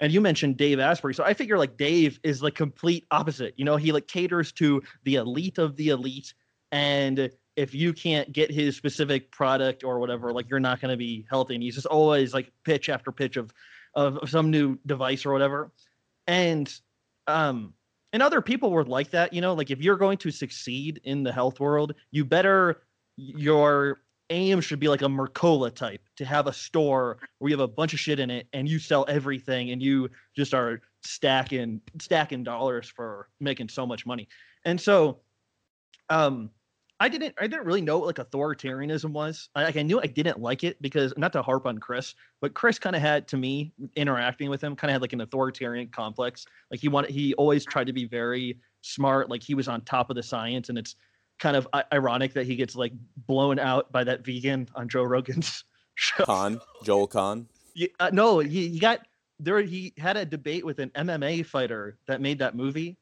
And 0.05 0.12
you 0.12 0.20
mentioned 0.20 0.59
Dave 0.59 0.80
Asprey, 0.80 1.14
so 1.14 1.24
I 1.24 1.32
figure 1.32 1.57
like 1.57 1.78
Dave 1.78 2.20
is 2.22 2.42
like 2.42 2.55
complete 2.55 3.07
opposite. 3.11 3.55
You 3.57 3.64
know, 3.64 3.76
he 3.76 3.90
like 3.90 4.07
caters 4.07 4.52
to 4.52 4.82
the 5.05 5.14
elite 5.14 5.57
of 5.57 5.76
the 5.76 5.88
elite, 5.88 6.34
and 6.72 7.30
if 7.57 7.74
you 7.74 7.94
can't 7.94 8.30
get 8.30 8.50
his 8.50 8.76
specific 8.76 9.30
product 9.30 9.82
or 9.82 9.98
whatever, 9.98 10.30
like 10.30 10.50
you're 10.50 10.61
not 10.61 10.82
going 10.82 10.90
to 10.90 10.98
be 10.98 11.24
healthy. 11.30 11.55
And 11.55 11.62
he's 11.62 11.76
just 11.76 11.86
always 11.86 12.34
like 12.34 12.52
pitch 12.64 12.90
after 12.90 13.12
pitch 13.12 13.38
of 13.38 13.50
of 13.94 14.28
some 14.28 14.50
new 14.50 14.78
device 14.84 15.24
or 15.24 15.32
whatever. 15.32 15.72
And 16.26 16.70
um 17.26 17.72
and 18.12 18.22
other 18.22 18.42
people 18.42 18.70
were 18.70 18.84
like 18.84 19.09
that 19.12 19.32
you 19.32 19.40
know 19.40 19.55
like 19.55 19.70
if 19.70 19.80
you're 19.80 19.96
going 19.96 20.18
to 20.18 20.30
succeed 20.30 21.00
in 21.05 21.22
the 21.22 21.32
health 21.32 21.59
world 21.59 21.94
you 22.11 22.26
better 22.26 22.82
your 23.16 24.02
aim 24.31 24.61
should 24.61 24.81
be 24.81 24.89
like 24.89 25.03
a 25.03 25.07
mercola 25.07 25.72
type 25.75 26.01
to 26.16 26.25
have 26.25 26.47
a 26.47 26.53
store 26.53 27.18
where 27.39 27.51
you 27.51 27.57
have 27.57 27.64
a 27.64 27.68
bunch 27.68 27.93
of 27.93 28.01
shit 28.01 28.18
in 28.18 28.31
it 28.31 28.47
and 28.53 28.68
you 28.68 28.79
sell 28.79 29.05
everything 29.09 29.70
and 29.70 29.83
you 29.83 30.09
just 30.35 30.55
are 30.55 30.81
stacking 31.03 31.81
stacking 32.01 32.43
dollars 32.43 32.89
for 32.89 33.29
making 33.41 33.68
so 33.68 33.87
much 33.87 34.07
money. 34.07 34.29
And 34.64 34.81
so 34.81 35.20
um 36.11 36.51
i 37.01 37.09
didn't 37.09 37.35
i 37.39 37.47
didn't 37.47 37.64
really 37.64 37.81
know 37.81 37.99
what 37.99 38.07
like 38.07 38.31
authoritarianism 38.31 39.11
was. 39.11 39.49
I, 39.55 39.64
like 39.64 39.77
i 39.77 39.83
knew 39.83 40.01
i 40.01 40.07
didn't 40.07 40.39
like 40.39 40.64
it 40.64 40.81
because 40.83 41.14
not 41.16 41.33
to 41.33 41.41
harp 41.41 41.66
on 41.66 41.79
chris 41.79 42.14
but 42.43 42.53
chris 42.53 42.79
kind 42.79 42.95
of 42.95 43.01
had 43.01 43.27
to 43.29 43.39
me 43.39 43.72
interacting 43.97 44.51
with 44.51 44.62
him 44.62 44.77
kind 44.77 44.91
of 44.91 44.97
had 44.97 45.01
like 45.01 45.14
an 45.14 45.22
authoritarian 45.22 45.89
complex. 45.89 46.45
Like 46.70 46.81
he 46.81 46.89
wanted 46.89 47.11
he 47.11 47.33
always 47.35 47.64
tried 47.64 47.87
to 47.87 47.95
be 47.95 48.07
very 48.07 48.59
smart. 48.83 49.31
Like 49.31 49.43
he 49.43 49.55
was 49.55 49.66
on 49.66 49.81
top 49.81 50.11
of 50.11 50.16
the 50.16 50.22
science 50.22 50.68
and 50.68 50.77
it's 50.77 50.97
kind 51.39 51.57
of 51.57 51.66
ironic 51.93 52.32
that 52.35 52.47
he 52.47 52.57
gets 52.57 52.74
like 52.76 52.93
blown 53.26 53.59
out 53.59 53.91
by 53.93 54.05
that 54.05 54.24
vegan 54.24 54.68
on 54.74 54.89
joe 54.89 55.03
rogan's 55.03 55.64
show 55.97 56.24
Kahn, 56.24 56.61
Joel 56.85 57.07
Kahn. 57.07 57.47
Yeah, 57.74 57.89
uh, 58.01 58.11
no 58.12 58.39
he, 58.39 58.68
he 58.68 58.78
got 58.78 59.01
there 59.41 59.61
he 59.61 59.93
had 59.99 60.16
a 60.16 60.24
debate 60.24 60.64
with 60.64 60.78
an 60.78 60.91
mma 60.91 61.45
fighter 61.45 61.99
that 62.07 62.20
made 62.20 62.39
that 62.39 62.55
movie 62.55 62.97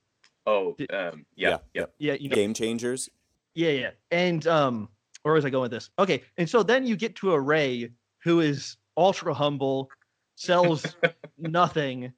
Oh, 0.45 0.75
Did- 0.77 0.93
um, 0.93 1.25
yeah, 1.37 1.59
yeah. 1.73 1.85
yeah 1.99 2.15
you 2.15 2.29
know 2.29 2.35
Game 2.35 2.53
changers. 2.53 3.09
yeah, 3.55 3.71
yeah. 3.71 3.91
And 4.11 4.45
um, 4.49 4.89
where 5.23 5.35
was 5.35 5.45
I 5.45 5.51
going 5.51 5.63
with 5.63 5.71
this? 5.71 5.91
Okay, 6.01 6.23
and 6.37 6.51
so 6.51 6.65
then 6.65 6.85
you 6.85 6.97
get 6.97 7.15
to 7.17 7.33
a 7.33 7.39
Ray 7.41 7.91
who 8.25 8.41
is 8.41 8.77
ultra 8.97 9.33
humble, 9.35 9.89
sells 10.35 10.97
nothing, 11.39 12.13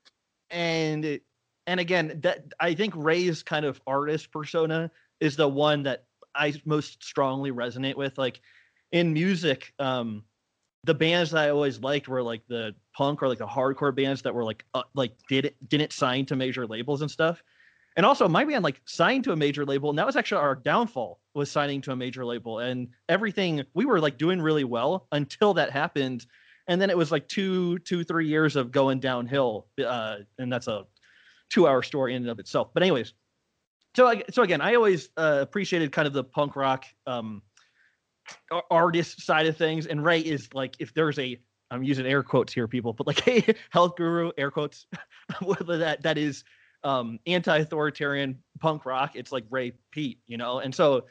and 0.51 1.21
and 1.67 1.81
again 1.81 2.19
that 2.23 2.45
I 2.61 2.73
think 2.75 2.95
Ray's 2.97 3.43
kind 3.43 3.67
of 3.67 3.79
artist 3.87 4.31
persona 4.33 4.91
is 5.21 5.37
the 5.37 5.49
one 5.49 5.85
that 5.85 6.05
I 6.35 6.55
most 6.65 7.03
strongly 7.03 7.53
resonate 7.53 7.97
with. 7.97 8.19
Like 8.19 8.41
in 8.93 9.13
music, 9.13 9.73
um, 9.79 10.25
the 10.85 10.95
bands 10.95 11.31
that 11.31 11.45
I 11.45 11.51
always 11.51 11.81
liked 11.81 12.09
were 12.09 12.23
like 12.23 12.43
the 12.49 12.75
punk 12.95 13.23
or 13.23 13.29
like 13.29 13.39
the 13.39 13.47
hardcore 13.47 13.95
bands 13.95 14.23
that 14.23 14.35
were 14.35 14.45
like 14.45 14.65
uh, 14.75 14.83
like 14.95 15.13
didn't 15.29 15.55
didn't 15.69 15.93
sign 15.93 16.27
to 16.27 16.37
major 16.37 16.67
labels 16.67 17.03
and 17.03 17.11
stuff. 17.11 17.43
And 17.97 18.05
also 18.05 18.29
my 18.29 18.45
band 18.45 18.65
like 18.65 18.81
signed 18.85 19.25
to 19.25 19.33
a 19.33 19.37
major 19.37 19.65
label, 19.65 19.91
and 19.91 19.99
that 19.99 20.07
was 20.07 20.17
actually 20.17 20.43
our 20.43 20.57
downfall 20.57 21.21
was 21.35 21.51
signing 21.51 21.81
to 21.83 21.93
a 21.93 21.97
major 21.97 22.25
label. 22.25 22.59
And 22.59 22.89
everything 23.09 23.65
we 23.75 23.85
were 23.85 24.01
like 24.01 24.19
doing 24.19 24.41
really 24.41 24.65
well 24.65 25.07
until 25.13 25.55
that 25.55 25.71
happened. 25.71 26.27
And 26.67 26.81
then 26.81 26.91
it 26.91 26.97
was 26.97 27.13
like 27.13 27.29
two, 27.29 27.79
two, 27.81 28.05
three 28.05 28.27
years 28.27 28.57
of 28.57 28.73
going 28.73 28.99
downhill. 28.99 29.67
Uh, 29.85 30.17
and 30.39 30.53
that's 30.53 30.67
a 30.67 30.87
two 31.51 31.67
hour 31.67 31.83
story 31.83 32.15
in 32.15 32.23
and 32.23 32.31
of 32.31 32.39
itself. 32.39 32.71
But 32.73 32.83
anyways, 32.83 33.15
so 33.95 34.23
so 34.31 34.43
again, 34.43 34.61
I 34.61 34.75
always 34.75 35.09
uh, 35.17 35.39
appreciated 35.41 35.93
kind 35.93 36.07
of 36.07 36.13
the 36.13 36.25
punk 36.25 36.57
rock 36.57 36.85
um, 37.07 37.43
artist 38.71 39.23
side 39.23 39.47
of 39.47 39.57
things, 39.57 39.87
and 39.87 40.05
Ray 40.05 40.21
is 40.21 40.49
like 40.55 40.77
if 40.79 40.95
there's 40.95 41.19
a 41.19 41.39
I'm 41.71 41.83
using 41.83 42.07
air 42.07 42.23
quotes 42.23 42.53
here, 42.53 42.69
people, 42.69 42.93
but 42.93 43.07
like 43.07 43.27
a 43.49 43.55
health 43.71 43.97
guru, 43.97 44.31
air 44.37 44.51
quotes, 44.51 44.87
that 45.41 45.99
that 46.03 46.19
is 46.19 46.45
um, 46.83 47.19
anti-authoritarian 47.27 48.39
punk 48.61 48.85
rock. 48.85 49.13
It's 49.15 49.33
like 49.33 49.45
Ray 49.51 49.73
Peat, 49.91 50.19
you 50.27 50.37
know, 50.37 50.59
and 50.59 50.75
so 50.75 51.07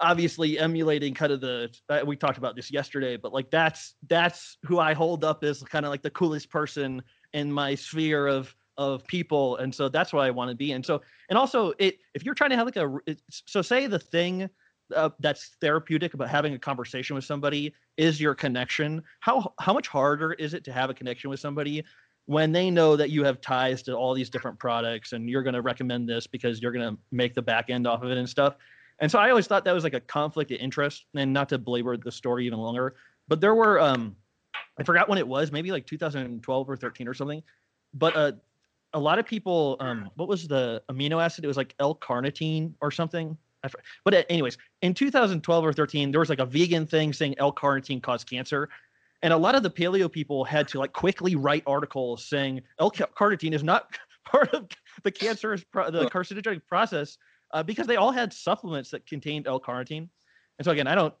obviously 0.00 0.58
emulating 0.58 1.14
kind 1.14 1.32
of 1.32 1.40
the 1.40 1.74
uh, 1.88 2.00
we 2.04 2.16
talked 2.16 2.38
about 2.38 2.56
this 2.56 2.70
yesterday, 2.70 3.16
but 3.16 3.32
like 3.32 3.50
that's 3.50 3.94
that's 4.08 4.58
who 4.64 4.78
I 4.78 4.94
hold 4.94 5.24
up 5.24 5.44
as 5.44 5.62
kind 5.62 5.84
of 5.84 5.90
like 5.90 6.02
the 6.02 6.10
coolest 6.10 6.50
person 6.50 7.02
in 7.32 7.52
my 7.52 7.74
sphere 7.74 8.26
of 8.26 8.54
of 8.76 9.06
people 9.06 9.56
and 9.58 9.74
so 9.74 9.88
that's 9.88 10.12
what 10.12 10.24
i 10.24 10.30
want 10.30 10.50
to 10.50 10.56
be 10.56 10.72
and 10.72 10.84
so 10.84 11.00
and 11.28 11.38
also 11.38 11.72
it 11.78 11.98
if 12.14 12.24
you're 12.24 12.34
trying 12.34 12.50
to 12.50 12.56
have 12.56 12.66
like 12.66 12.76
a 12.76 12.98
so 13.30 13.62
say 13.62 13.86
the 13.86 13.98
thing 13.98 14.48
uh, 14.94 15.08
that's 15.20 15.56
therapeutic 15.60 16.12
about 16.14 16.28
having 16.28 16.54
a 16.54 16.58
conversation 16.58 17.14
with 17.14 17.24
somebody 17.24 17.72
is 17.96 18.20
your 18.20 18.34
connection 18.34 19.02
how 19.20 19.52
how 19.60 19.72
much 19.72 19.88
harder 19.88 20.32
is 20.34 20.54
it 20.54 20.64
to 20.64 20.72
have 20.72 20.90
a 20.90 20.94
connection 20.94 21.30
with 21.30 21.40
somebody 21.40 21.84
when 22.26 22.52
they 22.52 22.70
know 22.70 22.96
that 22.96 23.10
you 23.10 23.22
have 23.24 23.40
ties 23.40 23.82
to 23.82 23.94
all 23.94 24.14
these 24.14 24.30
different 24.30 24.58
products 24.58 25.12
and 25.12 25.28
you're 25.28 25.42
going 25.42 25.54
to 25.54 25.62
recommend 25.62 26.08
this 26.08 26.26
because 26.26 26.60
you're 26.60 26.72
going 26.72 26.94
to 26.94 26.98
make 27.12 27.34
the 27.34 27.42
back 27.42 27.68
end 27.68 27.86
off 27.86 28.02
of 28.02 28.10
it 28.10 28.16
and 28.16 28.28
stuff? 28.28 28.56
And 29.00 29.10
so 29.10 29.18
i 29.18 29.28
always 29.28 29.46
thought 29.46 29.64
that 29.64 29.72
was 29.72 29.84
like 29.84 29.94
a 29.94 30.00
conflict 30.00 30.50
of 30.52 30.58
interest 30.58 31.06
and 31.14 31.32
not 31.32 31.48
to 31.48 31.58
belabor 31.58 31.96
the 31.96 32.12
story 32.12 32.46
even 32.46 32.58
longer 32.58 32.94
but 33.26 33.40
there 33.40 33.54
were 33.54 33.80
um 33.80 34.14
i 34.78 34.84
forgot 34.84 35.08
when 35.08 35.18
it 35.18 35.26
was 35.26 35.50
maybe 35.50 35.72
like 35.72 35.86
2012 35.86 36.70
or 36.70 36.76
13 36.76 37.08
or 37.08 37.14
something 37.14 37.42
but 37.92 38.16
uh 38.16 38.32
a 38.94 38.98
lot 38.98 39.18
of 39.18 39.26
people 39.26 39.76
um 39.80 40.10
what 40.14 40.28
was 40.28 40.48
the 40.48 40.82
amino 40.90 41.22
acid? 41.22 41.44
It 41.44 41.48
was 41.48 41.56
like 41.56 41.74
l-carnitine 41.80 42.72
or 42.80 42.90
something? 42.90 43.36
But 44.04 44.26
anyways 44.30 44.56
in 44.82 44.94
2012 44.94 45.66
or 45.66 45.72
13 45.72 46.10
there 46.10 46.20
was 46.20 46.28
like 46.30 46.38
a 46.38 46.46
vegan 46.46 46.86
thing 46.86 47.12
saying 47.12 47.34
l-carnitine 47.38 48.02
caused 48.02 48.28
cancer. 48.30 48.68
And 49.22 49.32
a 49.32 49.36
lot 49.36 49.54
of 49.54 49.62
the 49.62 49.70
paleo 49.70 50.10
people 50.10 50.44
had 50.44 50.68
to 50.68 50.78
like 50.78 50.92
quickly 50.92 51.34
write 51.34 51.64
articles 51.66 52.24
saying 52.24 52.62
l-carnitine 52.78 53.52
is 53.52 53.62
not 53.62 53.98
part 54.24 54.54
of 54.54 54.68
the 55.02 55.10
cancerous 55.10 55.64
pro- 55.64 55.90
the 55.90 56.06
carcinogenic 56.06 56.62
process 56.66 57.18
uh, 57.52 57.62
because 57.62 57.86
they 57.86 57.96
all 57.96 58.12
had 58.12 58.32
supplements 58.32 58.90
that 58.90 59.06
contained 59.06 59.46
l-carnitine. 59.46 60.08
And 60.58 60.64
so 60.64 60.70
again 60.70 60.86
i 60.86 60.94
don't 60.94 61.14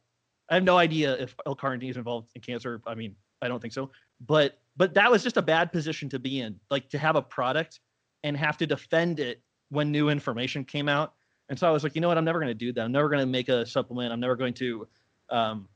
i 0.48 0.54
have 0.54 0.64
no 0.64 0.76
idea 0.76 1.14
if 1.14 1.34
l-carnitine 1.44 1.90
is 1.90 1.96
involved 1.96 2.30
in 2.36 2.40
cancer. 2.40 2.80
I 2.86 2.94
mean 2.94 3.16
i 3.42 3.48
don't 3.48 3.60
think 3.60 3.74
so. 3.74 3.90
But 4.20 4.60
but 4.76 4.94
that 4.94 5.10
was 5.10 5.22
just 5.22 5.36
a 5.36 5.42
bad 5.42 5.72
position 5.72 6.08
to 6.10 6.18
be 6.18 6.40
in 6.40 6.58
like 6.70 6.88
to 6.90 6.98
have 6.98 7.16
a 7.16 7.22
product 7.22 7.80
and 8.22 8.36
have 8.36 8.56
to 8.58 8.66
defend 8.66 9.20
it 9.20 9.42
when 9.70 9.90
new 9.90 10.08
information 10.08 10.64
came 10.64 10.88
out. 10.88 11.14
And 11.48 11.58
so 11.58 11.68
i 11.68 11.70
was 11.70 11.82
like 11.82 11.94
you 11.94 12.00
know 12.00 12.08
what? 12.08 12.18
I'm 12.18 12.24
never 12.24 12.40
going 12.40 12.50
to 12.50 12.54
do 12.54 12.72
that. 12.72 12.82
I'm 12.82 12.92
never 12.92 13.08
going 13.08 13.20
to 13.20 13.26
make 13.26 13.48
a 13.48 13.66
supplement. 13.66 14.12
I'm 14.12 14.20
never 14.20 14.36
going 14.36 14.54
to 14.54 14.88
um 15.30 15.68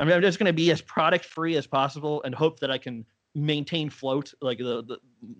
i 0.00 0.04
mean 0.04 0.14
i'm 0.14 0.22
just 0.22 0.38
going 0.38 0.46
to 0.46 0.52
be 0.52 0.70
as 0.70 0.80
product 0.80 1.24
free 1.24 1.56
as 1.56 1.66
possible 1.66 2.22
and 2.22 2.34
hope 2.34 2.58
that 2.60 2.70
i 2.70 2.78
can 2.78 3.04
maintain 3.34 3.90
float 3.90 4.32
like 4.40 4.58
the, 4.58 4.82
the 4.84 4.98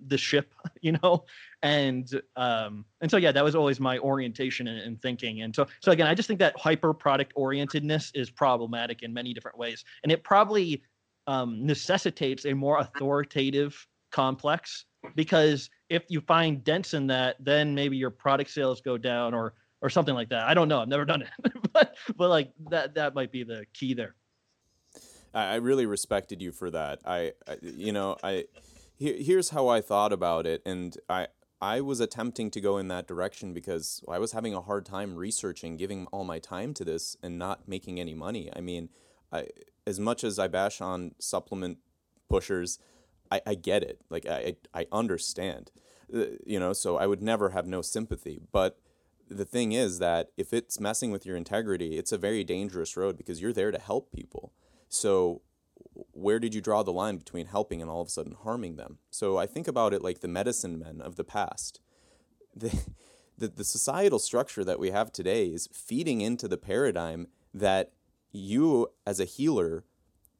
the 0.08 0.18
ship 0.18 0.54
you 0.80 0.92
know? 0.92 1.24
And 1.62 2.08
um 2.36 2.84
and 3.00 3.10
so 3.10 3.16
yeah 3.16 3.32
that 3.32 3.42
was 3.42 3.54
always 3.54 3.80
my 3.80 3.98
orientation 3.98 4.68
and, 4.68 4.80
and 4.80 5.02
thinking. 5.02 5.42
And 5.42 5.54
so 5.54 5.66
so 5.80 5.92
again 5.92 6.06
i 6.06 6.14
just 6.14 6.28
think 6.28 6.38
that 6.40 6.58
hyper 6.58 6.92
product 6.92 7.34
orientedness 7.36 8.10
is 8.14 8.30
problematic 8.30 9.02
in 9.02 9.12
many 9.12 9.32
different 9.34 9.58
ways. 9.58 9.84
And 10.02 10.12
it 10.12 10.22
probably 10.22 10.82
um, 11.28 11.64
necessitates 11.64 12.46
a 12.46 12.54
more 12.54 12.78
authoritative 12.78 13.86
complex 14.10 14.86
because 15.14 15.68
if 15.90 16.02
you 16.08 16.22
find 16.22 16.64
dents 16.64 16.94
in 16.94 17.06
that, 17.08 17.36
then 17.38 17.74
maybe 17.74 17.96
your 17.96 18.10
product 18.10 18.50
sales 18.50 18.80
go 18.80 18.98
down 18.98 19.34
or 19.34 19.54
or 19.80 19.90
something 19.90 20.14
like 20.14 20.30
that. 20.30 20.48
I 20.48 20.54
don't 20.54 20.66
know. 20.66 20.80
I've 20.80 20.88
never 20.88 21.04
done 21.04 21.22
it, 21.22 21.52
but 21.72 21.96
but 22.16 22.30
like 22.30 22.50
that 22.70 22.94
that 22.94 23.14
might 23.14 23.30
be 23.30 23.44
the 23.44 23.66
key 23.74 23.94
there. 23.94 24.16
I 25.34 25.56
really 25.56 25.84
respected 25.84 26.40
you 26.40 26.50
for 26.50 26.70
that. 26.70 27.00
I, 27.04 27.32
I 27.46 27.58
you 27.60 27.92
know 27.92 28.16
I 28.22 28.46
here, 28.96 29.14
here's 29.18 29.50
how 29.50 29.68
I 29.68 29.82
thought 29.82 30.14
about 30.14 30.46
it, 30.46 30.62
and 30.64 30.96
I 31.10 31.28
I 31.60 31.82
was 31.82 32.00
attempting 32.00 32.50
to 32.52 32.60
go 32.60 32.78
in 32.78 32.88
that 32.88 33.06
direction 33.06 33.52
because 33.52 34.02
I 34.08 34.18
was 34.18 34.32
having 34.32 34.54
a 34.54 34.62
hard 34.62 34.86
time 34.86 35.14
researching, 35.14 35.76
giving 35.76 36.06
all 36.06 36.24
my 36.24 36.38
time 36.38 36.72
to 36.74 36.84
this, 36.86 37.18
and 37.22 37.38
not 37.38 37.68
making 37.68 38.00
any 38.00 38.14
money. 38.14 38.50
I 38.56 38.62
mean, 38.62 38.88
I 39.30 39.48
as 39.88 39.98
much 39.98 40.22
as 40.22 40.38
I 40.38 40.48
bash 40.48 40.80
on 40.80 41.14
supplement 41.18 41.78
pushers, 42.28 42.78
I, 43.32 43.40
I 43.46 43.54
get 43.54 43.82
it. 43.82 44.00
Like 44.10 44.26
I 44.26 44.56
I 44.74 44.86
understand, 44.92 45.70
uh, 46.14 46.26
you 46.46 46.60
know. 46.60 46.72
So 46.72 46.98
I 46.98 47.06
would 47.06 47.22
never 47.22 47.50
have 47.50 47.66
no 47.66 47.80
sympathy. 47.80 48.38
But 48.52 48.78
the 49.28 49.46
thing 49.46 49.72
is 49.72 49.98
that 49.98 50.28
if 50.36 50.52
it's 50.52 50.78
messing 50.78 51.10
with 51.10 51.24
your 51.24 51.36
integrity, 51.36 51.96
it's 51.96 52.12
a 52.12 52.18
very 52.18 52.44
dangerous 52.44 52.96
road 52.96 53.16
because 53.16 53.40
you're 53.40 53.52
there 53.52 53.70
to 53.70 53.78
help 53.78 54.12
people. 54.12 54.52
So 54.88 55.42
where 56.12 56.38
did 56.38 56.54
you 56.54 56.60
draw 56.60 56.82
the 56.82 56.92
line 56.92 57.16
between 57.16 57.46
helping 57.46 57.80
and 57.80 57.90
all 57.90 58.02
of 58.02 58.08
a 58.08 58.10
sudden 58.10 58.36
harming 58.42 58.76
them? 58.76 58.98
So 59.10 59.38
I 59.38 59.46
think 59.46 59.66
about 59.66 59.94
it 59.94 60.02
like 60.02 60.20
the 60.20 60.28
medicine 60.28 60.78
men 60.78 61.00
of 61.00 61.16
the 61.16 61.24
past. 61.24 61.80
The, 62.56 62.76
the, 63.36 63.48
the 63.48 63.64
societal 63.64 64.18
structure 64.18 64.64
that 64.64 64.80
we 64.80 64.90
have 64.90 65.12
today 65.12 65.46
is 65.46 65.68
feeding 65.72 66.20
into 66.22 66.48
the 66.48 66.56
paradigm 66.56 67.28
that 67.54 67.92
you 68.32 68.88
as 69.06 69.20
a 69.20 69.24
healer, 69.24 69.84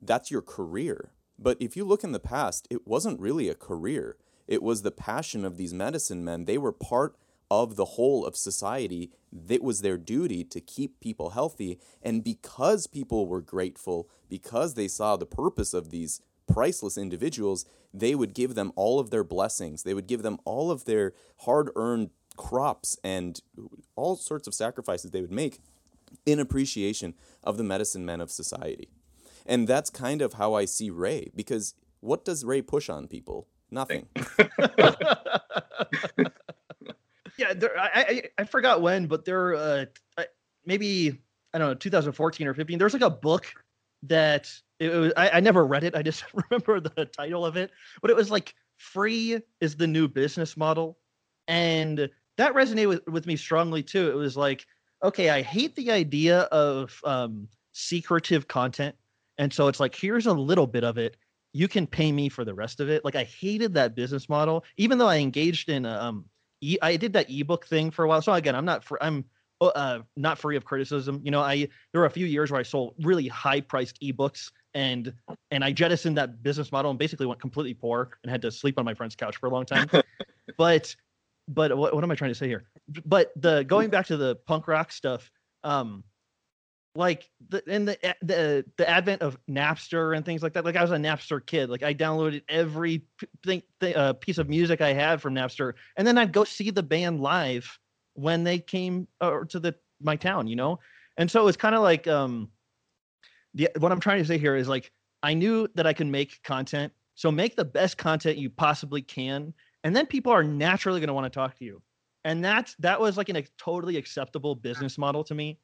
that's 0.00 0.30
your 0.30 0.42
career. 0.42 1.12
But 1.38 1.56
if 1.60 1.76
you 1.76 1.84
look 1.84 2.04
in 2.04 2.12
the 2.12 2.20
past, 2.20 2.66
it 2.70 2.86
wasn't 2.86 3.20
really 3.20 3.48
a 3.48 3.54
career. 3.54 4.16
It 4.46 4.62
was 4.62 4.82
the 4.82 4.90
passion 4.90 5.44
of 5.44 5.56
these 5.56 5.74
medicine 5.74 6.24
men. 6.24 6.44
They 6.44 6.58
were 6.58 6.72
part 6.72 7.16
of 7.50 7.76
the 7.76 7.84
whole 7.84 8.26
of 8.26 8.36
society. 8.36 9.10
It 9.48 9.62
was 9.62 9.80
their 9.80 9.98
duty 9.98 10.44
to 10.44 10.60
keep 10.60 11.00
people 11.00 11.30
healthy. 11.30 11.78
And 12.02 12.24
because 12.24 12.86
people 12.86 13.26
were 13.26 13.40
grateful, 13.40 14.08
because 14.28 14.74
they 14.74 14.88
saw 14.88 15.16
the 15.16 15.26
purpose 15.26 15.72
of 15.74 15.90
these 15.90 16.20
priceless 16.46 16.98
individuals, 16.98 17.64
they 17.92 18.14
would 18.14 18.34
give 18.34 18.54
them 18.54 18.72
all 18.74 18.98
of 18.98 19.10
their 19.10 19.24
blessings. 19.24 19.82
They 19.82 19.94
would 19.94 20.06
give 20.06 20.22
them 20.22 20.38
all 20.44 20.70
of 20.70 20.84
their 20.84 21.12
hard 21.40 21.70
earned 21.76 22.10
crops 22.36 22.98
and 23.02 23.40
all 23.96 24.16
sorts 24.16 24.46
of 24.46 24.54
sacrifices 24.54 25.10
they 25.10 25.20
would 25.20 25.32
make 25.32 25.60
in 26.26 26.38
appreciation 26.38 27.14
of 27.42 27.56
the 27.56 27.64
medicine 27.64 28.04
men 28.04 28.20
of 28.20 28.30
society. 28.30 28.88
And 29.46 29.66
that's 29.66 29.90
kind 29.90 30.20
of 30.22 30.34
how 30.34 30.54
I 30.54 30.66
see 30.66 30.90
Ray, 30.90 31.30
because 31.34 31.74
what 32.00 32.24
does 32.24 32.44
Ray 32.44 32.62
push 32.62 32.88
on 32.88 33.08
people? 33.08 33.48
Nothing. 33.70 34.06
yeah, 37.36 37.54
there, 37.54 37.78
I, 37.78 37.90
I, 37.94 38.22
I 38.38 38.44
forgot 38.44 38.82
when, 38.82 39.06
but 39.06 39.24
there 39.24 39.54
uh 39.54 39.86
maybe 40.64 41.18
I 41.52 41.58
don't 41.58 41.68
know 41.68 41.74
2014 41.74 42.46
or 42.46 42.54
15. 42.54 42.78
There's 42.78 42.92
like 42.92 43.02
a 43.02 43.10
book 43.10 43.46
that 44.04 44.52
it 44.78 44.90
was 44.90 45.12
I, 45.16 45.30
I 45.30 45.40
never 45.40 45.66
read 45.66 45.82
it. 45.82 45.96
I 45.96 46.02
just 46.02 46.24
remember 46.50 46.80
the 46.80 47.06
title 47.06 47.44
of 47.44 47.56
it, 47.56 47.70
but 48.00 48.10
it 48.10 48.16
was 48.16 48.30
like 48.30 48.54
free 48.76 49.40
is 49.60 49.76
the 49.76 49.86
new 49.86 50.06
business 50.06 50.56
model, 50.56 50.98
and 51.48 52.08
that 52.36 52.54
resonated 52.54 52.88
with, 52.88 53.06
with 53.08 53.26
me 53.26 53.36
strongly 53.36 53.82
too. 53.82 54.10
It 54.10 54.14
was 54.14 54.36
like 54.36 54.66
okay, 55.02 55.30
I 55.30 55.42
hate 55.42 55.74
the 55.76 55.90
idea 55.90 56.40
of 56.42 57.00
um, 57.04 57.48
secretive 57.72 58.48
content. 58.48 58.94
And 59.38 59.52
so 59.52 59.68
it's 59.68 59.80
like, 59.80 59.94
here's 59.94 60.26
a 60.26 60.32
little 60.32 60.66
bit 60.66 60.84
of 60.84 60.98
it. 60.98 61.16
You 61.52 61.68
can 61.68 61.86
pay 61.86 62.12
me 62.12 62.28
for 62.28 62.44
the 62.44 62.54
rest 62.54 62.80
of 62.80 62.90
it. 62.90 63.04
Like 63.04 63.14
I 63.14 63.24
hated 63.24 63.74
that 63.74 63.94
business 63.94 64.28
model, 64.28 64.64
even 64.76 64.98
though 64.98 65.08
I 65.08 65.18
engaged 65.18 65.68
in 65.68 65.86
um, 65.86 66.24
e- 66.60 66.78
I 66.82 66.96
did 66.96 67.12
that 67.14 67.30
ebook 67.30 67.66
thing 67.66 67.90
for 67.90 68.04
a 68.04 68.08
while. 68.08 68.20
So 68.20 68.32
again, 68.32 68.54
I'm 68.54 68.64
not 68.64 68.84
for 68.84 69.02
I'm 69.02 69.24
uh, 69.60 69.66
uh, 69.66 70.02
not 70.16 70.38
free 70.38 70.56
of 70.56 70.64
criticism. 70.64 71.20
You 71.24 71.30
know, 71.30 71.40
I 71.40 71.68
there 71.92 72.00
were 72.00 72.06
a 72.06 72.10
few 72.10 72.26
years 72.26 72.50
where 72.50 72.60
I 72.60 72.64
sold 72.64 72.94
really 73.02 73.28
high 73.28 73.60
priced 73.60 74.00
ebooks 74.02 74.50
and 74.74 75.12
and 75.50 75.64
I 75.64 75.72
jettisoned 75.72 76.16
that 76.18 76.42
business 76.42 76.70
model 76.70 76.90
and 76.90 76.98
basically 76.98 77.26
went 77.26 77.40
completely 77.40 77.74
poor 77.74 78.10
and 78.22 78.30
had 78.30 78.42
to 78.42 78.50
sleep 78.50 78.78
on 78.78 78.84
my 78.84 78.94
friend's 78.94 79.16
couch 79.16 79.36
for 79.36 79.46
a 79.46 79.50
long 79.50 79.64
time. 79.64 79.88
but 80.58 80.94
but 81.48 81.76
what, 81.76 81.94
what 81.94 82.04
am 82.04 82.10
I 82.10 82.14
trying 82.14 82.30
to 82.30 82.34
say 82.34 82.46
here? 82.46 82.64
But 83.04 83.32
the 83.36 83.64
going 83.64 83.90
back 83.90 84.06
to 84.06 84.16
the 84.16 84.36
punk 84.36 84.68
rock 84.68 84.92
stuff, 84.92 85.30
um, 85.64 86.04
like 86.94 87.30
the 87.48 87.62
in 87.72 87.86
the 87.86 87.96
the 88.22 88.64
the 88.76 88.88
advent 88.88 89.22
of 89.22 89.38
Napster 89.48 90.16
and 90.16 90.24
things 90.24 90.42
like 90.42 90.52
that. 90.54 90.64
Like 90.64 90.76
I 90.76 90.82
was 90.82 90.90
a 90.90 90.96
Napster 90.96 91.44
kid. 91.44 91.70
Like 91.70 91.82
I 91.82 91.94
downloaded 91.94 92.42
every 92.48 93.02
thing, 93.44 93.62
th- 93.80 93.96
uh, 93.96 94.12
piece 94.14 94.38
of 94.38 94.48
music 94.48 94.80
I 94.80 94.92
had 94.92 95.22
from 95.22 95.34
Napster, 95.34 95.74
and 95.96 96.06
then 96.06 96.18
I'd 96.18 96.32
go 96.32 96.44
see 96.44 96.70
the 96.70 96.82
band 96.82 97.20
live 97.20 97.78
when 98.14 98.44
they 98.44 98.58
came 98.58 99.08
uh, 99.20 99.40
to 99.48 99.60
the 99.60 99.74
my 100.00 100.16
town. 100.16 100.48
You 100.48 100.56
know, 100.56 100.80
and 101.16 101.30
so 101.30 101.48
it's 101.48 101.56
kind 101.56 101.74
of 101.74 101.82
like 101.82 102.06
um, 102.06 102.50
the 103.54 103.70
what 103.78 103.92
I'm 103.92 104.00
trying 104.00 104.18
to 104.18 104.26
say 104.26 104.38
here 104.38 104.56
is 104.56 104.68
like 104.68 104.90
I 105.22 105.34
knew 105.34 105.68
that 105.76 105.86
I 105.86 105.92
can 105.92 106.10
make 106.10 106.42
content, 106.42 106.92
so 107.14 107.30
make 107.30 107.56
the 107.56 107.64
best 107.64 107.96
content 107.96 108.38
you 108.38 108.50
possibly 108.50 109.02
can, 109.02 109.54
and 109.84 109.94
then 109.94 110.06
people 110.06 110.32
are 110.32 110.44
naturally 110.44 111.00
going 111.00 111.08
to 111.08 111.14
want 111.14 111.24
to 111.24 111.36
talk 111.36 111.56
to 111.58 111.64
you, 111.64 111.82
and 112.24 112.44
that's 112.44 112.74
that 112.76 113.00
was 113.00 113.16
like 113.16 113.28
an, 113.28 113.36
a 113.36 113.44
totally 113.58 113.96
acceptable 113.96 114.54
business 114.54 114.98
model 114.98 115.24
to 115.24 115.34
me. 115.34 115.58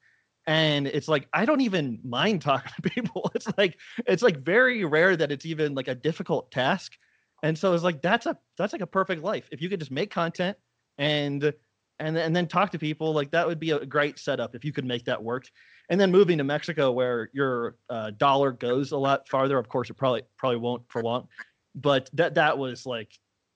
And 0.47 0.85
it's 0.85 1.07
like 1.07 1.27
i 1.33 1.43
don't 1.43 1.61
even 1.61 1.99
mind 2.03 2.41
talking 2.41 2.71
to 2.75 2.81
people. 2.89 3.31
It's 3.35 3.47
like 3.57 3.77
it's 4.05 4.23
like 4.23 4.39
very 4.39 4.85
rare 4.85 5.15
that 5.17 5.31
it's 5.31 5.45
even 5.45 5.73
like 5.73 5.87
a 5.87 5.95
difficult 5.95 6.51
task. 6.51 6.93
And 7.43 7.57
so 7.57 7.73
it's 7.73 7.83
like 7.83 8.01
that's 8.01 8.25
a 8.25 8.37
that's 8.57 8.73
like 8.73 8.81
a 8.81 8.87
perfect 8.87 9.23
life. 9.23 9.47
If 9.51 9.61
you 9.61 9.69
could 9.69 9.79
just 9.79 9.91
make 9.91 10.11
content 10.11 10.57
and 10.97 11.53
and 11.99 12.17
and 12.17 12.35
then 12.35 12.47
talk 12.47 12.71
to 12.71 12.79
people 12.79 13.13
like 13.13 13.31
that 13.31 13.47
would 13.47 13.59
be 13.59 13.71
a 13.71 13.85
great 13.85 14.19
setup 14.19 14.55
if 14.55 14.63
you 14.65 14.71
could 14.71 14.85
make 14.85 15.05
that 15.05 15.23
work. 15.23 15.45
And 15.89 16.01
then 16.01 16.11
moving 16.11 16.39
to 16.39 16.43
mexico 16.43 16.91
where 16.91 17.29
your 17.33 17.75
uh, 17.91 18.11
dollar 18.17 18.51
goes 18.51 18.91
a 18.91 18.97
lot 18.97 19.29
farther 19.29 19.59
of 19.59 19.69
course 19.69 19.91
it 19.91 19.93
probably 19.93 20.23
probably 20.37 20.57
won't 20.57 20.83
for 20.89 21.03
long. 21.03 21.27
But 21.75 22.09
that 22.13 22.35
that 22.35 22.57
was 22.57 22.85
like 22.85 23.11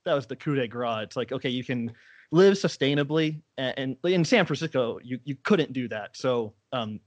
that 0.06 0.14
was 0.14 0.26
the 0.28 0.36
coup 0.36 0.56
de 0.56 0.68
grace 0.68 1.04
it's 1.04 1.16
like 1.16 1.32
okay 1.32 1.50
you 1.50 1.64
can 1.64 1.91
live 2.32 2.54
sustainably 2.54 3.41
and, 3.58 3.74
and 3.78 4.14
in 4.14 4.24
san 4.24 4.45
francisco 4.45 5.00
you 5.04 5.20
you 5.24 5.36
couldn't 5.43 5.74
do 5.74 5.88
that 5.88 6.16
so 6.16 6.54
um, 6.74 7.00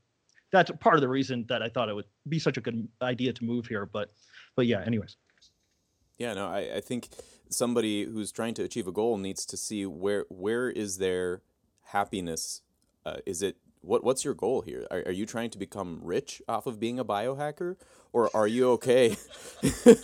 that's 0.52 0.70
part 0.80 0.94
of 0.94 1.00
the 1.00 1.08
reason 1.08 1.46
that 1.48 1.62
I 1.62 1.68
thought 1.68 1.88
it 1.88 1.94
would 1.94 2.04
be 2.28 2.38
such 2.38 2.58
a 2.58 2.60
good 2.60 2.86
idea 3.00 3.32
to 3.32 3.44
move 3.44 3.66
here. 3.66 3.86
But, 3.86 4.12
but 4.54 4.66
yeah, 4.66 4.82
anyways. 4.86 5.16
Yeah, 6.18 6.34
no, 6.34 6.46
I, 6.46 6.76
I 6.76 6.80
think 6.80 7.08
somebody 7.48 8.04
who's 8.04 8.30
trying 8.30 8.54
to 8.54 8.62
achieve 8.62 8.86
a 8.86 8.92
goal 8.92 9.16
needs 9.16 9.44
to 9.46 9.56
see 9.56 9.86
where 9.86 10.26
where 10.28 10.70
is 10.70 10.98
their 10.98 11.40
happiness. 11.86 12.60
Uh, 13.04 13.16
is 13.26 13.42
it 13.42 13.56
what 13.80 14.04
what's 14.04 14.24
your 14.24 14.34
goal 14.34 14.60
here? 14.60 14.86
Are, 14.90 15.02
are 15.06 15.12
you 15.12 15.26
trying 15.26 15.50
to 15.50 15.58
become 15.58 16.00
rich 16.02 16.40
off 16.46 16.66
of 16.66 16.78
being 16.78 16.98
a 16.98 17.04
biohacker, 17.04 17.76
or 18.12 18.30
are 18.36 18.46
you 18.46 18.70
okay? 18.72 19.16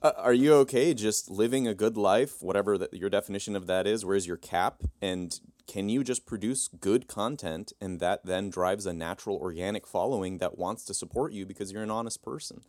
Uh, 0.00 0.12
are 0.16 0.34
you 0.34 0.54
okay 0.54 0.94
just 0.94 1.28
living 1.28 1.66
a 1.66 1.74
good 1.74 1.96
life, 1.96 2.40
whatever 2.40 2.78
that 2.78 2.94
your 2.94 3.10
definition 3.10 3.56
of 3.56 3.66
that 3.66 3.84
is? 3.86 4.04
Where's 4.04 4.28
your 4.28 4.36
cap? 4.36 4.82
And 5.02 5.38
can 5.66 5.88
you 5.88 6.04
just 6.04 6.24
produce 6.24 6.68
good 6.68 7.08
content 7.08 7.72
and 7.80 7.98
that 7.98 8.24
then 8.24 8.48
drives 8.48 8.86
a 8.86 8.92
natural 8.92 9.36
organic 9.36 9.88
following 9.88 10.38
that 10.38 10.56
wants 10.56 10.84
to 10.84 10.94
support 10.94 11.32
you 11.32 11.44
because 11.44 11.72
you're 11.72 11.82
an 11.82 11.90
honest 11.90 12.22
person? 12.22 12.62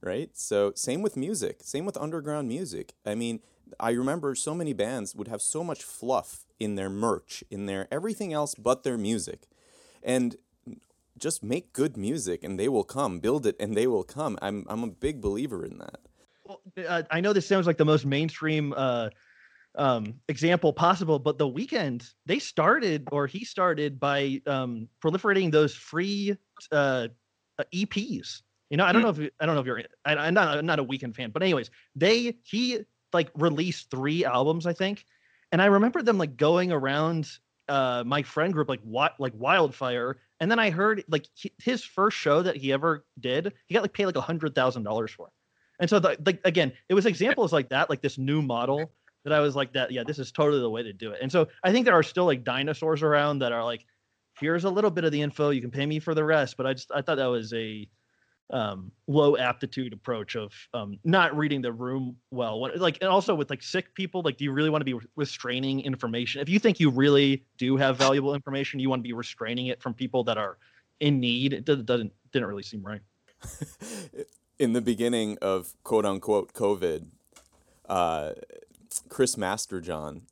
Right? 0.00 0.30
So, 0.32 0.72
same 0.74 1.02
with 1.02 1.18
music, 1.18 1.58
same 1.62 1.84
with 1.84 1.98
underground 1.98 2.48
music. 2.48 2.94
I 3.04 3.14
mean, 3.14 3.40
I 3.78 3.90
remember 3.90 4.34
so 4.34 4.54
many 4.54 4.72
bands 4.72 5.14
would 5.14 5.28
have 5.28 5.42
so 5.42 5.62
much 5.62 5.82
fluff 5.82 6.46
in 6.58 6.76
their 6.76 6.88
merch, 6.88 7.44
in 7.50 7.66
their 7.66 7.88
everything 7.90 8.32
else 8.32 8.54
but 8.54 8.84
their 8.84 8.96
music. 8.96 9.42
And 10.02 10.36
just 11.18 11.42
make 11.42 11.74
good 11.74 11.98
music 11.98 12.42
and 12.42 12.58
they 12.58 12.70
will 12.70 12.84
come, 12.84 13.20
build 13.20 13.44
it 13.44 13.56
and 13.60 13.76
they 13.76 13.86
will 13.86 14.04
come. 14.04 14.38
I'm 14.40 14.64
I'm 14.70 14.82
a 14.82 14.86
big 14.86 15.20
believer 15.20 15.66
in 15.66 15.76
that 15.76 16.00
uh, 16.88 17.02
I 17.10 17.20
know 17.20 17.32
this 17.32 17.46
sounds 17.46 17.66
like 17.66 17.78
the 17.78 17.84
most 17.84 18.06
mainstream 18.06 18.74
uh, 18.76 19.10
um, 19.76 20.14
example 20.28 20.72
possible, 20.72 21.18
but 21.18 21.38
the 21.38 21.48
Weeknd 21.48 22.08
they 22.26 22.38
started 22.38 23.08
or 23.12 23.26
he 23.26 23.44
started 23.44 24.00
by 24.00 24.40
um, 24.46 24.88
proliferating 25.02 25.52
those 25.52 25.74
free 25.74 26.36
uh, 26.72 27.08
uh 27.58 27.64
EPs. 27.72 28.42
You 28.70 28.76
know, 28.76 28.84
I 28.84 28.92
don't 28.92 29.02
hmm. 29.02 29.20
know 29.20 29.24
if 29.24 29.30
I 29.40 29.46
don't 29.46 29.54
know 29.54 29.60
if 29.60 29.66
you're 29.66 29.82
I, 30.04 30.16
I'm 30.16 30.34
not 30.34 30.58
I'm 30.58 30.66
not 30.66 30.78
a 30.78 30.84
Weeknd 30.84 31.14
fan, 31.14 31.30
but 31.30 31.42
anyways, 31.42 31.70
they 31.94 32.36
he 32.44 32.80
like 33.12 33.30
released 33.34 33.90
three 33.90 34.24
albums, 34.24 34.66
I 34.66 34.72
think, 34.72 35.04
and 35.52 35.60
I 35.60 35.66
remember 35.66 36.02
them 36.02 36.18
like 36.18 36.36
going 36.36 36.72
around 36.72 37.28
uh, 37.68 38.02
my 38.04 38.22
friend 38.22 38.52
group 38.52 38.68
like 38.68 38.80
what 38.82 39.14
like 39.18 39.32
wildfire, 39.36 40.18
and 40.40 40.50
then 40.50 40.58
I 40.58 40.70
heard 40.70 41.04
like 41.08 41.26
his 41.58 41.84
first 41.84 42.16
show 42.16 42.42
that 42.42 42.56
he 42.56 42.72
ever 42.72 43.04
did, 43.18 43.52
he 43.66 43.74
got 43.74 43.82
like 43.82 43.92
paid 43.92 44.06
like 44.06 44.16
a 44.16 44.20
hundred 44.20 44.54
thousand 44.54 44.82
dollars 44.82 45.10
for. 45.10 45.30
And 45.80 45.90
so, 45.90 45.98
the, 45.98 46.16
the, 46.20 46.38
again, 46.44 46.72
it 46.88 46.94
was 46.94 47.06
examples 47.06 47.52
like 47.52 47.70
that, 47.70 47.90
like 47.90 48.02
this 48.02 48.18
new 48.18 48.42
model 48.42 48.92
that 49.24 49.32
I 49.32 49.40
was 49.40 49.56
like, 49.56 49.72
that, 49.72 49.90
yeah, 49.90 50.02
this 50.06 50.18
is 50.18 50.32
totally 50.32 50.60
the 50.60 50.70
way 50.70 50.82
to 50.82 50.92
do 50.92 51.10
it. 51.10 51.18
And 51.20 51.30
so 51.30 51.48
I 51.62 51.72
think 51.72 51.84
there 51.84 51.94
are 51.94 52.02
still 52.02 52.26
like 52.26 52.44
dinosaurs 52.44 53.02
around 53.02 53.40
that 53.40 53.52
are 53.52 53.64
like, 53.64 53.84
here's 54.38 54.64
a 54.64 54.70
little 54.70 54.90
bit 54.90 55.04
of 55.04 55.12
the 55.12 55.20
info. 55.20 55.50
You 55.50 55.60
can 55.60 55.70
pay 55.70 55.86
me 55.86 55.98
for 55.98 56.14
the 56.14 56.24
rest. 56.24 56.56
But 56.56 56.66
I 56.66 56.74
just, 56.74 56.90
I 56.94 57.02
thought 57.02 57.16
that 57.16 57.26
was 57.26 57.52
a 57.52 57.88
um, 58.50 58.90
low 59.06 59.36
aptitude 59.36 59.92
approach 59.92 60.36
of 60.36 60.52
um, 60.74 60.98
not 61.04 61.36
reading 61.36 61.60
the 61.62 61.72
room 61.72 62.16
well. 62.30 62.60
When, 62.60 62.76
like, 62.78 62.98
and 63.00 63.10
also 63.10 63.34
with 63.34 63.50
like 63.50 63.62
sick 63.62 63.94
people, 63.94 64.22
like, 64.22 64.38
do 64.38 64.44
you 64.44 64.52
really 64.52 64.70
want 64.70 64.80
to 64.80 64.98
be 64.98 65.06
restraining 65.16 65.80
information? 65.80 66.40
If 66.40 66.48
you 66.48 66.58
think 66.58 66.80
you 66.80 66.90
really 66.90 67.44
do 67.58 67.76
have 67.76 67.96
valuable 67.96 68.34
information, 68.34 68.80
you 68.80 68.88
want 68.88 69.00
to 69.00 69.08
be 69.08 69.12
restraining 69.12 69.66
it 69.66 69.82
from 69.82 69.94
people 69.94 70.24
that 70.24 70.38
are 70.38 70.58
in 71.00 71.20
need. 71.20 71.52
It 71.52 71.64
doesn't, 71.64 71.86
didn't 72.32 72.48
really 72.48 72.62
seem 72.62 72.82
right. 72.82 73.02
in 74.60 74.74
the 74.74 74.82
beginning 74.82 75.38
of 75.40 75.72
quote 75.82 76.04
unquote 76.04 76.52
COVID, 76.52 77.06
uh, 77.88 78.32
Chris 79.08 79.36
Masterjohn 79.36 80.22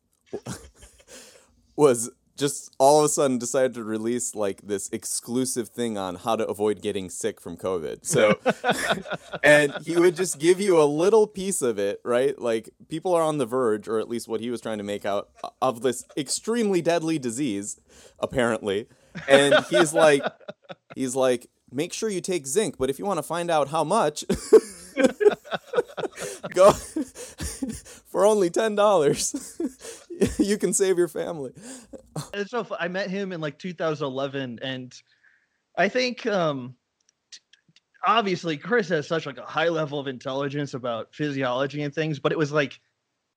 was 1.77 2.11
just 2.37 2.73
all 2.79 3.01
of 3.01 3.07
a 3.07 3.09
sudden 3.09 3.39
decided 3.39 3.75
to 3.75 3.83
release 3.83 4.35
like 4.35 4.61
this 4.63 4.91
exclusive 4.93 5.71
thing 5.71 5.97
on 5.97 6.15
how 6.15 6.37
to 6.37 6.47
avoid 6.47 6.83
getting 6.83 7.09
sick 7.09 7.41
from 7.41 7.57
COVID. 7.57 8.05
So, 8.05 8.39
and 9.43 9.75
he 9.85 9.97
would 9.97 10.15
just 10.15 10.39
give 10.39 10.61
you 10.61 10.81
a 10.81 10.85
little 10.85 11.27
piece 11.27 11.63
of 11.63 11.79
it, 11.79 12.01
right? 12.05 12.39
Like 12.39 12.69
people 12.89 13.15
are 13.15 13.23
on 13.23 13.39
the 13.39 13.47
verge, 13.47 13.89
or 13.89 13.99
at 13.99 14.11
least 14.11 14.29
what 14.29 14.41
he 14.41 14.51
was 14.51 14.61
trying 14.61 14.79
to 14.79 14.85
make 14.85 15.07
out 15.07 15.31
of 15.63 15.81
this 15.81 16.05
extremely 16.19 16.83
deadly 16.83 17.19
disease, 17.19 17.81
apparently. 18.21 18.89
And 19.27 19.55
he's 19.71 19.95
like, 19.95 20.23
he's 20.95 21.17
like, 21.17 21.49
make 21.73 21.93
sure 21.93 22.09
you 22.09 22.21
take 22.21 22.47
zinc. 22.47 22.77
But 22.79 22.91
if 22.91 22.99
you 22.99 23.05
want 23.05 23.19
to 23.19 23.23
find 23.23 23.51
out 23.51 23.69
how 23.69 23.85
much, 23.85 24.25
go 26.55 26.73
for 28.07 28.25
only 28.25 28.51
ten 28.51 28.75
dollars. 28.75 29.57
you 30.39 30.59
can 30.59 30.73
save 30.73 30.99
your 30.99 31.09
family. 31.09 31.53
It's 32.35 32.51
so 32.51 32.67
I 32.79 32.89
met 32.89 33.11
him 33.11 33.33
in 33.33 33.41
like 33.41 33.59
2011, 33.59 34.59
and 34.63 34.95
I 35.77 35.89
think 35.89 36.27
um, 36.27 36.75
obviously 38.05 38.57
Chris 38.57 38.89
has 38.89 39.07
such 39.07 39.27
like 39.27 39.39
a 39.39 39.45
high 39.45 39.69
level 39.69 39.99
of 39.99 40.09
intelligence 40.09 40.75
about 40.75 41.15
physiology 41.15 41.83
and 41.83 41.95
things, 41.95 42.19
but 42.19 42.33
it 42.33 42.39
was 42.39 42.53
like 42.53 42.81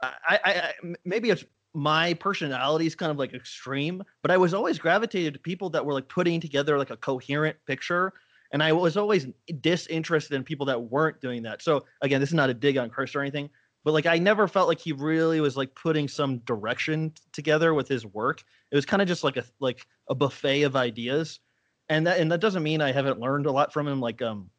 I, 0.02 0.14
I, 0.28 0.40
I 0.44 0.74
maybe 1.06 1.30
it's 1.30 1.44
my 1.74 2.14
personality 2.16 2.86
is 2.86 2.96
kind 2.96 3.12
of 3.12 3.18
like 3.18 3.34
extreme, 3.34 4.04
but 4.22 4.32
I 4.32 4.38
was 4.38 4.54
always 4.54 4.78
gravitated 4.78 5.34
to 5.34 5.40
people 5.40 5.70
that 5.72 5.86
were 5.86 5.94
like 5.94 6.08
putting 6.10 6.40
together 6.40 6.78
like 6.78 6.90
a 6.90 6.98
coherent 6.98 7.58
picture. 7.66 8.14
And 8.54 8.62
I 8.62 8.74
was 8.74 8.98
always 8.98 9.28
disinterested 9.62 10.34
in 10.34 10.44
people 10.44 10.66
that 10.66 10.82
weren't 10.82 11.22
doing 11.22 11.44
that. 11.44 11.62
So 11.62 11.86
again, 12.02 12.20
this 12.20 12.30
is 12.30 12.36
not 12.36 12.50
a 12.50 12.54
dig 12.54 12.78
on 12.78 12.90
Chris 12.90 13.16
or 13.16 13.22
anything, 13.22 13.50
but 13.86 13.94
like 13.94 14.06
I 14.06 14.18
never 14.18 14.48
felt 14.48 14.68
like 14.68 14.80
he 14.80 14.92
really 14.92 15.40
was 15.40 15.56
like 15.56 15.74
putting 15.76 16.08
some 16.08 16.40
direction 16.40 17.14
together 17.32 17.74
with 17.74 17.88
his 17.88 18.06
work. 18.06 18.44
It 18.72 18.76
was 18.76 18.86
kind 18.86 19.02
of 19.02 19.08
just 19.08 19.24
like 19.24 19.38
a 19.38 19.46
like 19.60 19.88
a 20.10 20.16
buffet 20.16 20.64
of 20.64 20.76
ideas. 20.76 21.40
And 21.88 22.06
that 22.08 22.20
and 22.20 22.32
that 22.32 22.42
doesn't 22.42 22.64
mean 22.64 22.82
I 22.82 22.92
haven't 22.92 23.20
learned 23.20 23.46
a 23.46 23.52
lot 23.52 23.72
from 23.72 23.88
him. 23.88 24.02
Like 24.02 24.22
um 24.22 24.50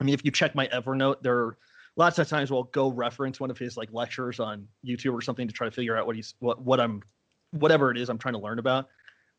I 0.00 0.04
mean 0.04 0.14
if 0.14 0.24
you 0.24 0.30
check 0.30 0.54
my 0.54 0.68
Evernote, 0.68 1.22
there 1.22 1.58
lots 1.96 2.18
of 2.18 2.28
times 2.28 2.50
we'll 2.50 2.64
go 2.64 2.88
reference 2.88 3.40
one 3.40 3.50
of 3.50 3.58
his 3.58 3.76
like 3.76 3.92
lectures 3.92 4.40
on 4.40 4.66
YouTube 4.86 5.12
or 5.12 5.20
something 5.20 5.46
to 5.46 5.52
try 5.52 5.66
to 5.66 5.70
figure 5.70 5.96
out 5.96 6.06
what 6.06 6.16
he's 6.16 6.34
what 6.40 6.60
what 6.62 6.80
I'm 6.80 7.02
whatever 7.50 7.90
it 7.90 7.98
is 7.98 8.08
I'm 8.08 8.18
trying 8.18 8.34
to 8.34 8.40
learn 8.40 8.58
about. 8.58 8.88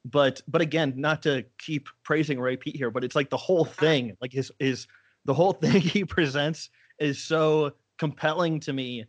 But 0.06 0.41
but 0.47 0.62
again, 0.62 0.93
not 0.95 1.24
to 1.24 1.45
keep 1.58 1.88
praising 2.04 2.39
Ray 2.39 2.58
Peat 2.58 2.76
here, 2.76 2.91
but 2.91 3.04
it's 3.04 3.16
like 3.16 3.30
the 3.30 3.38
whole 3.38 3.66
thing, 3.66 4.16
like 4.22 4.34
his 4.34 4.51
is 4.60 4.88
the 5.26 5.34
whole 5.34 5.54
thing 5.62 5.82
he 5.82 6.04
presents 6.04 6.70
is 6.99 7.22
so 7.22 7.74
compelling 7.97 8.60
to 8.62 8.74
me. 8.74 9.06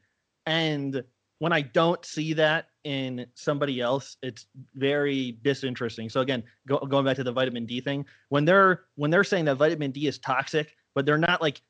And 0.47 1.03
when 1.39 1.53
I 1.53 1.63
don't 1.63 2.05
see 2.05 2.33
that 2.35 2.69
in 2.85 3.27
somebody 3.35 3.81
else, 3.81 4.17
it's 4.23 4.47
very 4.75 5.39
disinteresting. 5.43 6.09
So 6.09 6.21
again, 6.21 6.45
go, 6.67 6.79
going 6.79 7.05
back 7.05 7.17
to 7.17 7.25
the 7.25 7.33
vitamin 7.33 7.67
D 7.67 7.81
thing, 7.81 8.07
when 8.29 8.45
they're 8.45 8.85
when 8.95 9.11
they're 9.11 9.25
saying 9.25 9.47
that 9.47 9.57
vitamin 9.57 9.91
D 9.91 10.07
is 10.07 10.19
toxic, 10.19 10.77
but 10.95 11.05
they're 11.05 11.19
not 11.19 11.43
like 11.43 11.61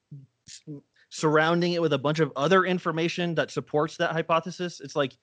surrounding 1.15 1.75
it 1.75 1.81
with 1.81 1.93
a 1.93 1.99
bunch 1.99 2.19
of 2.19 2.33
other 2.35 2.65
information 2.65 3.37
that 3.37 3.49
supports 3.49 3.97
that 3.97 4.11
hypothesis. 4.11 4.81
It's 4.81 4.97
like 4.97 5.17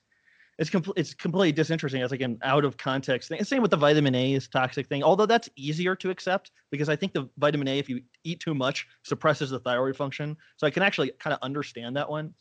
it's 0.58 0.70
complete 0.70 0.98
it's 0.98 1.14
completely 1.14 1.52
disinteresting. 1.52 2.02
It's 2.02 2.12
like 2.12 2.22
an 2.22 2.38
out 2.44 2.64
of 2.64 2.78
context 2.78 3.28
thing. 3.28 3.44
Same 3.44 3.62
with 3.62 3.72
the 3.72 3.78
vitamin 3.78 4.16
A 4.16 4.34
is 4.34 4.48
toxic 4.48 4.88
thing. 4.88 5.04
Although 5.04 5.26
that's 5.26 5.50
easier 5.58 5.94
to 5.98 6.10
accept 6.10 6.52
because 6.72 6.88
I 6.88 6.96
think 6.96 7.12
the 7.12 7.30
vitamin 7.38 7.68
A, 7.68 7.78
if 7.78 7.90
you 7.90 8.02
eat 8.24 8.40
too 8.40 8.54
much, 8.54 8.88
suppresses 9.04 9.50
the 9.50 9.60
thyroid 9.60 9.98
function. 9.98 10.38
So 10.56 10.66
I 10.66 10.70
can 10.70 10.82
actually 10.82 11.12
kind 11.20 11.34
of 11.34 11.40
understand 11.42 11.98
that 11.98 12.10
one. 12.10 12.34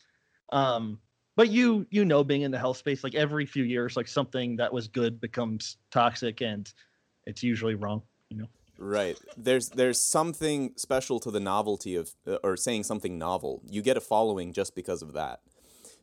Um, 0.53 0.99
but 1.35 1.49
you 1.49 1.85
you 1.89 2.05
know 2.05 2.23
being 2.23 2.43
in 2.43 2.51
the 2.51 2.59
health 2.59 2.77
space, 2.77 3.03
like 3.03 3.15
every 3.15 3.45
few 3.45 3.65
years, 3.65 3.97
like 3.97 4.07
something 4.07 4.55
that 4.57 4.71
was 4.71 4.87
good 4.87 5.19
becomes 5.19 5.75
toxic 5.91 6.39
and 6.39 6.71
it's 7.25 7.43
usually 7.43 7.75
wrong, 7.75 8.01
you 8.29 8.37
know. 8.37 8.47
Right. 8.77 9.17
There's 9.37 9.69
there's 9.69 9.99
something 9.99 10.73
special 10.75 11.19
to 11.19 11.31
the 11.31 11.39
novelty 11.39 11.95
of 11.95 12.11
uh, 12.27 12.37
or 12.43 12.57
saying 12.57 12.83
something 12.83 13.17
novel. 13.17 13.61
You 13.69 13.81
get 13.81 13.97
a 13.97 14.01
following 14.01 14.53
just 14.53 14.75
because 14.75 15.01
of 15.01 15.13
that. 15.13 15.41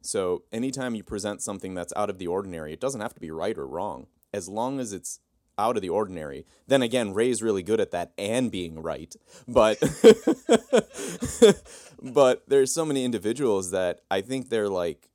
So 0.01 0.45
anytime 0.53 0.95
you 0.95 1.03
present 1.03 1.43
something 1.43 1.75
that's 1.75 1.93
out 1.97 2.09
of 2.09 2.19
the 2.19 2.29
ordinary, 2.29 2.73
it 2.73 2.81
doesn't 2.81 3.01
have 3.01 3.15
to 3.15 3.21
be 3.21 3.31
right 3.31 3.59
or 3.59 3.67
wrong. 3.67 4.07
As 4.33 4.49
long 4.49 4.79
as 4.79 4.93
it's 4.93 5.21
out 5.59 5.77
of 5.77 5.83
the 5.83 5.89
ordinary. 5.89 6.47
Then 6.69 6.83
again, 6.83 7.13
Ray's 7.13 7.43
really 7.43 7.63
good 7.63 7.81
at 7.81 7.91
that 7.91 8.13
and 8.17 8.51
being 8.51 8.81
right. 8.81 9.15
But 9.47 9.79
but 12.03 12.45
there's 12.49 12.73
so 12.73 12.85
many 12.85 13.05
individuals 13.05 13.73
that 13.73 14.01
I 14.11 14.21
think 14.21 14.49
they're 14.49 14.69
like 14.69 15.09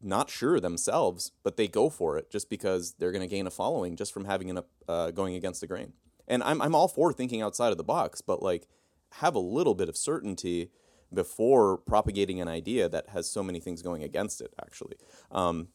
not 0.00 0.30
sure 0.30 0.60
themselves, 0.60 1.32
but 1.42 1.56
they 1.56 1.66
go 1.66 1.90
for 1.90 2.16
it 2.16 2.30
just 2.30 2.48
because 2.48 2.94
they're 2.98 3.10
going 3.10 3.22
to 3.22 3.34
gain 3.34 3.46
a 3.46 3.50
following 3.50 3.96
just 3.96 4.12
from 4.12 4.24
having 4.24 4.50
an 4.50 4.60
uh, 4.88 5.10
going 5.10 5.34
against 5.34 5.60
the 5.60 5.66
grain. 5.66 5.92
And 6.28 6.42
I'm 6.42 6.62
I'm 6.62 6.74
all 6.74 6.88
for 6.88 7.12
thinking 7.12 7.42
outside 7.42 7.72
of 7.72 7.78
the 7.78 7.84
box, 7.84 8.20
but 8.20 8.42
like 8.42 8.68
have 9.12 9.34
a 9.34 9.40
little 9.40 9.74
bit 9.74 9.88
of 9.88 9.96
certainty 9.96 10.70
before 11.12 11.78
propagating 11.78 12.40
an 12.40 12.48
idea 12.48 12.88
that 12.88 13.08
has 13.08 13.30
so 13.30 13.42
many 13.42 13.60
things 13.60 13.82
going 13.82 14.02
against 14.02 14.40
it. 14.40 14.52
Actually, 14.60 14.96
um, 15.32 15.68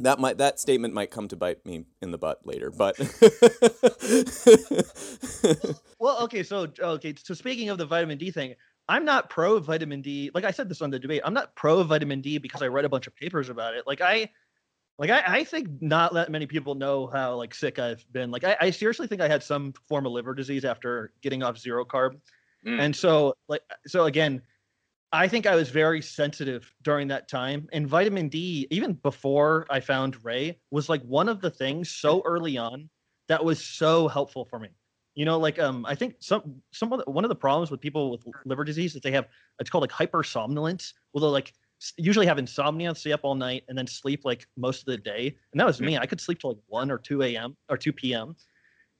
that 0.00 0.18
might 0.18 0.38
that 0.38 0.60
statement 0.60 0.94
might 0.94 1.10
come 1.10 1.28
to 1.28 1.36
bite 1.36 1.64
me 1.64 1.84
in 2.02 2.10
the 2.10 2.18
butt 2.18 2.40
later, 2.44 2.70
but 2.70 2.98
well, 5.98 6.22
okay, 6.24 6.42
so 6.42 6.68
okay, 6.80 7.14
so 7.22 7.34
speaking 7.34 7.68
of 7.68 7.78
the 7.78 7.86
vitamin 7.86 8.18
D 8.18 8.30
thing, 8.30 8.54
I'm 8.88 9.04
not 9.04 9.30
pro 9.30 9.58
vitamin 9.58 10.02
D. 10.02 10.30
Like 10.34 10.44
I 10.44 10.50
said 10.50 10.68
this 10.68 10.82
on 10.82 10.90
the 10.90 10.98
debate, 10.98 11.22
I'm 11.24 11.34
not 11.34 11.54
pro 11.54 11.82
vitamin 11.82 12.20
D 12.20 12.38
because 12.38 12.62
I 12.62 12.68
read 12.68 12.84
a 12.84 12.88
bunch 12.88 13.06
of 13.06 13.16
papers 13.16 13.48
about 13.48 13.74
it. 13.74 13.86
Like 13.86 14.00
I 14.00 14.30
like 14.98 15.10
I, 15.10 15.22
I 15.26 15.44
think 15.44 15.68
not 15.80 16.12
that 16.14 16.30
many 16.30 16.46
people 16.46 16.74
know 16.74 17.06
how 17.06 17.36
like 17.36 17.54
sick 17.54 17.78
I've 17.78 18.04
been. 18.12 18.30
Like 18.30 18.44
I, 18.44 18.56
I 18.60 18.70
seriously 18.70 19.06
think 19.06 19.20
I 19.20 19.28
had 19.28 19.42
some 19.42 19.72
form 19.88 20.06
of 20.06 20.12
liver 20.12 20.34
disease 20.34 20.64
after 20.64 21.12
getting 21.22 21.42
off 21.42 21.56
zero 21.56 21.84
carb. 21.84 22.18
Mm. 22.66 22.80
And 22.80 22.96
so 22.96 23.34
like 23.48 23.62
so 23.86 24.06
again, 24.06 24.42
I 25.12 25.28
think 25.28 25.46
I 25.46 25.54
was 25.54 25.70
very 25.70 26.02
sensitive 26.02 26.74
during 26.82 27.08
that 27.08 27.28
time. 27.28 27.68
And 27.72 27.86
vitamin 27.86 28.28
D, 28.28 28.66
even 28.70 28.94
before 28.94 29.66
I 29.70 29.80
found 29.80 30.22
Ray, 30.24 30.58
was 30.70 30.88
like 30.88 31.02
one 31.02 31.28
of 31.28 31.40
the 31.40 31.50
things 31.50 31.90
so 31.90 32.20
early 32.24 32.58
on 32.58 32.90
that 33.28 33.44
was 33.44 33.64
so 33.64 34.08
helpful 34.08 34.44
for 34.44 34.58
me. 34.58 34.68
You 35.14 35.24
know, 35.24 35.38
like 35.38 35.58
um, 35.58 35.86
I 35.86 35.94
think 35.94 36.16
some 36.20 36.60
some 36.72 36.92
of 36.92 37.04
the, 37.04 37.10
one 37.10 37.24
of 37.24 37.28
the 37.28 37.36
problems 37.36 37.70
with 37.70 37.80
people 37.80 38.10
with 38.10 38.24
liver 38.44 38.64
disease 38.64 38.94
is 38.94 39.00
they 39.00 39.12
have 39.12 39.28
it's 39.60 39.70
called 39.70 39.82
like 39.82 39.90
hypersomnolence, 39.90 40.92
where 41.12 41.20
they'll 41.20 41.30
like 41.30 41.52
usually 41.96 42.26
have 42.26 42.38
insomnia, 42.38 42.94
stay 42.94 43.12
up 43.12 43.20
all 43.22 43.34
night, 43.34 43.64
and 43.68 43.76
then 43.76 43.86
sleep 43.86 44.24
like 44.24 44.46
most 44.56 44.80
of 44.80 44.86
the 44.86 44.98
day. 44.98 45.36
And 45.52 45.60
that 45.60 45.66
was 45.66 45.80
me. 45.80 45.96
I 45.98 46.06
could 46.06 46.20
sleep 46.20 46.40
till 46.40 46.50
like 46.50 46.62
one 46.66 46.90
or 46.90 46.98
two 46.98 47.22
a.m. 47.22 47.56
or 47.68 47.76
two 47.76 47.92
p.m. 47.92 48.36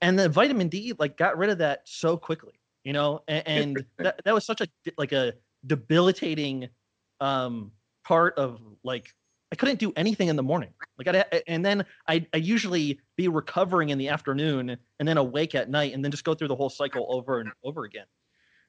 And 0.01 0.19
the 0.19 0.29
vitamin 0.29 0.69
D 0.69 0.95
like 0.99 1.17
got 1.17 1.37
rid 1.37 1.51
of 1.51 1.59
that 1.59 1.83
so 1.85 2.17
quickly, 2.17 2.61
you 2.85 2.93
know. 2.93 3.23
And, 3.29 3.47
and 3.47 3.85
that 4.03 4.23
that 4.25 4.35
was 4.35 4.45
such 4.45 4.61
a 4.61 4.69
like 4.97 5.13
a 5.13 5.35
debilitating 5.67 6.69
um 7.21 7.73
part 8.05 8.39
of 8.39 8.61
like 8.85 9.15
I 9.51 9.57
couldn't 9.57 9.81
do 9.81 9.93
anything 9.97 10.29
in 10.29 10.37
the 10.37 10.43
morning. 10.43 10.73
Like 10.99 11.09
I 11.09 11.43
and 11.47 11.65
then 11.65 11.85
I 12.07 12.27
I 12.33 12.37
usually 12.39 13.01
be 13.17 13.29
recovering 13.29 13.89
in 13.89 13.99
the 13.99 14.09
afternoon 14.09 14.77
and 14.99 15.09
then 15.09 15.17
awake 15.17 15.55
at 15.55 15.69
night 15.69 15.95
and 15.95 16.05
then 16.05 16.11
just 16.11 16.25
go 16.25 16.35
through 16.35 16.49
the 16.49 16.57
whole 16.57 16.71
cycle 16.71 17.07
over 17.09 17.41
and 17.41 17.53
over 17.65 17.85
again. 17.85 18.07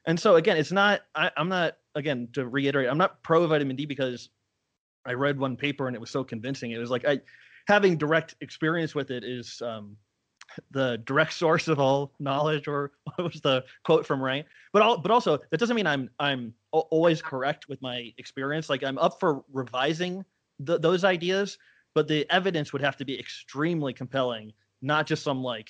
And 0.09 0.19
so 0.19 0.37
again, 0.37 0.57
it's 0.57 0.71
not 0.71 1.01
I, 1.13 1.29
I'm 1.37 1.49
not 1.49 1.77
again 1.93 2.29
to 2.33 2.47
reiterate, 2.47 2.89
I'm 2.89 2.97
not 2.97 3.21
pro 3.21 3.45
vitamin 3.45 3.75
D 3.75 3.85
because 3.85 4.29
I 5.05 5.13
read 5.13 5.37
one 5.37 5.55
paper 5.55 5.85
and 5.85 5.95
it 5.95 5.99
was 5.99 6.09
so 6.09 6.23
convincing. 6.23 6.71
It 6.71 6.79
was 6.79 6.89
like 6.89 7.05
I 7.05 7.19
having 7.67 7.95
direct 7.95 8.33
experience 8.41 8.95
with 8.95 9.11
it 9.11 9.23
is 9.23 9.61
um, 9.63 9.95
the 10.71 10.97
direct 11.05 11.33
source 11.43 11.67
of 11.67 11.79
all 11.79 12.11
knowledge, 12.19 12.67
or 12.67 12.91
what 13.15 13.31
was 13.31 13.41
the 13.41 13.63
quote 13.83 14.03
from 14.03 14.19
Ray? 14.19 14.45
But 14.73 14.81
all, 14.81 14.97
but 14.97 15.11
also 15.11 15.37
that 15.51 15.59
doesn't 15.59 15.75
mean 15.75 15.85
I'm 15.85 16.09
I'm 16.19 16.55
always 16.71 17.21
correct 17.21 17.69
with 17.69 17.79
my 17.83 18.11
experience. 18.17 18.67
Like 18.67 18.83
I'm 18.83 18.97
up 18.97 19.19
for 19.19 19.43
revising 19.53 20.25
those 20.57 21.03
ideas, 21.03 21.59
but 21.93 22.07
the 22.07 22.25
evidence 22.31 22.73
would 22.73 22.81
have 22.81 22.97
to 22.97 23.05
be 23.05 23.19
extremely 23.19 23.93
compelling, 23.93 24.53
not 24.81 25.05
just 25.05 25.21
some 25.21 25.43
like 25.43 25.69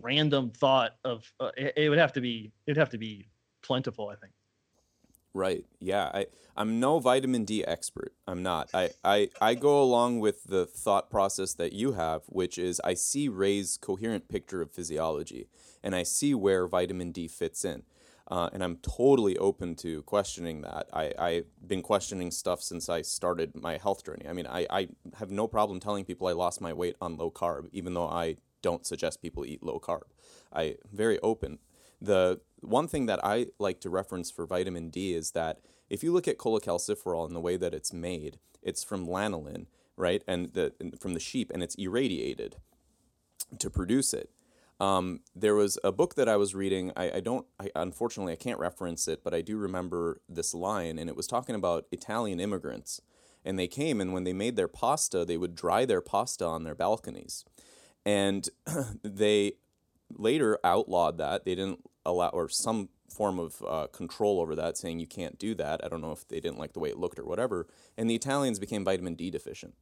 random 0.00 0.52
thought 0.52 0.92
of. 1.04 1.30
Uh, 1.38 1.50
it, 1.58 1.74
it 1.76 1.88
would 1.90 1.98
have 1.98 2.14
to 2.14 2.22
be 2.22 2.50
it 2.66 2.70
would 2.70 2.78
have 2.78 2.88
to 2.88 2.98
be 2.98 3.28
plentiful. 3.62 4.08
I 4.08 4.16
think. 4.16 4.32
Right. 5.34 5.64
Yeah. 5.78 6.10
I 6.12 6.26
I'm 6.56 6.80
no 6.80 6.98
vitamin 6.98 7.44
D 7.44 7.64
expert. 7.64 8.12
I'm 8.26 8.42
not. 8.42 8.70
I 8.74 8.90
I 9.04 9.30
I 9.40 9.54
go 9.54 9.80
along 9.80 10.20
with 10.20 10.44
the 10.44 10.66
thought 10.66 11.10
process 11.10 11.54
that 11.54 11.72
you 11.72 11.92
have, 11.92 12.22
which 12.26 12.58
is 12.58 12.80
I 12.82 12.94
see 12.94 13.28
Ray's 13.28 13.78
coherent 13.80 14.28
picture 14.28 14.62
of 14.62 14.72
physiology, 14.72 15.48
and 15.82 15.94
I 15.94 16.02
see 16.02 16.34
where 16.34 16.66
vitamin 16.66 17.12
D 17.12 17.28
fits 17.28 17.64
in. 17.64 17.82
Uh, 18.30 18.50
and 18.52 18.62
I'm 18.62 18.76
totally 18.76 19.38
open 19.38 19.74
to 19.76 20.02
questioning 20.02 20.60
that. 20.60 20.86
I, 20.92 21.12
I've 21.18 21.46
been 21.66 21.80
questioning 21.80 22.30
stuff 22.30 22.60
since 22.60 22.90
I 22.90 23.00
started 23.00 23.54
my 23.56 23.78
health 23.78 24.04
journey. 24.04 24.26
I 24.28 24.34
mean, 24.34 24.46
I, 24.46 24.66
I 24.68 24.88
have 25.18 25.30
no 25.30 25.48
problem 25.48 25.80
telling 25.80 26.04
people 26.04 26.26
I 26.26 26.32
lost 26.32 26.60
my 26.60 26.74
weight 26.74 26.96
on 27.00 27.16
low 27.16 27.30
carb, 27.30 27.68
even 27.72 27.94
though 27.94 28.06
I 28.06 28.36
don't 28.60 28.86
suggest 28.86 29.22
people 29.22 29.46
eat 29.46 29.62
low 29.62 29.80
carb. 29.80 30.02
I 30.52 30.76
very 30.92 31.18
open. 31.20 31.58
The 32.02 32.40
one 32.60 32.88
thing 32.88 33.06
that 33.06 33.24
I 33.24 33.46
like 33.58 33.80
to 33.80 33.90
reference 33.90 34.30
for 34.30 34.46
vitamin 34.46 34.90
D 34.90 35.14
is 35.14 35.32
that 35.32 35.60
if 35.88 36.02
you 36.02 36.12
look 36.12 36.28
at 36.28 36.38
cholecalciferol 36.38 37.26
and 37.26 37.34
the 37.34 37.40
way 37.40 37.56
that 37.56 37.74
it's 37.74 37.92
made, 37.92 38.38
it's 38.62 38.84
from 38.84 39.06
lanolin, 39.06 39.66
right, 39.96 40.22
and 40.26 40.52
the 40.52 40.72
from 41.00 41.14
the 41.14 41.20
sheep, 41.20 41.50
and 41.52 41.62
it's 41.62 41.74
irradiated 41.76 42.56
to 43.58 43.70
produce 43.70 44.12
it. 44.12 44.30
Um, 44.80 45.20
there 45.34 45.54
was 45.54 45.78
a 45.82 45.90
book 45.90 46.14
that 46.14 46.28
I 46.28 46.36
was 46.36 46.54
reading. 46.54 46.92
I, 46.96 47.12
I 47.12 47.20
don't, 47.20 47.46
I, 47.58 47.70
unfortunately, 47.74 48.32
I 48.32 48.36
can't 48.36 48.60
reference 48.60 49.08
it, 49.08 49.24
but 49.24 49.34
I 49.34 49.40
do 49.40 49.56
remember 49.56 50.20
this 50.28 50.54
line, 50.54 50.98
and 50.98 51.08
it 51.08 51.16
was 51.16 51.26
talking 51.26 51.54
about 51.54 51.86
Italian 51.90 52.38
immigrants. 52.38 53.00
And 53.44 53.58
they 53.58 53.66
came, 53.66 54.00
and 54.00 54.12
when 54.12 54.24
they 54.24 54.32
made 54.32 54.56
their 54.56 54.68
pasta, 54.68 55.24
they 55.24 55.36
would 55.36 55.54
dry 55.54 55.84
their 55.84 56.00
pasta 56.00 56.44
on 56.44 56.64
their 56.64 56.74
balconies. 56.74 57.44
And 58.04 58.48
they 59.02 59.54
later 60.16 60.58
outlawed 60.62 61.18
that. 61.18 61.44
They 61.44 61.54
didn't 61.54 61.80
allow, 62.08 62.28
or 62.28 62.48
some 62.48 62.88
form 63.10 63.38
of 63.38 63.62
uh, 63.66 63.86
control 63.88 64.40
over 64.40 64.54
that, 64.54 64.76
saying 64.76 64.98
you 64.98 65.06
can't 65.06 65.38
do 65.38 65.54
that. 65.54 65.84
I 65.84 65.88
don't 65.88 66.00
know 66.00 66.12
if 66.12 66.26
they 66.28 66.40
didn't 66.40 66.58
like 66.58 66.72
the 66.72 66.80
way 66.80 66.90
it 66.90 66.98
looked 66.98 67.18
or 67.18 67.24
whatever. 67.24 67.66
And 67.96 68.08
the 68.08 68.14
Italians 68.14 68.58
became 68.58 68.84
vitamin 68.84 69.14
D 69.14 69.30
deficient. 69.30 69.74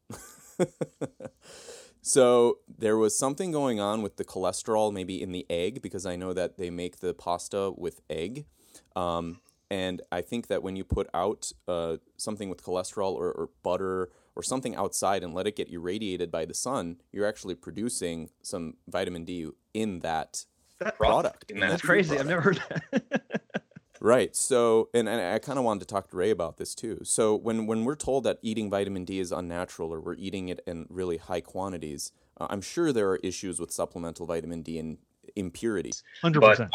so 2.02 2.58
there 2.66 2.96
was 2.96 3.18
something 3.18 3.50
going 3.52 3.80
on 3.80 4.02
with 4.02 4.16
the 4.16 4.24
cholesterol, 4.24 4.92
maybe 4.92 5.20
in 5.20 5.32
the 5.32 5.46
egg, 5.50 5.82
because 5.82 6.06
I 6.06 6.16
know 6.16 6.32
that 6.32 6.56
they 6.56 6.70
make 6.70 7.00
the 7.00 7.14
pasta 7.14 7.72
with 7.76 8.00
egg. 8.08 8.46
Um, 8.94 9.40
and 9.70 10.02
I 10.12 10.22
think 10.22 10.46
that 10.46 10.62
when 10.62 10.76
you 10.76 10.84
put 10.84 11.08
out 11.12 11.50
uh, 11.66 11.96
something 12.16 12.48
with 12.48 12.62
cholesterol 12.62 13.12
or, 13.12 13.32
or 13.32 13.50
butter 13.62 14.10
or 14.36 14.42
something 14.42 14.76
outside 14.76 15.24
and 15.24 15.34
let 15.34 15.46
it 15.46 15.56
get 15.56 15.70
irradiated 15.70 16.30
by 16.30 16.44
the 16.44 16.54
sun, 16.54 16.98
you're 17.12 17.26
actually 17.26 17.56
producing 17.56 18.30
some 18.42 18.74
vitamin 18.86 19.24
D 19.24 19.48
in 19.74 20.00
that 20.00 20.44
that 20.80 20.96
product. 20.96 21.52
That's 21.54 21.82
crazy. 21.82 22.16
Product. 22.16 22.20
I've 22.20 22.28
never 22.28 22.40
heard 22.40 22.62
that. 22.68 23.62
right. 24.00 24.34
So, 24.34 24.88
and, 24.94 25.08
and 25.08 25.20
I 25.20 25.38
kind 25.38 25.58
of 25.58 25.64
wanted 25.64 25.80
to 25.80 25.86
talk 25.86 26.10
to 26.10 26.16
Ray 26.16 26.30
about 26.30 26.56
this 26.56 26.74
too. 26.74 27.00
So, 27.02 27.34
when 27.34 27.66
when 27.66 27.84
we're 27.84 27.96
told 27.96 28.24
that 28.24 28.38
eating 28.42 28.70
vitamin 28.70 29.04
D 29.04 29.18
is 29.18 29.32
unnatural 29.32 29.92
or 29.92 30.00
we're 30.00 30.14
eating 30.14 30.48
it 30.48 30.60
in 30.66 30.86
really 30.88 31.16
high 31.16 31.40
quantities, 31.40 32.12
uh, 32.40 32.46
I'm 32.50 32.60
sure 32.60 32.92
there 32.92 33.10
are 33.10 33.16
issues 33.16 33.58
with 33.58 33.70
supplemental 33.70 34.26
vitamin 34.26 34.62
D 34.62 34.78
and 34.78 34.98
impurities. 35.34 36.02
Hundred 36.22 36.42
percent. 36.42 36.70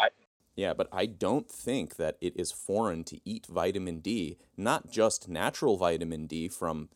Yeah, 0.54 0.74
but 0.74 0.88
I 0.92 1.06
don't 1.06 1.50
think 1.50 1.96
that 1.96 2.18
it 2.20 2.34
is 2.36 2.52
foreign 2.52 3.04
to 3.04 3.18
eat 3.24 3.46
vitamin 3.46 4.00
D, 4.00 4.36
not 4.56 4.90
just 4.90 5.28
natural 5.28 5.78
vitamin 5.78 6.26
D 6.26 6.48
from 6.48 6.90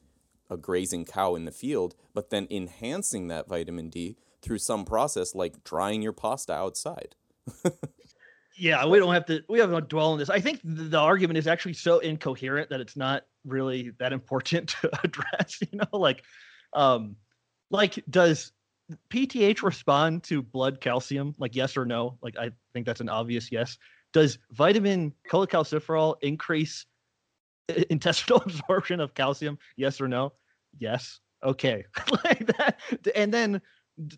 a 0.51 0.57
grazing 0.57 1.05
cow 1.05 1.35
in 1.35 1.45
the 1.45 1.51
field, 1.51 1.95
but 2.15 2.31
then 2.31 2.47
enhancing 2.51 3.29
that 3.29 3.49
vitamin 3.49 3.89
D 3.89 4.17
through 4.47 4.59
some 4.59 4.85
process 4.85 5.35
like 5.35 5.63
drying 5.65 6.01
your 6.01 6.13
pasta 6.13 6.53
outside. 6.53 7.15
yeah, 8.57 8.87
we 8.87 8.99
don't 8.99 9.13
have 9.13 9.27
to 9.27 9.43
we 9.49 9.59
have 9.59 9.71
to 9.71 9.81
dwell 9.81 10.13
on 10.13 10.19
this. 10.19 10.31
I 10.31 10.41
think 10.41 10.61
the 10.65 10.99
argument 10.99 11.39
is 11.39 11.47
actually 11.47 11.75
so 11.75 11.99
incoherent 11.99 12.71
that 12.71 12.81
it's 12.81 12.97
not 12.97 13.25
really 13.45 13.93
that 13.99 14.13
important 14.13 14.69
to 14.81 14.91
address, 15.05 15.59
you 15.61 15.79
know, 15.79 15.99
like 15.99 16.23
um 16.73 17.17
like 17.71 18.03
does 18.09 18.53
PTH 19.11 19.63
respond 19.63 20.23
to 20.25 20.43
blood 20.43 20.81
calcium? 20.81 21.35
Like 21.39 21.57
yes 21.57 21.77
or 21.77 21.85
no? 21.85 22.19
Like 22.23 22.37
I 22.39 22.51
think 22.73 22.87
that's 22.87 23.01
an 23.01 23.09
obvious 23.09 23.51
yes. 23.51 23.79
Does 24.13 24.39
vitamin 24.53 25.13
cholecalciferol 25.31 26.17
increase 26.23 26.87
intestinal 27.91 28.41
absorption 28.47 29.01
of 29.01 29.15
calcium? 29.15 29.59
Yes 29.77 30.01
or 30.01 30.09
no? 30.09 30.33
Yes. 30.79 31.21
Okay. 31.43 31.85
like 32.25 32.47
that. 32.47 32.79
And 33.15 33.35
then 33.35 33.61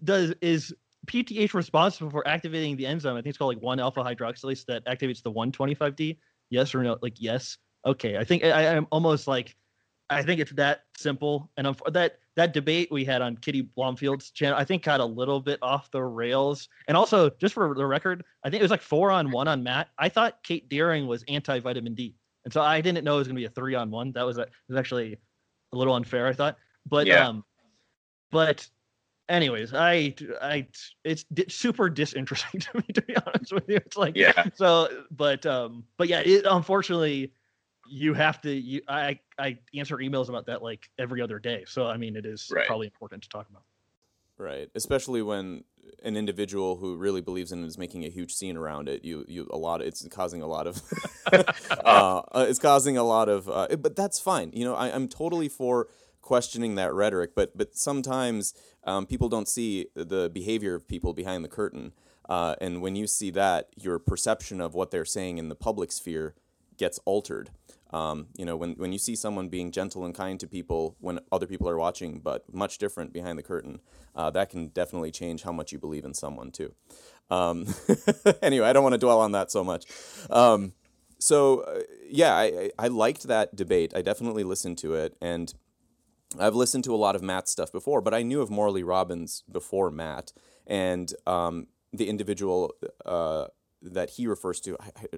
does 0.04 0.34
is 0.40 0.74
PTH 1.06 1.54
responsible 1.54 2.10
for 2.10 2.26
activating 2.26 2.76
the 2.76 2.86
enzyme? 2.86 3.14
I 3.14 3.18
think 3.18 3.28
it's 3.28 3.38
called 3.38 3.54
like 3.54 3.62
one 3.62 3.80
alpha 3.80 4.02
hydroxylase 4.02 4.64
that 4.66 4.84
activates 4.86 5.22
the 5.22 5.32
125D. 5.32 6.18
Yes 6.50 6.74
or 6.74 6.82
no? 6.82 6.96
Like 7.02 7.20
yes. 7.20 7.58
Okay. 7.86 8.16
I 8.16 8.24
think 8.24 8.44
I, 8.44 8.76
I'm 8.76 8.86
almost 8.90 9.26
like 9.26 9.56
I 10.10 10.22
think 10.22 10.40
it's 10.40 10.52
that 10.52 10.84
simple. 10.96 11.50
And 11.56 11.66
I'm, 11.66 11.76
that 11.92 12.18
that 12.36 12.52
debate 12.52 12.90
we 12.90 13.04
had 13.04 13.20
on 13.20 13.36
Kitty 13.36 13.62
Blomfield's 13.62 14.30
channel, 14.30 14.56
I 14.58 14.64
think 14.64 14.84
got 14.84 15.00
a 15.00 15.04
little 15.04 15.40
bit 15.40 15.58
off 15.60 15.90
the 15.90 16.02
rails. 16.02 16.68
And 16.86 16.96
also, 16.96 17.30
just 17.30 17.54
for 17.54 17.74
the 17.74 17.84
record, 17.84 18.24
I 18.44 18.50
think 18.50 18.60
it 18.60 18.64
was 18.64 18.70
like 18.70 18.82
four 18.82 19.10
on 19.10 19.30
one 19.30 19.48
on 19.48 19.62
Matt. 19.62 19.88
I 19.98 20.08
thought 20.08 20.42
Kate 20.42 20.68
Deering 20.68 21.06
was 21.06 21.24
anti 21.28 21.58
vitamin 21.58 21.94
D, 21.94 22.14
and 22.44 22.52
so 22.52 22.62
I 22.62 22.80
didn't 22.80 23.04
know 23.04 23.16
it 23.16 23.18
was 23.18 23.28
going 23.28 23.36
to 23.36 23.40
be 23.40 23.46
a 23.46 23.50
three 23.50 23.74
on 23.74 23.90
one. 23.90 24.12
That 24.12 24.24
was 24.24 24.38
a, 24.38 24.46
was 24.68 24.78
actually 24.78 25.18
a 25.72 25.76
little 25.76 25.94
unfair, 25.94 26.26
I 26.26 26.32
thought. 26.32 26.56
But 26.86 27.06
yeah. 27.06 27.28
um, 27.28 27.44
but 28.30 28.66
anyways, 29.28 29.74
I 29.74 30.14
I 30.40 30.66
it's 31.04 31.24
di- 31.24 31.48
super 31.48 31.88
disinteresting 31.88 32.60
to 32.60 32.76
me 32.76 32.84
to 32.94 33.02
be 33.02 33.16
honest 33.16 33.52
with 33.52 33.68
you. 33.68 33.76
It's 33.76 33.96
like 33.96 34.16
yeah. 34.16 34.46
So, 34.54 35.04
but 35.10 35.44
um, 35.46 35.84
but 35.96 36.08
yeah, 36.08 36.20
it 36.20 36.44
unfortunately 36.48 37.32
you 37.90 38.14
have 38.14 38.40
to 38.42 38.50
you 38.50 38.82
I 38.88 39.20
I 39.38 39.58
answer 39.74 39.96
emails 39.96 40.28
about 40.28 40.46
that 40.46 40.62
like 40.62 40.90
every 40.98 41.22
other 41.22 41.38
day. 41.38 41.64
So 41.66 41.86
I 41.86 41.96
mean, 41.96 42.16
it 42.16 42.26
is 42.26 42.50
right. 42.52 42.66
probably 42.66 42.86
important 42.86 43.22
to 43.22 43.28
talk 43.28 43.48
about. 43.48 43.62
Right, 44.38 44.70
especially 44.76 45.20
when 45.20 45.64
an 46.04 46.16
individual 46.16 46.76
who 46.76 46.96
really 46.96 47.20
believes 47.20 47.50
in 47.50 47.64
it 47.64 47.66
is 47.66 47.76
making 47.76 48.04
a 48.04 48.08
huge 48.08 48.32
scene 48.32 48.56
around 48.56 48.88
it. 48.88 49.04
You, 49.04 49.24
you, 49.26 49.48
a 49.50 49.56
lot. 49.56 49.80
Of, 49.80 49.88
it's 49.88 50.06
causing 50.08 50.42
a 50.42 50.46
lot 50.46 50.66
of. 50.66 50.82
uh, 51.32 51.42
uh, 51.84 52.46
it's 52.48 52.58
causing 52.58 52.96
a 52.96 53.02
lot 53.02 53.28
of. 53.28 53.48
Uh, 53.48 53.76
but 53.76 53.96
that's 53.96 54.20
fine. 54.20 54.52
You 54.54 54.64
know, 54.64 54.74
I, 54.74 54.94
I'm 54.94 55.08
totally 55.08 55.48
for 55.48 55.88
questioning 56.28 56.74
that 56.74 56.92
rhetoric, 56.92 57.30
but 57.34 57.56
but 57.56 57.74
sometimes 57.74 58.52
um, 58.84 59.06
people 59.06 59.30
don't 59.30 59.48
see 59.48 59.86
the 59.94 60.30
behavior 60.40 60.74
of 60.74 60.86
people 60.86 61.14
behind 61.14 61.42
the 61.42 61.48
curtain, 61.48 61.94
uh, 62.28 62.54
and 62.60 62.82
when 62.82 62.94
you 62.94 63.06
see 63.06 63.30
that, 63.30 63.70
your 63.76 63.98
perception 63.98 64.60
of 64.60 64.74
what 64.74 64.90
they're 64.90 65.06
saying 65.06 65.38
in 65.38 65.48
the 65.48 65.54
public 65.54 65.90
sphere 65.90 66.34
gets 66.76 67.00
altered. 67.06 67.48
Um, 67.90 68.26
you 68.36 68.44
know, 68.44 68.56
when 68.56 68.74
when 68.74 68.92
you 68.92 68.98
see 68.98 69.16
someone 69.16 69.48
being 69.48 69.72
gentle 69.72 70.04
and 70.04 70.14
kind 70.14 70.38
to 70.40 70.46
people 70.46 70.96
when 71.00 71.18
other 71.32 71.46
people 71.46 71.66
are 71.66 71.78
watching, 71.78 72.20
but 72.20 72.44
much 72.52 72.76
different 72.76 73.14
behind 73.14 73.38
the 73.38 73.42
curtain, 73.42 73.80
uh, 74.14 74.30
that 74.32 74.50
can 74.50 74.68
definitely 74.68 75.10
change 75.10 75.44
how 75.44 75.52
much 75.52 75.72
you 75.72 75.78
believe 75.78 76.04
in 76.04 76.12
someone 76.12 76.50
too. 76.50 76.74
Um, 77.30 77.74
anyway, 78.42 78.66
I 78.68 78.74
don't 78.74 78.82
want 78.82 78.92
to 78.92 79.04
dwell 79.06 79.20
on 79.20 79.32
that 79.32 79.50
so 79.50 79.64
much. 79.64 79.86
Um, 80.28 80.74
so 81.18 81.60
uh, 81.60 81.80
yeah, 82.06 82.34
I, 82.34 82.70
I 82.78 82.88
liked 82.88 83.22
that 83.28 83.56
debate. 83.56 83.94
I 83.96 84.02
definitely 84.02 84.44
listened 84.44 84.76
to 84.84 84.92
it, 84.94 85.16
and 85.22 85.54
I've 86.38 86.54
listened 86.54 86.84
to 86.84 86.94
a 86.94 86.96
lot 86.96 87.16
of 87.16 87.22
Matt's 87.22 87.50
stuff 87.50 87.72
before, 87.72 88.00
but 88.00 88.12
I 88.12 88.22
knew 88.22 88.40
of 88.40 88.50
Morley 88.50 88.82
Robbins 88.82 89.44
before 89.50 89.90
Matt, 89.90 90.32
and 90.66 91.12
um, 91.26 91.68
the 91.92 92.08
individual 92.08 92.74
uh, 93.06 93.46
that 93.80 94.10
he 94.10 94.26
refers 94.26 94.60
to 94.60 94.76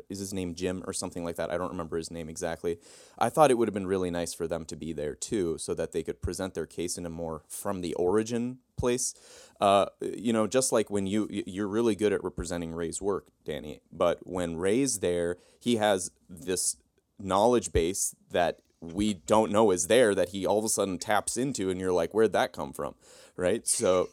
is 0.09 0.19
his 0.19 0.33
name 0.33 0.55
Jim 0.55 0.85
or 0.87 0.93
something 0.93 1.25
like 1.25 1.37
that. 1.37 1.51
I 1.51 1.59
don't 1.59 1.71
remember 1.71 1.97
his 1.97 2.11
name 2.11 2.29
exactly. 2.29 2.79
I 3.19 3.29
thought 3.29 3.51
it 3.51 3.59
would 3.59 3.67
have 3.67 3.75
been 3.75 3.87
really 3.87 4.11
nice 4.11 4.35
for 4.35 4.47
them 4.47 4.65
to 4.67 4.77
be 4.77 4.93
there 4.93 5.15
too, 5.15 5.59
so 5.59 5.75
that 5.75 5.93
they 5.93 6.03
could 6.03 6.23
present 6.23 6.55
their 6.55 6.67
case 6.67 6.97
in 6.97 7.07
a 7.07 7.11
more 7.11 7.43
from 7.49 7.81
the 7.81 7.95
origin 7.95 8.59
place. 8.77 9.15
Uh, 9.61 9.87
you 10.01 10.33
know, 10.33 10.47
just 10.47 10.73
like 10.73 10.91
when 10.91 11.07
you 11.07 11.27
you're 11.31 11.69
really 11.69 11.97
good 11.97 12.13
at 12.13 12.23
representing 12.23 12.73
Ray's 12.73 13.03
work, 13.03 13.29
Danny, 13.45 13.81
but 13.91 14.21
when 14.23 14.57
Ray's 14.57 15.01
there, 15.01 15.39
he 15.59 15.77
has 15.77 16.11
this 16.29 16.77
knowledge 17.19 17.73
base 17.73 18.15
that 18.31 18.61
we 18.81 19.15
don't 19.15 19.53
know 19.53 19.71
is 19.71 19.87
there 19.89 20.15
that 20.15 20.31
he 20.31 20.47
all 20.47 20.59
of 20.59 20.65
a 20.65 20.69
sudden 20.69 20.99
taps 20.99 21.37
into 21.37 21.71
and 21.71 21.81
you're 21.81 21.93
like 21.93 22.13
where'd 22.13 22.33
that 22.33 22.53
come 22.53 22.73
from? 22.73 22.95
Right? 23.37 23.67
So 23.67 24.09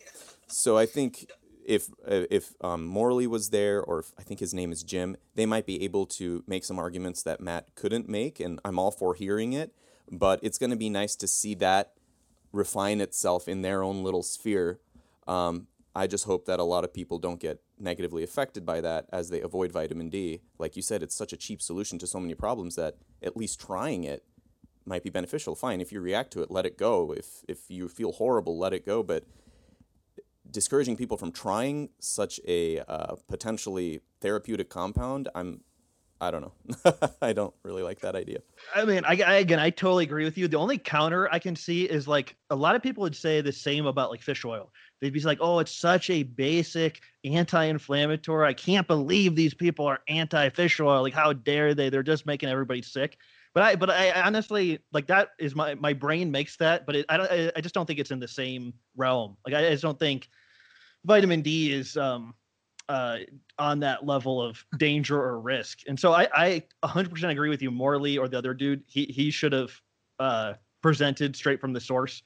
so 0.48 0.78
i 0.78 0.86
think 0.86 1.30
if 1.66 1.90
if 2.08 2.54
um, 2.62 2.86
morley 2.86 3.28
was 3.28 3.50
there 3.50 3.82
or 3.82 4.00
if, 4.00 4.14
i 4.18 4.24
think 4.24 4.40
his 4.40 4.54
name 4.54 4.72
is 4.72 4.84
jim 4.84 5.18
they 5.36 5.46
might 5.46 5.66
be 5.66 5.84
able 5.84 6.06
to 6.06 6.44
make 6.48 6.64
some 6.64 6.80
arguments 6.80 7.22
that 7.24 7.42
matt 7.42 7.76
couldn't 7.76 8.08
make 8.08 8.40
and 8.40 8.60
i'm 8.64 8.80
all 8.80 8.92
for 8.92 9.14
hearing 9.14 9.52
it 9.52 9.74
but 10.10 10.40
it's 10.42 10.58
going 10.58 10.70
to 10.70 10.78
be 10.78 10.90
nice 10.90 11.16
to 11.18 11.28
see 11.28 11.54
that 11.56 11.94
refine 12.52 13.02
itself 13.02 13.48
in 13.48 13.62
their 13.62 13.84
own 13.84 14.04
little 14.04 14.24
sphere. 14.24 14.80
Um, 15.28 15.68
i 15.94 16.08
just 16.08 16.26
hope 16.26 16.46
that 16.46 16.60
a 16.60 16.64
lot 16.64 16.84
of 16.84 16.94
people 16.94 17.20
don't 17.20 17.40
get 17.40 17.60
negatively 17.80 18.24
affected 18.24 18.66
by 18.66 18.80
that 18.82 19.06
as 19.12 19.30
they 19.30 19.42
avoid 19.42 19.72
vitamin 19.72 20.10
d. 20.10 20.42
Like 20.58 20.76
you 20.76 20.82
said 20.82 21.04
it's 21.04 21.16
such 21.16 21.34
a 21.34 21.38
cheap 21.38 21.62
solution 21.62 22.00
to 22.00 22.08
so 22.08 22.20
many 22.20 22.36
problems 22.36 22.76
that 22.76 22.96
at 23.22 23.36
least 23.36 23.60
trying 23.60 24.04
it 24.04 24.24
might 24.88 25.04
be 25.04 25.10
beneficial. 25.10 25.56
Fine, 25.56 25.82
if 25.82 25.92
you 25.92 26.02
react 26.02 26.32
to 26.34 26.42
it, 26.42 26.50
let 26.50 26.66
it 26.66 26.78
go. 26.78 27.14
If 27.14 27.44
if 27.48 27.70
you 27.70 27.88
feel 27.88 28.14
horrible, 28.14 28.58
let 28.58 28.74
it 28.74 28.86
go. 28.86 29.04
But 29.04 29.26
discouraging 30.50 30.96
people 30.96 31.18
from 31.18 31.32
trying 31.32 31.90
such 32.00 32.40
a 32.48 32.80
uh, 32.80 33.16
potentially 33.28 34.00
therapeutic 34.22 34.70
compound, 34.70 35.30
I'm 35.36 35.62
I 36.20 36.32
don't 36.32 36.42
know. 36.42 36.94
I 37.22 37.34
don't 37.34 37.54
really 37.64 37.84
like 37.84 38.00
that 38.00 38.16
idea. 38.16 38.40
I 38.76 38.86
mean, 38.86 39.06
I, 39.06 39.22
I, 39.22 39.34
again, 39.36 39.60
I 39.60 39.70
totally 39.70 40.04
agree 40.04 40.24
with 40.24 40.36
you. 40.36 40.48
The 40.48 40.58
only 40.58 40.80
counter 40.80 41.30
I 41.32 41.38
can 41.38 41.56
see 41.56 41.84
is 41.84 42.08
like 42.08 42.36
a 42.50 42.56
lot 42.56 42.76
of 42.76 42.82
people 42.82 43.04
would 43.04 43.16
say 43.16 43.42
the 43.42 43.52
same 43.52 43.86
about 43.86 44.10
like 44.10 44.24
fish 44.24 44.44
oil. 44.44 44.72
They'd 45.00 45.14
be 45.14 45.20
like, 45.22 45.38
"Oh, 45.42 45.60
it's 45.60 45.72
such 45.72 46.10
a 46.10 46.24
basic 46.24 47.02
anti-inflammatory. 47.24 48.48
I 48.48 48.54
can't 48.54 48.88
believe 48.88 49.36
these 49.36 49.54
people 49.54 49.86
are 49.86 50.00
anti-fish 50.08 50.80
oil. 50.80 51.04
Like, 51.04 51.14
how 51.14 51.34
dare 51.34 51.76
they? 51.76 51.90
They're 51.90 52.04
just 52.04 52.26
making 52.26 52.50
everybody 52.50 52.82
sick." 52.82 53.18
But 53.58 53.64
I, 53.64 53.76
but 53.76 53.90
I 53.90 54.12
honestly 54.22 54.78
like 54.94 55.08
that 55.08 55.30
is 55.40 55.56
my 55.56 55.74
my 55.74 55.92
brain 55.92 56.30
makes 56.30 56.58
that, 56.58 56.86
but 56.86 56.96
it, 56.96 57.08
I 57.10 57.18
don't. 57.18 57.52
I 57.56 57.60
just 57.60 57.74
don't 57.74 57.88
think 57.88 57.98
it's 57.98 58.12
in 58.12 58.20
the 58.20 58.28
same 58.28 58.72
realm. 58.96 59.36
Like 59.44 59.56
I 59.56 59.72
just 59.72 59.82
don't 59.82 59.98
think 59.98 60.30
vitamin 61.06 61.42
D 61.42 61.74
is 61.74 61.98
um 61.98 62.36
uh 62.88 63.18
on 63.58 63.80
that 63.80 64.06
level 64.06 64.40
of 64.40 64.64
danger 64.78 65.20
or 65.20 65.42
risk. 65.42 65.80
And 65.88 66.00
so 66.00 66.14
I 66.14 66.28
I 66.36 66.64
100% 66.84 67.32
agree 67.32 67.50
with 67.50 67.64
you. 67.64 67.72
Morley 67.72 68.20
or 68.20 68.28
the 68.28 68.38
other 68.38 68.54
dude, 68.54 68.84
he 68.86 69.06
he 69.06 69.32
should 69.32 69.54
have 69.54 69.72
uh 70.20 70.54
presented 70.84 71.36
straight 71.36 71.60
from 71.60 71.74
the 71.74 71.82
source. 71.82 72.22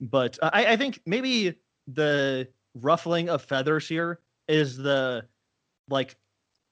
But 0.00 0.38
I 0.44 0.74
I 0.74 0.76
think 0.76 1.00
maybe 1.06 1.56
the 1.88 2.46
ruffling 2.74 3.28
of 3.30 3.42
feathers 3.42 3.88
here 3.88 4.20
is 4.46 4.76
the 4.76 5.26
like 5.90 6.14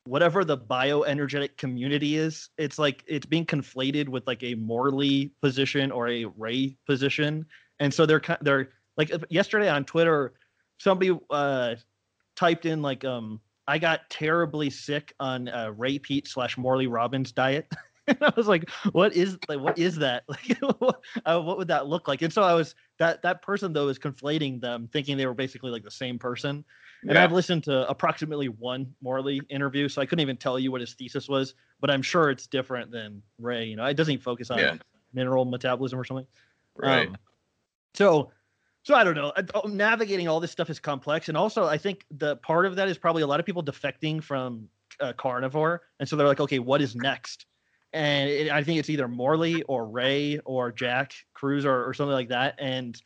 whatever 0.07 0.45
the 0.45 0.57
bioenergetic 0.57 1.57
community 1.57 2.17
is 2.17 2.51
it's 2.59 2.79
like 2.79 3.05
it's 3.07 3.27
being 3.27 3.47
conflated 3.47 4.09
with 4.09 4.27
like 4.27 4.43
a 4.43 4.55
morley 4.55 5.33
position 5.43 5.91
or 5.91 6.09
a 6.09 6.25
ray 6.37 6.77
position. 6.87 7.45
And 7.81 7.93
so 7.93 8.07
they're 8.07 8.23
they're 8.41 8.71
like 8.97 9.11
yesterday 9.31 9.69
on 9.69 9.85
twitter 9.85 10.35
somebody 10.79 11.17
uh 11.31 11.75
typed 12.35 12.67
in 12.67 12.83
like 12.83 13.05
um 13.05 13.41
i 13.67 13.79
got 13.79 14.09
terribly 14.11 14.71
sick 14.71 15.15
on 15.21 15.49
uh, 15.49 15.73
ray 15.77 15.99
peat 15.99 16.27
slash 16.27 16.57
morley 16.59 16.87
robbins 16.87 17.33
diet 17.33 17.71
and 18.09 18.19
i 18.23 18.33
was 18.37 18.47
like 18.47 18.69
what 18.93 19.15
is 19.15 19.39
like 19.49 19.61
what 19.61 19.79
is 19.79 19.97
that 19.97 20.25
like 20.29 20.59
what, 20.79 21.01
uh, 21.25 21.41
what 21.41 21.59
would 21.59 21.69
that 21.69 21.87
look 21.87 22.09
like 22.09 22.23
and 22.23 22.33
so 22.33 22.43
i 22.43 22.55
was 22.55 22.75
that 22.99 23.23
that 23.23 23.43
person 23.43 23.73
though 23.73 23.89
is 23.89 23.99
conflating 23.99 24.61
them 24.61 24.89
thinking 24.93 25.17
they 25.17 25.27
were 25.27 25.35
basically 25.35 25.71
like 25.71 25.83
the 25.83 25.91
same 25.91 26.19
person 26.19 26.65
and 27.03 27.13
yeah. 27.13 27.25
I've 27.25 27.33
listened 27.33 27.65
to 27.65 27.89
approximately 27.89 28.49
one 28.49 28.93
Morley 29.01 29.41
interview, 29.49 29.89
so 29.89 30.01
I 30.01 30.07
couldn't 30.07 30.23
even 30.23 30.37
tell 30.37 30.59
you 30.59 30.73
what 30.73 30.81
his 30.81 30.95
thesis 30.95 31.29
was, 31.29 31.55
but 31.81 31.91
I'm 31.91 32.03
sure 32.03 32.31
it's 32.31 32.47
different 32.47 32.91
than 32.91 33.23
Ray. 33.39 33.65
You 33.67 33.77
know, 33.77 33.85
it 33.85 33.95
doesn't 33.95 34.23
focus 34.23 34.51
on 34.51 34.59
yeah. 34.59 34.77
mineral 35.13 35.45
metabolism 35.45 35.99
or 35.99 36.05
something. 36.05 36.27
Right. 36.75 37.09
Um, 37.09 37.17
so, 37.95 38.33
so 38.83 38.95
I 38.95 39.05
don't 39.05 39.15
know. 39.15 39.33
Oh, 39.55 39.69
navigating 39.69 40.27
all 40.29 40.41
this 40.41 40.51
stuff 40.51 40.71
is 40.71 40.81
complex, 40.81 41.29
and 41.29 41.37
also 41.37 41.65
I 41.65 41.79
think 41.79 42.05
the 42.11 42.37
part 42.37 42.67
of 42.67 42.77
that 42.77 42.89
is 42.89 42.99
probably 42.99 43.23
a 43.23 43.27
lot 43.27 43.41
of 43.41 43.47
people 43.47 43.63
defecting 43.63 44.23
from 44.23 44.69
uh, 45.01 45.13
carnivore, 45.13 45.83
and 46.01 46.09
so 46.09 46.17
they're 46.17 46.27
like, 46.27 46.41
okay, 46.41 46.59
what 46.59 46.81
is 46.81 46.97
next? 46.97 47.47
And 47.97 48.29
it, 48.29 48.51
I 48.51 48.63
think 48.63 48.79
it's 48.79 48.91
either 48.91 49.09
Morley 49.09 49.63
or 49.65 49.87
Ray 49.87 50.39
or 50.45 50.71
Jack 50.71 51.13
Kruse 51.35 51.65
or, 51.65 51.89
or 51.89 51.95
something 51.95 52.13
like 52.13 52.29
that, 52.29 52.55
and 52.59 53.01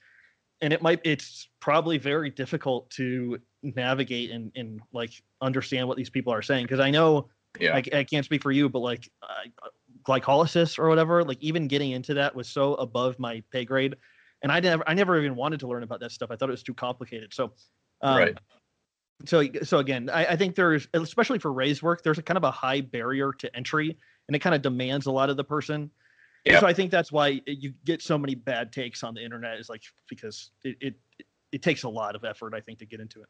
and 0.61 0.73
it 0.73 0.83
might 0.83 1.01
it's 1.05 1.49
probably 1.61 1.99
very 1.99 2.31
difficult 2.31 2.91
to 2.91 3.39
navigate 3.63 4.31
and, 4.31 4.53
and 4.57 4.81
like 4.93 5.13
understand 5.41 5.87
what 5.87 5.97
these 5.97 6.11
people 6.11 6.33
are 6.33 6.43
saying 6.43 6.65
because 6.65 6.81
i 6.81 6.91
know 6.91 7.29
yeah. 7.59 7.75
I, 7.75 7.83
I 7.99 8.05
can't 8.05 8.25
speak 8.25 8.43
for 8.43 8.53
you 8.53 8.69
but 8.69 8.81
like 8.81 9.11
uh, 9.23 9.69
glycolysis 10.07 10.79
or 10.79 10.89
whatever 10.89 11.25
like 11.25 11.39
even 11.41 11.69
getting 11.69 11.93
into 11.93 12.15
that 12.15 12.35
was 12.35 12.49
so 12.49 12.75
above 12.75 13.19
my 13.19 13.43
pay 13.51 13.65
grade 13.65 13.97
and 14.43 14.53
i 14.53 14.61
never 14.61 14.83
i 14.89 14.95
never 14.95 15.19
even 15.19 15.37
wanted 15.37 15.61
to 15.61 15.67
learn 15.67 15.83
about 15.83 16.01
that 16.01 16.13
stuff. 16.13 16.31
I 16.31 16.37
thought 16.37 16.49
it 16.49 16.53
was 16.53 16.63
too 16.63 16.75
complicated. 16.75 17.35
So 17.35 17.53
um, 18.03 18.17
right. 18.17 18.39
so 19.27 19.45
so 19.63 19.79
again 19.79 20.09
I, 20.11 20.27
I 20.27 20.37
think 20.37 20.55
there's 20.55 20.89
especially 20.95 21.39
for 21.39 21.53
Ray's 21.53 21.83
work 21.83 22.03
there's 22.03 22.19
a 22.19 22.23
kind 22.23 22.39
of 22.39 22.45
a 22.45 22.51
high 22.51 22.81
barrier 22.81 23.33
to 23.39 23.55
entry 23.55 23.99
and 24.31 24.37
it 24.37 24.39
kind 24.39 24.55
of 24.55 24.63
demands 24.63 25.07
a 25.07 25.11
lot 25.11 25.29
of 25.29 25.37
the 25.37 25.43
person. 25.43 25.91
So 26.49 26.67
I 26.67 26.73
think 26.73 26.93
that's 26.93 27.11
why 27.11 27.41
you 27.47 27.75
get 27.85 28.01
so 28.01 28.17
many 28.17 28.37
bad 28.37 28.73
takes 28.73 29.03
on 29.03 29.13
the 29.13 29.25
internet 29.25 29.59
is 29.59 29.69
like 29.69 29.83
because 30.09 30.53
it, 30.63 30.77
it 30.81 30.95
it 31.51 31.63
takes 31.63 31.83
a 31.83 31.89
lot 31.89 32.15
of 32.15 32.25
effort 32.25 32.55
I 32.55 32.61
think 32.61 32.79
to 32.79 32.87
get 32.87 33.01
into 33.01 33.21
it. 33.23 33.29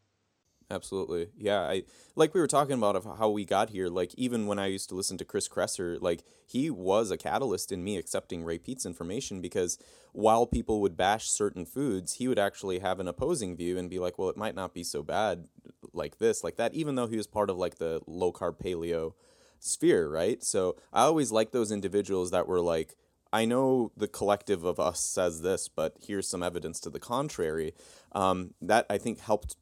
Absolutely. 0.71 1.29
Yeah, 1.37 1.61
I 1.63 1.85
like 2.17 2.35
we 2.35 2.41
were 2.41 2.47
talking 2.47 2.75
about 2.75 2.97
of 2.97 3.07
how 3.19 3.31
we 3.31 3.47
got 3.47 3.71
here. 3.71 3.89
Like 3.89 4.15
even 4.15 4.47
when 4.47 4.59
I 4.59 4.67
used 4.67 4.91
to 4.91 4.95
listen 4.95 5.17
to 5.19 5.25
Chris 5.25 5.49
Kresser, 5.49 5.97
like 6.03 6.23
he 6.47 6.69
was 6.69 7.11
a 7.11 7.17
catalyst 7.17 7.73
in 7.73 7.83
me 7.83 7.97
accepting 7.97 8.45
Ray 8.45 8.59
Peat's 8.59 8.85
information 8.85 9.41
because 9.41 9.79
while 10.13 10.47
people 10.47 10.83
would 10.83 10.99
bash 10.99 11.31
certain 11.31 11.65
foods, 11.65 12.15
he 12.15 12.29
would 12.29 12.39
actually 12.39 12.81
have 12.81 13.01
an 13.01 13.09
opposing 13.09 13.57
view 13.57 13.79
and 13.79 13.89
be 13.89 13.99
like, 13.99 14.19
"Well, 14.19 14.29
it 14.29 14.37
might 14.37 14.55
not 14.55 14.75
be 14.75 14.85
so 14.85 15.03
bad 15.03 15.49
like 15.95 16.19
this, 16.19 16.45
like 16.45 16.57
that," 16.57 16.75
even 16.75 16.95
though 16.95 17.07
he 17.07 17.17
was 17.17 17.27
part 17.27 17.49
of 17.49 17.57
like 17.57 17.79
the 17.79 18.03
low 18.07 18.33
carb 18.33 18.61
paleo 18.63 19.15
sphere, 19.61 20.09
right? 20.09 20.43
So 20.43 20.77
I 20.93 21.03
always 21.03 21.31
like 21.31 21.53
those 21.53 21.71
individuals 21.71 22.31
that 22.33 22.49
were 22.49 22.61
like, 22.61 22.97
I 23.33 23.45
know 23.45 23.93
the 23.97 24.09
collective 24.09 24.65
of 24.65 24.81
us 24.81 25.01
says 25.01 25.43
this, 25.43 25.69
but 25.69 25.97
here's 26.01 26.27
some 26.27 26.43
evidence 26.43 26.81
to 26.81 26.91
the 26.91 26.99
contrary. 26.99 27.75
Um, 28.13 28.55
that 28.61 28.87
I 28.91 28.99
think 28.99 29.21
helped 29.21 29.55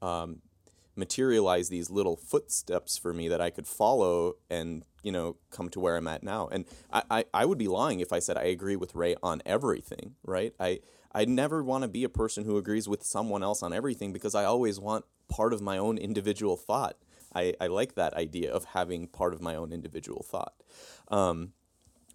um, 0.00 0.42
materialize 0.94 1.68
these 1.68 1.90
little 1.90 2.16
footsteps 2.16 2.96
for 2.96 3.12
me 3.12 3.28
that 3.28 3.40
I 3.40 3.50
could 3.50 3.66
follow 3.66 4.34
and 4.48 4.84
you 5.02 5.10
know 5.10 5.36
come 5.50 5.68
to 5.70 5.80
where 5.80 5.96
I'm 5.96 6.06
at 6.06 6.22
now. 6.22 6.48
And 6.52 6.64
I, 6.92 7.02
I, 7.10 7.24
I 7.34 7.44
would 7.44 7.58
be 7.58 7.68
lying 7.68 8.00
if 8.00 8.12
I 8.12 8.20
said 8.20 8.36
I 8.36 8.44
agree 8.44 8.76
with 8.76 8.94
Ray 8.94 9.16
on 9.22 9.42
everything, 9.44 10.14
right? 10.24 10.54
I 10.60 10.80
I 11.12 11.24
never 11.24 11.64
want 11.64 11.82
to 11.82 11.88
be 11.88 12.04
a 12.04 12.08
person 12.08 12.44
who 12.44 12.56
agrees 12.56 12.88
with 12.88 13.02
someone 13.02 13.42
else 13.42 13.62
on 13.62 13.72
everything 13.72 14.12
because 14.12 14.34
I 14.36 14.44
always 14.44 14.78
want 14.78 15.04
part 15.28 15.52
of 15.52 15.60
my 15.60 15.76
own 15.76 15.98
individual 15.98 16.56
thought. 16.56 16.96
I, 17.34 17.54
I 17.60 17.66
like 17.68 17.94
that 17.94 18.14
idea 18.14 18.52
of 18.52 18.64
having 18.64 19.06
part 19.06 19.34
of 19.34 19.40
my 19.40 19.54
own 19.54 19.72
individual 19.72 20.24
thought. 20.28 20.54
Um, 21.08 21.52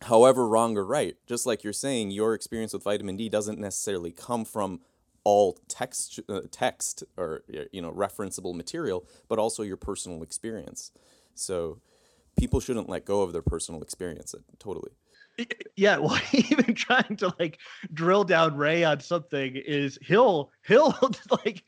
however, 0.01 0.47
wrong 0.47 0.77
or 0.77 0.85
right, 0.85 1.15
just 1.27 1.45
like 1.45 1.63
you're 1.63 1.73
saying, 1.73 2.11
your 2.11 2.33
experience 2.33 2.73
with 2.73 2.83
vitamin 2.83 3.17
D 3.17 3.29
doesn't 3.29 3.59
necessarily 3.59 4.11
come 4.11 4.45
from 4.45 4.81
all 5.25 5.57
text 5.67 6.19
uh, 6.29 6.41
text 6.51 7.03
or 7.17 7.43
you 7.71 7.81
know 7.81 7.91
referenceable 7.91 8.55
material 8.55 9.05
but 9.27 9.39
also 9.39 9.63
your 9.63 9.75
personal 9.75 10.23
experience. 10.23 10.91
So 11.33 11.81
people 12.37 12.61
shouldn't 12.61 12.87
let 12.87 13.05
go 13.05 13.21
of 13.21 13.33
their 13.33 13.41
personal 13.41 13.81
experience 13.81 14.33
uh, 14.33 14.39
totally. 14.59 14.91
Yeah 15.75 15.97
well 15.97 16.19
even 16.31 16.75
trying 16.75 17.17
to 17.17 17.33
like 17.39 17.59
drill 17.93 18.23
down 18.23 18.55
ray 18.55 18.83
on 18.83 19.01
something 19.01 19.55
is 19.55 19.97
he'll 20.01 20.51
he'll 20.65 20.91
like 21.31 21.63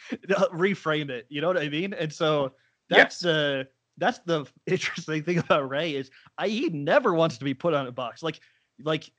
reframe 0.54 1.10
it 1.10 1.26
you 1.30 1.42
know 1.42 1.48
what 1.48 1.58
i 1.58 1.68
mean? 1.68 1.94
And 1.94 2.14
so 2.14 2.54
that's 2.90 3.24
yes. 3.24 3.34
uh 3.34 3.64
that's 3.98 4.20
the 4.20 4.46
interesting 4.66 5.24
thing 5.24 5.38
about 5.38 5.70
ray 5.70 5.96
is 5.96 6.10
i 6.38 6.48
he 6.48 6.70
never 6.70 7.14
wants 7.14 7.38
to 7.38 7.46
be 7.46 7.54
put 7.54 7.74
on 7.74 7.88
a 7.88 7.92
box 7.92 8.24
like 8.24 8.40
like 8.84 9.10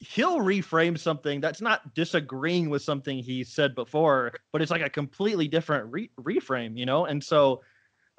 he'll 0.00 0.40
reframe 0.40 0.98
something 0.98 1.40
that's 1.40 1.60
not 1.60 1.94
disagreeing 1.94 2.68
with 2.68 2.82
something 2.82 3.18
he 3.18 3.44
said 3.44 3.74
before, 3.74 4.32
but 4.52 4.60
it's 4.60 4.70
like 4.70 4.82
a 4.82 4.90
completely 4.90 5.48
different 5.48 5.90
re- 5.90 6.10
reframe, 6.20 6.76
you 6.76 6.84
know? 6.84 7.06
And 7.06 7.22
so 7.22 7.62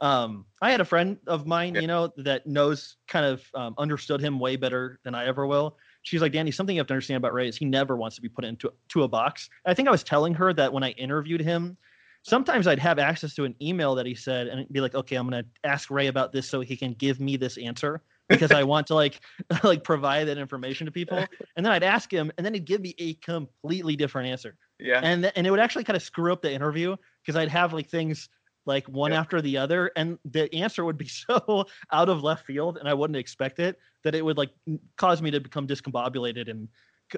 um, 0.01 0.45
I 0.61 0.71
had 0.71 0.81
a 0.81 0.85
friend 0.85 1.17
of 1.27 1.45
mine, 1.45 1.75
yeah. 1.75 1.81
you 1.81 1.87
know, 1.87 2.11
that 2.17 2.47
knows 2.47 2.97
kind 3.07 3.25
of 3.25 3.43
um, 3.53 3.75
understood 3.77 4.19
him 4.21 4.39
way 4.39 4.55
better 4.55 4.99
than 5.03 5.15
I 5.15 5.25
ever 5.25 5.45
will. 5.45 5.77
She's 6.01 6.21
like, 6.21 6.31
Danny, 6.31 6.51
something 6.51 6.75
you 6.75 6.79
have 6.79 6.87
to 6.87 6.93
understand 6.93 7.17
about 7.17 7.33
Ray 7.33 7.47
is 7.47 7.57
he 7.57 7.65
never 7.65 7.95
wants 7.95 8.15
to 8.15 8.21
be 8.21 8.29
put 8.29 8.45
into 8.45 8.71
to 8.89 9.03
a 9.03 9.07
box. 9.07 9.49
I 9.65 9.73
think 9.73 9.87
I 9.87 9.91
was 9.91 10.03
telling 10.03 10.33
her 10.35 10.53
that 10.53 10.71
when 10.71 10.83
I 10.83 10.91
interviewed 10.91 11.41
him, 11.41 11.77
sometimes 12.25 12.65
I'd 12.65 12.79
have 12.79 12.97
access 12.97 13.35
to 13.35 13.45
an 13.45 13.55
email 13.61 13.93
that 13.95 14.05
he 14.05 14.15
said 14.15 14.47
and 14.47 14.67
be 14.69 14.81
like, 14.81 14.95
okay, 14.95 15.15
I'm 15.15 15.29
going 15.29 15.43
to 15.43 15.49
ask 15.63 15.91
Ray 15.91 16.07
about 16.07 16.31
this 16.31 16.49
so 16.49 16.59
he 16.59 16.75
can 16.75 16.93
give 16.93 17.19
me 17.19 17.37
this 17.37 17.57
answer 17.57 18.01
because 18.27 18.51
I 18.51 18.63
want 18.73 18.87
to 18.87 18.95
like 18.95 19.21
like 19.63 19.83
provide 19.83 20.27
that 20.27 20.37
information 20.37 20.85
to 20.85 20.91
people. 20.91 21.23
And 21.55 21.65
then 21.65 21.71
I'd 21.71 21.83
ask 21.83 22.11
him, 22.11 22.31
and 22.37 22.45
then 22.45 22.53
he'd 22.55 22.65
give 22.65 22.81
me 22.81 22.95
a 22.97 23.13
completely 23.15 23.95
different 23.95 24.27
answer. 24.29 24.57
Yeah. 24.79 25.01
And 25.03 25.23
th- 25.23 25.33
and 25.35 25.45
it 25.45 25.51
would 25.51 25.59
actually 25.59 25.83
kind 25.83 25.95
of 25.95 26.01
screw 26.01 26.33
up 26.33 26.41
the 26.41 26.51
interview 26.51 26.95
because 27.21 27.35
I'd 27.35 27.49
have 27.49 27.73
like 27.73 27.89
things 27.89 28.27
like 28.65 28.87
one 28.89 29.11
yeah. 29.11 29.19
after 29.19 29.39
the 29.39 29.57
other, 29.57 29.91
and 29.95 30.17
the 30.25 30.53
answer 30.53 30.83
would 30.83 30.97
be 30.97 31.07
so 31.29 31.65
out 31.91 32.09
of 32.09 32.23
left 32.23 32.47
field, 32.47 32.77
and 32.77 32.89
I 32.89 32.95
wouldn't 32.95 33.17
expect 33.17 33.59
it 33.59 33.77
that 34.03 34.15
it 34.15 34.25
would 34.25 34.37
like 34.37 34.49
cause 34.97 35.21
me 35.21 35.29
to 35.29 35.39
become 35.39 35.67
discombobulated 35.67 36.49
and 36.49 36.67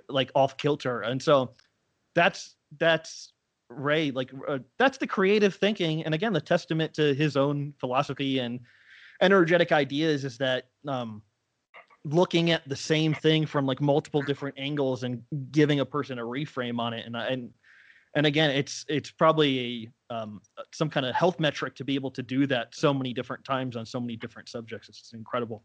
like 0.10 0.32
off 0.36 0.58
kilter. 0.58 1.02
And 1.02 1.24
so 1.24 1.54
that's 2.14 2.56
that's 2.78 3.32
Ray, 3.70 4.12
like 4.12 4.32
uh, 4.48 4.60
that's 4.78 4.98
the 4.98 5.08
creative 5.08 5.56
thinking, 5.56 6.04
and 6.04 6.14
again, 6.14 6.34
the 6.34 6.42
testament 6.42 6.94
to 6.96 7.14
his 7.14 7.36
own 7.36 7.74
philosophy 7.80 8.40
and 8.40 8.60
energetic 9.22 9.72
ideas 9.72 10.24
is 10.24 10.38
that 10.38 10.68
um, 10.88 11.22
looking 12.04 12.52
at 12.52 12.68
the 12.68 12.76
same 12.76 13.14
thing 13.14 13.46
from 13.46 13.66
like 13.66 13.82
multiple 13.82 14.22
different 14.22 14.58
angles 14.58 15.04
and 15.04 15.22
giving 15.52 15.80
a 15.80 15.86
person 15.86 16.20
a 16.20 16.24
reframe 16.24 16.80
on 16.80 16.94
it 16.94 17.06
and 17.06 17.16
and 17.16 17.50
and 18.16 18.26
again 18.26 18.52
it's 18.52 18.86
it's 18.88 19.12
probably 19.12 19.60
a 19.60 19.92
um, 20.10 20.42
some 20.74 20.90
kind 20.90 21.06
of 21.06 21.14
health 21.16 21.40
metric 21.40 21.76
to 21.76 21.84
be 21.84 21.96
able 21.96 22.12
to 22.12 22.24
do 22.24 22.48
that 22.48 22.74
so 22.74 22.94
many 22.94 23.14
different 23.14 23.44
times 23.44 23.76
on 23.76 23.86
so 23.86 24.00
many 24.00 24.16
different 24.16 24.48
subjects. 24.50 24.90
It's 24.90 25.14
incredible. 25.14 25.64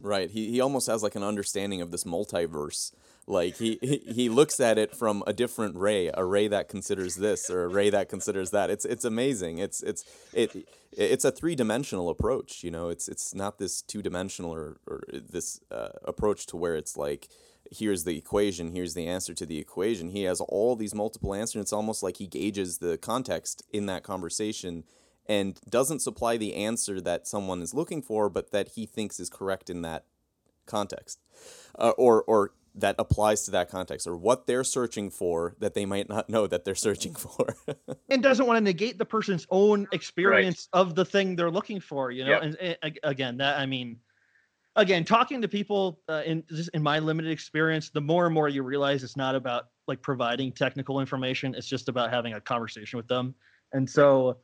Right. 0.00 0.30
He, 0.30 0.50
he 0.50 0.60
almost 0.60 0.88
has 0.88 1.02
like 1.02 1.14
an 1.14 1.22
understanding 1.22 1.80
of 1.80 1.90
this 1.90 2.04
multiverse 2.04 2.92
like 3.26 3.56
he, 3.56 3.78
he 3.80 4.28
looks 4.28 4.58
at 4.58 4.78
it 4.78 4.96
from 4.96 5.22
a 5.26 5.32
different 5.32 5.76
ray, 5.76 6.10
a 6.12 6.24
ray 6.24 6.48
that 6.48 6.68
considers 6.68 7.16
this 7.16 7.48
or 7.48 7.64
a 7.64 7.68
ray 7.68 7.88
that 7.90 8.08
considers 8.08 8.50
that. 8.50 8.68
It's 8.68 8.84
it's 8.84 9.04
amazing. 9.04 9.58
It's 9.58 9.82
it's 9.82 10.04
it 10.32 10.68
it's 10.90 11.24
a 11.24 11.30
three 11.30 11.54
dimensional 11.54 12.10
approach. 12.10 12.64
You 12.64 12.70
know, 12.70 12.88
it's 12.88 13.08
it's 13.08 13.34
not 13.34 13.58
this 13.58 13.80
two 13.80 14.02
dimensional 14.02 14.52
or 14.52 14.76
or 14.86 15.02
this 15.08 15.60
uh, 15.70 15.90
approach 16.04 16.46
to 16.46 16.56
where 16.56 16.74
it's 16.74 16.96
like 16.96 17.28
here's 17.70 18.04
the 18.04 18.18
equation, 18.18 18.72
here's 18.72 18.94
the 18.94 19.06
answer 19.06 19.34
to 19.34 19.46
the 19.46 19.58
equation. 19.58 20.10
He 20.10 20.24
has 20.24 20.40
all 20.40 20.76
these 20.76 20.94
multiple 20.94 21.34
answers. 21.34 21.62
It's 21.62 21.72
almost 21.72 22.02
like 22.02 22.18
he 22.18 22.26
gauges 22.26 22.78
the 22.78 22.98
context 22.98 23.62
in 23.72 23.86
that 23.86 24.02
conversation 24.02 24.84
and 25.26 25.60
doesn't 25.70 26.00
supply 26.00 26.36
the 26.36 26.54
answer 26.54 27.00
that 27.00 27.26
someone 27.26 27.62
is 27.62 27.72
looking 27.72 28.02
for, 28.02 28.28
but 28.28 28.50
that 28.50 28.70
he 28.70 28.84
thinks 28.84 29.20
is 29.20 29.30
correct 29.30 29.70
in 29.70 29.82
that 29.82 30.04
context, 30.66 31.20
uh, 31.78 31.90
or 31.90 32.22
or 32.24 32.52
that 32.74 32.94
applies 32.98 33.42
to 33.42 33.50
that 33.50 33.68
context 33.68 34.06
or 34.06 34.16
what 34.16 34.46
they're 34.46 34.64
searching 34.64 35.10
for 35.10 35.54
that 35.58 35.74
they 35.74 35.84
might 35.84 36.08
not 36.08 36.28
know 36.28 36.46
that 36.46 36.64
they're 36.64 36.74
searching 36.74 37.14
for 37.14 37.54
and 38.08 38.22
doesn't 38.22 38.46
want 38.46 38.56
to 38.56 38.60
negate 38.60 38.98
the 38.98 39.04
person's 39.04 39.46
own 39.50 39.86
experience 39.92 40.68
right. 40.74 40.80
of 40.80 40.94
the 40.94 41.04
thing 41.04 41.36
they're 41.36 41.50
looking 41.50 41.80
for 41.80 42.10
you 42.10 42.24
know 42.24 42.30
yep. 42.30 42.42
and, 42.42 42.76
and, 42.82 42.98
again 43.02 43.36
that 43.36 43.58
i 43.58 43.66
mean 43.66 43.98
again 44.76 45.04
talking 45.04 45.42
to 45.42 45.48
people 45.48 46.00
uh, 46.08 46.22
in 46.24 46.42
just 46.48 46.70
in 46.72 46.82
my 46.82 46.98
limited 46.98 47.30
experience 47.30 47.90
the 47.90 48.00
more 48.00 48.24
and 48.24 48.34
more 48.34 48.48
you 48.48 48.62
realize 48.62 49.04
it's 49.04 49.16
not 49.16 49.34
about 49.34 49.64
like 49.86 50.00
providing 50.00 50.50
technical 50.50 51.00
information 51.00 51.54
it's 51.54 51.68
just 51.68 51.88
about 51.88 52.10
having 52.10 52.34
a 52.34 52.40
conversation 52.40 52.96
with 52.96 53.08
them 53.08 53.34
and 53.72 53.88
so 53.88 54.38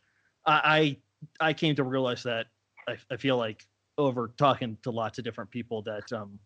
i 0.46 0.96
i, 1.40 1.48
I 1.48 1.52
came 1.54 1.74
to 1.76 1.84
realize 1.84 2.22
that 2.24 2.46
I, 2.86 2.96
I 3.10 3.16
feel 3.16 3.38
like 3.38 3.66
over 3.96 4.32
talking 4.36 4.76
to 4.82 4.90
lots 4.90 5.18
of 5.18 5.24
different 5.24 5.50
people 5.50 5.82
that 5.82 6.12
um 6.12 6.38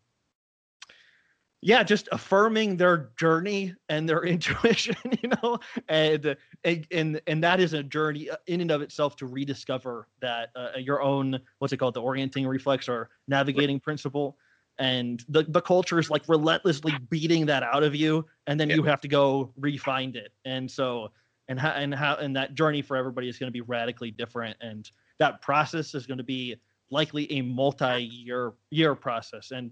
yeah 1.63 1.83
just 1.83 2.09
affirming 2.13 2.77
their 2.77 3.11
journey 3.17 3.75
and 3.89 4.09
their 4.09 4.25
intuition 4.35 4.97
you 5.23 5.31
know? 5.43 5.59
And 5.89 6.37
and 6.65 7.21
and 7.27 7.45
that 7.45 7.61
is 7.61 7.73
a 7.73 7.83
journey 7.83 8.31
uh, 8.31 8.37
in 8.47 8.61
and 8.61 8.71
of 8.71 8.83
itself 8.83 9.17
to 9.17 9.27
rediscover 9.27 10.09
that 10.21 10.51
uh, 10.57 10.79
your 10.79 11.01
own 11.01 11.41
what's 11.59 11.73
it 11.73 11.79
called 11.79 11.95
the 11.95 12.03
orienting 12.03 12.47
reflex 12.47 12.89
or 12.89 13.11
navigating 13.29 13.81
principle. 13.81 14.37
And 14.79 15.23
the, 15.29 15.45
the 15.45 15.61
culture 15.61 15.99
is 15.99 16.11
like 16.11 16.23
relentlessly 16.29 16.95
beating 17.11 17.47
that 17.47 17.63
out 17.63 17.83
of 17.83 17.95
you 17.95 18.27
and 18.47 18.59
then 18.59 18.71
yeah. 18.71 18.77
you 18.77 18.83
have 18.85 19.01
to 19.03 19.09
go 19.09 19.53
refind 19.61 20.17
it. 20.17 20.33
And 20.45 20.71
so 20.71 21.13
and 21.49 21.61
how 21.61 21.71
and 21.71 21.95
how 21.95 22.17
and 22.17 22.35
that 22.37 22.55
journey 22.55 22.83
for 22.83 22.97
everybody 22.97 23.29
is 23.29 23.39
going 23.39 23.49
to 23.49 23.53
be 23.53 23.61
radically 23.61 24.11
different 24.11 24.57
and 24.61 24.91
that 25.19 25.41
process 25.43 25.95
is 25.95 26.07
going 26.07 26.19
to 26.19 26.25
be 26.25 26.57
likely 26.91 27.31
a 27.33 27.43
multi-year 27.43 28.53
year 28.71 28.95
process. 28.95 29.51
And 29.51 29.71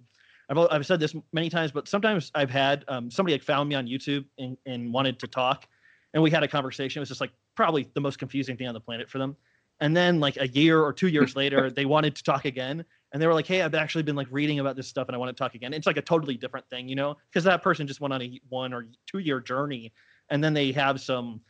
I've, 0.51 0.59
I've 0.71 0.87
said 0.87 1.01
this 1.01 1.15
many 1.33 1.49
times, 1.49 1.71
but 1.71 1.89
sometimes 1.89 2.31
I've 2.35 2.51
had 2.51 2.85
um, 2.89 3.11
somebody 3.11 3.35
like 3.35 3.43
found 3.43 3.69
me 3.69 3.77
on 3.77 3.87
YouTube 3.87 4.25
and, 4.39 4.57
and 4.67 4.93
wanted 4.93 5.19
to 5.21 5.27
talk, 5.27 5.69
and 6.13 6.23
we 6.23 6.31
had 6.31 6.43
a 6.43 6.49
conversation. 6.49 7.01
It 7.01 7.03
was 7.03 7.09
just 7.09 7.21
like 7.21 7.31
probably 7.55 7.89
the 7.95 8.01
most 8.01 8.19
confusing 8.19 8.57
thing 8.57 8.67
on 8.67 8.75
the 8.75 8.81
planet 8.81 9.09
for 9.09 9.19
them. 9.19 9.37
And 9.81 9.97
then 9.97 10.21
like 10.21 10.37
a 10.37 10.49
year 10.49 10.83
or 10.83 10.93
two 10.93 11.09
years 11.09 11.37
later, 11.37 11.71
they 11.77 11.87
wanted 11.87 12.17
to 12.17 12.25
talk 12.25 12.45
again, 12.45 12.85
and 13.13 13.23
they 13.23 13.27
were 13.27 13.35
like, 13.35 13.47
"Hey, 13.47 13.63
I've 13.63 13.75
actually 13.75 14.03
been 14.03 14.17
like 14.17 14.29
reading 14.31 14.59
about 14.59 14.77
this 14.77 14.89
stuff, 14.89 15.09
and 15.09 15.15
I 15.15 15.19
want 15.19 15.35
to 15.35 15.41
talk 15.41 15.55
again." 15.55 15.73
It's 15.73 15.87
like 15.87 15.97
a 15.97 16.03
totally 16.03 16.37
different 16.37 16.69
thing, 16.69 16.89
you 16.89 16.97
know, 16.97 17.17
because 17.31 17.45
that 17.45 17.63
person 17.63 17.87
just 17.87 18.01
went 18.01 18.13
on 18.13 18.21
a 18.21 18.41
one 18.49 18.75
or 18.75 18.87
two 19.07 19.19
year 19.19 19.41
journey, 19.41 19.93
and 20.31 20.43
then 20.43 20.53
they 20.53 20.73
have 20.73 21.01
some 21.01 21.41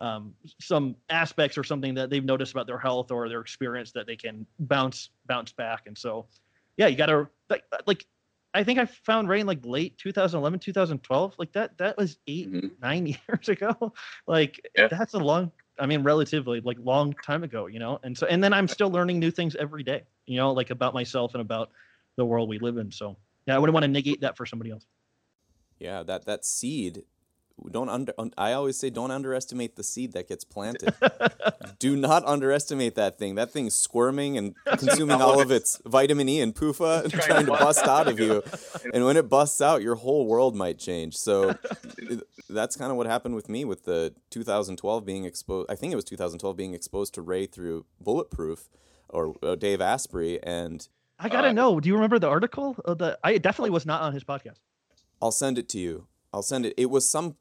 um, 0.00 0.34
some 0.60 0.96
aspects 1.08 1.58
or 1.58 1.64
something 1.64 1.94
that 1.94 2.10
they've 2.10 2.24
noticed 2.24 2.52
about 2.52 2.66
their 2.66 2.78
health 2.78 3.10
or 3.10 3.28
their 3.28 3.40
experience 3.40 3.92
that 3.92 4.06
they 4.06 4.16
can 4.16 4.46
bounce 4.58 5.10
bounce 5.26 5.52
back. 5.52 5.82
And 5.86 5.96
so, 5.96 6.26
yeah, 6.76 6.86
you 6.86 6.96
got 6.96 7.06
to 7.06 7.28
like 7.48 7.64
like 7.86 8.06
I 8.52 8.64
think 8.64 8.78
I 8.78 8.86
found 8.86 9.28
Rain 9.28 9.46
like 9.46 9.60
late 9.64 9.96
2011, 9.98 10.58
2012. 10.58 11.34
Like 11.38 11.52
that, 11.52 11.78
that 11.78 11.96
was 11.96 12.18
8 12.26 12.52
mm-hmm. 12.52 12.66
nine 12.82 13.06
years 13.28 13.48
ago. 13.48 13.92
Like 14.26 14.60
yeah. 14.76 14.88
that's 14.88 15.14
a 15.14 15.18
long, 15.18 15.52
I 15.78 15.86
mean, 15.86 16.02
relatively 16.02 16.60
like 16.60 16.78
long 16.80 17.14
time 17.24 17.44
ago, 17.44 17.66
you 17.66 17.78
know? 17.78 18.00
And 18.02 18.16
so, 18.16 18.26
and 18.26 18.42
then 18.42 18.52
I'm 18.52 18.68
still 18.68 18.90
learning 18.90 19.20
new 19.20 19.30
things 19.30 19.56
every 19.56 19.82
day, 19.82 20.02
you 20.26 20.36
know, 20.36 20.52
like 20.52 20.70
about 20.70 20.94
myself 20.94 21.34
and 21.34 21.40
about 21.40 21.70
the 22.16 22.24
world 22.24 22.48
we 22.48 22.58
live 22.58 22.76
in. 22.76 22.90
So 22.90 23.16
yeah, 23.46 23.54
I 23.54 23.58
wouldn't 23.58 23.74
want 23.74 23.84
to 23.84 23.88
negate 23.88 24.20
that 24.22 24.36
for 24.36 24.46
somebody 24.46 24.70
else. 24.70 24.86
Yeah. 25.78 26.02
That, 26.02 26.26
that 26.26 26.44
seed 26.44 27.04
don't 27.70 27.88
under 27.88 28.12
i 28.38 28.52
always 28.52 28.76
say 28.78 28.88
don't 28.90 29.10
underestimate 29.10 29.76
the 29.76 29.82
seed 29.82 30.12
that 30.12 30.28
gets 30.28 30.44
planted 30.44 30.94
do 31.78 31.96
not 31.96 32.24
underestimate 32.24 32.94
that 32.94 33.18
thing 33.18 33.34
that 33.34 33.50
thing's 33.50 33.74
squirming 33.74 34.36
and 34.38 34.54
consuming 34.78 35.20
all 35.20 35.40
of 35.40 35.50
its 35.50 35.80
vitamin 35.86 36.28
e 36.28 36.40
and 36.40 36.54
PUFA 36.54 37.04
and 37.04 37.12
trying 37.12 37.46
to 37.46 37.52
bust 37.52 37.86
out 37.86 38.08
of 38.08 38.18
you 38.20 38.42
and 38.94 39.04
when 39.04 39.16
it 39.16 39.28
busts 39.28 39.60
out 39.60 39.82
your 39.82 39.96
whole 39.96 40.26
world 40.26 40.54
might 40.56 40.78
change 40.78 41.16
so 41.16 41.54
that's 42.48 42.76
kind 42.76 42.90
of 42.90 42.96
what 42.96 43.06
happened 43.06 43.34
with 43.34 43.48
me 43.48 43.64
with 43.64 43.84
the 43.84 44.14
2012 44.30 45.04
being 45.04 45.24
exposed 45.24 45.70
i 45.70 45.74
think 45.74 45.92
it 45.92 45.96
was 45.96 46.04
2012 46.04 46.56
being 46.56 46.74
exposed 46.74 47.14
to 47.14 47.22
ray 47.22 47.46
through 47.46 47.84
bulletproof 48.00 48.68
or 49.08 49.34
uh, 49.42 49.54
dave 49.54 49.80
asprey 49.80 50.42
and 50.42 50.88
I 51.22 51.28
gotta 51.28 51.48
Uh, 51.48 51.52
know. 51.52 51.80
Do 51.80 51.86
you 51.90 51.94
remember 51.96 52.18
the 52.18 52.28
article? 52.28 52.76
Uh, 52.82 52.94
the 52.94 53.18
I 53.22 53.36
definitely 53.36 53.68
was 53.68 53.84
not 53.84 54.00
on 54.00 54.14
his 54.14 54.24
podcast. 54.24 54.56
I'll 55.20 55.30
send 55.32 55.58
it 55.58 55.68
to 55.68 55.78
you. 55.78 56.06
I'll 56.32 56.40
send 56.42 56.64
it. 56.64 56.72
It 56.78 56.88
was 56.88 57.06
some 57.10 57.36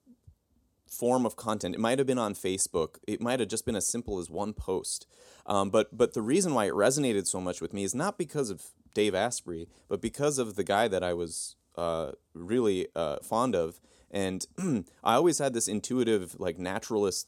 form 0.89 1.25
of 1.25 1.35
content. 1.35 1.75
It 1.75 1.81
might 1.81 1.99
have 1.99 2.07
been 2.07 2.17
on 2.17 2.33
Facebook. 2.33 2.97
It 3.07 3.21
might 3.21 3.39
have 3.39 3.49
just 3.49 3.65
been 3.65 3.75
as 3.75 3.85
simple 3.85 4.19
as 4.19 4.29
one 4.29 4.53
post. 4.53 5.07
Um, 5.45 5.69
but 5.69 5.95
but 5.95 6.13
the 6.13 6.21
reason 6.21 6.53
why 6.53 6.65
it 6.65 6.73
resonated 6.73 7.27
so 7.27 7.39
much 7.39 7.61
with 7.61 7.73
me 7.73 7.83
is 7.83 7.95
not 7.95 8.17
because 8.17 8.49
of 8.49 8.71
Dave 8.93 9.15
Asprey, 9.15 9.67
but 9.87 10.01
because 10.01 10.37
of 10.37 10.55
the 10.55 10.63
guy 10.63 10.87
that 10.87 11.03
I 11.03 11.13
was 11.13 11.55
uh, 11.77 12.11
really 12.33 12.87
uh, 12.95 13.17
fond 13.21 13.55
of. 13.55 13.79
And 14.11 14.45
I 15.03 15.13
always 15.13 15.37
had 15.37 15.53
this 15.53 15.67
intuitive, 15.67 16.39
like 16.39 16.57
naturalist, 16.57 17.27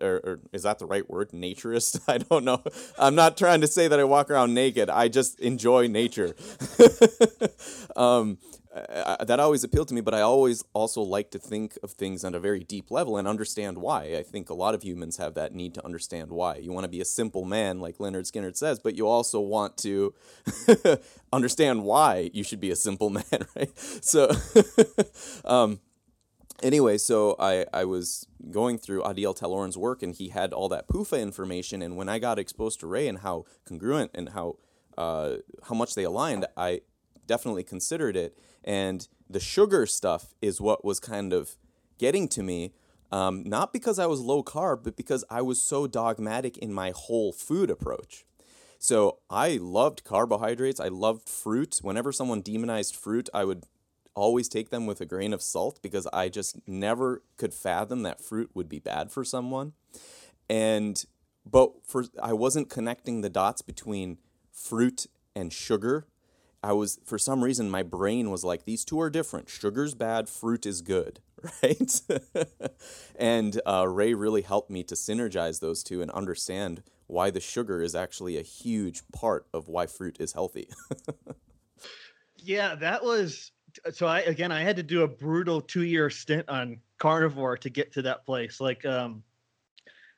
or, 0.00 0.20
or 0.24 0.40
is 0.52 0.64
that 0.64 0.80
the 0.80 0.86
right 0.86 1.08
word? 1.08 1.30
Naturist? 1.30 2.00
I 2.08 2.18
don't 2.18 2.44
know. 2.44 2.62
I'm 2.98 3.14
not 3.14 3.36
trying 3.36 3.60
to 3.60 3.68
say 3.68 3.86
that 3.86 4.00
I 4.00 4.04
walk 4.04 4.30
around 4.30 4.52
naked. 4.52 4.90
I 4.90 5.08
just 5.08 5.38
enjoy 5.38 5.86
nature. 5.86 6.34
um, 7.96 8.38
uh, 8.74 9.24
that 9.24 9.40
always 9.40 9.64
appealed 9.64 9.88
to 9.88 9.94
me, 9.94 10.00
but 10.00 10.14
I 10.14 10.20
always 10.20 10.62
also 10.74 11.02
like 11.02 11.30
to 11.32 11.38
think 11.38 11.76
of 11.82 11.90
things 11.90 12.24
on 12.24 12.34
a 12.34 12.40
very 12.40 12.60
deep 12.60 12.90
level 12.90 13.16
and 13.16 13.26
understand 13.26 13.78
why. 13.78 14.16
I 14.16 14.22
think 14.22 14.48
a 14.48 14.54
lot 14.54 14.74
of 14.74 14.82
humans 14.82 15.16
have 15.16 15.34
that 15.34 15.52
need 15.52 15.74
to 15.74 15.84
understand 15.84 16.30
why. 16.30 16.56
You 16.56 16.72
want 16.72 16.84
to 16.84 16.88
be 16.88 17.00
a 17.00 17.04
simple 17.04 17.44
man, 17.44 17.80
like 17.80 17.98
Lynyrd 17.98 18.30
Skynyrd 18.30 18.56
says, 18.56 18.78
but 18.78 18.94
you 18.94 19.08
also 19.08 19.40
want 19.40 19.76
to 19.78 20.14
understand 21.32 21.82
why 21.82 22.30
you 22.32 22.44
should 22.44 22.60
be 22.60 22.70
a 22.70 22.76
simple 22.76 23.10
man, 23.10 23.24
right? 23.56 23.76
So, 23.76 24.30
um, 25.44 25.80
anyway, 26.62 26.98
so 26.98 27.34
I, 27.40 27.66
I 27.72 27.84
was 27.84 28.28
going 28.52 28.78
through 28.78 29.02
Adiel 29.02 29.36
Taloran's 29.36 29.76
work 29.76 30.00
and 30.02 30.14
he 30.14 30.28
had 30.28 30.52
all 30.52 30.68
that 30.68 30.86
PUFA 30.86 31.20
information. 31.20 31.82
And 31.82 31.96
when 31.96 32.08
I 32.08 32.20
got 32.20 32.38
exposed 32.38 32.80
to 32.80 32.86
Ray 32.86 33.08
and 33.08 33.18
how 33.18 33.46
congruent 33.66 34.12
and 34.14 34.30
how 34.30 34.56
uh, 34.98 35.36
how 35.68 35.74
much 35.74 35.94
they 35.94 36.04
aligned, 36.04 36.46
I 36.56 36.82
definitely 37.26 37.62
considered 37.62 38.16
it. 38.16 38.36
And 38.64 39.06
the 39.28 39.40
sugar 39.40 39.86
stuff 39.86 40.34
is 40.42 40.60
what 40.60 40.84
was 40.84 41.00
kind 41.00 41.32
of 41.32 41.56
getting 41.98 42.28
to 42.28 42.42
me. 42.42 42.72
Um, 43.12 43.42
not 43.44 43.72
because 43.72 43.98
I 43.98 44.06
was 44.06 44.20
low 44.20 44.42
carb, 44.42 44.84
but 44.84 44.96
because 44.96 45.24
I 45.30 45.42
was 45.42 45.60
so 45.60 45.86
dogmatic 45.86 46.56
in 46.58 46.72
my 46.72 46.92
whole 46.94 47.32
food 47.32 47.70
approach. 47.70 48.24
So 48.78 49.18
I 49.28 49.58
loved 49.60 50.04
carbohydrates. 50.04 50.80
I 50.80 50.88
loved 50.88 51.28
fruit. 51.28 51.80
Whenever 51.82 52.12
someone 52.12 52.40
demonized 52.40 52.96
fruit, 52.96 53.28
I 53.34 53.44
would 53.44 53.64
always 54.14 54.48
take 54.48 54.70
them 54.70 54.86
with 54.86 55.00
a 55.00 55.06
grain 55.06 55.32
of 55.32 55.42
salt 55.42 55.80
because 55.82 56.06
I 56.12 56.28
just 56.28 56.56
never 56.66 57.22
could 57.36 57.54
fathom 57.54 58.02
that 58.02 58.22
fruit 58.22 58.50
would 58.54 58.68
be 58.68 58.78
bad 58.78 59.10
for 59.12 59.24
someone. 59.24 59.72
And 60.48 61.04
but 61.44 61.86
for 61.86 62.04
I 62.22 62.32
wasn't 62.32 62.70
connecting 62.70 63.20
the 63.20 63.30
dots 63.30 63.62
between 63.62 64.18
fruit 64.50 65.06
and 65.34 65.52
sugar. 65.52 66.06
I 66.62 66.72
was 66.72 66.98
for 67.04 67.18
some 67.18 67.42
reason 67.42 67.70
my 67.70 67.82
brain 67.82 68.30
was 68.30 68.44
like 68.44 68.64
these 68.64 68.84
two 68.84 69.00
are 69.00 69.10
different. 69.10 69.48
Sugar's 69.48 69.94
bad, 69.94 70.28
fruit 70.28 70.66
is 70.66 70.82
good, 70.82 71.20
right? 71.62 72.00
and 73.16 73.60
uh, 73.66 73.86
Ray 73.88 74.14
really 74.14 74.42
helped 74.42 74.70
me 74.70 74.82
to 74.84 74.94
synergize 74.94 75.60
those 75.60 75.82
two 75.82 76.02
and 76.02 76.10
understand 76.10 76.82
why 77.06 77.30
the 77.30 77.40
sugar 77.40 77.82
is 77.82 77.94
actually 77.94 78.38
a 78.38 78.42
huge 78.42 79.02
part 79.12 79.46
of 79.52 79.68
why 79.68 79.86
fruit 79.86 80.18
is 80.20 80.32
healthy. 80.32 80.68
Yeah, 82.42 82.74
that 82.76 83.04
was 83.04 83.52
so 83.92 84.06
I 84.06 84.20
again 84.20 84.52
I 84.52 84.62
had 84.62 84.76
to 84.76 84.82
do 84.82 85.02
a 85.02 85.08
brutal 85.08 85.60
two 85.60 85.82
year 85.82 86.10
stint 86.10 86.48
on 86.48 86.80
carnivore 86.98 87.56
to 87.58 87.70
get 87.70 87.92
to 87.92 88.02
that 88.02 88.24
place. 88.24 88.60
Like 88.60 88.84
um 88.84 89.22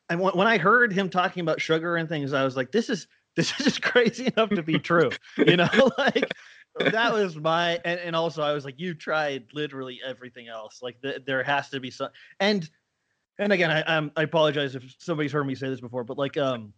and 0.08 0.20
when, 0.20 0.34
when 0.34 0.46
I 0.46 0.58
heard 0.58 0.92
him 0.92 1.08
talking 1.08 1.40
about 1.40 1.60
sugar 1.60 1.96
and 1.96 2.08
things, 2.08 2.32
I 2.32 2.44
was 2.44 2.56
like, 2.56 2.70
this 2.72 2.90
is 2.90 3.06
this 3.36 3.50
is 3.58 3.64
just 3.64 3.82
crazy 3.82 4.26
enough 4.26 4.50
to 4.50 4.62
be 4.62 4.78
true. 4.78 5.10
you 5.38 5.56
know, 5.56 5.68
like 5.98 6.30
that 6.78 7.12
was 7.12 7.36
my 7.36 7.80
and, 7.84 8.00
and 8.00 8.16
also 8.16 8.42
I 8.42 8.52
was 8.52 8.64
like, 8.64 8.78
you 8.78 8.94
tried 8.94 9.46
literally 9.52 10.00
everything 10.04 10.48
else. 10.48 10.80
Like 10.82 11.00
the, 11.02 11.22
there 11.24 11.42
has 11.42 11.70
to 11.70 11.80
be 11.80 11.90
some 11.90 12.10
and 12.40 12.68
and 13.38 13.52
again 13.52 13.70
I 13.70 13.82
um, 13.82 14.12
I 14.16 14.22
apologize 14.22 14.74
if 14.74 14.84
somebody's 14.98 15.32
heard 15.32 15.46
me 15.46 15.54
say 15.54 15.68
this 15.68 15.80
before, 15.80 16.04
but 16.04 16.18
like 16.18 16.36
um 16.36 16.72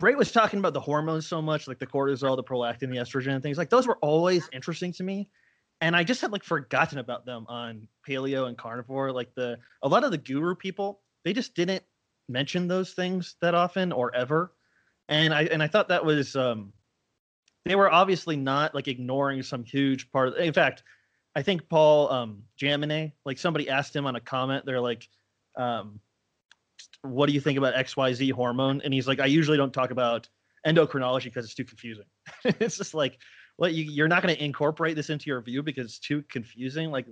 Bray 0.00 0.16
was 0.16 0.32
talking 0.32 0.58
about 0.58 0.72
the 0.72 0.80
hormones 0.80 1.28
so 1.28 1.40
much, 1.40 1.68
like 1.68 1.78
the 1.78 1.86
cortisol, 1.86 2.34
the 2.34 2.42
prolactin, 2.42 2.90
the 2.90 2.96
estrogen, 2.96 3.34
and 3.34 3.42
things 3.42 3.58
like 3.58 3.70
those 3.70 3.86
were 3.86 3.98
always 3.98 4.48
interesting 4.52 4.92
to 4.94 5.04
me. 5.04 5.28
And 5.80 5.96
I 5.96 6.04
just 6.04 6.20
had 6.20 6.32
like 6.32 6.44
forgotten 6.44 6.98
about 6.98 7.24
them 7.24 7.44
on 7.48 7.86
paleo 8.08 8.48
and 8.48 8.58
carnivore. 8.58 9.12
Like 9.12 9.34
the 9.34 9.58
a 9.82 9.88
lot 9.88 10.04
of 10.04 10.10
the 10.10 10.18
guru 10.18 10.54
people, 10.54 11.00
they 11.24 11.32
just 11.32 11.54
didn't 11.54 11.84
mention 12.28 12.68
those 12.68 12.94
things 12.94 13.36
that 13.40 13.54
often 13.54 13.92
or 13.92 14.14
ever. 14.14 14.52
And 15.08 15.34
I 15.34 15.44
and 15.44 15.62
I 15.62 15.66
thought 15.66 15.88
that 15.88 16.04
was 16.04 16.36
um 16.36 16.72
they 17.64 17.76
were 17.76 17.90
obviously 17.90 18.36
not 18.36 18.74
like 18.74 18.88
ignoring 18.88 19.42
some 19.42 19.64
huge 19.64 20.10
part 20.10 20.28
of 20.28 20.34
in 20.36 20.52
fact, 20.52 20.82
I 21.34 21.42
think 21.42 21.68
Paul 21.68 22.10
um 22.10 22.42
Jaminet, 22.60 23.12
like 23.24 23.38
somebody 23.38 23.68
asked 23.68 23.94
him 23.94 24.06
on 24.06 24.16
a 24.16 24.20
comment, 24.20 24.64
they're 24.66 24.80
like, 24.80 25.08
um, 25.56 26.00
what 27.02 27.26
do 27.26 27.32
you 27.32 27.40
think 27.40 27.58
about 27.58 27.74
XYZ 27.74 28.32
hormone? 28.32 28.80
And 28.82 28.94
he's 28.94 29.08
like, 29.08 29.20
I 29.20 29.26
usually 29.26 29.56
don't 29.56 29.72
talk 29.72 29.90
about 29.90 30.28
endocrinology 30.66 31.24
because 31.24 31.44
it's 31.44 31.54
too 31.54 31.64
confusing. 31.64 32.04
it's 32.44 32.76
just 32.76 32.94
like, 32.94 33.18
well, 33.58 33.70
you, 33.70 33.84
you're 33.84 34.08
not 34.08 34.22
going 34.22 34.34
to 34.34 34.42
incorporate 34.42 34.96
this 34.96 35.10
into 35.10 35.26
your 35.26 35.40
view 35.40 35.62
because 35.62 35.86
it's 35.86 35.98
too 35.98 36.22
confusing. 36.30 36.90
Like, 36.90 37.06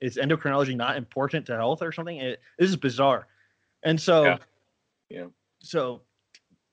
is 0.00 0.16
endocrinology 0.16 0.76
not 0.76 0.96
important 0.96 1.46
to 1.46 1.56
health 1.56 1.82
or 1.82 1.92
something? 1.92 2.18
It, 2.18 2.40
this 2.58 2.68
is 2.68 2.76
bizarre. 2.76 3.26
And 3.82 4.00
so, 4.00 4.24
Yeah. 4.24 4.36
Yeah. 5.08 5.26
so 5.60 6.02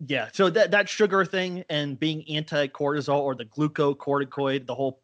yeah, 0.08 0.30
so 0.32 0.50
that 0.50 0.72
that 0.72 0.90
sugar 0.90 1.26
thing 1.26 1.64
and 1.70 2.00
being 2.00 2.24
anti-cortisol 2.30 3.20
or 3.20 3.36
the 3.36 3.46
glucocorticoid, 3.46 4.66
the 4.66 4.76
whole 4.76 5.02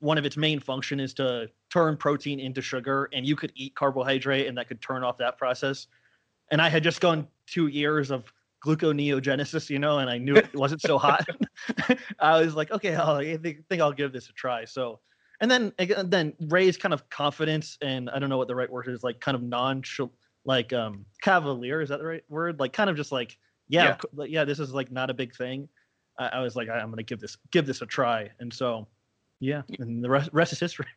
one 0.00 0.18
of 0.18 0.24
its 0.24 0.36
main 0.36 0.58
function 0.58 0.98
is 0.98 1.14
to 1.14 1.48
turn 1.70 1.96
protein 1.96 2.40
into 2.40 2.60
sugar, 2.60 3.08
and 3.12 3.24
you 3.24 3.36
could 3.36 3.52
eat 3.54 3.74
carbohydrate, 3.74 4.46
and 4.46 4.58
that 4.58 4.68
could 4.68 4.82
turn 4.82 5.04
off 5.04 5.18
that 5.18 5.38
process. 5.38 5.86
And 6.50 6.60
I 6.60 6.68
had 6.68 6.82
just 6.82 7.00
gone 7.00 7.28
two 7.46 7.68
years 7.68 8.10
of 8.10 8.32
gluconeogenesis, 8.64 9.70
you 9.70 9.78
know, 9.78 9.98
and 9.98 10.10
I 10.10 10.18
knew 10.18 10.36
it 10.36 10.54
wasn't 10.54 10.82
so 10.82 10.98
hot. 10.98 11.24
I 12.20 12.40
was 12.40 12.54
like, 12.54 12.70
okay, 12.70 12.94
I'll, 12.94 13.16
I 13.16 13.36
think, 13.36 13.66
think 13.68 13.82
I'll 13.82 13.92
give 13.92 14.12
this 14.12 14.28
a 14.28 14.32
try. 14.32 14.64
So, 14.64 15.00
and 15.40 15.50
then 15.50 15.72
again, 15.78 16.10
then 16.10 16.32
Ray's 16.48 16.76
kind 16.76 16.92
of 16.92 17.08
confidence 17.10 17.78
and 17.80 18.08
I 18.10 18.18
don't 18.18 18.28
know 18.28 18.38
what 18.38 18.48
the 18.48 18.54
right 18.54 18.70
word 18.70 18.88
is, 18.88 19.02
like 19.02 19.20
kind 19.20 19.34
of 19.34 19.42
non 19.42 19.82
like 20.44 20.72
um 20.72 21.04
cavalier, 21.20 21.80
is 21.80 21.88
that 21.88 21.98
the 21.98 22.06
right 22.06 22.24
word? 22.28 22.60
Like 22.60 22.72
kind 22.72 22.90
of 22.90 22.96
just 22.96 23.12
like, 23.12 23.36
yeah, 23.72 23.96
Yeah. 24.16 24.24
yeah, 24.26 24.44
this 24.44 24.60
is 24.60 24.72
like 24.72 24.92
not 24.92 25.10
a 25.10 25.14
big 25.14 25.34
thing. 25.34 25.68
I, 26.18 26.26
I 26.28 26.40
was 26.40 26.54
like, 26.54 26.68
I, 26.68 26.78
I'm 26.78 26.90
gonna 26.90 27.02
give 27.02 27.20
this 27.20 27.36
give 27.50 27.66
this 27.66 27.82
a 27.82 27.86
try, 27.86 28.30
and 28.38 28.52
so 28.52 28.86
yeah, 29.40 29.62
and 29.78 30.04
the 30.04 30.10
rest 30.10 30.30
rest 30.32 30.52
is 30.52 30.60
history. 30.60 30.86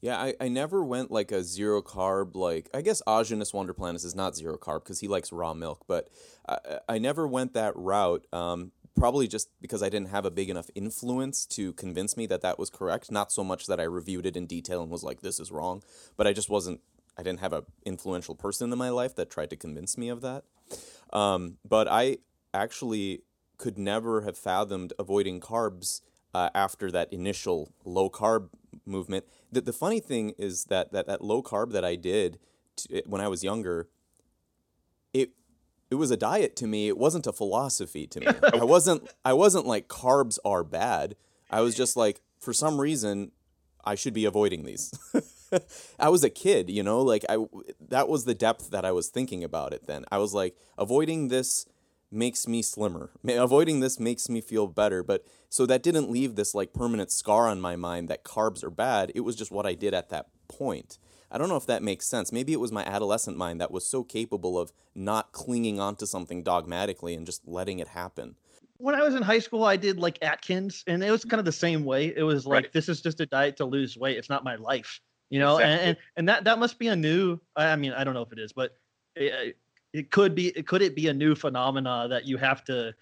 Yeah, 0.00 0.16
I, 0.16 0.34
I 0.40 0.48
never 0.48 0.84
went 0.84 1.10
like 1.10 1.32
a 1.32 1.42
zero 1.42 1.82
carb 1.82 2.36
like 2.36 2.70
I 2.72 2.82
guess 2.82 3.02
Aajonus 3.06 3.52
Vonderplanitz 3.52 4.04
is 4.04 4.14
not 4.14 4.36
zero 4.36 4.56
carb 4.56 4.84
because 4.84 5.00
he 5.00 5.08
likes 5.08 5.32
raw 5.32 5.54
milk, 5.54 5.84
but 5.88 6.08
I, 6.48 6.78
I 6.88 6.98
never 6.98 7.26
went 7.26 7.52
that 7.54 7.74
route. 7.76 8.24
Um, 8.32 8.70
probably 8.94 9.26
just 9.26 9.48
because 9.60 9.82
I 9.82 9.88
didn't 9.88 10.10
have 10.10 10.24
a 10.24 10.30
big 10.30 10.50
enough 10.50 10.70
influence 10.76 11.46
to 11.46 11.72
convince 11.72 12.16
me 12.16 12.26
that 12.26 12.42
that 12.42 12.60
was 12.60 12.70
correct. 12.70 13.10
Not 13.10 13.32
so 13.32 13.42
much 13.42 13.66
that 13.66 13.80
I 13.80 13.84
reviewed 13.84 14.24
it 14.26 14.36
in 14.36 14.46
detail 14.46 14.82
and 14.82 14.90
was 14.90 15.02
like 15.02 15.20
this 15.20 15.40
is 15.40 15.50
wrong, 15.50 15.82
but 16.16 16.28
I 16.28 16.32
just 16.32 16.48
wasn't. 16.48 16.80
I 17.16 17.24
didn't 17.24 17.40
have 17.40 17.52
a 17.52 17.64
influential 17.84 18.36
person 18.36 18.72
in 18.72 18.78
my 18.78 18.90
life 18.90 19.16
that 19.16 19.30
tried 19.30 19.50
to 19.50 19.56
convince 19.56 19.98
me 19.98 20.08
of 20.08 20.20
that. 20.20 20.44
Um, 21.12 21.58
but 21.66 21.88
I 21.88 22.18
actually 22.52 23.22
could 23.56 23.78
never 23.78 24.22
have 24.22 24.36
fathomed 24.36 24.92
avoiding 24.98 25.40
carbs 25.40 26.00
uh, 26.34 26.50
after 26.54 26.90
that 26.90 27.12
initial 27.12 27.72
low 27.84 28.08
carb 28.08 28.50
movement. 28.86 29.24
The, 29.50 29.60
the 29.60 29.72
funny 29.72 30.00
thing 30.00 30.34
is 30.38 30.64
that, 30.66 30.92
that 30.92 31.06
that 31.06 31.22
low 31.22 31.42
carb 31.42 31.72
that 31.72 31.84
I 31.84 31.96
did 31.96 32.38
t- 32.76 33.02
when 33.06 33.20
I 33.20 33.28
was 33.28 33.42
younger, 33.42 33.88
it 35.12 35.30
it 35.90 35.94
was 35.94 36.10
a 36.10 36.16
diet 36.16 36.54
to 36.56 36.66
me. 36.66 36.88
It 36.88 36.98
wasn't 36.98 37.26
a 37.26 37.32
philosophy 37.32 38.06
to 38.06 38.20
me. 38.20 38.26
I 38.52 38.64
wasn't 38.64 39.08
I 39.24 39.32
wasn't 39.32 39.66
like 39.66 39.88
carbs 39.88 40.38
are 40.44 40.64
bad. 40.64 41.16
I 41.50 41.60
was 41.62 41.74
just 41.74 41.96
like 41.96 42.20
for 42.38 42.52
some 42.52 42.80
reason 42.80 43.32
I 43.84 43.94
should 43.94 44.14
be 44.14 44.24
avoiding 44.24 44.64
these. 44.64 44.92
I 45.98 46.08
was 46.08 46.24
a 46.24 46.30
kid, 46.30 46.68
you 46.68 46.82
know, 46.82 47.00
like 47.00 47.24
I 47.28 47.38
that 47.88 48.08
was 48.08 48.24
the 48.24 48.34
depth 48.34 48.70
that 48.70 48.84
I 48.84 48.92
was 48.92 49.08
thinking 49.08 49.42
about 49.42 49.72
it 49.72 49.86
then. 49.86 50.04
I 50.10 50.18
was 50.18 50.34
like 50.34 50.56
avoiding 50.76 51.28
this 51.28 51.66
makes 52.10 52.46
me 52.48 52.62
slimmer. 52.62 53.10
Avoiding 53.26 53.80
this 53.80 54.00
makes 54.00 54.28
me 54.28 54.40
feel 54.40 54.66
better, 54.66 55.02
but 55.02 55.24
so 55.48 55.66
that 55.66 55.82
didn't 55.82 56.10
leave 56.10 56.36
this 56.36 56.54
like 56.54 56.72
permanent 56.72 57.10
scar 57.10 57.48
on 57.48 57.60
my 57.60 57.76
mind 57.76 58.08
that 58.08 58.24
carbs 58.24 58.62
are 58.64 58.70
bad. 58.70 59.12
It 59.14 59.20
was 59.20 59.36
just 59.36 59.50
what 59.50 59.66
I 59.66 59.74
did 59.74 59.94
at 59.94 60.10
that 60.10 60.26
point. 60.48 60.98
I 61.30 61.36
don't 61.36 61.50
know 61.50 61.56
if 61.56 61.66
that 61.66 61.82
makes 61.82 62.06
sense. 62.06 62.32
Maybe 62.32 62.54
it 62.54 62.60
was 62.60 62.72
my 62.72 62.84
adolescent 62.84 63.36
mind 63.36 63.60
that 63.60 63.70
was 63.70 63.84
so 63.84 64.02
capable 64.02 64.58
of 64.58 64.72
not 64.94 65.32
clinging 65.32 65.78
onto 65.78 66.06
something 66.06 66.42
dogmatically 66.42 67.14
and 67.14 67.26
just 67.26 67.46
letting 67.46 67.80
it 67.80 67.88
happen. 67.88 68.36
When 68.78 68.94
I 68.94 69.02
was 69.02 69.14
in 69.14 69.22
high 69.22 69.40
school, 69.40 69.64
I 69.64 69.76
did 69.76 69.98
like 69.98 70.18
Atkins, 70.22 70.84
and 70.86 71.02
it 71.02 71.10
was 71.10 71.24
kind 71.24 71.38
of 71.38 71.44
the 71.44 71.52
same 71.52 71.84
way. 71.84 72.14
It 72.16 72.22
was 72.22 72.46
like 72.46 72.64
Right. 72.64 72.72
this 72.72 72.88
is 72.88 73.00
just 73.00 73.20
a 73.20 73.26
diet 73.26 73.56
to 73.58 73.64
lose 73.64 73.96
weight. 73.96 74.16
It's 74.16 74.30
not 74.30 74.44
my 74.44 74.54
life, 74.56 75.00
you 75.30 75.38
know. 75.40 75.58
And, 75.58 75.72
Exactly. 75.72 75.88
and 75.88 75.96
and 76.16 76.28
that 76.28 76.44
that 76.44 76.58
must 76.58 76.78
be 76.78 76.88
a 76.88 76.96
new. 76.96 77.38
I 77.56 77.66
I 77.66 77.76
mean, 77.76 77.92
I 77.92 78.04
don't 78.04 78.14
know 78.14 78.22
if 78.22 78.32
it 78.32 78.38
is, 78.38 78.52
but 78.52 78.76
it, 79.16 79.56
it 79.92 80.10
could 80.10 80.34
be. 80.34 80.48
It 80.48 80.66
could 80.66 80.82
it 80.82 80.94
be 80.94 81.08
a 81.08 81.14
new 81.14 81.34
phenomena 81.34 82.06
that 82.08 82.26
you 82.26 82.36
have 82.38 82.64
to 82.64 82.94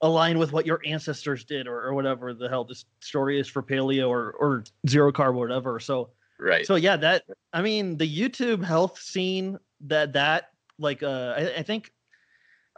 align 0.00 0.36
with 0.38 0.52
what 0.52 0.66
your 0.66 0.80
ancestors 0.84 1.44
did 1.44 1.68
or, 1.68 1.80
or 1.80 1.94
whatever 1.94 2.34
the 2.34 2.48
hell 2.48 2.64
this 2.64 2.84
story 2.98 3.38
is 3.38 3.46
for 3.46 3.62
paleo 3.62 4.08
or 4.08 4.32
or 4.32 4.64
zero 4.88 5.12
carb 5.12 5.28
or 5.28 5.32
whatever. 5.34 5.78
So 5.78 6.10
Right. 6.40 6.66
so 6.66 6.74
yeah, 6.74 6.96
that 6.96 7.22
I 7.52 7.62
mean 7.62 7.96
the 7.96 8.08
YouTube 8.08 8.64
health 8.64 9.00
scene 9.00 9.58
that 9.82 10.14
that 10.14 10.50
like 10.78 11.04
uh 11.04 11.34
I, 11.36 11.54
I 11.58 11.62
think 11.62 11.92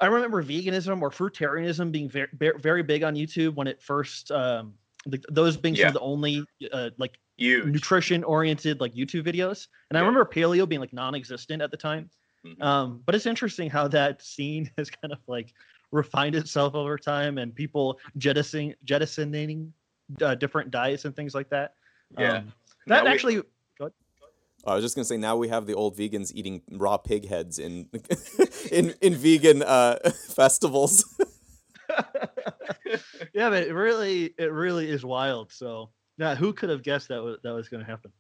I 0.01 0.07
remember 0.07 0.43
veganism 0.43 1.01
or 1.03 1.11
fruitarianism 1.11 1.93
being 1.93 2.09
very 2.09 2.29
very 2.59 2.83
big 2.83 3.03
on 3.05 3.15
YouTube 3.15 3.55
when 3.55 3.67
it 3.67 3.81
first 3.83 4.31
um 4.31 4.75
the, 5.07 5.23
those 5.31 5.57
being 5.57 5.77
some 5.77 5.89
of 5.89 5.95
the 5.95 6.01
only 6.01 6.45
uh, 6.73 6.91
like 6.99 7.19
nutrition 7.39 8.25
oriented 8.25 8.81
like 8.81 8.95
YouTube 8.95 9.25
videos. 9.27 9.67
And 9.91 9.99
I 9.99 10.01
remember 10.01 10.25
paleo 10.25 10.67
being 10.69 10.81
like 10.81 10.93
non-existent 10.93 11.61
at 11.61 11.71
the 11.71 11.77
time. 11.77 12.09
Mhm. 12.47 12.63
Um, 12.63 13.03
but 13.05 13.15
it's 13.15 13.27
interesting 13.27 13.69
how 13.71 13.87
that 13.89 14.23
scene 14.23 14.71
has 14.79 14.91
kind 14.91 15.13
of 15.13 15.19
like 15.27 15.53
refined 15.93 16.35
itself 16.35 16.75
over 16.75 16.97
time 16.99 17.39
and 17.39 17.55
people 17.55 17.99
jettisoning 18.17 18.75
jettisoning 18.85 19.73
uh, 20.23 20.35
different 20.35 20.71
diets 20.71 21.05
and 21.05 21.15
things 21.15 21.35
like 21.35 21.51
that. 21.51 21.75
Yeah. 22.19 22.39
Um, 22.39 22.53
that 22.87 23.05
Now 23.05 23.05
we- 23.05 23.11
actually 23.11 23.43
I 24.67 24.75
was 24.75 24.83
just 24.83 24.95
gonna 24.97 25.05
say 25.05 25.19
now 25.19 25.37
we 25.37 25.49
have 25.49 25.67
the 25.67 25.75
old 25.75 25.97
vegans 25.97 26.33
eating 26.35 26.63
raw 26.71 26.97
pig 26.97 27.29
heads 27.29 27.59
in 27.59 27.87
in 28.73 28.95
in 29.01 29.15
vegan 29.15 29.63
uh, 29.63 29.99
festivals. 30.35 31.05
yeah, 33.35 33.51
but 33.51 33.65
it 33.65 33.75
really 33.75 34.35
it 34.39 34.53
really 34.53 34.91
is 34.91 35.05
wild. 35.05 35.53
So 35.53 35.91
yeah, 36.19 36.35
who 36.35 36.53
could 36.53 36.71
have 36.71 36.83
guessed 36.83 37.09
that 37.09 37.23
was 37.23 37.39
that 37.43 37.53
was 37.53 37.69
going 37.69 37.85
to 37.85 37.91
happen? 37.91 38.13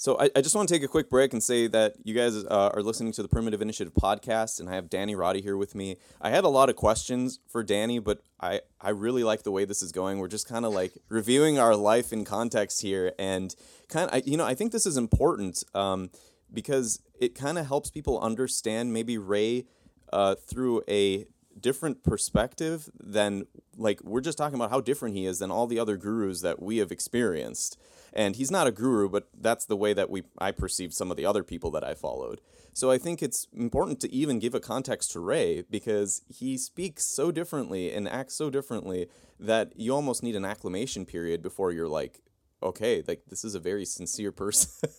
So 0.00 0.18
I, 0.18 0.30
I 0.34 0.40
just 0.40 0.54
want 0.54 0.66
to 0.66 0.74
take 0.74 0.82
a 0.82 0.88
quick 0.88 1.10
break 1.10 1.34
and 1.34 1.42
say 1.42 1.66
that 1.66 1.92
you 2.04 2.14
guys 2.14 2.34
uh, 2.34 2.70
are 2.72 2.82
listening 2.82 3.12
to 3.12 3.22
the 3.22 3.28
Primitive 3.28 3.60
Initiative 3.60 3.92
podcast, 3.92 4.58
and 4.58 4.66
I 4.66 4.74
have 4.74 4.88
Danny 4.88 5.14
Roddy 5.14 5.42
here 5.42 5.58
with 5.58 5.74
me. 5.74 5.98
I 6.22 6.30
had 6.30 6.44
a 6.44 6.48
lot 6.48 6.70
of 6.70 6.76
questions 6.76 7.38
for 7.46 7.62
Danny, 7.62 7.98
but 7.98 8.22
I, 8.40 8.62
I 8.80 8.90
really 8.90 9.24
like 9.24 9.42
the 9.42 9.50
way 9.50 9.66
this 9.66 9.82
is 9.82 9.92
going. 9.92 10.18
We're 10.18 10.28
just 10.28 10.48
kind 10.48 10.64
of 10.64 10.72
like 10.72 10.94
reviewing 11.10 11.58
our 11.58 11.76
life 11.76 12.14
in 12.14 12.24
context 12.24 12.80
here, 12.80 13.12
and 13.18 13.54
kind 13.90 14.08
of 14.10 14.26
you 14.26 14.38
know 14.38 14.46
I 14.46 14.54
think 14.54 14.72
this 14.72 14.86
is 14.86 14.96
important 14.96 15.62
um, 15.74 16.08
because 16.52 17.00
it 17.18 17.34
kind 17.34 17.58
of 17.58 17.66
helps 17.66 17.90
people 17.90 18.20
understand 18.20 18.92
maybe 18.92 19.18
Ray 19.18 19.66
uh, 20.12 20.34
through 20.34 20.82
a 20.88 21.26
different 21.58 22.02
perspective 22.02 22.88
than 22.98 23.46
like 23.76 24.02
we're 24.02 24.20
just 24.20 24.38
talking 24.38 24.54
about 24.54 24.70
how 24.70 24.80
different 24.80 25.16
he 25.16 25.26
is 25.26 25.38
than 25.40 25.50
all 25.50 25.66
the 25.66 25.78
other 25.78 25.96
gurus 25.96 26.40
that 26.42 26.62
we 26.62 26.78
have 26.78 26.92
experienced. 26.92 27.78
And 28.12 28.36
he's 28.36 28.50
not 28.50 28.66
a 28.66 28.72
guru 28.72 29.08
but 29.08 29.28
that's 29.38 29.66
the 29.66 29.76
way 29.76 29.92
that 29.92 30.10
we 30.10 30.22
i 30.38 30.50
perceive 30.50 30.92
some 30.92 31.10
of 31.10 31.16
the 31.16 31.26
other 31.26 31.42
people 31.42 31.70
that 31.72 31.84
i 31.84 31.94
followed. 31.94 32.40
So 32.72 32.90
i 32.90 32.98
think 32.98 33.22
it's 33.22 33.46
important 33.52 34.00
to 34.00 34.12
even 34.12 34.38
give 34.38 34.54
a 34.54 34.60
context 34.60 35.12
to 35.12 35.20
ray 35.20 35.64
because 35.68 36.22
he 36.28 36.56
speaks 36.56 37.04
so 37.04 37.30
differently 37.30 37.92
and 37.92 38.08
acts 38.08 38.34
so 38.34 38.50
differently 38.50 39.08
that 39.38 39.72
you 39.76 39.94
almost 39.94 40.22
need 40.22 40.36
an 40.36 40.44
acclimation 40.44 41.04
period 41.04 41.42
before 41.42 41.72
you're 41.72 41.88
like 41.88 42.20
okay 42.62 43.02
like 43.06 43.22
this 43.28 43.44
is 43.44 43.54
a 43.54 43.60
very 43.60 43.84
sincere 43.84 44.32
person 44.44 44.90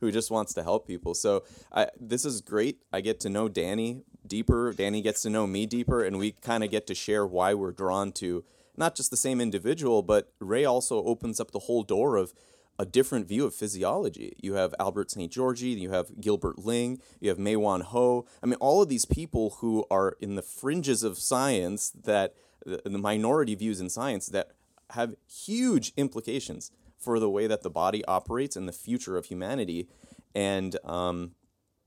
who 0.00 0.10
just 0.10 0.30
wants 0.30 0.54
to 0.54 0.62
help 0.62 0.86
people 0.86 1.14
so 1.14 1.44
I, 1.72 1.88
this 2.00 2.24
is 2.24 2.40
great 2.40 2.78
i 2.92 3.00
get 3.00 3.20
to 3.20 3.28
know 3.28 3.48
danny 3.48 4.02
deeper 4.26 4.72
danny 4.72 5.02
gets 5.02 5.22
to 5.22 5.30
know 5.30 5.46
me 5.46 5.66
deeper 5.66 6.02
and 6.04 6.18
we 6.18 6.32
kind 6.32 6.62
of 6.64 6.70
get 6.70 6.86
to 6.88 6.94
share 6.94 7.26
why 7.26 7.54
we're 7.54 7.72
drawn 7.72 8.12
to 8.12 8.44
not 8.76 8.94
just 8.94 9.10
the 9.10 9.16
same 9.16 9.40
individual 9.40 10.02
but 10.02 10.32
ray 10.40 10.64
also 10.64 11.02
opens 11.04 11.40
up 11.40 11.50
the 11.50 11.60
whole 11.60 11.82
door 11.82 12.16
of 12.16 12.32
a 12.78 12.86
different 12.86 13.28
view 13.28 13.44
of 13.44 13.54
physiology. 13.54 14.34
You 14.40 14.54
have 14.54 14.74
Albert 14.80 15.08
Szent-Györgyi, 15.08 15.78
you 15.78 15.90
have 15.90 16.20
Gilbert 16.20 16.58
Ling, 16.58 17.00
you 17.20 17.28
have 17.28 17.38
Mei 17.38 17.54
Mae-Wan 17.54 17.82
Ho. 17.82 18.26
I 18.42 18.46
mean, 18.46 18.56
all 18.56 18.82
of 18.82 18.88
these 18.88 19.04
people 19.04 19.56
who 19.60 19.84
are 19.90 20.16
in 20.20 20.34
the 20.34 20.42
fringes 20.42 21.02
of 21.02 21.18
science 21.18 21.90
that 21.90 22.34
the 22.64 22.98
minority 22.98 23.54
views 23.54 23.80
in 23.80 23.88
science 23.88 24.26
that 24.26 24.52
have 24.90 25.14
huge 25.28 25.92
implications 25.96 26.70
for 27.02 27.18
the 27.18 27.28
way 27.28 27.46
that 27.46 27.62
the 27.62 27.70
body 27.70 28.04
operates 28.06 28.56
and 28.56 28.68
the 28.68 28.72
future 28.72 29.16
of 29.16 29.26
humanity. 29.26 29.88
And 30.34 30.76
um, 30.84 31.32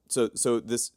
so, 0.07 0.29
so 0.35 0.59
this, 0.59 0.91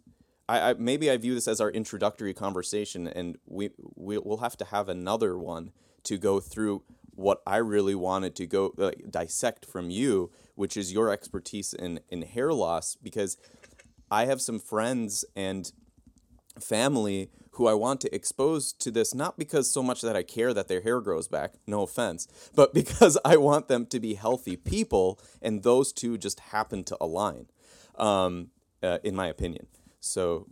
I, 0.48 0.70
I 0.70 0.74
maybe 0.74 1.10
I 1.10 1.16
view 1.16 1.34
this 1.34 1.48
as 1.48 1.60
our 1.60 1.70
introductory 1.70 2.34
conversation, 2.34 3.06
and 3.06 3.38
we, 3.46 3.70
we 3.94 4.18
we'll 4.18 4.38
have 4.38 4.56
to 4.58 4.64
have 4.64 4.88
another 4.88 5.38
one 5.38 5.72
to 6.04 6.18
go 6.18 6.40
through 6.40 6.82
what 7.14 7.42
I 7.46 7.56
really 7.56 7.94
wanted 7.94 8.36
to 8.36 8.46
go 8.46 8.72
uh, 8.78 8.92
dissect 9.10 9.66
from 9.66 9.90
you, 9.90 10.30
which 10.54 10.76
is 10.76 10.92
your 10.92 11.10
expertise 11.10 11.72
in 11.74 12.00
in 12.08 12.22
hair 12.22 12.52
loss, 12.52 12.96
because 13.02 13.36
I 14.10 14.26
have 14.26 14.40
some 14.40 14.58
friends 14.58 15.24
and 15.36 15.72
family 16.60 17.30
who 17.58 17.66
I 17.66 17.74
want 17.74 18.00
to 18.02 18.14
expose 18.14 18.72
to 18.74 18.90
this, 18.90 19.14
not 19.14 19.36
because 19.36 19.70
so 19.70 19.82
much 19.82 20.00
that 20.00 20.16
I 20.16 20.22
care 20.22 20.54
that 20.54 20.68
their 20.68 20.80
hair 20.80 21.00
grows 21.00 21.28
back, 21.28 21.54
no 21.66 21.82
offense, 21.82 22.26
but 22.54 22.72
because 22.80 23.18
I 23.24 23.36
want 23.36 23.68
them 23.68 23.84
to 23.86 24.00
be 24.00 24.14
healthy 24.14 24.56
people, 24.56 25.20
and 25.42 25.62
those 25.62 25.92
two 25.92 26.16
just 26.16 26.40
happen 26.40 26.84
to 26.84 26.96
align, 27.00 27.46
um, 27.96 28.48
uh, 28.82 28.98
in 29.02 29.14
my 29.14 29.26
opinion. 29.26 29.66
So, 30.00 30.46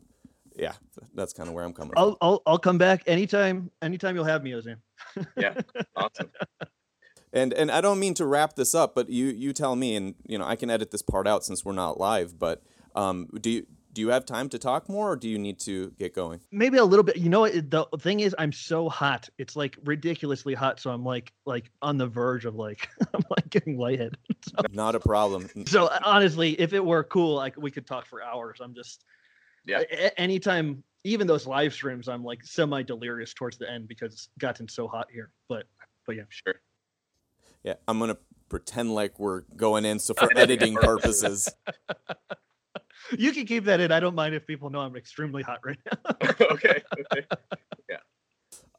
yeah, 0.56 0.74
that's 1.14 1.32
kind 1.32 1.48
of 1.48 1.54
where 1.54 1.64
I'm 1.64 1.72
coming 1.72 1.92
from. 1.92 2.02
I'll 2.02 2.18
I'll 2.20 2.42
I'll 2.46 2.58
come 2.58 2.76
back 2.78 3.04
anytime 3.06 3.70
anytime 3.80 4.16
you'll 4.16 4.24
have 4.24 4.42
me, 4.42 4.50
Ozan. 4.52 4.76
Yeah. 5.36 5.54
Awesome. 5.94 6.30
And 7.32 7.52
and 7.52 7.70
I 7.70 7.80
don't 7.80 8.00
mean 8.00 8.14
to 8.14 8.26
wrap 8.26 8.56
this 8.56 8.74
up, 8.74 8.94
but 8.94 9.10
you 9.10 9.26
you 9.26 9.52
tell 9.52 9.76
me, 9.76 9.94
and 9.94 10.14
you 10.26 10.38
know 10.38 10.44
I 10.44 10.56
can 10.56 10.70
edit 10.70 10.90
this 10.90 11.02
part 11.02 11.26
out 11.26 11.44
since 11.44 11.64
we're 11.64 11.72
not 11.72 12.00
live. 12.00 12.38
But 12.38 12.62
um, 12.94 13.28
do 13.40 13.50
you 13.50 13.66
do 13.96 14.02
you 14.02 14.08
have 14.08 14.26
time 14.26 14.50
to 14.50 14.58
talk 14.58 14.90
more, 14.90 15.12
or 15.12 15.16
do 15.16 15.26
you 15.26 15.38
need 15.38 15.58
to 15.60 15.90
get 15.98 16.14
going? 16.14 16.38
Maybe 16.52 16.76
a 16.76 16.84
little 16.84 17.02
bit. 17.02 17.16
You 17.16 17.30
know, 17.30 17.48
the 17.48 17.86
thing 17.98 18.20
is, 18.20 18.34
I'm 18.38 18.52
so 18.52 18.90
hot. 18.90 19.26
It's 19.38 19.56
like 19.56 19.78
ridiculously 19.84 20.52
hot. 20.52 20.78
So 20.80 20.90
I'm 20.90 21.02
like 21.02 21.32
like 21.46 21.70
on 21.80 21.96
the 21.96 22.06
verge 22.06 22.44
of 22.44 22.54
like 22.56 22.90
I'm 23.14 23.22
like 23.30 23.48
getting 23.48 23.78
lightheaded. 23.78 24.18
So, 24.48 24.56
Not 24.70 24.94
a 24.94 25.00
problem. 25.00 25.48
so 25.66 25.88
honestly, 26.04 26.52
if 26.60 26.74
it 26.74 26.84
were 26.84 27.02
cool, 27.04 27.36
like 27.36 27.56
we 27.56 27.70
could 27.70 27.86
talk 27.86 28.06
for 28.06 28.22
hours. 28.22 28.58
I'm 28.60 28.74
just 28.74 29.02
Yeah. 29.64 29.78
a- 29.80 30.04
a- 30.08 30.20
anytime, 30.20 30.84
even 31.04 31.26
those 31.26 31.46
live 31.46 31.72
streams, 31.72 32.06
I'm 32.06 32.22
like 32.22 32.44
semi 32.44 32.82
delirious 32.82 33.32
towards 33.32 33.56
the 33.56 33.68
end 33.70 33.88
because 33.88 34.12
it's 34.12 34.28
gotten 34.38 34.68
so 34.68 34.88
hot 34.88 35.06
here. 35.10 35.30
But 35.48 35.64
but 36.06 36.16
yeah, 36.16 36.24
Sure. 36.28 36.56
Yeah, 37.64 37.74
I'm 37.88 37.98
gonna 37.98 38.18
pretend 38.50 38.94
like 38.94 39.18
we're 39.18 39.40
going 39.56 39.86
in 39.86 39.98
so 39.98 40.12
for 40.18 40.28
editing 40.36 40.74
purposes. 40.74 41.48
You 43.18 43.32
can 43.32 43.46
keep 43.46 43.64
that 43.64 43.80
in. 43.80 43.92
I 43.92 44.00
don't 44.00 44.14
mind 44.14 44.34
if 44.34 44.46
people 44.46 44.70
know 44.70 44.80
I'm 44.80 44.96
extremely 44.96 45.42
hot 45.42 45.60
right 45.64 45.78
now. 45.86 46.16
okay. 46.50 46.82
Okay. 47.12 47.26
Yeah. 47.88 47.98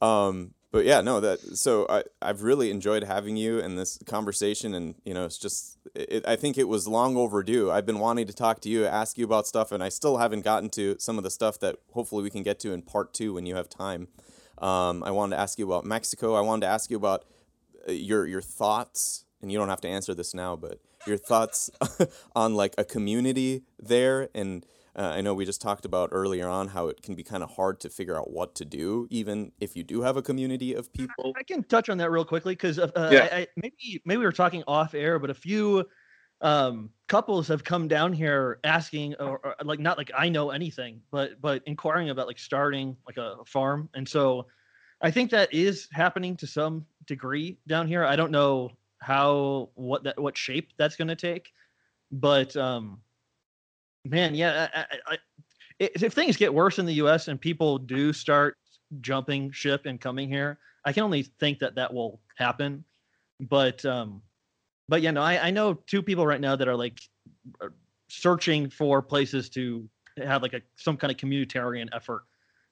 Um, 0.02 0.54
but 0.72 0.86
yeah, 0.86 1.02
no, 1.02 1.20
that 1.22 1.40
so 1.40 1.86
I 1.90 2.04
I've 2.22 2.44
really 2.44 2.72
enjoyed 2.72 3.04
having 3.04 3.38
you 3.38 3.60
in 3.60 3.76
this 3.76 3.98
conversation, 4.06 4.74
and 4.74 4.96
you 5.06 5.14
know, 5.14 5.26
it's 5.26 5.38
just 5.38 5.78
it, 5.96 6.28
I 6.28 6.36
think 6.36 6.58
it 6.58 6.68
was 6.68 6.88
long 6.88 7.16
overdue. 7.16 7.72
I've 7.72 7.86
been 7.86 8.00
wanting 8.00 8.28
to 8.28 8.34
talk 8.34 8.60
to 8.62 8.70
you, 8.70 8.86
ask 8.86 9.18
you 9.18 9.26
about 9.26 9.48
stuff, 9.48 9.72
and 9.72 9.82
I 9.82 9.90
still 9.90 10.18
haven't 10.18 10.42
gotten 10.42 10.70
to 10.72 10.98
some 11.00 11.18
of 11.18 11.24
the 11.24 11.30
stuff 11.30 11.60
that 11.62 11.78
hopefully 11.94 12.22
we 12.22 12.30
can 12.30 12.44
get 12.44 12.60
to 12.60 12.74
in 12.74 12.82
part 12.82 13.14
two 13.14 13.34
when 13.34 13.46
you 13.46 13.56
have 13.56 13.70
time. 13.70 14.10
Um, 14.58 15.04
I 15.04 15.12
wanted 15.12 15.38
to 15.38 15.42
ask 15.42 15.58
you 15.58 15.66
about 15.66 15.86
Mexico. 15.86 16.34
I 16.34 16.42
wanted 16.42 16.66
to 16.66 16.72
ask 16.72 16.92
you 16.92 16.98
about 16.98 17.24
uh, 17.88 17.94
your 17.94 18.28
your 18.28 18.42
thoughts, 18.42 19.24
and 19.42 19.52
you 19.52 19.58
don't 19.58 19.70
have 19.70 19.82
to 19.82 19.88
answer 19.88 20.14
this 20.14 20.34
now, 20.34 20.58
but 20.58 20.80
your 21.08 21.18
thoughts 21.18 21.70
on 22.36 22.56
like 22.56 22.76
a 22.78 22.84
community 22.84 23.64
there 23.80 24.30
and. 24.34 24.66
Uh, 25.00 25.14
I 25.16 25.22
know 25.22 25.36
we 25.36 25.46
just 25.46 25.62
talked 25.62 25.86
about 25.86 26.10
earlier 26.12 26.48
on 26.48 26.70
how 26.70 26.88
it 26.88 27.04
can 27.04 27.14
be 27.14 27.22
kind 27.22 27.44
of 27.44 27.52
hard 27.52 27.80
to 27.82 27.90
figure 27.92 28.18
out 28.18 28.32
what 28.32 28.56
to 28.56 28.66
do, 28.66 29.06
even 29.12 29.52
if 29.60 29.76
you 29.76 29.84
do 29.84 30.02
have 30.02 30.18
a 30.18 30.24
community 30.24 30.74
of 30.74 30.92
people. 30.92 31.34
I 31.38 31.44
can 31.44 31.64
touch 31.66 31.88
on 31.90 32.00
that 32.00 32.10
real 32.10 32.26
quickly 32.26 32.54
because 32.54 32.80
uh, 32.80 32.90
Yeah. 33.12 33.30
I, 33.32 33.38
I, 33.42 33.48
maybe 33.58 34.02
maybe 34.06 34.18
we 34.18 34.26
were 34.26 34.32
talking 34.32 34.64
off 34.66 34.96
air, 34.96 35.20
but 35.20 35.30
a 35.30 35.36
few 35.36 35.86
um, 36.42 36.90
couples 37.08 37.48
have 37.48 37.64
come 37.64 37.88
down 37.88 38.14
here 38.14 38.60
asking, 38.64 39.16
or, 39.20 39.40
or 39.44 39.56
like 39.64 39.80
not 39.80 39.98
like 39.98 40.12
I 40.18 40.30
know 40.30 40.50
anything, 40.52 41.02
but 41.12 41.40
but 41.42 41.62
inquiring 41.66 42.10
about 42.10 42.28
like 42.28 42.40
starting 42.40 42.98
like 43.06 43.18
a 43.18 43.38
farm, 43.46 43.90
and 43.94 44.08
so 44.08 44.48
I 45.02 45.12
think 45.12 45.32
that 45.32 45.54
is 45.54 45.88
happening 45.92 46.36
to 46.38 46.48
some 46.48 46.86
degree 47.06 47.58
down 47.68 47.88
here. 47.88 48.04
I 48.04 48.16
don't 48.16 48.32
know 48.32 48.72
how 49.00 49.70
what 49.76 50.04
that 50.04 50.20
what 50.20 50.38
shape 50.38 50.72
that's 50.78 50.96
going 50.96 51.08
to 51.08 51.16
take, 51.16 51.52
but 52.12 52.56
um, 52.56 53.00
man, 54.06 54.36
yeah, 54.36 54.68
I, 54.74 54.86
I, 55.08 55.18
if 55.80 56.14
things 56.14 56.38
get 56.38 56.54
worse 56.54 56.80
in 56.80 56.86
the 56.86 56.94
U.S. 56.96 57.28
and 57.28 57.40
people 57.40 57.78
do 57.78 58.12
start 58.14 58.58
jumping 59.02 59.52
ship 59.52 59.86
and 59.86 60.00
coming 60.00 60.30
here, 60.30 60.60
I 60.86 60.94
can 60.94 61.04
only 61.04 61.24
think 61.24 61.60
that 61.60 61.76
that 61.76 61.94
will 61.94 62.20
happen. 62.38 62.84
But 63.40 63.84
um, 63.86 64.22
but 64.90 65.02
yeah, 65.02 65.12
no, 65.12 65.22
I, 65.22 65.48
I 65.48 65.52
know 65.52 65.74
two 65.74 66.02
people 66.02 66.26
right 66.26 66.42
now 66.42 66.56
that 66.56 66.68
are 66.68 66.76
like 66.76 67.00
searching 68.10 68.70
for 68.70 69.02
places 69.02 69.50
to 69.50 69.88
have 70.18 70.42
like 70.42 70.54
a 70.54 70.62
some 70.76 70.98
kind 70.98 71.12
of 71.12 71.18
communitarian 71.18 71.88
effort, 71.94 72.24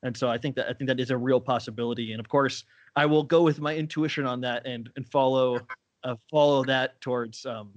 and 0.02 0.16
so 0.16 0.30
I 0.30 0.38
think 0.38 0.56
that 0.56 0.68
I 0.68 0.74
think 0.74 0.88
that 0.88 1.00
is 1.00 1.12
a 1.12 1.18
real 1.18 1.40
possibility. 1.40 2.14
And 2.14 2.20
of 2.20 2.28
course, 2.30 2.64
I 2.96 3.06
will 3.06 3.24
go 3.24 3.44
with 3.44 3.60
my 3.60 3.76
intuition 3.76 4.26
on 4.26 4.42
that 4.42 4.66
and 4.66 4.90
and 4.96 5.08
follow 5.08 5.60
uh, 6.06 6.16
follow 6.32 6.64
that 6.64 7.02
towards 7.02 7.46
um, 7.46 7.74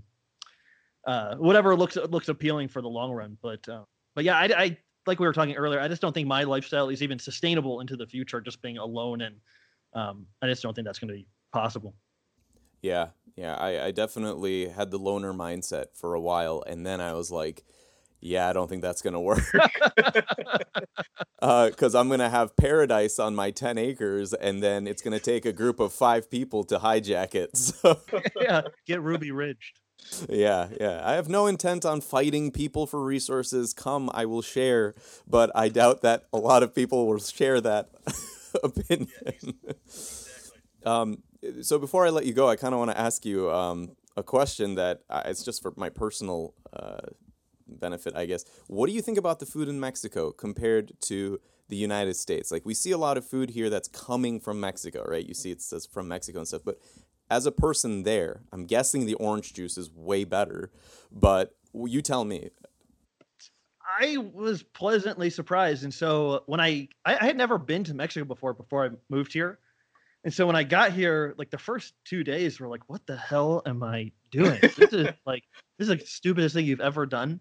uh, 1.06 1.34
whatever 1.34 1.74
looks 1.74 1.96
looks 1.96 2.28
appealing 2.28 2.68
for 2.68 2.80
the 2.80 2.88
long 2.88 3.10
run. 3.10 3.36
But 3.42 3.68
uh, 3.68 3.82
but 4.14 4.24
yeah, 4.24 4.36
I, 4.36 4.44
I 4.56 4.78
like 5.06 5.18
we 5.18 5.26
were 5.26 5.32
talking 5.32 5.56
earlier. 5.56 5.80
I 5.80 5.88
just 5.88 6.00
don't 6.00 6.12
think 6.12 6.28
my 6.28 6.44
lifestyle 6.44 6.88
is 6.90 7.02
even 7.02 7.18
sustainable 7.18 7.80
into 7.80 7.96
the 7.96 8.06
future. 8.06 8.40
Just 8.40 8.62
being 8.62 8.78
alone 8.78 9.22
and 9.22 9.36
Um, 9.94 10.26
I 10.42 10.46
just 10.46 10.62
don't 10.62 10.74
think 10.74 10.86
that's 10.86 10.98
going 10.98 11.08
to 11.08 11.14
be 11.14 11.26
possible. 11.50 11.94
Yeah, 12.82 13.08
yeah. 13.36 13.54
I, 13.56 13.86
I 13.86 13.90
definitely 13.90 14.68
had 14.68 14.90
the 14.90 14.98
loner 14.98 15.32
mindset 15.32 15.86
for 15.94 16.12
a 16.14 16.20
while, 16.20 16.62
and 16.66 16.84
then 16.84 17.00
I 17.00 17.14
was 17.14 17.30
like, 17.30 17.64
yeah, 18.20 18.48
I 18.48 18.52
don't 18.52 18.68
think 18.68 18.82
that's 18.82 19.02
gonna 19.02 19.20
work. 19.20 19.42
Because 21.40 21.94
uh, 21.94 22.00
I'm 22.00 22.08
gonna 22.08 22.30
have 22.30 22.56
paradise 22.56 23.18
on 23.18 23.34
my 23.34 23.50
10 23.50 23.78
acres, 23.78 24.34
and 24.34 24.62
then 24.62 24.86
it's 24.86 25.02
gonna 25.02 25.20
take 25.20 25.44
a 25.44 25.52
group 25.52 25.80
of 25.80 25.92
five 25.92 26.30
people 26.30 26.64
to 26.64 26.78
hijack 26.78 27.34
it. 27.34 27.50
So 27.58 28.00
yeah, 28.40 28.62
get 28.86 29.02
Ruby 29.02 29.30
ridged. 29.30 29.80
Yeah, 30.28 30.68
yeah. 30.80 31.02
I 31.04 31.12
have 31.14 31.28
no 31.28 31.46
intent 31.46 31.84
on 31.84 32.00
fighting 32.00 32.50
people 32.50 32.86
for 32.86 33.02
resources. 33.04 33.74
Come, 33.74 34.10
I 34.14 34.24
will 34.26 34.42
share, 34.42 34.94
but 35.26 35.50
I 35.54 35.68
doubt 35.68 36.02
that 36.02 36.24
a 36.32 36.38
lot 36.38 36.62
of 36.62 36.74
people 36.74 37.06
will 37.06 37.18
share 37.18 37.60
that 37.60 37.90
opinion. 38.62 39.08
exactly. 39.86 40.60
Um, 40.84 41.22
so 41.62 41.78
before 41.78 42.06
I 42.06 42.10
let 42.10 42.26
you 42.26 42.32
go, 42.32 42.48
I 42.48 42.56
kind 42.56 42.74
of 42.74 42.78
want 42.78 42.90
to 42.90 42.98
ask 42.98 43.24
you 43.24 43.50
um, 43.50 43.96
a 44.16 44.22
question 44.22 44.74
that 44.76 45.02
uh, 45.10 45.22
it's 45.26 45.44
just 45.44 45.62
for 45.62 45.72
my 45.76 45.88
personal 45.88 46.54
uh, 46.72 46.98
benefit, 47.68 48.14
I 48.16 48.26
guess. 48.26 48.44
What 48.66 48.88
do 48.88 48.92
you 48.92 49.02
think 49.02 49.18
about 49.18 49.40
the 49.40 49.46
food 49.46 49.68
in 49.68 49.78
Mexico 49.80 50.32
compared 50.32 50.92
to 51.02 51.40
the 51.68 51.76
United 51.76 52.14
States? 52.16 52.50
Like 52.50 52.64
we 52.64 52.74
see 52.74 52.92
a 52.92 52.98
lot 52.98 53.16
of 53.16 53.26
food 53.26 53.50
here 53.50 53.70
that's 53.70 53.88
coming 53.88 54.40
from 54.40 54.60
Mexico, 54.60 55.04
right? 55.06 55.26
You 55.26 55.34
see 55.34 55.50
it 55.50 55.62
says 55.62 55.86
from 55.86 56.08
Mexico 56.08 56.38
and 56.38 56.48
stuff, 56.48 56.62
but 56.64 56.78
as 57.30 57.46
a 57.46 57.52
person 57.52 58.04
there, 58.04 58.40
I'm 58.52 58.64
guessing 58.64 59.06
the 59.06 59.14
orange 59.14 59.52
juice 59.52 59.76
is 59.76 59.90
way 59.90 60.24
better, 60.24 60.70
but 61.12 61.54
you 61.74 62.00
tell 62.02 62.24
me. 62.24 62.50
I 64.00 64.16
was 64.16 64.62
pleasantly 64.62 65.30
surprised, 65.30 65.82
and 65.84 65.92
so 65.92 66.42
when 66.46 66.60
I, 66.60 66.88
I 67.04 67.24
had 67.24 67.36
never 67.36 67.58
been 67.58 67.84
to 67.84 67.94
Mexico 67.94 68.24
before 68.24 68.54
before 68.54 68.86
I 68.86 68.90
moved 69.08 69.32
here, 69.32 69.58
and 70.24 70.32
so 70.32 70.46
when 70.46 70.56
I 70.56 70.62
got 70.62 70.92
here, 70.92 71.34
like 71.38 71.50
the 71.50 71.58
first 71.58 71.94
two 72.04 72.24
days 72.24 72.60
were 72.60 72.68
like, 72.68 72.82
what 72.86 73.06
the 73.06 73.16
hell 73.16 73.62
am 73.66 73.82
I 73.82 74.12
doing? 74.30 74.58
this 74.60 74.92
is 74.92 75.08
like 75.26 75.44
this 75.78 75.88
is 75.88 75.98
the 75.98 76.06
stupidest 76.06 76.54
thing 76.54 76.66
you've 76.66 76.80
ever 76.80 77.06
done. 77.06 77.40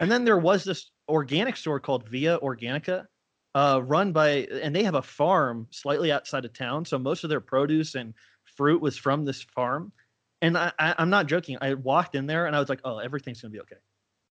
And 0.00 0.10
then 0.10 0.24
there 0.24 0.38
was 0.38 0.64
this 0.64 0.90
organic 1.08 1.56
store 1.56 1.78
called 1.78 2.08
Via 2.08 2.38
Organica, 2.38 3.06
uh, 3.54 3.82
run 3.84 4.12
by, 4.12 4.48
and 4.62 4.74
they 4.74 4.82
have 4.82 4.94
a 4.94 5.02
farm 5.02 5.68
slightly 5.70 6.10
outside 6.10 6.46
of 6.46 6.54
town. 6.54 6.86
So 6.86 6.98
most 6.98 7.22
of 7.22 7.30
their 7.30 7.40
produce 7.40 7.94
and 7.94 8.14
fruit 8.56 8.80
was 8.80 8.96
from 8.96 9.24
this 9.24 9.42
farm. 9.42 9.92
And 10.40 10.56
I, 10.56 10.72
I, 10.78 10.94
am 10.98 11.10
not 11.10 11.26
joking. 11.26 11.58
I 11.60 11.74
walked 11.74 12.14
in 12.14 12.26
there 12.26 12.46
and 12.46 12.56
I 12.56 12.60
was 12.60 12.70
like, 12.70 12.80
oh, 12.84 12.98
everything's 12.98 13.42
gonna 13.42 13.52
be 13.52 13.60
okay. 13.60 13.76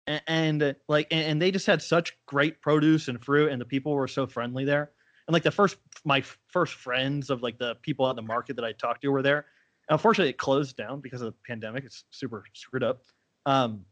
And, 0.07 0.23
and 0.27 0.63
uh, 0.63 0.73
like, 0.87 1.09
and, 1.11 1.27
and 1.27 1.43
they 1.43 1.51
just 1.51 1.67
had 1.67 1.81
such 1.81 2.15
great 2.27 2.61
produce 2.61 3.09
and 3.09 3.25
fruit, 3.25 3.51
and 3.51 3.59
the 3.59 3.65
people 3.65 3.95
were 3.95 4.09
so 4.09 4.27
friendly 4.27 4.67
there. 4.67 4.91
And 5.27 5.33
like 5.33 5.45
the 5.45 5.51
first, 5.51 5.79
my 6.05 6.23
first 6.49 6.75
friends 6.75 7.31
of 7.31 7.43
like 7.43 7.59
the 7.59 7.77
people 7.77 8.09
at 8.11 8.17
the 8.17 8.23
market 8.23 8.57
that 8.57 8.65
I 8.67 8.73
talked 8.73 9.01
to 9.03 9.09
were 9.09 9.23
there. 9.23 9.47
Unfortunately, 9.89 10.31
it 10.31 10.39
closed 10.39 10.77
down 10.77 11.01
because 11.01 11.23
of 11.23 11.33
the 11.33 11.39
pandemic. 11.47 11.85
It's 11.85 12.05
super 12.11 12.45
screwed 12.53 12.83
up. 12.83 13.03
Um, 13.47 13.87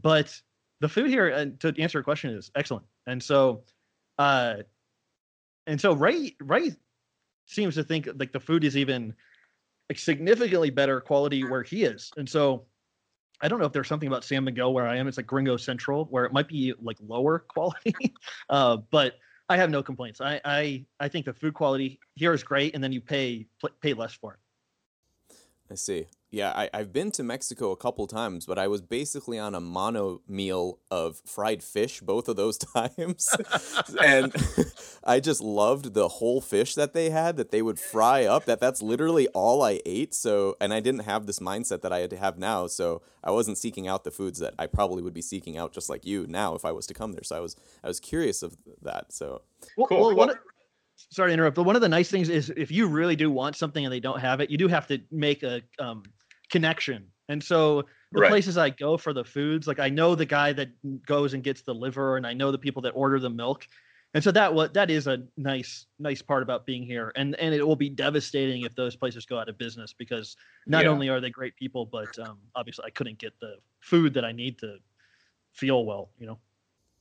but 0.00 0.40
the 0.80 0.88
food 0.88 1.10
here, 1.10 1.28
and 1.28 1.58
to 1.60 1.74
answer 1.78 1.98
your 1.98 2.04
question, 2.04 2.30
is 2.30 2.50
excellent. 2.54 2.86
And 3.06 3.22
so, 3.22 3.62
uh, 4.18 4.56
and 5.66 5.80
so 5.80 5.92
Ray 5.92 6.36
Ray 6.40 6.72
seems 7.46 7.74
to 7.74 7.84
think 7.84 8.08
like 8.16 8.32
the 8.32 8.40
food 8.40 8.64
is 8.64 8.76
even 8.76 9.14
like 9.90 9.98
significantly 9.98 10.70
better 10.70 11.00
quality 11.00 11.44
where 11.44 11.62
he 11.62 11.84
is. 11.84 12.12
And 12.16 12.28
so, 12.28 12.66
I 13.40 13.48
don't 13.48 13.58
know 13.58 13.66
if 13.66 13.72
there's 13.72 13.88
something 13.88 14.06
about 14.06 14.24
San 14.24 14.44
Miguel 14.44 14.72
where 14.72 14.86
I 14.86 14.96
am. 14.96 15.08
It's 15.08 15.16
like 15.16 15.26
Gringo 15.26 15.56
Central 15.56 16.06
where 16.06 16.24
it 16.24 16.32
might 16.32 16.48
be 16.48 16.74
like 16.80 16.98
lower 17.06 17.38
quality, 17.48 17.94
uh, 18.48 18.78
but 18.90 19.14
I 19.48 19.56
have 19.56 19.70
no 19.70 19.82
complaints. 19.82 20.20
I, 20.20 20.40
I 20.44 20.84
I 21.00 21.08
think 21.08 21.24
the 21.24 21.32
food 21.32 21.54
quality 21.54 21.98
here 22.14 22.32
is 22.32 22.42
great, 22.42 22.74
and 22.74 22.84
then 22.84 22.92
you 22.92 23.00
pay 23.00 23.46
pay 23.80 23.94
less 23.94 24.12
for 24.12 24.34
it. 24.34 24.40
I 25.70 25.74
see. 25.74 26.06
Yeah, 26.30 26.52
I, 26.54 26.68
I've 26.74 26.92
been 26.92 27.10
to 27.12 27.22
Mexico 27.22 27.70
a 27.70 27.76
couple 27.76 28.06
times, 28.06 28.44
but 28.44 28.58
I 28.58 28.68
was 28.68 28.82
basically 28.82 29.38
on 29.38 29.54
a 29.54 29.60
mono 29.60 30.20
meal 30.28 30.78
of 30.90 31.22
fried 31.24 31.62
fish 31.62 32.00
both 32.00 32.28
of 32.28 32.36
those 32.36 32.58
times. 32.76 33.34
and 34.02 34.34
I 35.04 35.20
just 35.20 35.40
loved 35.40 35.94
the 35.94 36.08
whole 36.08 36.42
fish 36.42 36.74
that 36.74 36.92
they 36.92 37.08
had 37.08 37.38
that 37.38 37.50
they 37.50 37.62
would 37.62 37.80
fry 37.80 38.24
up. 38.24 38.44
That 38.44 38.60
that's 38.60 38.82
literally 38.82 39.26
all 39.28 39.62
I 39.62 39.80
ate. 39.86 40.12
So 40.12 40.56
and 40.60 40.74
I 40.74 40.80
didn't 40.80 41.04
have 41.04 41.24
this 41.24 41.38
mindset 41.38 41.80
that 41.80 41.94
I 41.94 42.00
had 42.00 42.10
to 42.10 42.18
have 42.18 42.36
now. 42.36 42.66
So 42.66 43.00
I 43.24 43.30
wasn't 43.30 43.56
seeking 43.56 43.88
out 43.88 44.04
the 44.04 44.10
foods 44.10 44.38
that 44.40 44.54
I 44.58 44.66
probably 44.66 45.02
would 45.02 45.14
be 45.14 45.22
seeking 45.22 45.56
out 45.56 45.72
just 45.72 45.88
like 45.88 46.04
you 46.04 46.26
now 46.28 46.54
if 46.54 46.64
I 46.66 46.72
was 46.72 46.86
to 46.88 46.94
come 46.94 47.12
there. 47.12 47.24
So 47.24 47.38
I 47.38 47.40
was 47.40 47.56
I 47.82 47.88
was 47.88 48.00
curious 48.00 48.42
of 48.42 48.54
that. 48.82 49.14
So 49.14 49.40
well, 49.78 49.86
cool. 49.86 50.14
well 50.14 50.34
sorry 51.10 51.30
to 51.30 51.32
interrupt, 51.34 51.56
but 51.56 51.62
one 51.62 51.76
of 51.76 51.82
the 51.82 51.88
nice 51.88 52.10
things 52.10 52.28
is 52.28 52.52
if 52.56 52.70
you 52.70 52.86
really 52.86 53.16
do 53.16 53.30
want 53.30 53.56
something 53.56 53.84
and 53.84 53.92
they 53.92 54.00
don't 54.00 54.20
have 54.20 54.40
it, 54.40 54.50
you 54.50 54.58
do 54.58 54.68
have 54.68 54.86
to 54.88 55.00
make 55.10 55.42
a 55.42 55.62
um, 55.78 56.02
connection. 56.50 57.06
And 57.28 57.42
so 57.42 57.82
the 58.12 58.20
right. 58.20 58.30
places 58.30 58.56
I 58.56 58.70
go 58.70 58.96
for 58.96 59.12
the 59.12 59.24
foods, 59.24 59.66
like 59.66 59.78
I 59.78 59.88
know 59.88 60.14
the 60.14 60.26
guy 60.26 60.52
that 60.54 60.70
goes 61.06 61.34
and 61.34 61.42
gets 61.42 61.62
the 61.62 61.74
liver, 61.74 62.16
and 62.16 62.26
I 62.26 62.32
know 62.32 62.50
the 62.50 62.58
people 62.58 62.82
that 62.82 62.90
order 62.90 63.20
the 63.20 63.30
milk. 63.30 63.66
And 64.14 64.24
so 64.24 64.30
that 64.32 64.54
what 64.54 64.72
that 64.72 64.90
is 64.90 65.06
a 65.06 65.24
nice 65.36 65.84
nice 65.98 66.22
part 66.22 66.42
about 66.42 66.64
being 66.64 66.82
here, 66.82 67.12
and 67.14 67.34
and 67.36 67.54
it 67.54 67.66
will 67.66 67.76
be 67.76 67.90
devastating 67.90 68.62
if 68.62 68.74
those 68.74 68.96
places 68.96 69.26
go 69.26 69.38
out 69.38 69.50
of 69.50 69.58
business 69.58 69.92
because 69.92 70.34
not 70.66 70.84
yeah. 70.84 70.90
only 70.90 71.10
are 71.10 71.20
they 71.20 71.28
great 71.28 71.54
people, 71.56 71.84
but 71.84 72.18
um, 72.18 72.38
obviously 72.54 72.86
I 72.86 72.90
couldn't 72.90 73.18
get 73.18 73.38
the 73.40 73.56
food 73.80 74.14
that 74.14 74.24
I 74.24 74.32
need 74.32 74.58
to 74.60 74.78
feel 75.52 75.84
well, 75.84 76.08
you 76.18 76.26
know. 76.26 76.38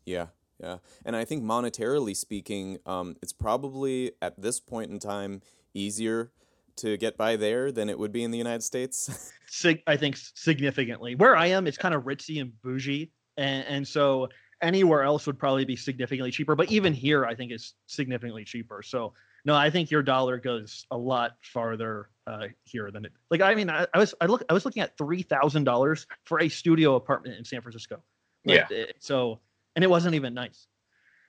Yeah, 0.05 0.27
yeah, 0.61 0.79
and 1.05 1.15
I 1.15 1.23
think 1.23 1.45
monetarily 1.45 2.15
speaking, 2.15 2.79
um, 2.85 3.15
it's 3.21 3.33
probably 3.33 4.11
at 4.21 4.41
this 4.41 4.59
point 4.59 4.91
in 4.91 4.99
time 4.99 5.41
easier 5.73 6.33
to 6.77 6.97
get 6.97 7.17
by 7.17 7.35
there 7.35 7.71
than 7.71 7.89
it 7.89 7.97
would 7.97 8.11
be 8.11 8.23
in 8.23 8.31
the 8.31 8.37
United 8.37 8.63
States. 8.63 9.33
Sig- 9.47 9.83
I 9.87 9.97
think 9.97 10.17
significantly. 10.17 11.15
Where 11.15 11.35
I 11.35 11.47
am, 11.47 11.67
it's 11.67 11.77
kind 11.77 11.95
of 11.95 12.03
ritzy 12.03 12.41
and 12.41 12.51
bougie, 12.61 13.11
and, 13.37 13.65
and 13.67 13.87
so 13.87 14.29
anywhere 14.61 15.03
else 15.03 15.27
would 15.27 15.37
probably 15.37 15.65
be 15.65 15.75
significantly 15.75 16.31
cheaper. 16.31 16.55
But 16.55 16.71
even 16.71 16.93
here, 16.93 17.25
I 17.25 17.35
think 17.35 17.51
it's 17.51 17.73
significantly 17.87 18.43
cheaper. 18.43 18.81
So 18.81 19.13
no, 19.45 19.55
I 19.55 19.69
think 19.69 19.91
your 19.91 20.03
dollar 20.03 20.37
goes 20.37 20.85
a 20.91 20.97
lot 20.97 21.37
farther 21.41 22.09
uh, 22.25 22.47
here 22.63 22.91
than 22.91 23.05
it. 23.05 23.13
Like 23.31 23.41
I 23.41 23.55
mean, 23.55 23.69
I, 23.69 23.87
I 23.93 23.99
was 23.99 24.13
I 24.19 24.25
look 24.25 24.43
I 24.49 24.53
was 24.53 24.65
looking 24.65 24.83
at 24.83 24.97
three 24.97 25.21
thousand 25.21 25.63
dollars 25.63 26.07
for 26.25 26.41
a 26.41 26.49
studio 26.49 26.95
apartment 26.95 27.37
in 27.37 27.45
San 27.45 27.61
Francisco. 27.61 28.01
Like, 28.45 28.65
yeah. 28.69 28.77
It, 28.77 28.95
so 28.99 29.39
and 29.75 29.83
it 29.83 29.89
wasn't 29.89 30.15
even 30.15 30.33
nice. 30.33 30.67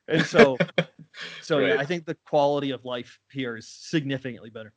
And 0.09 0.25
so, 0.27 0.57
so 1.43 1.59
right. 1.59 1.69
yeah, 1.69 1.81
I 1.81 1.85
think 1.85 2.07
the 2.07 2.17
quality 2.27 2.71
of 2.71 2.85
life 2.85 3.21
here 3.31 3.57
is 3.57 3.69
significantly 3.69 4.51
better. 4.51 4.73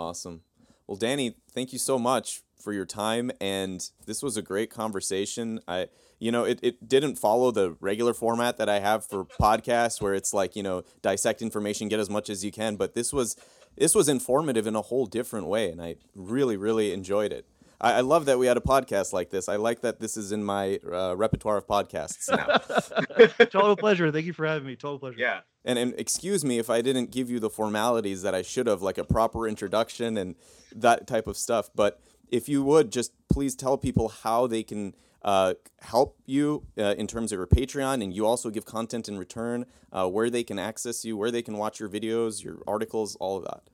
Awesome. 0.00 0.40
Well, 0.86 0.96
Danny, 0.96 1.36
thank 1.52 1.74
you 1.74 1.78
so 1.78 1.98
much 1.98 2.42
for 2.58 2.72
your 2.72 2.86
time, 2.86 3.30
and 3.38 3.86
this 4.06 4.22
was 4.22 4.38
a 4.38 4.42
great 4.42 4.70
conversation. 4.70 5.60
I, 5.68 5.88
you 6.18 6.32
know, 6.32 6.44
it, 6.44 6.58
it 6.62 6.88
didn't 6.88 7.16
follow 7.16 7.50
the 7.50 7.76
regular 7.80 8.14
format 8.14 8.56
that 8.56 8.68
I 8.68 8.80
have 8.80 9.04
for 9.04 9.26
podcasts, 9.26 10.00
where 10.00 10.14
it's 10.14 10.32
like 10.32 10.56
you 10.56 10.62
know 10.62 10.84
dissect 11.02 11.42
information, 11.42 11.88
get 11.88 12.00
as 12.00 12.08
much 12.08 12.30
as 12.30 12.42
you 12.42 12.50
can. 12.50 12.76
But 12.76 12.94
this 12.94 13.12
was 13.12 13.36
this 13.76 13.94
was 13.94 14.08
informative 14.08 14.66
in 14.66 14.74
a 14.74 14.80
whole 14.80 15.04
different 15.04 15.48
way, 15.48 15.70
and 15.70 15.82
I 15.82 15.96
really 16.14 16.56
really 16.56 16.94
enjoyed 16.94 17.30
it. 17.30 17.44
I, 17.80 17.94
I, 17.94 18.00
love 18.00 18.26
that 18.26 18.38
we 18.38 18.46
had 18.46 18.56
a 18.56 18.60
podcast 18.60 19.12
like 19.12 19.30
this. 19.30 19.48
I 19.48 19.56
like 19.56 19.80
that 19.80 20.00
this 20.00 20.16
is 20.16 20.32
in 20.32 20.44
my 20.44 20.78
uh, 20.90 21.14
repertoire 21.16 21.56
of 21.56 21.66
podcasts 21.66 22.28
now. 22.30 23.26
Total 23.46 23.76
pleasure. 23.76 24.10
Thank 24.10 24.26
you 24.26 24.32
for 24.32 24.46
having 24.46 24.66
me. 24.66 24.76
Total 24.76 24.98
pleasure. 24.98 25.18
Yeah. 25.18 25.40
And, 25.64 25.78
and 25.78 25.94
excuse 25.98 26.44
me 26.44 26.58
if 26.58 26.70
I 26.70 26.82
didn't 26.82 27.10
give 27.10 27.30
you 27.30 27.40
the 27.40 27.50
formalities 27.50 28.22
that 28.22 28.34
I 28.34 28.42
should 28.42 28.66
have, 28.66 28.82
like 28.82 28.98
a 28.98 29.04
proper 29.04 29.46
introduction 29.46 30.16
and 30.16 30.36
that 30.74 31.06
type 31.06 31.26
of 31.26 31.36
stuff. 31.36 31.70
But 31.74 32.00
if 32.28 32.48
you 32.48 32.62
would 32.62 32.92
just 32.92 33.12
please 33.30 33.54
tell 33.54 33.76
people 33.76 34.08
how 34.08 34.46
they 34.46 34.62
can 34.62 34.94
uh, 35.22 35.54
help 35.80 36.18
you 36.26 36.66
uh, 36.78 36.94
in 36.96 37.06
terms 37.06 37.32
of 37.32 37.38
your 37.38 37.46
Patreon, 37.46 38.02
and 38.02 38.14
you 38.14 38.26
also 38.26 38.48
give 38.48 38.64
content 38.64 39.06
in 39.06 39.18
return, 39.18 39.66
uh, 39.92 40.08
where 40.08 40.30
they 40.30 40.42
can 40.42 40.58
access 40.58 41.04
you, 41.04 41.16
where 41.16 41.30
they 41.30 41.42
can 41.42 41.58
watch 41.58 41.78
your 41.78 41.90
videos, 41.90 42.42
your 42.42 42.62
articles, 42.66 43.16
all 43.16 43.36
of 43.36 43.44
that 43.44 43.68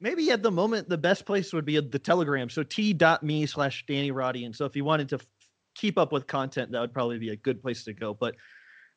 maybe 0.00 0.30
at 0.30 0.42
the 0.42 0.50
moment 0.50 0.88
the 0.88 0.98
best 0.98 1.24
place 1.24 1.52
would 1.52 1.64
be 1.64 1.80
the 1.80 1.98
telegram. 1.98 2.50
So 2.50 2.62
t.me 2.62 3.46
slash 3.46 3.84
danny 3.86 4.10
roddy. 4.10 4.44
And 4.44 4.54
so 4.54 4.64
if 4.64 4.76
you 4.76 4.84
wanted 4.84 5.08
to 5.10 5.16
f- 5.16 5.26
keep 5.74 5.98
up 5.98 6.12
with 6.12 6.26
content 6.26 6.72
that 6.72 6.80
would 6.80 6.92
probably 6.92 7.18
be 7.18 7.30
a 7.30 7.36
good 7.36 7.62
place 7.62 7.84
to 7.84 7.92
go. 7.92 8.14
But 8.14 8.34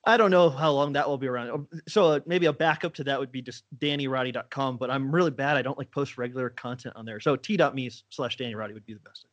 i 0.05 0.15
don't 0.15 0.31
know 0.31 0.49
how 0.49 0.71
long 0.71 0.93
that 0.93 1.07
will 1.07 1.17
be 1.17 1.27
around. 1.27 1.49
Um, 1.51 1.67
so 1.87 2.05
uh, 2.05 2.19
maybe 2.25 2.45
a 2.45 2.53
backup 2.53 2.93
to 2.95 3.03
that 3.05 3.19
would 3.19 3.31
be 3.31 3.41
just 3.41 3.63
dannyroddy.com 3.77 4.77
but 4.77 4.89
i'm 4.89 5.13
really 5.13 5.31
bad. 5.31 5.57
I 5.57 5.61
don't 5.61 5.77
like 5.77 5.91
post 5.91 6.17
regular 6.17 6.49
content 6.49 6.95
on 6.95 7.05
there. 7.05 7.19
So 7.19 7.35
t.me 7.35 7.91
slash 8.09 8.37
danny 8.37 8.55
roddy 8.55 8.73
would 8.73 8.85
be 8.85 8.93
the 8.93 9.01
best. 9.01 9.25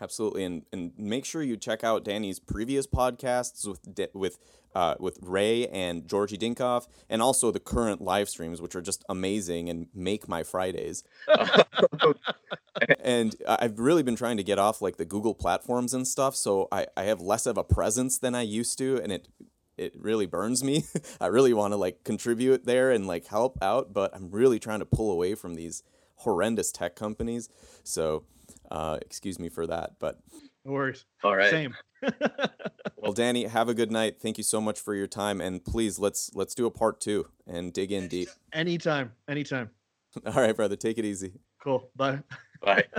Absolutely, 0.00 0.42
and 0.42 0.62
and 0.72 0.92
make 0.98 1.24
sure 1.24 1.42
you 1.42 1.56
check 1.56 1.84
out 1.84 2.04
Danny's 2.04 2.40
previous 2.40 2.86
podcasts 2.86 3.66
with 3.66 4.08
with 4.12 4.38
uh, 4.74 4.96
with 4.98 5.18
Ray 5.22 5.66
and 5.68 6.08
Georgi 6.08 6.36
Dinkov, 6.36 6.86
and 7.08 7.22
also 7.22 7.50
the 7.50 7.60
current 7.60 8.00
live 8.00 8.28
streams, 8.28 8.60
which 8.60 8.74
are 8.74 8.82
just 8.82 9.04
amazing 9.08 9.68
and 9.68 9.88
make 9.94 10.28
my 10.28 10.42
Fridays. 10.42 11.04
and 13.00 13.36
I've 13.48 13.78
really 13.78 14.02
been 14.02 14.16
trying 14.16 14.36
to 14.36 14.44
get 14.44 14.58
off 14.58 14.82
like 14.82 14.96
the 14.96 15.04
Google 15.04 15.34
platforms 15.34 15.94
and 15.94 16.06
stuff, 16.06 16.34
so 16.34 16.68
I, 16.72 16.86
I 16.96 17.04
have 17.04 17.20
less 17.20 17.46
of 17.46 17.56
a 17.56 17.64
presence 17.64 18.18
than 18.18 18.34
I 18.34 18.42
used 18.42 18.78
to, 18.78 19.00
and 19.02 19.12
it 19.12 19.28
it 19.76 19.92
really 19.98 20.26
burns 20.26 20.62
me. 20.62 20.84
I 21.20 21.26
really 21.26 21.52
want 21.52 21.72
to 21.72 21.76
like 21.76 22.04
contribute 22.04 22.64
there 22.64 22.90
and 22.90 23.06
like 23.06 23.26
help 23.26 23.58
out, 23.62 23.92
but 23.92 24.14
I'm 24.14 24.30
really 24.30 24.58
trying 24.58 24.80
to 24.80 24.86
pull 24.86 25.10
away 25.10 25.34
from 25.34 25.54
these 25.54 25.82
horrendous 26.16 26.70
tech 26.70 26.94
companies. 26.96 27.48
So, 27.82 28.24
uh, 28.70 28.98
excuse 29.00 29.38
me 29.38 29.48
for 29.48 29.66
that. 29.66 29.94
But 29.98 30.20
No 30.64 30.72
worries. 30.72 31.04
All 31.22 31.36
right. 31.36 31.50
Same. 31.50 31.74
well, 32.96 33.12
Danny, 33.12 33.44
have 33.44 33.68
a 33.68 33.74
good 33.74 33.90
night. 33.90 34.20
Thank 34.20 34.38
you 34.38 34.44
so 34.44 34.60
much 34.60 34.80
for 34.80 34.94
your 34.94 35.06
time, 35.06 35.40
and 35.40 35.64
please 35.64 35.98
let's 35.98 36.30
let's 36.34 36.54
do 36.54 36.66
a 36.66 36.70
part 36.70 37.00
two 37.00 37.26
and 37.46 37.72
dig 37.72 37.92
in 37.92 38.08
deep. 38.08 38.28
anytime. 38.52 39.12
Anytime. 39.28 39.70
All 40.26 40.32
right, 40.34 40.56
brother, 40.56 40.76
take 40.76 40.98
it 40.98 41.04
easy. 41.04 41.34
Cool. 41.62 41.90
Bye. 41.96 42.20
Bye. 42.62 42.84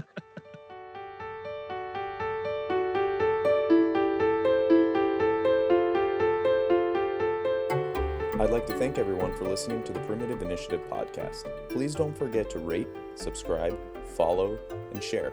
I'd 8.38 8.52
like 8.52 8.68
to 8.68 8.74
thank 8.74 9.00
everyone 9.00 9.34
for 9.38 9.46
listening 9.46 9.82
to 9.84 9.94
the 9.94 10.00
Primitive 10.02 10.42
Initiative 10.42 10.82
podcast. 10.90 11.50
Please 11.70 11.96
don't 11.96 12.16
forget 12.16 12.50
to 12.52 12.60
rate, 12.60 12.88
subscribe, 13.16 13.76
follow, 14.06 14.60
and 14.92 15.02
share. 15.02 15.32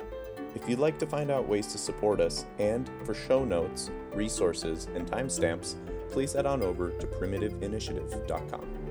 If 0.54 0.68
you'd 0.68 0.78
like 0.78 0.98
to 0.98 1.06
find 1.06 1.30
out 1.30 1.48
ways 1.48 1.66
to 1.68 1.78
support 1.78 2.20
us 2.20 2.44
and 2.58 2.90
for 3.04 3.14
show 3.14 3.44
notes, 3.44 3.90
resources, 4.12 4.88
and 4.94 5.10
timestamps, 5.10 5.76
please 6.10 6.32
head 6.34 6.46
on 6.46 6.62
over 6.62 6.90
to 6.90 7.06
primitiveinitiative.com. 7.06 8.81